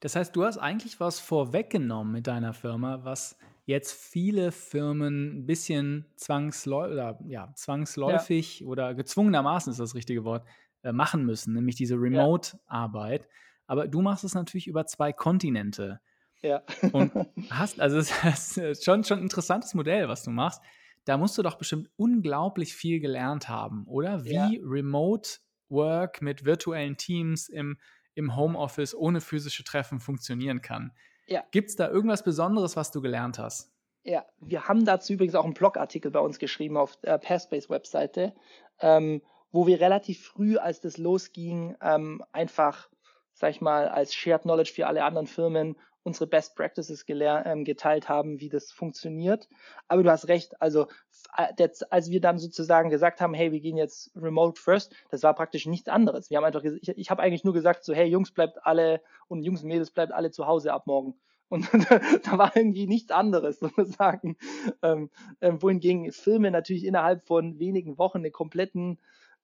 Das 0.00 0.16
heißt, 0.16 0.34
du 0.36 0.44
hast 0.44 0.58
eigentlich 0.58 1.00
was 1.00 1.20
vorweggenommen 1.20 2.12
mit 2.12 2.26
deiner 2.26 2.52
Firma, 2.52 3.04
was 3.04 3.38
jetzt 3.66 3.92
viele 3.92 4.52
Firmen 4.52 5.38
ein 5.38 5.46
bisschen 5.46 6.06
zwangsläu 6.16 6.92
oder, 6.92 7.18
ja, 7.26 7.52
zwangsläufig 7.54 8.60
ja. 8.60 8.66
oder 8.66 8.94
gezwungenermaßen 8.94 9.70
ist 9.70 9.80
das 9.80 9.94
richtige 9.94 10.24
Wort, 10.24 10.46
äh, 10.82 10.92
machen 10.92 11.24
müssen, 11.24 11.54
nämlich 11.54 11.76
diese 11.76 11.94
Remote-Arbeit. 11.94 13.26
Aber 13.66 13.88
du 13.88 14.02
machst 14.02 14.24
es 14.24 14.34
natürlich 14.34 14.66
über 14.66 14.86
zwei 14.86 15.12
Kontinente. 15.12 16.00
Ja. 16.42 16.62
Und 16.92 17.12
hast, 17.50 17.80
also 17.80 17.96
das 17.96 18.56
ist 18.58 18.84
schon, 18.84 19.02
schon 19.04 19.18
ein 19.18 19.24
interessantes 19.24 19.72
Modell, 19.74 20.08
was 20.08 20.24
du 20.24 20.30
machst. 20.30 20.60
Da 21.06 21.16
musst 21.16 21.36
du 21.38 21.42
doch 21.42 21.56
bestimmt 21.56 21.88
unglaublich 21.96 22.74
viel 22.74 23.00
gelernt 23.00 23.48
haben, 23.48 23.86
oder? 23.86 24.24
Wie 24.24 24.32
ja. 24.32 24.50
Remote 24.62 25.38
Work 25.68 26.20
mit 26.20 26.44
virtuellen 26.44 26.96
Teams 26.96 27.48
im, 27.48 27.78
im 28.14 28.36
Homeoffice 28.36 28.94
ohne 28.94 29.20
physische 29.20 29.64
Treffen 29.64 30.00
funktionieren 30.00 30.62
kann. 30.62 30.92
Ja. 31.26 31.44
Gibt 31.50 31.70
es 31.70 31.76
da 31.76 31.88
irgendwas 31.88 32.22
Besonderes, 32.22 32.76
was 32.76 32.90
du 32.90 33.00
gelernt 33.00 33.38
hast? 33.38 33.72
Ja, 34.02 34.26
wir 34.40 34.68
haben 34.68 34.84
dazu 34.84 35.14
übrigens 35.14 35.34
auch 35.34 35.44
einen 35.44 35.54
Blogartikel 35.54 36.10
bei 36.10 36.20
uns 36.20 36.38
geschrieben 36.38 36.76
auf 36.76 36.96
der 36.96 37.18
Pairspace-Webseite, 37.18 38.34
ähm, 38.80 39.22
wo 39.50 39.66
wir 39.66 39.80
relativ 39.80 40.22
früh, 40.22 40.58
als 40.58 40.80
das 40.80 40.98
losging, 40.98 41.76
ähm, 41.80 42.22
einfach 42.32 42.90
sag 43.34 43.50
ich 43.50 43.60
mal, 43.60 43.88
als 43.88 44.14
Shared 44.14 44.42
Knowledge 44.42 44.72
für 44.72 44.86
alle 44.86 45.04
anderen 45.04 45.26
Firmen 45.26 45.76
unsere 46.04 46.26
Best 46.26 46.54
Practices 46.54 47.04
ähm, 47.08 47.64
geteilt 47.64 48.08
haben, 48.08 48.38
wie 48.38 48.48
das 48.48 48.70
funktioniert. 48.70 49.48
Aber 49.88 50.02
du 50.02 50.10
hast 50.10 50.28
recht, 50.28 50.60
also 50.60 50.86
als 51.32 52.10
wir 52.10 52.20
dann 52.20 52.38
sozusagen 52.38 52.90
gesagt 52.90 53.20
haben, 53.20 53.34
hey, 53.34 53.50
wir 53.50 53.60
gehen 53.60 53.76
jetzt 53.76 54.12
remote 54.14 54.60
first, 54.60 54.94
das 55.10 55.22
war 55.22 55.34
praktisch 55.34 55.66
nichts 55.66 55.88
anderes. 55.88 56.30
Wir 56.30 56.36
haben 56.36 56.44
einfach, 56.44 56.62
ich, 56.62 56.88
ich 56.88 57.10
habe 57.10 57.22
eigentlich 57.22 57.44
nur 57.44 57.54
gesagt, 57.54 57.84
so, 57.84 57.94
hey, 57.94 58.06
Jungs 58.06 58.30
bleibt 58.30 58.64
alle 58.64 59.00
und 59.28 59.42
Jungs 59.42 59.62
und 59.62 59.68
Mädels 59.68 59.90
bleibt 59.90 60.12
alle 60.12 60.30
zu 60.30 60.46
Hause 60.46 60.72
ab 60.72 60.86
morgen. 60.86 61.18
Und 61.48 61.68
da 62.26 62.38
war 62.38 62.56
irgendwie 62.56 62.86
nichts 62.86 63.10
anderes 63.10 63.60
sozusagen. 63.60 64.36
Ähm, 64.82 65.10
ähm, 65.40 65.62
wohingegen 65.62 66.12
Filme 66.12 66.50
natürlich 66.50 66.84
innerhalb 66.84 67.26
von 67.26 67.58
wenigen 67.58 67.98
Wochen 67.98 68.18
einen 68.18 68.32
kompletten 68.32 68.98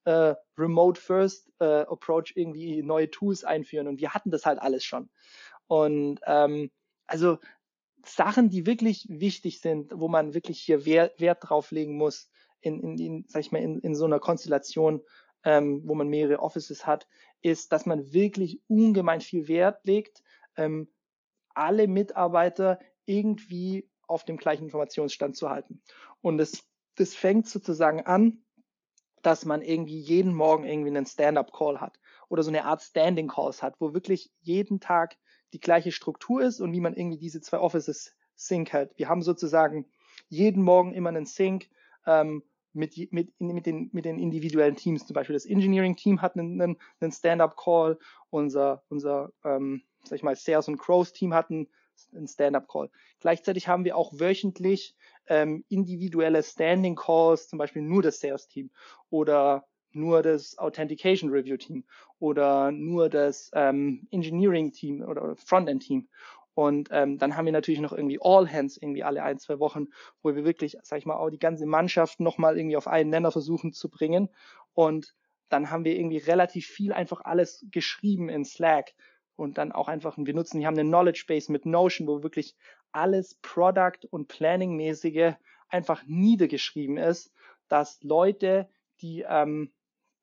äh, 0.04 0.34
Remote 0.58 1.00
First 1.00 1.50
äh, 1.60 1.82
Approach 1.82 2.32
irgendwie 2.34 2.82
neue 2.82 3.10
Tools 3.10 3.44
einführen 3.44 3.86
und 3.86 4.00
wir 4.00 4.14
hatten 4.14 4.30
das 4.30 4.46
halt 4.46 4.60
alles 4.60 4.84
schon. 4.84 5.10
Und 5.70 6.18
ähm, 6.26 6.72
also 7.06 7.38
Sachen, 8.04 8.50
die 8.50 8.66
wirklich 8.66 9.06
wichtig 9.08 9.60
sind, 9.60 9.92
wo 9.94 10.08
man 10.08 10.34
wirklich 10.34 10.60
hier 10.60 10.84
Wert, 10.84 11.20
Wert 11.20 11.48
drauf 11.48 11.70
legen 11.70 11.96
muss, 11.96 12.28
in, 12.60 12.80
in, 12.80 12.98
in, 12.98 13.24
sag 13.28 13.42
ich 13.42 13.52
mal, 13.52 13.62
in, 13.62 13.78
in 13.78 13.94
so 13.94 14.04
einer 14.04 14.18
Konstellation, 14.18 15.00
ähm, 15.44 15.82
wo 15.84 15.94
man 15.94 16.08
mehrere 16.08 16.40
Offices 16.40 16.88
hat, 16.88 17.06
ist, 17.40 17.70
dass 17.70 17.86
man 17.86 18.12
wirklich 18.12 18.60
ungemein 18.66 19.20
viel 19.20 19.46
Wert 19.46 19.78
legt, 19.84 20.24
ähm, 20.56 20.88
alle 21.54 21.86
Mitarbeiter 21.86 22.80
irgendwie 23.04 23.88
auf 24.08 24.24
dem 24.24 24.38
gleichen 24.38 24.64
Informationsstand 24.64 25.36
zu 25.36 25.50
halten. 25.50 25.82
Und 26.20 26.38
das, 26.38 26.64
das 26.96 27.14
fängt 27.14 27.46
sozusagen 27.46 28.04
an 28.06 28.42
dass 29.22 29.44
man 29.44 29.62
irgendwie 29.62 30.00
jeden 30.00 30.34
Morgen 30.34 30.64
irgendwie 30.64 30.90
einen 30.90 31.06
Stand-up-Call 31.06 31.80
hat 31.80 31.98
oder 32.28 32.42
so 32.42 32.50
eine 32.50 32.64
Art 32.64 32.82
Standing-Calls 32.82 33.62
hat, 33.62 33.80
wo 33.80 33.92
wirklich 33.92 34.32
jeden 34.40 34.80
Tag 34.80 35.16
die 35.52 35.60
gleiche 35.60 35.92
Struktur 35.92 36.42
ist 36.42 36.60
und 36.60 36.72
wie 36.72 36.80
man 36.80 36.94
irgendwie 36.94 37.18
diese 37.18 37.40
zwei 37.40 37.58
Offices 37.58 38.14
sync 38.36 38.72
hat. 38.72 38.96
Wir 38.96 39.08
haben 39.08 39.22
sozusagen 39.22 39.86
jeden 40.28 40.62
Morgen 40.62 40.92
immer 40.92 41.10
einen 41.10 41.26
Sync 41.26 41.68
ähm, 42.06 42.42
mit, 42.72 43.12
mit, 43.12 43.38
mit, 43.40 43.66
den, 43.66 43.90
mit 43.92 44.04
den 44.04 44.18
individuellen 44.18 44.76
Teams. 44.76 45.06
Zum 45.06 45.14
Beispiel 45.14 45.34
das 45.34 45.46
Engineering-Team 45.46 46.22
hat 46.22 46.36
einen, 46.36 46.60
einen, 46.60 46.76
einen 47.00 47.12
Stand-up-Call, 47.12 47.98
unser, 48.30 48.82
unser 48.88 49.32
ähm, 49.44 49.82
sag 50.04 50.16
ich 50.16 50.22
mal, 50.22 50.36
Sales 50.36 50.68
und 50.68 50.78
Crows-Team 50.78 51.34
hat 51.34 51.50
einen, 51.50 51.68
einen 52.14 52.28
Stand-up-Call. 52.28 52.90
Gleichzeitig 53.20 53.68
haben 53.68 53.84
wir 53.84 53.96
auch 53.96 54.12
wöchentlich 54.14 54.96
ähm, 55.26 55.64
individuelle 55.68 56.42
Standing 56.42 56.96
Calls, 56.96 57.48
zum 57.48 57.58
Beispiel 57.58 57.82
nur 57.82 58.02
das 58.02 58.20
Sales 58.20 58.48
Team 58.48 58.70
oder 59.10 59.66
nur 59.92 60.22
das 60.22 60.58
Authentication 60.58 61.30
Review 61.30 61.56
Team 61.56 61.84
oder 62.18 62.70
nur 62.70 63.08
das 63.08 63.50
ähm, 63.54 64.06
Engineering 64.10 64.72
Team 64.72 65.02
oder 65.02 65.36
Frontend 65.36 65.82
Team. 65.82 66.08
Und 66.54 66.88
ähm, 66.92 67.18
dann 67.18 67.36
haben 67.36 67.46
wir 67.46 67.52
natürlich 67.52 67.80
noch 67.80 67.92
irgendwie 67.92 68.18
All 68.20 68.50
Hands 68.50 68.76
irgendwie 68.76 69.04
alle 69.04 69.22
ein, 69.22 69.38
zwei 69.38 69.58
Wochen, 69.58 69.88
wo 70.22 70.34
wir 70.34 70.44
wirklich, 70.44 70.76
sag 70.82 70.98
ich 70.98 71.06
mal, 71.06 71.16
auch 71.16 71.30
die 71.30 71.38
ganze 71.38 71.66
Mannschaft 71.66 72.20
nochmal 72.20 72.58
irgendwie 72.58 72.76
auf 72.76 72.88
einen 72.88 73.10
Nenner 73.10 73.30
versuchen 73.30 73.72
zu 73.72 73.88
bringen. 73.88 74.28
Und 74.74 75.14
dann 75.48 75.70
haben 75.70 75.84
wir 75.84 75.96
irgendwie 75.96 76.18
relativ 76.18 76.66
viel 76.66 76.92
einfach 76.92 77.22
alles 77.24 77.64
geschrieben 77.70 78.28
in 78.28 78.44
Slack 78.44 78.94
und 79.36 79.58
dann 79.58 79.72
auch 79.72 79.88
einfach, 79.88 80.16
wir 80.18 80.34
nutzen, 80.34 80.60
wir 80.60 80.66
haben 80.66 80.78
eine 80.78 80.88
Knowledge 80.88 81.24
Base 81.26 81.50
mit 81.50 81.66
Notion, 81.66 82.06
wo 82.06 82.22
wirklich 82.22 82.56
alles 82.92 83.36
Product- 83.42 84.06
und 84.10 84.28
Planning-mäßige 84.28 85.34
einfach 85.68 86.02
niedergeschrieben 86.06 86.98
ist, 86.98 87.32
dass 87.68 88.02
Leute, 88.02 88.68
die 89.00 89.24
ähm, 89.26 89.72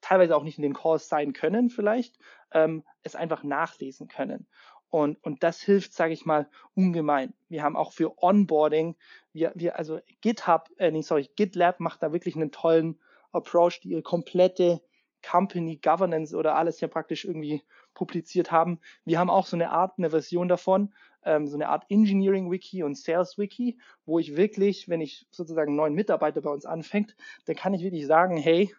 teilweise 0.07 0.35
auch 0.35 0.43
nicht 0.43 0.57
in 0.57 0.63
den 0.63 0.73
Calls 0.73 1.09
sein 1.09 1.33
können, 1.33 1.69
vielleicht, 1.69 2.17
ähm, 2.53 2.83
es 3.03 3.15
einfach 3.15 3.43
nachlesen 3.43 4.07
können. 4.07 4.47
Und, 4.89 5.21
und 5.21 5.43
das 5.43 5.61
hilft, 5.61 5.93
sage 5.93 6.13
ich 6.13 6.25
mal, 6.25 6.49
ungemein. 6.73 7.33
Wir 7.49 7.61
haben 7.63 7.75
auch 7.75 7.91
für 7.91 8.23
Onboarding, 8.23 8.95
wir, 9.33 9.51
wir 9.55 9.77
also 9.77 9.99
GitHub, 10.21 10.69
äh, 10.77 10.91
nee, 10.91 11.01
sorry, 11.01 11.29
GitLab 11.35 11.81
macht 11.81 12.01
da 12.01 12.13
wirklich 12.13 12.37
einen 12.37 12.51
tollen 12.51 12.99
Approach, 13.33 13.81
die 13.81 13.89
ihre 13.89 14.01
komplette 14.01 14.81
Company 15.29 15.77
Governance 15.83 16.33
oder 16.33 16.55
alles 16.55 16.79
ja 16.79 16.87
praktisch 16.87 17.25
irgendwie 17.25 17.63
publiziert 17.93 18.49
haben. 18.49 18.79
Wir 19.03 19.19
haben 19.19 19.29
auch 19.29 19.45
so 19.45 19.57
eine 19.57 19.71
Art, 19.71 19.97
eine 19.97 20.11
Version 20.11 20.47
davon, 20.47 20.93
ähm, 21.23 21.47
so 21.47 21.57
eine 21.57 21.67
Art 21.67 21.83
Engineering 21.89 22.49
Wiki 22.49 22.81
und 22.83 22.97
Sales 22.97 23.37
Wiki, 23.37 23.77
wo 24.05 24.19
ich 24.19 24.37
wirklich, 24.37 24.87
wenn 24.87 25.01
ich 25.01 25.27
sozusagen 25.31 25.71
einen 25.71 25.77
neuen 25.77 25.95
Mitarbeiter 25.95 26.39
bei 26.39 26.49
uns 26.49 26.65
anfängt, 26.65 27.17
dann 27.45 27.57
kann 27.57 27.73
ich 27.73 27.83
wirklich 27.83 28.05
sagen, 28.05 28.37
hey, 28.37 28.73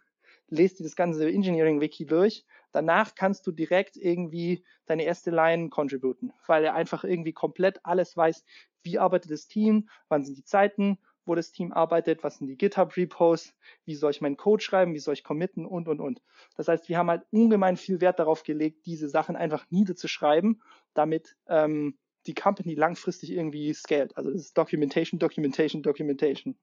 lest 0.48 0.78
dir 0.78 0.84
das 0.84 0.96
ganze 0.96 1.28
Engineering 1.28 1.80
Wiki 1.80 2.06
durch. 2.06 2.44
Danach 2.72 3.14
kannst 3.14 3.46
du 3.46 3.52
direkt 3.52 3.96
irgendwie 3.96 4.64
deine 4.86 5.04
erste 5.04 5.30
Line 5.30 5.68
contributen, 5.70 6.32
weil 6.46 6.64
er 6.64 6.74
einfach 6.74 7.04
irgendwie 7.04 7.32
komplett 7.32 7.80
alles 7.84 8.16
weiß, 8.16 8.44
wie 8.82 8.98
arbeitet 8.98 9.30
das 9.30 9.48
Team, 9.48 9.88
wann 10.08 10.24
sind 10.24 10.36
die 10.36 10.44
Zeiten, 10.44 10.98
wo 11.28 11.34
das 11.34 11.52
Team 11.52 11.72
arbeitet, 11.72 12.24
was 12.24 12.38
sind 12.38 12.46
die 12.48 12.56
GitHub-Repos, 12.56 13.54
wie 13.84 13.94
soll 13.94 14.10
ich 14.10 14.20
meinen 14.20 14.36
Code 14.36 14.62
schreiben, 14.62 14.94
wie 14.94 14.98
soll 14.98 15.14
ich 15.14 15.24
committen 15.24 15.66
und, 15.66 15.86
und, 15.86 16.00
und. 16.00 16.22
Das 16.56 16.68
heißt, 16.68 16.88
wir 16.88 16.98
haben 16.98 17.10
halt 17.10 17.26
ungemein 17.30 17.76
viel 17.76 18.00
Wert 18.00 18.18
darauf 18.18 18.42
gelegt, 18.42 18.86
diese 18.86 19.08
Sachen 19.08 19.36
einfach 19.36 19.66
niederzuschreiben, 19.70 20.62
damit 20.94 21.36
ähm, 21.46 21.98
die 22.26 22.34
Company 22.34 22.74
langfristig 22.74 23.30
irgendwie 23.30 23.72
scaled. 23.74 24.16
Also 24.16 24.30
das 24.30 24.42
ist 24.42 24.58
Documentation, 24.58 25.18
Documentation, 25.18 25.82
Documentation. 25.82 26.58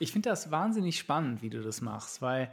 Ich 0.00 0.12
finde 0.12 0.30
das 0.30 0.50
wahnsinnig 0.50 0.98
spannend, 0.98 1.42
wie 1.42 1.50
du 1.50 1.62
das 1.62 1.80
machst, 1.80 2.22
weil 2.22 2.50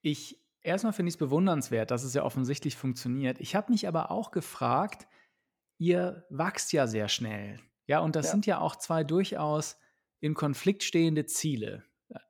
ich 0.00 0.38
erstmal 0.62 0.92
finde 0.92 1.08
ich 1.08 1.14
es 1.14 1.18
bewundernswert, 1.18 1.90
dass 1.90 2.04
es 2.04 2.14
ja 2.14 2.22
offensichtlich 2.22 2.76
funktioniert. 2.76 3.40
Ich 3.40 3.54
habe 3.54 3.72
mich 3.72 3.86
aber 3.86 4.10
auch 4.10 4.30
gefragt, 4.30 5.06
ihr 5.78 6.24
wachst 6.30 6.72
ja 6.72 6.86
sehr 6.86 7.08
schnell. 7.08 7.60
Ja, 7.86 7.98
und 7.98 8.16
das 8.16 8.26
ja. 8.26 8.30
sind 8.30 8.46
ja 8.46 8.60
auch 8.60 8.76
zwei 8.76 9.04
durchaus 9.04 9.76
in 10.20 10.34
Konflikt 10.34 10.84
stehende 10.84 11.26
Ziele. 11.26 11.84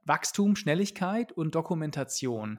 Wachstum, 0.04 0.56
Schnelligkeit 0.56 1.30
und 1.30 1.54
Dokumentation. 1.54 2.58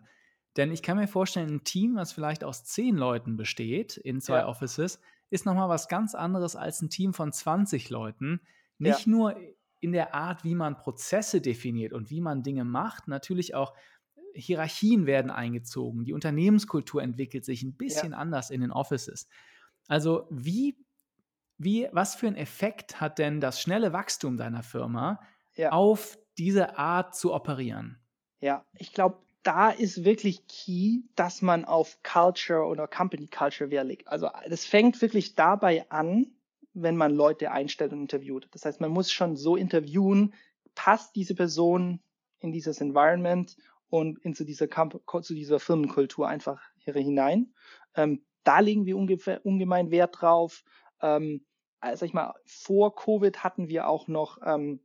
Denn 0.57 0.71
ich 0.71 0.83
kann 0.83 0.97
mir 0.97 1.07
vorstellen, 1.07 1.49
ein 1.49 1.63
Team, 1.63 1.95
was 1.95 2.13
vielleicht 2.13 2.43
aus 2.43 2.63
zehn 2.63 2.95
Leuten 2.95 3.35
besteht 3.35 3.97
in 3.97 4.21
zwei 4.21 4.39
ja. 4.39 4.47
Offices, 4.47 5.01
ist 5.29 5.45
nochmal 5.45 5.69
was 5.69 5.87
ganz 5.87 6.15
anderes 6.15 6.55
als 6.55 6.81
ein 6.81 6.89
Team 6.89 7.13
von 7.13 7.33
20 7.33 7.89
Leuten. 7.89 8.41
Nicht 8.77 9.05
ja. 9.05 9.11
nur 9.11 9.35
in 9.79 9.91
der 9.91 10.13
Art, 10.15 10.43
wie 10.43 10.55
man 10.55 10.77
Prozesse 10.77 11.41
definiert 11.41 11.93
und 11.93 12.09
wie 12.09 12.21
man 12.21 12.43
Dinge 12.43 12.63
macht, 12.63 13.07
natürlich 13.07 13.55
auch 13.55 13.73
Hierarchien 14.33 15.05
werden 15.05 15.31
eingezogen, 15.31 16.03
die 16.03 16.13
Unternehmenskultur 16.13 17.01
entwickelt 17.01 17.45
sich 17.45 17.63
ein 17.63 17.75
bisschen 17.75 18.11
ja. 18.11 18.17
anders 18.17 18.49
in 18.49 18.61
den 18.61 18.71
Offices. 18.71 19.27
Also 19.87 20.27
wie, 20.29 20.77
wie, 21.57 21.87
was 21.91 22.15
für 22.15 22.27
einen 22.27 22.35
Effekt 22.35 22.99
hat 22.99 23.17
denn 23.17 23.39
das 23.39 23.61
schnelle 23.61 23.93
Wachstum 23.93 24.37
deiner 24.37 24.63
Firma 24.63 25.21
ja. 25.55 25.71
auf 25.71 26.17
diese 26.37 26.77
Art 26.77 27.15
zu 27.15 27.33
operieren? 27.33 27.99
Ja, 28.41 28.65
ich 28.73 28.91
glaube, 28.91 29.19
da 29.43 29.69
ist 29.69 30.03
wirklich 30.03 30.47
key, 30.47 31.03
dass 31.15 31.41
man 31.41 31.65
auf 31.65 31.99
Culture 32.03 32.65
oder 32.65 32.87
Company 32.87 33.27
Culture 33.27 33.69
Wert 33.69 33.87
legt. 33.87 34.07
Also 34.07 34.29
das 34.49 34.65
fängt 34.65 35.01
wirklich 35.01 35.35
dabei 35.35 35.89
an, 35.91 36.31
wenn 36.75 36.97
man 36.97 37.15
Leute 37.15 37.51
einstellt 37.51 37.93
und 37.93 38.01
interviewt. 38.01 38.47
Das 38.51 38.65
heißt, 38.65 38.81
man 38.81 38.91
muss 38.91 39.11
schon 39.11 39.35
so 39.35 39.55
interviewen, 39.55 40.33
passt 40.75 41.15
diese 41.15 41.33
Person 41.33 42.01
in 42.39 42.51
dieses 42.51 42.81
Environment 42.81 43.55
und 43.89 44.19
in 44.19 44.35
zu 44.35 44.43
dieser, 44.43 44.67
zu 44.69 45.33
dieser 45.33 45.59
Firmenkultur 45.59 46.27
einfach 46.27 46.61
hier 46.77 46.93
hinein. 46.93 47.53
Ähm, 47.95 48.25
da 48.43 48.59
legen 48.59 48.85
wir 48.85 48.97
ungemein 48.97 49.89
Wert 49.89 50.21
drauf. 50.21 50.63
Ähm, 51.01 51.45
also 51.79 52.01
sag 52.01 52.07
ich 52.07 52.13
mal, 52.13 52.33
vor 52.45 52.95
Covid 52.95 53.43
hatten 53.43 53.69
wir 53.69 53.87
auch 53.87 54.07
noch 54.07 54.39
ähm, 54.45 54.81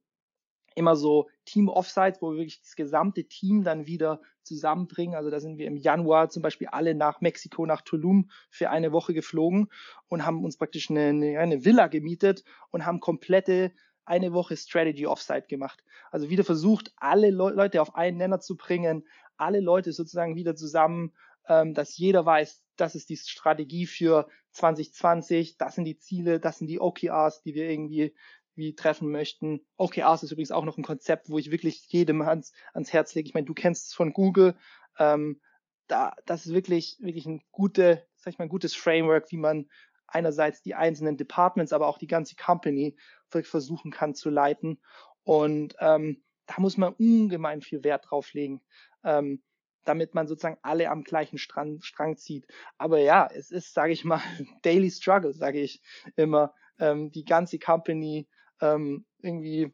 immer 0.74 0.96
so 0.96 1.28
Team-Offsites, 1.46 2.22
wo 2.22 2.32
wir 2.32 2.38
wirklich 2.38 2.60
das 2.60 2.76
gesamte 2.76 3.24
Team 3.24 3.64
dann 3.64 3.86
wieder 3.86 4.20
zusammenbringen. 4.42 5.14
Also 5.14 5.30
da 5.30 5.40
sind 5.40 5.58
wir 5.58 5.66
im 5.66 5.76
Januar 5.76 6.30
zum 6.30 6.42
Beispiel 6.42 6.68
alle 6.68 6.94
nach 6.94 7.20
Mexiko, 7.20 7.66
nach 7.66 7.82
Tulum 7.82 8.30
für 8.50 8.70
eine 8.70 8.92
Woche 8.92 9.14
geflogen 9.14 9.68
und 10.08 10.24
haben 10.24 10.44
uns 10.44 10.56
praktisch 10.56 10.90
eine, 10.90 11.38
eine, 11.38 11.64
Villa 11.64 11.88
gemietet 11.88 12.44
und 12.70 12.86
haben 12.86 13.00
komplette 13.00 13.72
eine 14.04 14.32
Woche 14.32 14.56
Strategy 14.56 15.06
Offsite 15.06 15.46
gemacht. 15.48 15.84
Also 16.10 16.30
wieder 16.30 16.44
versucht, 16.44 16.92
alle 16.96 17.30
Le 17.30 17.50
Leute 17.50 17.80
auf 17.80 17.94
einen 17.94 18.16
Nenner 18.16 18.40
zu 18.40 18.56
bringen, 18.56 19.06
alle 19.36 19.60
Leute 19.60 19.92
sozusagen 19.92 20.34
wieder 20.34 20.56
zusammen, 20.56 21.12
ähm, 21.48 21.74
dass 21.74 21.96
jeder 21.96 22.26
weiß, 22.26 22.64
das 22.76 22.94
ist 22.94 23.08
die 23.08 23.16
Strategie 23.16 23.86
für 23.86 24.28
2020, 24.52 25.58
das 25.58 25.74
sind 25.74 25.84
die 25.84 25.98
Ziele, 25.98 26.40
das 26.40 26.58
sind 26.58 26.66
die 26.68 26.80
OKRs, 26.80 27.42
die 27.42 27.54
wir 27.54 27.68
irgendwie 27.68 28.14
wie 28.54 28.74
treffen 28.74 29.10
möchten. 29.10 29.64
OKRs 29.76 30.22
ist 30.22 30.32
übrigens 30.32 30.50
auch 30.50 30.64
noch 30.64 30.76
ein 30.76 30.84
Konzept, 30.84 31.30
wo 31.30 31.38
ich 31.38 31.50
wirklich 31.50 31.86
jedem 31.88 32.22
ans, 32.22 32.52
ans 32.74 32.92
Herz 32.92 33.14
lege. 33.14 33.28
Ich 33.28 33.34
meine, 33.34 33.46
du 33.46 33.54
kennst 33.54 33.88
es 33.88 33.94
von 33.94 34.12
Google. 34.12 34.54
Ähm, 34.98 35.40
da, 35.86 36.14
das 36.26 36.46
ist 36.46 36.52
wirklich, 36.52 36.98
wirklich 37.00 37.26
ein 37.26 37.42
gute, 37.50 38.06
sag 38.16 38.32
ich 38.32 38.38
mal, 38.38 38.44
ein 38.44 38.50
gutes 38.50 38.74
Framework, 38.74 39.30
wie 39.32 39.38
man 39.38 39.68
einerseits 40.06 40.62
die 40.62 40.74
einzelnen 40.74 41.16
Departments, 41.16 41.72
aber 41.72 41.86
auch 41.86 41.98
die 41.98 42.06
ganze 42.06 42.36
Company 42.36 42.96
versuchen 43.28 43.90
kann 43.90 44.14
zu 44.14 44.30
leiten. 44.30 44.80
Und 45.22 45.74
ähm, 45.80 46.22
da 46.46 46.54
muss 46.58 46.76
man 46.76 46.94
ungemein 46.94 47.62
viel 47.62 47.84
Wert 47.84 48.10
drauf 48.10 48.32
legen, 48.32 48.60
ähm, 49.04 49.42
damit 49.84 50.14
man 50.14 50.26
sozusagen 50.26 50.58
alle 50.62 50.90
am 50.90 51.04
gleichen 51.04 51.38
Strang, 51.38 51.80
Strang 51.80 52.16
zieht. 52.16 52.46
Aber 52.76 52.98
ja, 52.98 53.28
es 53.32 53.50
ist, 53.50 53.72
sage 53.72 53.92
ich 53.92 54.04
mal, 54.04 54.20
Daily 54.62 54.90
Struggle, 54.90 55.32
sage 55.32 55.60
ich 55.60 55.80
immer, 56.16 56.54
ähm, 56.78 57.10
die 57.12 57.24
ganze 57.24 57.58
Company 57.58 58.28
ähm, 58.60 59.04
irgendwie 59.22 59.72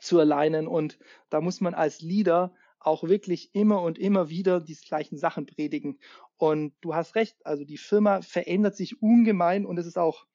zu 0.00 0.20
alignen. 0.20 0.66
Und 0.66 0.98
da 1.30 1.40
muss 1.40 1.60
man 1.60 1.74
als 1.74 2.00
Leader 2.00 2.54
auch 2.78 3.02
wirklich 3.02 3.54
immer 3.54 3.82
und 3.82 3.98
immer 3.98 4.28
wieder 4.28 4.60
die 4.60 4.76
gleichen 4.76 5.18
Sachen 5.18 5.46
predigen. 5.46 5.98
Und 6.36 6.74
du 6.82 6.94
hast 6.94 7.14
recht, 7.14 7.44
also 7.44 7.64
die 7.64 7.78
Firma 7.78 8.22
verändert 8.22 8.76
sich 8.76 9.02
ungemein 9.02 9.66
und 9.66 9.78
es 9.78 9.86
ist 9.86 9.98
auch 9.98 10.26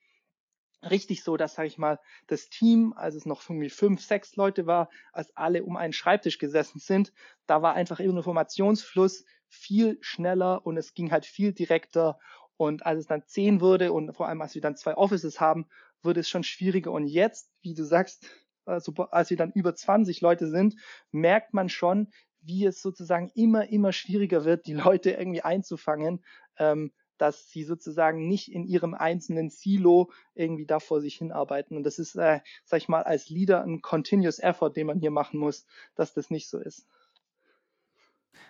richtig 0.90 1.24
so, 1.24 1.38
dass, 1.38 1.54
sage 1.54 1.68
ich 1.68 1.78
mal, 1.78 2.00
das 2.28 2.50
Team, 2.50 2.94
als 2.96 3.16
es 3.16 3.26
noch 3.26 3.48
irgendwie 3.48 3.70
fünf, 3.70 4.02
sechs 4.02 4.36
Leute 4.36 4.66
war, 4.66 4.90
als 5.14 5.36
alle 5.38 5.64
um 5.64 5.78
einen 5.78 5.94
Schreibtisch 5.94 6.40
gesessen 6.40 6.80
sind, 6.80 7.14
da 7.46 7.62
war 7.62 7.76
einfach 7.76 8.00
Informationsfluss 8.00 9.24
viel 9.48 9.98
schneller 10.02 10.66
und 10.66 10.78
es 10.78 10.94
ging 10.94 11.12
halt 11.12 11.26
viel 11.26 11.54
direkter. 11.54 12.20
Und 12.58 12.86
als 12.86 13.00
es 13.00 13.08
dann 13.08 13.24
zehn 13.26 13.62
wurde 13.62 13.92
und 13.92 14.14
vor 14.16 14.28
allem 14.28 14.42
als 14.42 14.56
wir 14.56 14.62
dann 14.62 14.76
zwei 14.76 14.96
Offices 14.96 15.40
haben, 15.40 15.68
wurde 16.04 16.20
es 16.20 16.30
schon 16.30 16.44
schwieriger. 16.44 16.92
Und 16.92 17.08
jetzt, 17.08 17.50
wie 17.62 17.74
du 17.74 17.84
sagst, 17.84 18.26
also 18.66 18.94
als 19.12 19.30
wir 19.30 19.38
dann 19.38 19.52
über 19.52 19.74
20 19.74 20.22
Leute 20.22 20.48
sind, 20.48 20.76
merkt 21.12 21.54
man 21.54 21.70
schon, 21.70 22.10
wie 22.42 22.66
es 22.66 22.82
sozusagen 22.82 23.30
immer, 23.36 23.70
immer 23.70 23.94
schwieriger 23.94 24.46
wird, 24.46 24.66
die 24.66 24.74
Leute 24.74 25.12
irgendwie 25.12 25.42
einzufangen, 25.42 26.24
ähm, 26.58 26.92
dass 27.18 27.52
sie 27.52 27.64
sozusagen 27.64 28.28
nicht 28.28 28.52
in 28.52 28.66
ihrem 28.66 28.96
einzelnen 28.96 29.52
Silo 29.52 30.12
irgendwie 30.34 30.66
da 30.66 30.80
vor 30.80 31.02
sich 31.02 31.18
hinarbeiten. 31.18 31.78
Und 31.78 31.84
das 31.84 32.00
ist, 32.00 32.16
äh, 32.16 32.40
sag 32.66 32.78
ich 32.80 32.90
mal, 32.90 33.04
als 33.04 33.30
Leader 33.30 33.64
ein 33.64 33.82
continuous 33.82 34.40
effort, 34.40 34.72
den 34.72 34.88
man 34.88 35.00
hier 35.00 35.12
machen 35.12 35.40
muss, 35.40 35.68
dass 35.94 36.16
das 36.16 36.32
nicht 36.32 36.50
so 36.50 36.60
ist. 36.60 36.88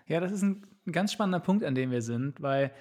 Ja, 0.08 0.22
das 0.22 0.32
ist 0.32 0.44
ein 0.44 0.66
ganz 0.90 1.12
spannender 1.12 1.42
Punkt, 1.42 1.66
an 1.66 1.76
dem 1.76 1.92
wir 1.92 2.02
sind, 2.02 2.42
weil 2.42 2.72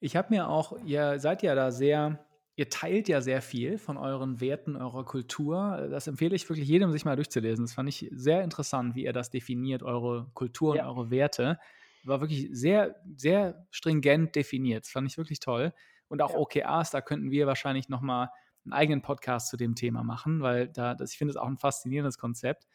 ich 0.00 0.16
habe 0.16 0.28
mir 0.30 0.48
auch, 0.48 0.76
ihr 0.84 1.18
seid 1.18 1.42
ja 1.42 1.54
da 1.54 1.70
sehr 1.70 2.18
Ihr 2.60 2.68
teilt 2.68 3.08
ja 3.08 3.22
sehr 3.22 3.40
viel 3.40 3.78
von 3.78 3.96
euren 3.96 4.38
Werten, 4.38 4.76
eurer 4.76 5.02
Kultur. 5.02 5.88
Das 5.90 6.06
empfehle 6.06 6.36
ich 6.36 6.46
wirklich 6.46 6.68
jedem, 6.68 6.92
sich 6.92 7.06
mal 7.06 7.16
durchzulesen. 7.16 7.64
Das 7.64 7.72
fand 7.72 7.88
ich 7.88 8.06
sehr 8.12 8.42
interessant, 8.42 8.94
wie 8.94 9.04
ihr 9.04 9.14
das 9.14 9.30
definiert, 9.30 9.82
eure 9.82 10.30
Kultur 10.34 10.76
ja. 10.76 10.82
und 10.82 10.90
eure 10.90 11.10
Werte. 11.10 11.58
War 12.04 12.20
wirklich 12.20 12.50
sehr, 12.52 12.96
sehr 13.16 13.66
stringent 13.70 14.36
definiert. 14.36 14.84
Das 14.84 14.90
fand 14.90 15.06
ich 15.06 15.16
wirklich 15.16 15.40
toll. 15.40 15.72
Und 16.08 16.20
auch 16.20 16.32
ja. 16.32 16.38
OKRs, 16.38 16.90
da 16.90 17.00
könnten 17.00 17.30
wir 17.30 17.46
wahrscheinlich 17.46 17.88
nochmal 17.88 18.28
einen 18.66 18.74
eigenen 18.74 19.00
Podcast 19.00 19.48
zu 19.48 19.56
dem 19.56 19.74
Thema 19.74 20.02
machen, 20.02 20.42
weil 20.42 20.68
da, 20.68 20.94
das, 20.94 21.12
ich 21.12 21.18
finde 21.18 21.30
es 21.30 21.38
auch 21.38 21.48
ein 21.48 21.56
faszinierendes 21.56 22.18
Konzept. 22.18 22.66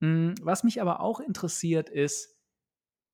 Hm, 0.00 0.34
was 0.42 0.64
mich 0.64 0.80
aber 0.80 0.98
auch 1.00 1.20
interessiert, 1.20 1.88
ist, 1.88 2.36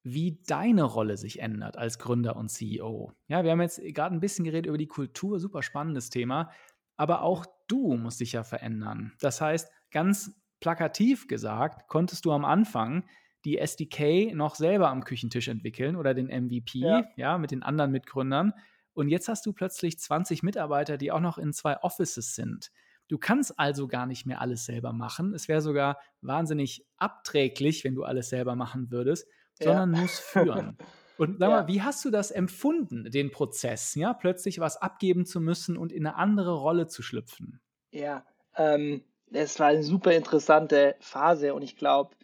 wie 0.04 0.42
deine 0.46 0.84
Rolle 0.84 1.16
sich 1.16 1.40
ändert 1.40 1.78
als 1.78 1.98
Gründer 1.98 2.36
und 2.36 2.50
CEO. 2.50 3.12
Ja, 3.26 3.42
wir 3.42 3.50
haben 3.50 3.62
jetzt 3.62 3.80
gerade 3.82 4.14
ein 4.14 4.20
bisschen 4.20 4.44
geredet 4.44 4.66
über 4.66 4.76
die 4.76 4.86
Kultur, 4.86 5.40
super 5.40 5.62
spannendes 5.62 6.10
Thema, 6.10 6.50
aber 6.96 7.22
auch 7.22 7.46
du 7.68 7.96
musst 7.96 8.20
dich 8.20 8.32
ja 8.32 8.44
verändern. 8.44 9.14
Das 9.20 9.40
heißt, 9.40 9.72
ganz 9.90 10.38
plakativ 10.60 11.26
gesagt, 11.26 11.88
konntest 11.88 12.26
du 12.26 12.32
am 12.32 12.44
Anfang 12.44 13.04
die 13.46 13.58
SDK 13.58 14.34
noch 14.34 14.54
selber 14.54 14.90
am 14.90 15.04
Küchentisch 15.04 15.48
entwickeln 15.48 15.96
oder 15.96 16.12
den 16.12 16.26
MVP, 16.26 16.80
ja, 16.80 17.04
ja 17.16 17.38
mit 17.38 17.50
den 17.50 17.62
anderen 17.62 17.90
Mitgründern. 17.90 18.52
Und 18.92 19.08
jetzt 19.08 19.28
hast 19.28 19.44
du 19.46 19.54
plötzlich 19.54 19.98
20 19.98 20.42
Mitarbeiter, 20.42 20.98
die 20.98 21.12
auch 21.12 21.20
noch 21.20 21.38
in 21.38 21.52
zwei 21.52 21.78
Offices 21.82 22.34
sind. 22.34 22.70
Du 23.08 23.18
kannst 23.18 23.58
also 23.58 23.88
gar 23.88 24.06
nicht 24.06 24.24
mehr 24.24 24.40
alles 24.40 24.64
selber 24.64 24.92
machen. 24.92 25.34
Es 25.34 25.48
wäre 25.48 25.60
sogar 25.60 25.98
wahnsinnig 26.20 26.86
abträglich, 26.96 27.84
wenn 27.84 27.94
du 27.94 28.04
alles 28.04 28.28
selber 28.28 28.54
machen 28.54 28.90
würdest 28.90 29.26
sondern 29.58 29.94
ja. 29.94 30.00
muss 30.00 30.18
führen. 30.18 30.76
Und 31.16 31.38
sag 31.38 31.48
mal, 31.50 31.68
wie 31.68 31.82
hast 31.82 32.04
du 32.04 32.10
das 32.10 32.30
empfunden, 32.30 33.10
den 33.10 33.30
Prozess, 33.30 33.94
ja, 33.94 34.12
plötzlich 34.14 34.60
was 34.60 34.76
abgeben 34.76 35.26
zu 35.26 35.40
müssen 35.40 35.76
und 35.76 35.92
in 35.92 36.06
eine 36.06 36.16
andere 36.16 36.54
Rolle 36.54 36.86
zu 36.86 37.02
schlüpfen? 37.02 37.60
Ja, 37.90 38.24
ähm, 38.56 39.04
es 39.32 39.58
war 39.60 39.68
eine 39.68 39.82
super 39.82 40.12
interessante 40.12 40.96
Phase 41.00 41.54
und 41.54 41.62
ich 41.62 41.76
glaube, 41.76 42.14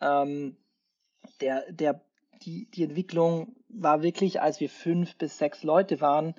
ähm, 0.00 0.56
der, 1.40 1.70
der, 1.70 2.00
die, 2.42 2.70
die 2.70 2.84
Entwicklung 2.84 3.56
war 3.68 4.02
wirklich, 4.02 4.40
als 4.40 4.60
wir 4.60 4.68
fünf 4.68 5.16
bis 5.16 5.38
sechs 5.38 5.62
Leute 5.62 6.00
waren, 6.00 6.34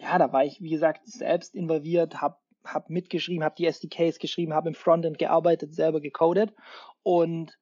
ja, 0.00 0.18
da 0.18 0.32
war 0.32 0.44
ich, 0.44 0.60
wie 0.60 0.70
gesagt, 0.70 1.06
selbst 1.06 1.54
involviert, 1.54 2.20
habe 2.20 2.36
hab 2.64 2.90
mitgeschrieben, 2.90 3.44
habe 3.44 3.56
die 3.56 3.66
SDKs 3.66 4.18
geschrieben, 4.18 4.54
habe 4.54 4.68
im 4.68 4.74
Frontend 4.74 5.18
gearbeitet, 5.18 5.74
selber 5.74 6.00
gecodet 6.00 6.54
und 7.02 7.58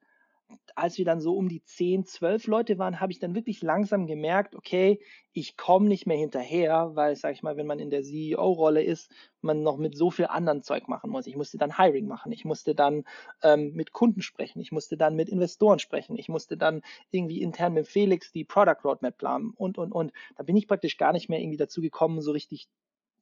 als 0.75 0.97
wir 0.97 1.05
dann 1.05 1.21
so 1.21 1.35
um 1.35 1.49
die 1.49 1.63
10, 1.63 2.05
12 2.05 2.47
Leute 2.47 2.77
waren, 2.77 2.99
habe 2.99 3.11
ich 3.11 3.19
dann 3.19 3.35
wirklich 3.35 3.61
langsam 3.61 4.07
gemerkt, 4.07 4.55
okay, 4.55 4.99
ich 5.33 5.57
komme 5.57 5.87
nicht 5.87 6.07
mehr 6.07 6.17
hinterher, 6.17 6.91
weil, 6.93 7.15
sag 7.15 7.33
ich 7.33 7.43
mal, 7.43 7.57
wenn 7.57 7.67
man 7.67 7.79
in 7.79 7.89
der 7.89 8.03
CEO-Rolle 8.03 8.83
ist, 8.83 9.11
man 9.41 9.63
noch 9.63 9.77
mit 9.77 9.95
so 9.97 10.11
viel 10.11 10.25
anderen 10.25 10.61
Zeug 10.63 10.87
machen 10.87 11.09
muss. 11.09 11.27
Ich 11.27 11.35
musste 11.35 11.57
dann 11.57 11.77
Hiring 11.77 12.07
machen, 12.07 12.31
ich 12.31 12.45
musste 12.45 12.75
dann 12.75 13.03
ähm, 13.43 13.73
mit 13.73 13.91
Kunden 13.91 14.21
sprechen, 14.21 14.59
ich 14.59 14.71
musste 14.71 14.97
dann 14.97 15.15
mit 15.15 15.29
Investoren 15.29 15.79
sprechen, 15.79 16.17
ich 16.17 16.29
musste 16.29 16.57
dann 16.57 16.81
irgendwie 17.11 17.41
intern 17.41 17.73
mit 17.73 17.87
Felix 17.87 18.31
die 18.31 18.43
Product 18.43 18.83
Roadmap 18.83 19.17
planen 19.17 19.51
und, 19.55 19.77
und, 19.77 19.91
und. 19.91 20.11
Da 20.35 20.43
bin 20.43 20.57
ich 20.57 20.67
praktisch 20.67 20.97
gar 20.97 21.13
nicht 21.13 21.29
mehr 21.29 21.39
irgendwie 21.39 21.57
dazu 21.57 21.81
gekommen, 21.81 22.21
so 22.21 22.31
richtig 22.31 22.67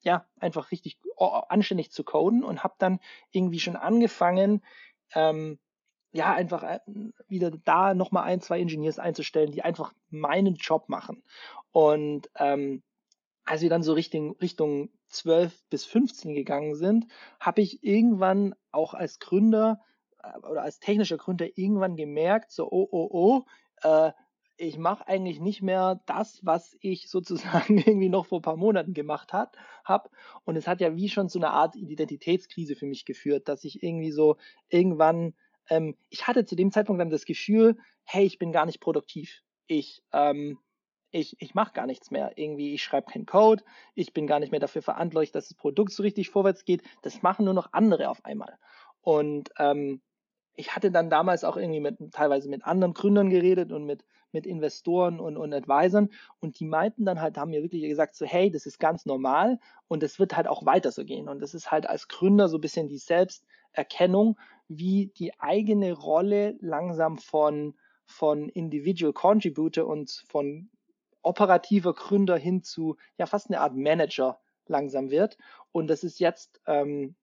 ja, 0.01 0.25
einfach 0.39 0.71
richtig 0.71 0.97
anständig 1.49 1.91
zu 1.91 2.05
coden 2.05 2.43
und 2.43 2.63
habe 2.63 2.75
dann 2.77 2.99
irgendwie 3.31 3.59
schon 3.59 3.75
angefangen, 3.75 4.63
ähm, 5.13 5.59
ja, 6.11 6.33
einfach 6.33 6.63
äh, 6.63 6.79
wieder 7.27 7.51
da 7.51 7.93
nochmal 7.93 8.23
ein, 8.23 8.41
zwei 8.41 8.59
Engineers 8.59 8.99
einzustellen, 8.99 9.51
die 9.51 9.63
einfach 9.63 9.93
meinen 10.09 10.55
Job 10.55 10.89
machen. 10.89 11.23
Und 11.71 12.29
ähm, 12.35 12.83
als 13.45 13.61
wir 13.61 13.69
dann 13.69 13.83
so 13.83 13.93
Richtung, 13.93 14.35
Richtung 14.37 14.89
12 15.09 15.63
bis 15.69 15.85
15 15.85 16.35
gegangen 16.35 16.75
sind, 16.75 17.07
habe 17.39 17.61
ich 17.61 17.83
irgendwann 17.83 18.55
auch 18.71 18.93
als 18.93 19.19
Gründer 19.19 19.79
oder 20.49 20.61
als 20.61 20.79
technischer 20.79 21.17
Gründer 21.17 21.47
irgendwann 21.55 21.95
gemerkt, 21.95 22.51
so, 22.51 22.69
oh, 22.69 22.87
oh, 22.91 23.07
oh, 23.11 23.43
äh, 23.87 24.11
ich 24.57 24.77
mache 24.77 25.07
eigentlich 25.07 25.39
nicht 25.39 25.61
mehr 25.61 26.01
das, 26.05 26.41
was 26.43 26.77
ich 26.81 27.07
sozusagen 27.09 27.77
irgendwie 27.77 28.09
noch 28.09 28.25
vor 28.25 28.39
ein 28.39 28.43
paar 28.43 28.57
Monaten 28.57 28.93
gemacht 28.93 29.33
habe. 29.33 30.09
Und 30.43 30.55
es 30.55 30.67
hat 30.67 30.81
ja 30.81 30.95
wie 30.95 31.09
schon 31.09 31.29
so 31.29 31.39
eine 31.39 31.51
Art 31.51 31.75
Identitätskrise 31.75 32.75
für 32.75 32.85
mich 32.85 33.05
geführt, 33.05 33.47
dass 33.47 33.63
ich 33.63 33.81
irgendwie 33.81 34.11
so 34.11 34.37
irgendwann, 34.67 35.33
ähm, 35.69 35.95
ich 36.09 36.27
hatte 36.27 36.45
zu 36.45 36.55
dem 36.55 36.71
Zeitpunkt 36.71 36.99
dann 36.99 37.09
das 37.09 37.25
Gefühl, 37.25 37.77
hey, 38.03 38.25
ich 38.25 38.39
bin 38.39 38.51
gar 38.51 38.65
nicht 38.65 38.79
produktiv. 38.79 39.41
Ich, 39.67 40.01
ähm, 40.13 40.59
ich, 41.11 41.35
ich 41.39 41.55
mache 41.55 41.73
gar 41.73 41.85
nichts 41.85 42.11
mehr. 42.11 42.33
Irgendwie, 42.35 42.73
ich 42.73 42.83
schreibe 42.83 43.11
keinen 43.11 43.25
Code, 43.25 43.63
ich 43.95 44.13
bin 44.13 44.27
gar 44.27 44.39
nicht 44.39 44.51
mehr 44.51 44.59
dafür 44.59 44.81
verantwortlich, 44.81 45.31
dass 45.31 45.49
das 45.49 45.57
Produkt 45.57 45.91
so 45.91 46.03
richtig 46.03 46.29
vorwärts 46.29 46.65
geht. 46.65 46.83
Das 47.01 47.21
machen 47.21 47.45
nur 47.45 47.53
noch 47.53 47.73
andere 47.73 48.09
auf 48.09 48.25
einmal. 48.25 48.57
Und 49.01 49.49
ähm, 49.57 50.01
ich 50.59 50.75
hatte 50.75 50.91
dann 50.91 51.09
damals 51.09 51.45
auch 51.45 51.55
irgendwie 51.55 51.79
mit 51.79 51.97
teilweise 52.11 52.49
mit 52.49 52.65
anderen 52.65 52.93
Gründern 52.93 53.29
geredet 53.29 53.71
und 53.71 53.85
mit, 53.85 54.03
mit 54.33 54.45
Investoren 54.45 55.19
und, 55.19 55.37
und 55.37 55.53
Advisern 55.53 56.09
und 56.41 56.59
die 56.59 56.65
meinten 56.65 57.05
dann 57.05 57.21
halt, 57.21 57.37
haben 57.37 57.51
mir 57.51 57.63
wirklich 57.63 57.81
gesagt, 57.83 58.15
so 58.15 58.25
hey, 58.25 58.51
das 58.51 58.65
ist 58.65 58.77
ganz 58.77 59.05
normal 59.05 59.59
und 59.87 60.03
es 60.03 60.19
wird 60.19 60.35
halt 60.35 60.47
auch 60.47 60.65
weiter 60.65 60.91
so 60.91 61.05
gehen. 61.05 61.29
Und 61.29 61.39
das 61.39 61.53
ist 61.53 61.71
halt 61.71 61.87
als 61.87 62.09
Gründer 62.09 62.49
so 62.49 62.57
ein 62.57 62.61
bisschen 62.61 62.89
die 62.89 62.97
Selbsterkennung, 63.69 64.37
wie 64.67 65.07
die 65.07 65.39
eigene 65.39 65.93
Rolle 65.93 66.57
langsam 66.59 67.17
von, 67.17 67.75
von 68.05 68.49
Individual 68.49 69.13
Contributor 69.13 69.87
und 69.87 70.23
von 70.29 70.69
operativer 71.21 71.93
Gründer 71.93 72.37
hin 72.37 72.63
zu 72.63 72.97
ja 73.17 73.25
fast 73.25 73.49
eine 73.49 73.61
Art 73.61 73.75
Manager 73.75 74.39
langsam 74.67 75.09
wird. 75.09 75.37
Und 75.71 75.87
das 75.87 76.03
ist 76.03 76.19
jetzt 76.19 76.61
ähm, 76.65 77.15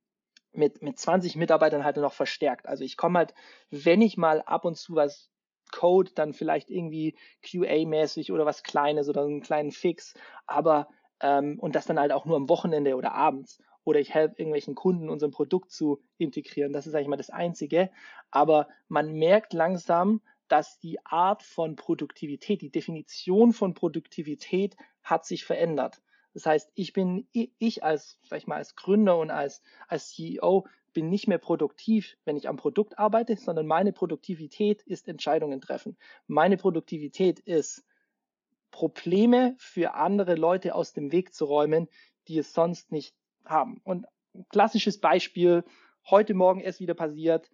mit, 0.53 0.83
mit 0.83 0.99
20 0.99 1.37
Mitarbeitern 1.37 1.85
halt 1.85 1.97
noch 1.97 2.13
verstärkt. 2.13 2.67
Also 2.67 2.85
ich 2.85 2.97
komme 2.97 3.19
halt, 3.19 3.35
wenn 3.71 4.03
ich 4.03 4.17
mal 4.17 4.43
ab 4.43 4.65
und 4.65 4.77
zu 4.77 4.95
was 4.95 5.31
Code, 5.73 6.13
dann 6.15 6.33
vielleicht 6.33 6.71
irgendwie 6.71 7.17
QA-mäßig 7.43 8.33
oder 8.33 8.47
was 8.47 8.63
Kleines 8.63 9.09
oder 9.09 9.23
einen 9.23 9.43
kleinen 9.43 9.73
Fix, 9.73 10.15
aber 10.47 10.89
ähm, 11.21 11.59
und 11.59 11.75
das 11.75 11.87
dann 11.87 11.99
halt 11.99 12.13
auch 12.13 12.25
nur 12.25 12.37
am 12.37 12.49
Wochenende 12.49 12.97
oder 12.97 13.13
abends. 13.13 13.59
Oder 13.87 14.01
ich 14.01 14.13
helfe 14.13 14.35
irgendwelchen 14.37 14.75
Kunden, 14.75 15.09
unser 15.09 15.31
Produkt 15.31 15.71
zu 15.71 16.03
integrieren. 16.19 16.73
Das 16.73 16.89
ist 16.89 16.95
eigentlich 16.95 17.07
mal 17.07 17.17
das 17.17 17.31
Einzige. 17.31 17.89
Aber 18.33 18.69
man 18.89 19.13
merkt 19.13 19.53
langsam, 19.53 20.21
dass 20.49 20.81
die 20.81 20.99
Art 21.07 21.45
von 21.45 21.77
Produktivität, 21.77 22.63
die 22.63 22.71
Definition 22.71 23.53
von 23.53 23.75
Produktivität 23.75 24.77
hat 25.05 25.25
sich 25.25 25.45
verändert. 25.45 26.03
Das 26.35 26.47
heißt, 26.47 26.73
ich 26.75 26.93
bin, 26.93 27.29
ich 27.33 27.85
als, 27.85 28.19
sag 28.25 28.39
ich 28.39 28.49
mal, 28.49 28.57
als 28.57 28.75
Gründer 28.75 29.19
und 29.19 29.31
als, 29.31 29.63
als 29.87 30.11
CEO 30.11 30.67
bin 30.93 31.09
nicht 31.09 31.29
mehr 31.29 31.39
produktiv, 31.39 32.17
wenn 32.25 32.37
ich 32.37 32.49
am 32.49 32.57
Produkt 32.57 32.99
arbeite, 32.99 33.37
sondern 33.37 33.69
meine 33.69 33.93
Produktivität 33.93 34.83
ist 34.83 35.07
Entscheidungen 35.07 35.61
treffen. 35.61 35.97
Meine 36.27 36.57
Produktivität 36.57 37.39
ist 37.39 37.85
Probleme 38.73 39.55
für 39.59 39.95
andere 39.95 40.35
Leute 40.35 40.75
aus 40.75 40.93
dem 40.93 41.13
Weg 41.13 41.33
zu 41.33 41.45
räumen, 41.45 41.89
die 42.27 42.39
es 42.39 42.53
sonst 42.53 42.91
nicht 42.91 43.15
haben. 43.47 43.81
Und 43.85 44.07
ein 44.35 44.47
klassisches 44.51 45.01
Beispiel, 45.01 45.65
heute 46.09 46.35
Morgen 46.35 46.61
ist 46.61 46.81
wieder 46.81 46.95
passiert, 46.95 47.51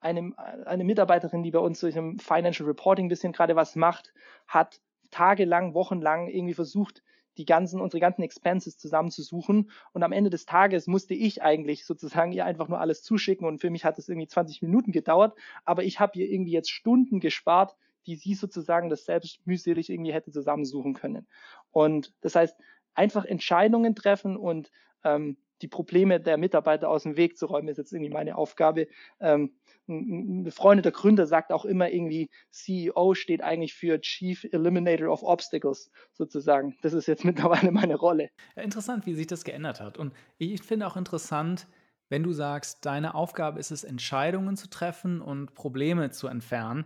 eine, 0.00 0.32
eine 0.66 0.84
Mitarbeiterin, 0.84 1.42
die 1.42 1.50
bei 1.50 1.58
uns 1.58 1.80
durch 1.80 1.96
im 1.96 2.18
Financial 2.18 2.68
Reporting 2.68 3.06
ein 3.06 3.08
bisschen 3.08 3.32
gerade 3.32 3.56
was 3.56 3.76
macht, 3.76 4.12
hat 4.46 4.80
tagelang, 5.10 5.74
wochenlang 5.74 6.28
irgendwie 6.28 6.54
versucht, 6.54 7.02
die 7.38 7.44
ganzen, 7.44 7.80
unsere 7.80 8.00
ganzen 8.00 8.22
Expenses 8.22 8.78
zusammenzusuchen. 8.78 9.70
Und 9.92 10.02
am 10.02 10.12
Ende 10.12 10.30
des 10.30 10.46
Tages 10.46 10.86
musste 10.86 11.14
ich 11.14 11.42
eigentlich 11.42 11.84
sozusagen 11.84 12.32
ihr 12.32 12.44
einfach 12.44 12.68
nur 12.68 12.80
alles 12.80 13.02
zuschicken. 13.02 13.46
Und 13.46 13.60
für 13.60 13.70
mich 13.70 13.84
hat 13.84 13.98
es 13.98 14.08
irgendwie 14.08 14.28
20 14.28 14.62
Minuten 14.62 14.92
gedauert. 14.92 15.36
Aber 15.64 15.84
ich 15.84 16.00
habe 16.00 16.18
ihr 16.18 16.30
irgendwie 16.30 16.52
jetzt 16.52 16.70
Stunden 16.70 17.20
gespart, 17.20 17.76
die 18.06 18.16
sie 18.16 18.34
sozusagen 18.34 18.88
das 18.88 19.04
selbst 19.04 19.46
mühselig 19.46 19.90
irgendwie 19.90 20.12
hätte 20.12 20.30
zusammensuchen 20.30 20.94
können. 20.94 21.26
Und 21.70 22.14
das 22.20 22.36
heißt, 22.36 22.56
einfach 22.94 23.24
Entscheidungen 23.24 23.94
treffen 23.94 24.36
und 24.36 24.70
ähm, 25.04 25.36
die 25.62 25.68
Probleme 25.68 26.20
der 26.20 26.36
Mitarbeiter 26.36 26.88
aus 26.88 27.04
dem 27.04 27.16
Weg 27.16 27.38
zu 27.38 27.46
räumen, 27.46 27.68
ist 27.68 27.78
jetzt 27.78 27.92
irgendwie 27.92 28.12
meine 28.12 28.36
Aufgabe. 28.36 28.88
Ähm, 29.20 29.52
ein 29.88 30.42
befreundeter 30.42 30.90
Gründer 30.90 31.26
sagt 31.26 31.52
auch 31.52 31.64
immer 31.64 31.90
irgendwie, 31.90 32.28
CEO 32.50 33.14
steht 33.14 33.42
eigentlich 33.42 33.74
für 33.74 34.00
Chief 34.00 34.44
Eliminator 34.50 35.08
of 35.08 35.22
Obstacles 35.22 35.90
sozusagen. 36.12 36.76
Das 36.82 36.92
ist 36.92 37.06
jetzt 37.06 37.24
mittlerweile 37.24 37.70
meine 37.70 37.96
Rolle. 37.96 38.30
Ja, 38.56 38.62
interessant, 38.62 39.06
wie 39.06 39.14
sich 39.14 39.26
das 39.26 39.44
geändert 39.44 39.80
hat. 39.80 39.96
Und 39.96 40.12
ich 40.38 40.62
finde 40.62 40.86
auch 40.86 40.96
interessant, 40.96 41.68
wenn 42.08 42.22
du 42.22 42.32
sagst, 42.32 42.84
deine 42.84 43.14
Aufgabe 43.14 43.58
ist 43.58 43.70
es, 43.70 43.82
Entscheidungen 43.82 44.56
zu 44.56 44.68
treffen 44.68 45.20
und 45.20 45.54
Probleme 45.54 46.10
zu 46.10 46.28
entfernen, 46.28 46.84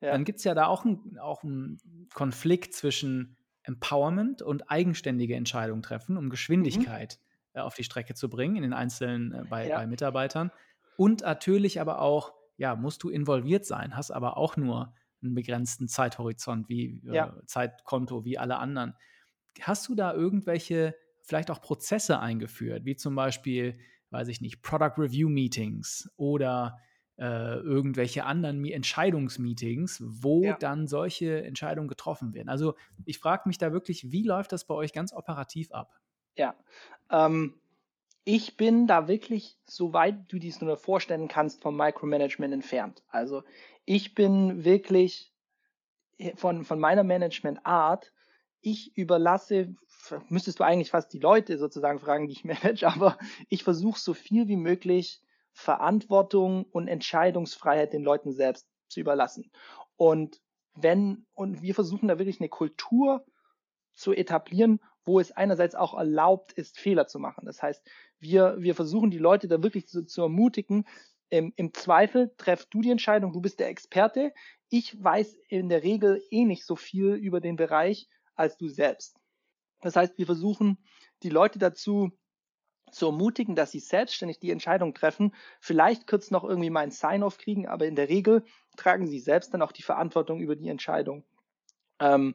ja. 0.00 0.12
dann 0.12 0.24
gibt 0.24 0.38
es 0.38 0.44
ja 0.44 0.54
da 0.54 0.66
auch, 0.66 0.84
ein, 0.84 1.18
auch 1.18 1.42
einen 1.42 2.08
Konflikt 2.14 2.74
zwischen 2.74 3.36
Empowerment 3.64 4.42
und 4.42 4.70
eigenständige 4.70 5.36
Entscheidungen 5.36 5.82
treffen, 5.82 6.16
um 6.16 6.26
mhm. 6.26 6.30
Geschwindigkeit 6.30 7.18
mhm. 7.20 7.31
Äh, 7.54 7.60
auf 7.60 7.74
die 7.74 7.84
Strecke 7.84 8.14
zu 8.14 8.28
bringen 8.28 8.56
in 8.56 8.62
den 8.62 8.72
einzelnen 8.72 9.32
äh, 9.32 9.44
bei, 9.48 9.68
ja. 9.68 9.78
bei 9.78 9.86
Mitarbeitern. 9.86 10.50
Und 10.96 11.22
natürlich 11.22 11.80
aber 11.80 12.00
auch 12.00 12.34
ja, 12.56 12.76
musst 12.76 13.02
du 13.02 13.08
involviert 13.08 13.66
sein, 13.66 13.96
hast 13.96 14.10
aber 14.10 14.36
auch 14.36 14.56
nur 14.56 14.94
einen 15.22 15.34
begrenzten 15.34 15.88
Zeithorizont, 15.88 16.68
wie 16.68 17.02
äh, 17.08 17.14
ja. 17.14 17.36
Zeitkonto, 17.46 18.24
wie 18.24 18.38
alle 18.38 18.58
anderen. 18.58 18.94
Hast 19.60 19.88
du 19.88 19.94
da 19.94 20.12
irgendwelche, 20.12 20.94
vielleicht 21.22 21.50
auch 21.50 21.60
Prozesse 21.60 22.20
eingeführt, 22.20 22.84
wie 22.84 22.96
zum 22.96 23.14
Beispiel, 23.14 23.78
weiß 24.10 24.28
ich 24.28 24.40
nicht, 24.40 24.62
Product 24.62 24.94
Review 24.98 25.28
Meetings 25.28 26.10
oder 26.16 26.78
äh, 27.16 27.56
irgendwelche 27.56 28.24
anderen 28.24 28.64
Entscheidungsmeetings, 28.64 30.02
wo 30.04 30.44
ja. 30.44 30.56
dann 30.56 30.86
solche 30.86 31.44
Entscheidungen 31.44 31.88
getroffen 31.88 32.34
werden? 32.34 32.48
Also 32.48 32.74
ich 33.04 33.18
frage 33.18 33.44
mich 33.46 33.58
da 33.58 33.72
wirklich, 33.72 34.10
wie 34.10 34.22
läuft 34.22 34.52
das 34.52 34.66
bei 34.66 34.74
euch 34.74 34.92
ganz 34.92 35.12
operativ 35.12 35.70
ab? 35.72 35.94
Ja, 36.36 36.54
ähm, 37.10 37.54
ich 38.24 38.56
bin 38.56 38.86
da 38.86 39.08
wirklich, 39.08 39.58
soweit 39.66 40.30
du 40.32 40.38
dies 40.38 40.60
nur 40.60 40.76
vorstellen 40.76 41.28
kannst, 41.28 41.60
vom 41.60 41.76
Micromanagement 41.76 42.54
entfernt. 42.54 43.02
Also 43.08 43.42
ich 43.84 44.14
bin 44.14 44.64
wirklich 44.64 45.32
äh, 46.18 46.36
von, 46.36 46.64
von 46.64 46.78
meiner 46.78 47.04
Managementart, 47.04 48.12
ich 48.60 48.96
überlasse, 48.96 49.74
müsstest 50.28 50.60
du 50.60 50.64
eigentlich 50.64 50.90
fast 50.90 51.12
die 51.12 51.18
Leute 51.18 51.58
sozusagen 51.58 51.98
fragen, 51.98 52.28
die 52.28 52.34
ich 52.34 52.44
manage, 52.44 52.86
aber 52.86 53.18
ich 53.48 53.64
versuche 53.64 53.98
so 53.98 54.14
viel 54.14 54.48
wie 54.48 54.56
möglich 54.56 55.20
Verantwortung 55.52 56.64
und 56.64 56.88
Entscheidungsfreiheit 56.88 57.92
den 57.92 58.02
Leuten 58.02 58.32
selbst 58.32 58.68
zu 58.88 59.00
überlassen. 59.00 59.50
Und 59.96 60.40
wenn, 60.74 61.26
und 61.34 61.60
wir 61.60 61.74
versuchen 61.74 62.08
da 62.08 62.18
wirklich 62.18 62.40
eine 62.40 62.48
Kultur 62.48 63.24
zu 63.92 64.12
etablieren, 64.12 64.80
wo 65.04 65.20
es 65.20 65.32
einerseits 65.32 65.74
auch 65.74 65.94
erlaubt 65.94 66.52
ist, 66.52 66.78
Fehler 66.78 67.06
zu 67.06 67.18
machen. 67.18 67.44
Das 67.46 67.62
heißt, 67.62 67.86
wir, 68.20 68.56
wir 68.58 68.74
versuchen 68.74 69.10
die 69.10 69.18
Leute 69.18 69.48
da 69.48 69.62
wirklich 69.62 69.88
zu, 69.88 70.04
zu 70.06 70.22
ermutigen, 70.22 70.84
im, 71.32 71.52
im 71.56 71.72
Zweifel 71.72 72.34
treff 72.36 72.66
du 72.66 72.82
die 72.82 72.90
Entscheidung, 72.90 73.32
du 73.32 73.40
bist 73.40 73.58
der 73.58 73.68
Experte. 73.68 74.34
Ich 74.68 75.02
weiß 75.02 75.34
in 75.48 75.70
der 75.70 75.82
Regel 75.82 76.22
eh 76.30 76.44
nicht 76.44 76.66
so 76.66 76.76
viel 76.76 77.14
über 77.14 77.40
den 77.40 77.56
Bereich 77.56 78.06
als 78.34 78.58
du 78.58 78.68
selbst. 78.68 79.18
Das 79.80 79.96
heißt, 79.96 80.18
wir 80.18 80.26
versuchen 80.26 80.76
die 81.22 81.30
Leute 81.30 81.58
dazu 81.58 82.12
zu 82.90 83.06
ermutigen, 83.06 83.56
dass 83.56 83.70
sie 83.70 83.80
selbstständig 83.80 84.40
die 84.40 84.50
Entscheidung 84.50 84.92
treffen, 84.92 85.34
vielleicht 85.58 86.06
kurz 86.06 86.30
noch 86.30 86.44
irgendwie 86.44 86.68
mal 86.68 86.80
ein 86.80 86.90
Sign-off 86.90 87.38
kriegen, 87.38 87.66
aber 87.66 87.86
in 87.86 87.96
der 87.96 88.10
Regel 88.10 88.44
tragen 88.76 89.06
sie 89.06 89.18
selbst 89.18 89.54
dann 89.54 89.62
auch 89.62 89.72
die 89.72 89.82
Verantwortung 89.82 90.38
über 90.40 90.54
die 90.54 90.68
Entscheidung. 90.68 91.24
Ähm, 91.98 92.34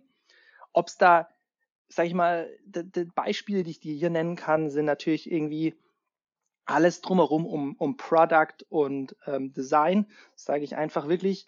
Ob 0.74 0.88
es 0.88 0.98
da 0.98 1.30
sag 1.90 2.06
ich 2.08 2.14
mal, 2.14 2.50
die, 2.66 3.06
Beispiele, 3.06 3.64
die 3.64 3.72
ich 3.72 3.80
dir 3.80 3.94
hier 3.94 4.10
nennen 4.10 4.36
kann, 4.36 4.70
sind 4.70 4.86
natürlich 4.86 5.32
irgendwie 5.32 5.76
alles 6.66 7.02
drumherum 7.02 7.46
um, 7.46 7.76
um 7.78 7.96
Product 7.98 8.66
und 8.70 9.16
ähm, 9.26 9.54
Design. 9.54 10.08
Sage 10.36 10.64
ich 10.64 10.76
einfach 10.76 11.08
wirklich, 11.08 11.46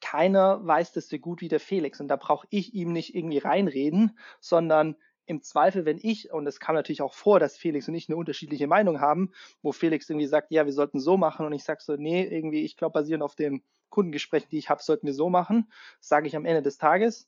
keiner 0.00 0.64
weiß 0.64 0.92
das 0.92 1.08
so 1.08 1.18
gut 1.18 1.40
wie 1.40 1.48
der 1.48 1.60
Felix. 1.60 2.00
Und 2.00 2.08
da 2.08 2.16
brauche 2.16 2.46
ich 2.50 2.74
ihm 2.74 2.92
nicht 2.92 3.14
irgendwie 3.14 3.38
reinreden, 3.38 4.16
sondern 4.40 4.96
im 5.26 5.40
Zweifel, 5.40 5.86
wenn 5.86 5.98
ich, 6.00 6.30
und 6.32 6.46
es 6.46 6.60
kam 6.60 6.74
natürlich 6.74 7.02
auch 7.02 7.14
vor, 7.14 7.40
dass 7.40 7.56
Felix 7.56 7.88
und 7.88 7.94
ich 7.94 8.08
eine 8.08 8.16
unterschiedliche 8.16 8.66
Meinung 8.66 9.00
haben, 9.00 9.32
wo 9.62 9.72
Felix 9.72 10.08
irgendwie 10.10 10.26
sagt, 10.26 10.50
ja, 10.50 10.66
wir 10.66 10.72
sollten 10.72 11.00
so 11.00 11.16
machen 11.16 11.46
und 11.46 11.52
ich 11.52 11.64
sage 11.64 11.82
so, 11.82 11.96
nee, 11.96 12.24
irgendwie, 12.24 12.62
ich 12.62 12.76
glaube, 12.76 12.92
basierend 12.92 13.22
auf 13.22 13.34
den 13.34 13.62
Kundengesprächen, 13.88 14.48
die 14.50 14.58
ich 14.58 14.68
habe, 14.68 14.82
sollten 14.82 15.06
wir 15.06 15.14
so 15.14 15.30
machen, 15.30 15.72
sage 16.00 16.26
ich 16.26 16.36
am 16.36 16.44
Ende 16.44 16.60
des 16.60 16.76
Tages, 16.76 17.26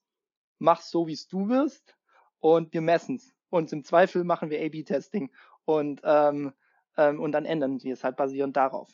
mach 0.58 0.82
so, 0.82 1.06
wie 1.06 1.14
es 1.14 1.26
du 1.26 1.48
wirst 1.48 1.96
und 2.40 2.72
wir 2.72 2.80
messen 2.80 3.16
es. 3.16 3.34
Und 3.50 3.72
im 3.72 3.84
Zweifel 3.84 4.24
machen 4.24 4.50
wir 4.50 4.60
A-B-Testing 4.64 5.30
und, 5.64 6.00
ähm, 6.04 6.52
ähm, 6.96 7.20
und 7.20 7.32
dann 7.32 7.44
ändern 7.44 7.82
wir 7.82 7.92
es 7.92 8.04
halt 8.04 8.16
basierend 8.16 8.56
darauf. 8.56 8.90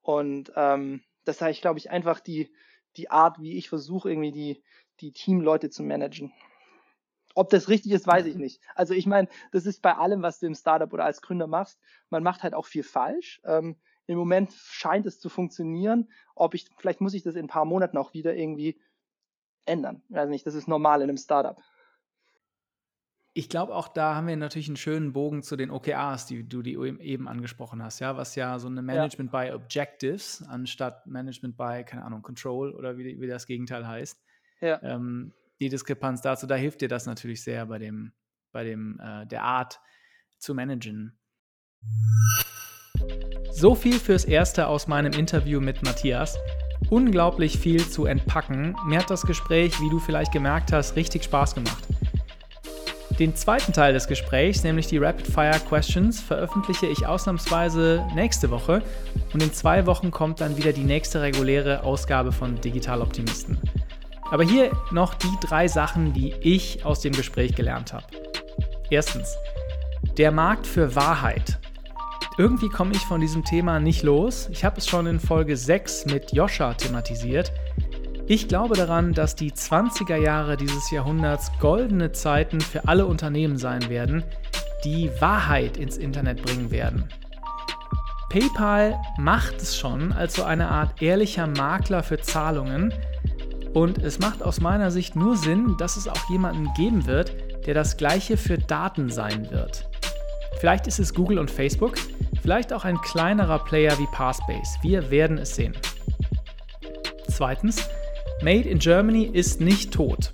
Und 0.00 0.52
ähm, 0.56 1.02
das 1.24 1.40
heißt, 1.40 1.60
glaube 1.60 1.78
ich, 1.78 1.90
einfach 1.90 2.20
die, 2.20 2.52
die 2.96 3.10
Art, 3.10 3.40
wie 3.40 3.56
ich 3.56 3.68
versuche, 3.68 4.10
irgendwie 4.10 4.32
die, 4.32 4.62
die 5.00 5.12
Teamleute 5.12 5.70
zu 5.70 5.82
managen. 5.82 6.32
Ob 7.34 7.48
das 7.50 7.68
richtig 7.68 7.92
ist, 7.92 8.06
weiß 8.06 8.26
ich 8.26 8.36
nicht. 8.36 8.60
Also 8.74 8.94
ich 8.94 9.06
meine, 9.06 9.28
das 9.52 9.64
ist 9.64 9.80
bei 9.80 9.94
allem, 9.94 10.22
was 10.22 10.38
du 10.38 10.46
im 10.46 10.54
Startup 10.54 10.92
oder 10.92 11.04
als 11.04 11.22
Gründer 11.22 11.46
machst, 11.46 11.80
man 12.10 12.22
macht 12.22 12.42
halt 12.42 12.54
auch 12.54 12.66
viel 12.66 12.82
falsch. 12.82 13.40
Ähm, 13.44 13.76
im 14.06 14.18
Moment 14.18 14.52
scheint 14.52 15.06
es 15.06 15.18
zu 15.18 15.28
funktionieren. 15.28 16.10
Ob 16.34 16.54
ich, 16.54 16.68
vielleicht 16.76 17.00
muss 17.00 17.14
ich 17.14 17.22
das 17.22 17.34
in 17.34 17.46
ein 17.46 17.48
paar 17.48 17.64
Monaten 17.64 17.96
auch 17.96 18.12
wieder 18.12 18.34
irgendwie 18.34 18.80
ändern. 19.64 20.02
Also 20.12 20.30
nicht, 20.30 20.46
das 20.46 20.54
ist 20.54 20.68
normal 20.68 21.00
in 21.00 21.08
einem 21.08 21.16
Startup. 21.16 21.60
Ich 23.34 23.48
glaube, 23.48 23.74
auch 23.74 23.88
da 23.88 24.14
haben 24.14 24.26
wir 24.26 24.36
natürlich 24.36 24.68
einen 24.68 24.76
schönen 24.76 25.14
Bogen 25.14 25.42
zu 25.42 25.56
den 25.56 25.70
OKRs, 25.70 26.26
die 26.26 26.46
du 26.46 26.60
die 26.60 26.74
eben 26.74 27.28
angesprochen 27.28 27.82
hast, 27.82 27.98
ja, 28.00 28.16
was 28.16 28.34
ja 28.34 28.58
so 28.58 28.68
eine 28.68 28.82
Management 28.82 29.32
ja. 29.32 29.44
by 29.44 29.52
Objectives 29.52 30.44
anstatt 30.48 31.06
Management 31.06 31.56
by, 31.56 31.82
keine 31.86 32.04
Ahnung, 32.04 32.20
Control 32.20 32.72
oder 32.72 32.98
wie, 32.98 33.18
wie 33.18 33.26
das 33.26 33.46
Gegenteil 33.46 33.86
heißt. 33.86 34.22
Ja. 34.60 34.82
Ähm, 34.82 35.32
die 35.60 35.70
Diskrepanz 35.70 36.20
dazu, 36.20 36.46
da 36.46 36.56
hilft 36.56 36.82
dir 36.82 36.88
das 36.88 37.06
natürlich 37.06 37.42
sehr 37.42 37.64
bei 37.66 37.78
dem, 37.78 38.12
bei 38.52 38.64
dem, 38.64 39.00
äh, 39.00 39.26
der 39.26 39.44
Art 39.44 39.80
zu 40.38 40.54
managen. 40.54 41.18
So 43.50 43.74
viel 43.74 43.98
fürs 43.98 44.26
Erste 44.26 44.66
aus 44.66 44.88
meinem 44.88 45.12
Interview 45.14 45.60
mit 45.60 45.82
Matthias. 45.82 46.36
Unglaublich 46.90 47.58
viel 47.58 47.88
zu 47.88 48.04
entpacken. 48.04 48.76
Mir 48.86 48.98
hat 48.98 49.08
das 49.08 49.22
Gespräch, 49.22 49.80
wie 49.80 49.88
du 49.88 50.00
vielleicht 50.00 50.32
gemerkt 50.32 50.72
hast, 50.72 50.96
richtig 50.96 51.24
Spaß 51.24 51.54
gemacht. 51.54 51.91
Den 53.22 53.36
zweiten 53.36 53.72
Teil 53.72 53.92
des 53.92 54.08
Gesprächs, 54.08 54.64
nämlich 54.64 54.88
die 54.88 54.98
Rapid 54.98 55.28
Fire 55.28 55.60
Questions, 55.68 56.20
veröffentliche 56.20 56.88
ich 56.88 57.06
ausnahmsweise 57.06 58.04
nächste 58.16 58.50
Woche 58.50 58.82
und 59.32 59.40
in 59.40 59.52
zwei 59.52 59.86
Wochen 59.86 60.10
kommt 60.10 60.40
dann 60.40 60.56
wieder 60.56 60.72
die 60.72 60.82
nächste 60.82 61.22
reguläre 61.22 61.84
Ausgabe 61.84 62.32
von 62.32 62.60
Digital 62.60 63.00
Optimisten. 63.00 63.58
Aber 64.32 64.42
hier 64.42 64.72
noch 64.90 65.14
die 65.14 65.36
drei 65.40 65.68
Sachen, 65.68 66.12
die 66.12 66.34
ich 66.40 66.84
aus 66.84 66.98
dem 66.98 67.12
Gespräch 67.12 67.54
gelernt 67.54 67.92
habe. 67.92 68.06
Erstens, 68.90 69.36
der 70.18 70.32
Markt 70.32 70.66
für 70.66 70.96
Wahrheit. 70.96 71.60
Irgendwie 72.38 72.70
komme 72.70 72.90
ich 72.90 73.02
von 73.02 73.20
diesem 73.20 73.44
Thema 73.44 73.78
nicht 73.78 74.02
los. 74.02 74.48
Ich 74.50 74.64
habe 74.64 74.78
es 74.78 74.88
schon 74.88 75.06
in 75.06 75.20
Folge 75.20 75.56
6 75.56 76.06
mit 76.06 76.32
Joscha 76.32 76.74
thematisiert. 76.74 77.52
Ich 78.26 78.46
glaube 78.46 78.76
daran, 78.76 79.14
dass 79.14 79.34
die 79.34 79.50
20er 79.50 80.16
Jahre 80.16 80.56
dieses 80.56 80.90
Jahrhunderts 80.90 81.50
goldene 81.58 82.12
Zeiten 82.12 82.60
für 82.60 82.86
alle 82.86 83.06
Unternehmen 83.06 83.56
sein 83.56 83.88
werden, 83.88 84.22
die 84.84 85.10
Wahrheit 85.20 85.76
ins 85.76 85.96
Internet 85.96 86.42
bringen 86.42 86.70
werden. 86.70 87.08
PayPal 88.30 88.98
macht 89.18 89.56
es 89.60 89.76
schon 89.76 90.12
als 90.12 90.34
so 90.34 90.44
eine 90.44 90.68
Art 90.68 91.02
ehrlicher 91.02 91.46
Makler 91.46 92.02
für 92.02 92.20
Zahlungen 92.20 92.94
und 93.74 93.98
es 93.98 94.20
macht 94.20 94.42
aus 94.42 94.60
meiner 94.60 94.90
Sicht 94.90 95.16
nur 95.16 95.36
Sinn, 95.36 95.76
dass 95.78 95.96
es 95.96 96.08
auch 96.08 96.30
jemanden 96.30 96.72
geben 96.74 97.06
wird, 97.06 97.34
der 97.66 97.74
das 97.74 97.96
gleiche 97.96 98.36
für 98.36 98.56
Daten 98.56 99.10
sein 99.10 99.50
wird. 99.50 99.88
Vielleicht 100.60 100.86
ist 100.86 101.00
es 101.00 101.12
Google 101.12 101.38
und 101.38 101.50
Facebook, 101.50 101.96
vielleicht 102.40 102.72
auch 102.72 102.84
ein 102.84 102.98
kleinerer 103.00 103.58
Player 103.58 103.98
wie 103.98 104.06
Passbase. 104.12 104.78
Wir 104.80 105.10
werden 105.10 105.38
es 105.38 105.56
sehen. 105.56 105.74
Zweitens, 107.28 107.88
Made 108.42 108.68
in 108.68 108.80
Germany 108.80 109.30
ist 109.32 109.60
nicht 109.60 109.92
tot. 109.92 110.32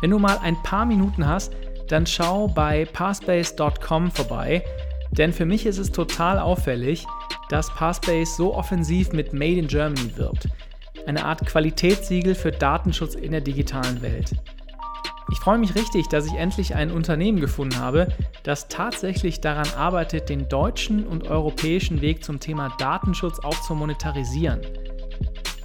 Wenn 0.00 0.10
du 0.10 0.18
mal 0.18 0.38
ein 0.38 0.60
paar 0.64 0.84
Minuten 0.84 1.26
hast, 1.26 1.52
dann 1.88 2.04
schau 2.04 2.48
bei 2.48 2.84
passbase.com 2.84 4.10
vorbei, 4.10 4.64
denn 5.12 5.32
für 5.32 5.46
mich 5.46 5.66
ist 5.66 5.78
es 5.78 5.92
total 5.92 6.40
auffällig, 6.40 7.06
dass 7.48 7.72
Passbase 7.72 8.34
so 8.36 8.54
offensiv 8.54 9.12
mit 9.12 9.32
Made 9.32 9.58
in 9.58 9.68
Germany 9.68 10.16
wirbt. 10.16 10.48
Eine 11.06 11.24
Art 11.24 11.46
Qualitätssiegel 11.46 12.34
für 12.34 12.50
Datenschutz 12.50 13.14
in 13.14 13.30
der 13.30 13.40
digitalen 13.40 14.02
Welt. 14.02 14.32
Ich 15.30 15.38
freue 15.38 15.58
mich 15.58 15.76
richtig, 15.76 16.08
dass 16.08 16.26
ich 16.26 16.34
endlich 16.34 16.74
ein 16.74 16.90
Unternehmen 16.90 17.40
gefunden 17.40 17.78
habe, 17.78 18.08
das 18.42 18.66
tatsächlich 18.66 19.40
daran 19.40 19.68
arbeitet, 19.76 20.28
den 20.28 20.48
deutschen 20.48 21.06
und 21.06 21.28
europäischen 21.28 22.00
Weg 22.00 22.24
zum 22.24 22.40
Thema 22.40 22.72
Datenschutz 22.78 23.38
auch 23.40 23.60
zu 23.62 23.76
monetarisieren. 23.76 24.60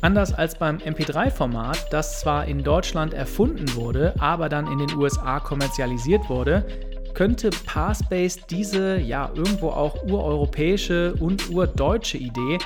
Anders 0.02 0.34
als 0.34 0.56
beim 0.56 0.78
MP3-Format, 0.78 1.94
das 1.94 2.22
zwar 2.22 2.46
in 2.46 2.64
Deutschland 2.64 3.14
erfunden 3.14 3.76
wurde, 3.76 4.16
aber 4.20 4.50
dann 4.50 4.66
in 4.66 4.80
den 4.80 4.96
USA 4.96 5.40
kommerzialisiert 5.40 6.28
wurde, 6.28 6.66
könnte 7.14 7.52
Passbase 7.66 8.40
diese 8.50 8.98
ja 8.98 9.30
irgendwo 9.36 9.70
auch 9.70 10.04
ureuropäische 10.04 11.14
und 11.20 11.52
urdeutsche 11.52 12.18
Idee 12.18 12.58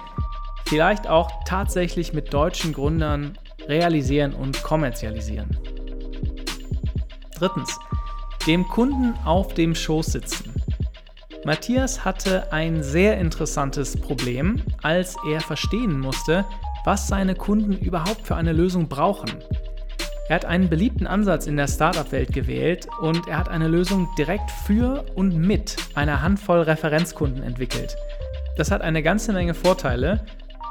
vielleicht 0.67 1.07
auch 1.07 1.29
tatsächlich 1.45 2.13
mit 2.13 2.33
deutschen 2.33 2.73
Gründern 2.73 3.37
realisieren 3.67 4.33
und 4.33 4.63
kommerzialisieren. 4.63 5.57
Drittens, 7.37 7.77
dem 8.47 8.65
Kunden 8.67 9.13
auf 9.25 9.53
dem 9.53 9.75
Schoß 9.75 10.07
sitzen. 10.07 10.53
Matthias 11.43 12.05
hatte 12.05 12.51
ein 12.51 12.81
sehr 12.81 13.17
interessantes 13.17 13.99
Problem, 13.99 14.61
als 14.81 15.15
er 15.29 15.41
verstehen 15.41 15.99
musste, 15.99 16.45
was 16.85 17.07
seine 17.07 17.35
Kunden 17.35 17.73
überhaupt 17.73 18.25
für 18.25 18.35
eine 18.35 18.53
Lösung 18.53 18.87
brauchen. 18.87 19.31
Er 20.27 20.35
hat 20.35 20.45
einen 20.45 20.69
beliebten 20.69 21.05
Ansatz 21.05 21.45
in 21.45 21.57
der 21.57 21.67
Startup-Welt 21.67 22.33
gewählt 22.33 22.87
und 22.99 23.27
er 23.27 23.37
hat 23.37 23.49
eine 23.49 23.67
Lösung 23.67 24.09
direkt 24.17 24.49
für 24.49 25.05
und 25.15 25.37
mit 25.37 25.75
einer 25.93 26.21
Handvoll 26.21 26.61
Referenzkunden 26.61 27.43
entwickelt. 27.43 27.95
Das 28.57 28.71
hat 28.71 28.81
eine 28.81 29.03
ganze 29.03 29.33
Menge 29.33 29.53
Vorteile, 29.53 30.25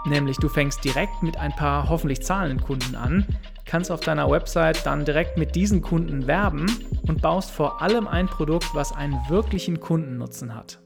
nämlich 0.06 0.38
du 0.38 0.48
fängst 0.48 0.84
direkt 0.84 1.22
mit 1.22 1.36
ein 1.36 1.52
paar 1.52 1.88
hoffentlich 1.88 2.22
zahlenden 2.22 2.60
Kunden 2.60 2.96
an, 2.96 3.26
kannst 3.64 3.92
auf 3.92 4.00
deiner 4.00 4.28
Website 4.30 4.86
dann 4.86 5.04
direkt 5.04 5.36
mit 5.38 5.54
diesen 5.54 5.82
Kunden 5.82 6.26
werben 6.26 6.66
und 7.06 7.22
baust 7.22 7.50
vor 7.50 7.80
allem 7.80 8.08
ein 8.08 8.26
Produkt, 8.26 8.74
was 8.74 8.92
einen 8.92 9.20
wirklichen 9.28 9.78
Kundennutzen 9.78 10.54
hat. 10.54 10.80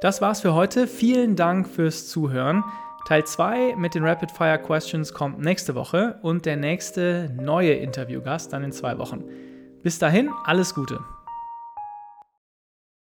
Das 0.00 0.20
war's 0.20 0.42
für 0.42 0.54
heute. 0.54 0.86
Vielen 0.86 1.34
Dank 1.34 1.66
fürs 1.66 2.08
Zuhören. 2.08 2.62
Teil 3.08 3.24
2 3.24 3.74
mit 3.76 3.94
den 3.94 4.04
Rapid 4.04 4.30
Fire 4.30 4.58
Questions 4.58 5.14
kommt 5.14 5.38
nächste 5.38 5.74
Woche 5.74 6.18
und 6.20 6.44
der 6.44 6.58
nächste 6.58 7.34
neue 7.40 7.72
Interviewgast 7.72 8.52
dann 8.52 8.62
in 8.62 8.70
zwei 8.70 8.98
Wochen. 8.98 9.24
Bis 9.82 9.98
dahin, 9.98 10.28
alles 10.44 10.74
Gute. 10.74 11.00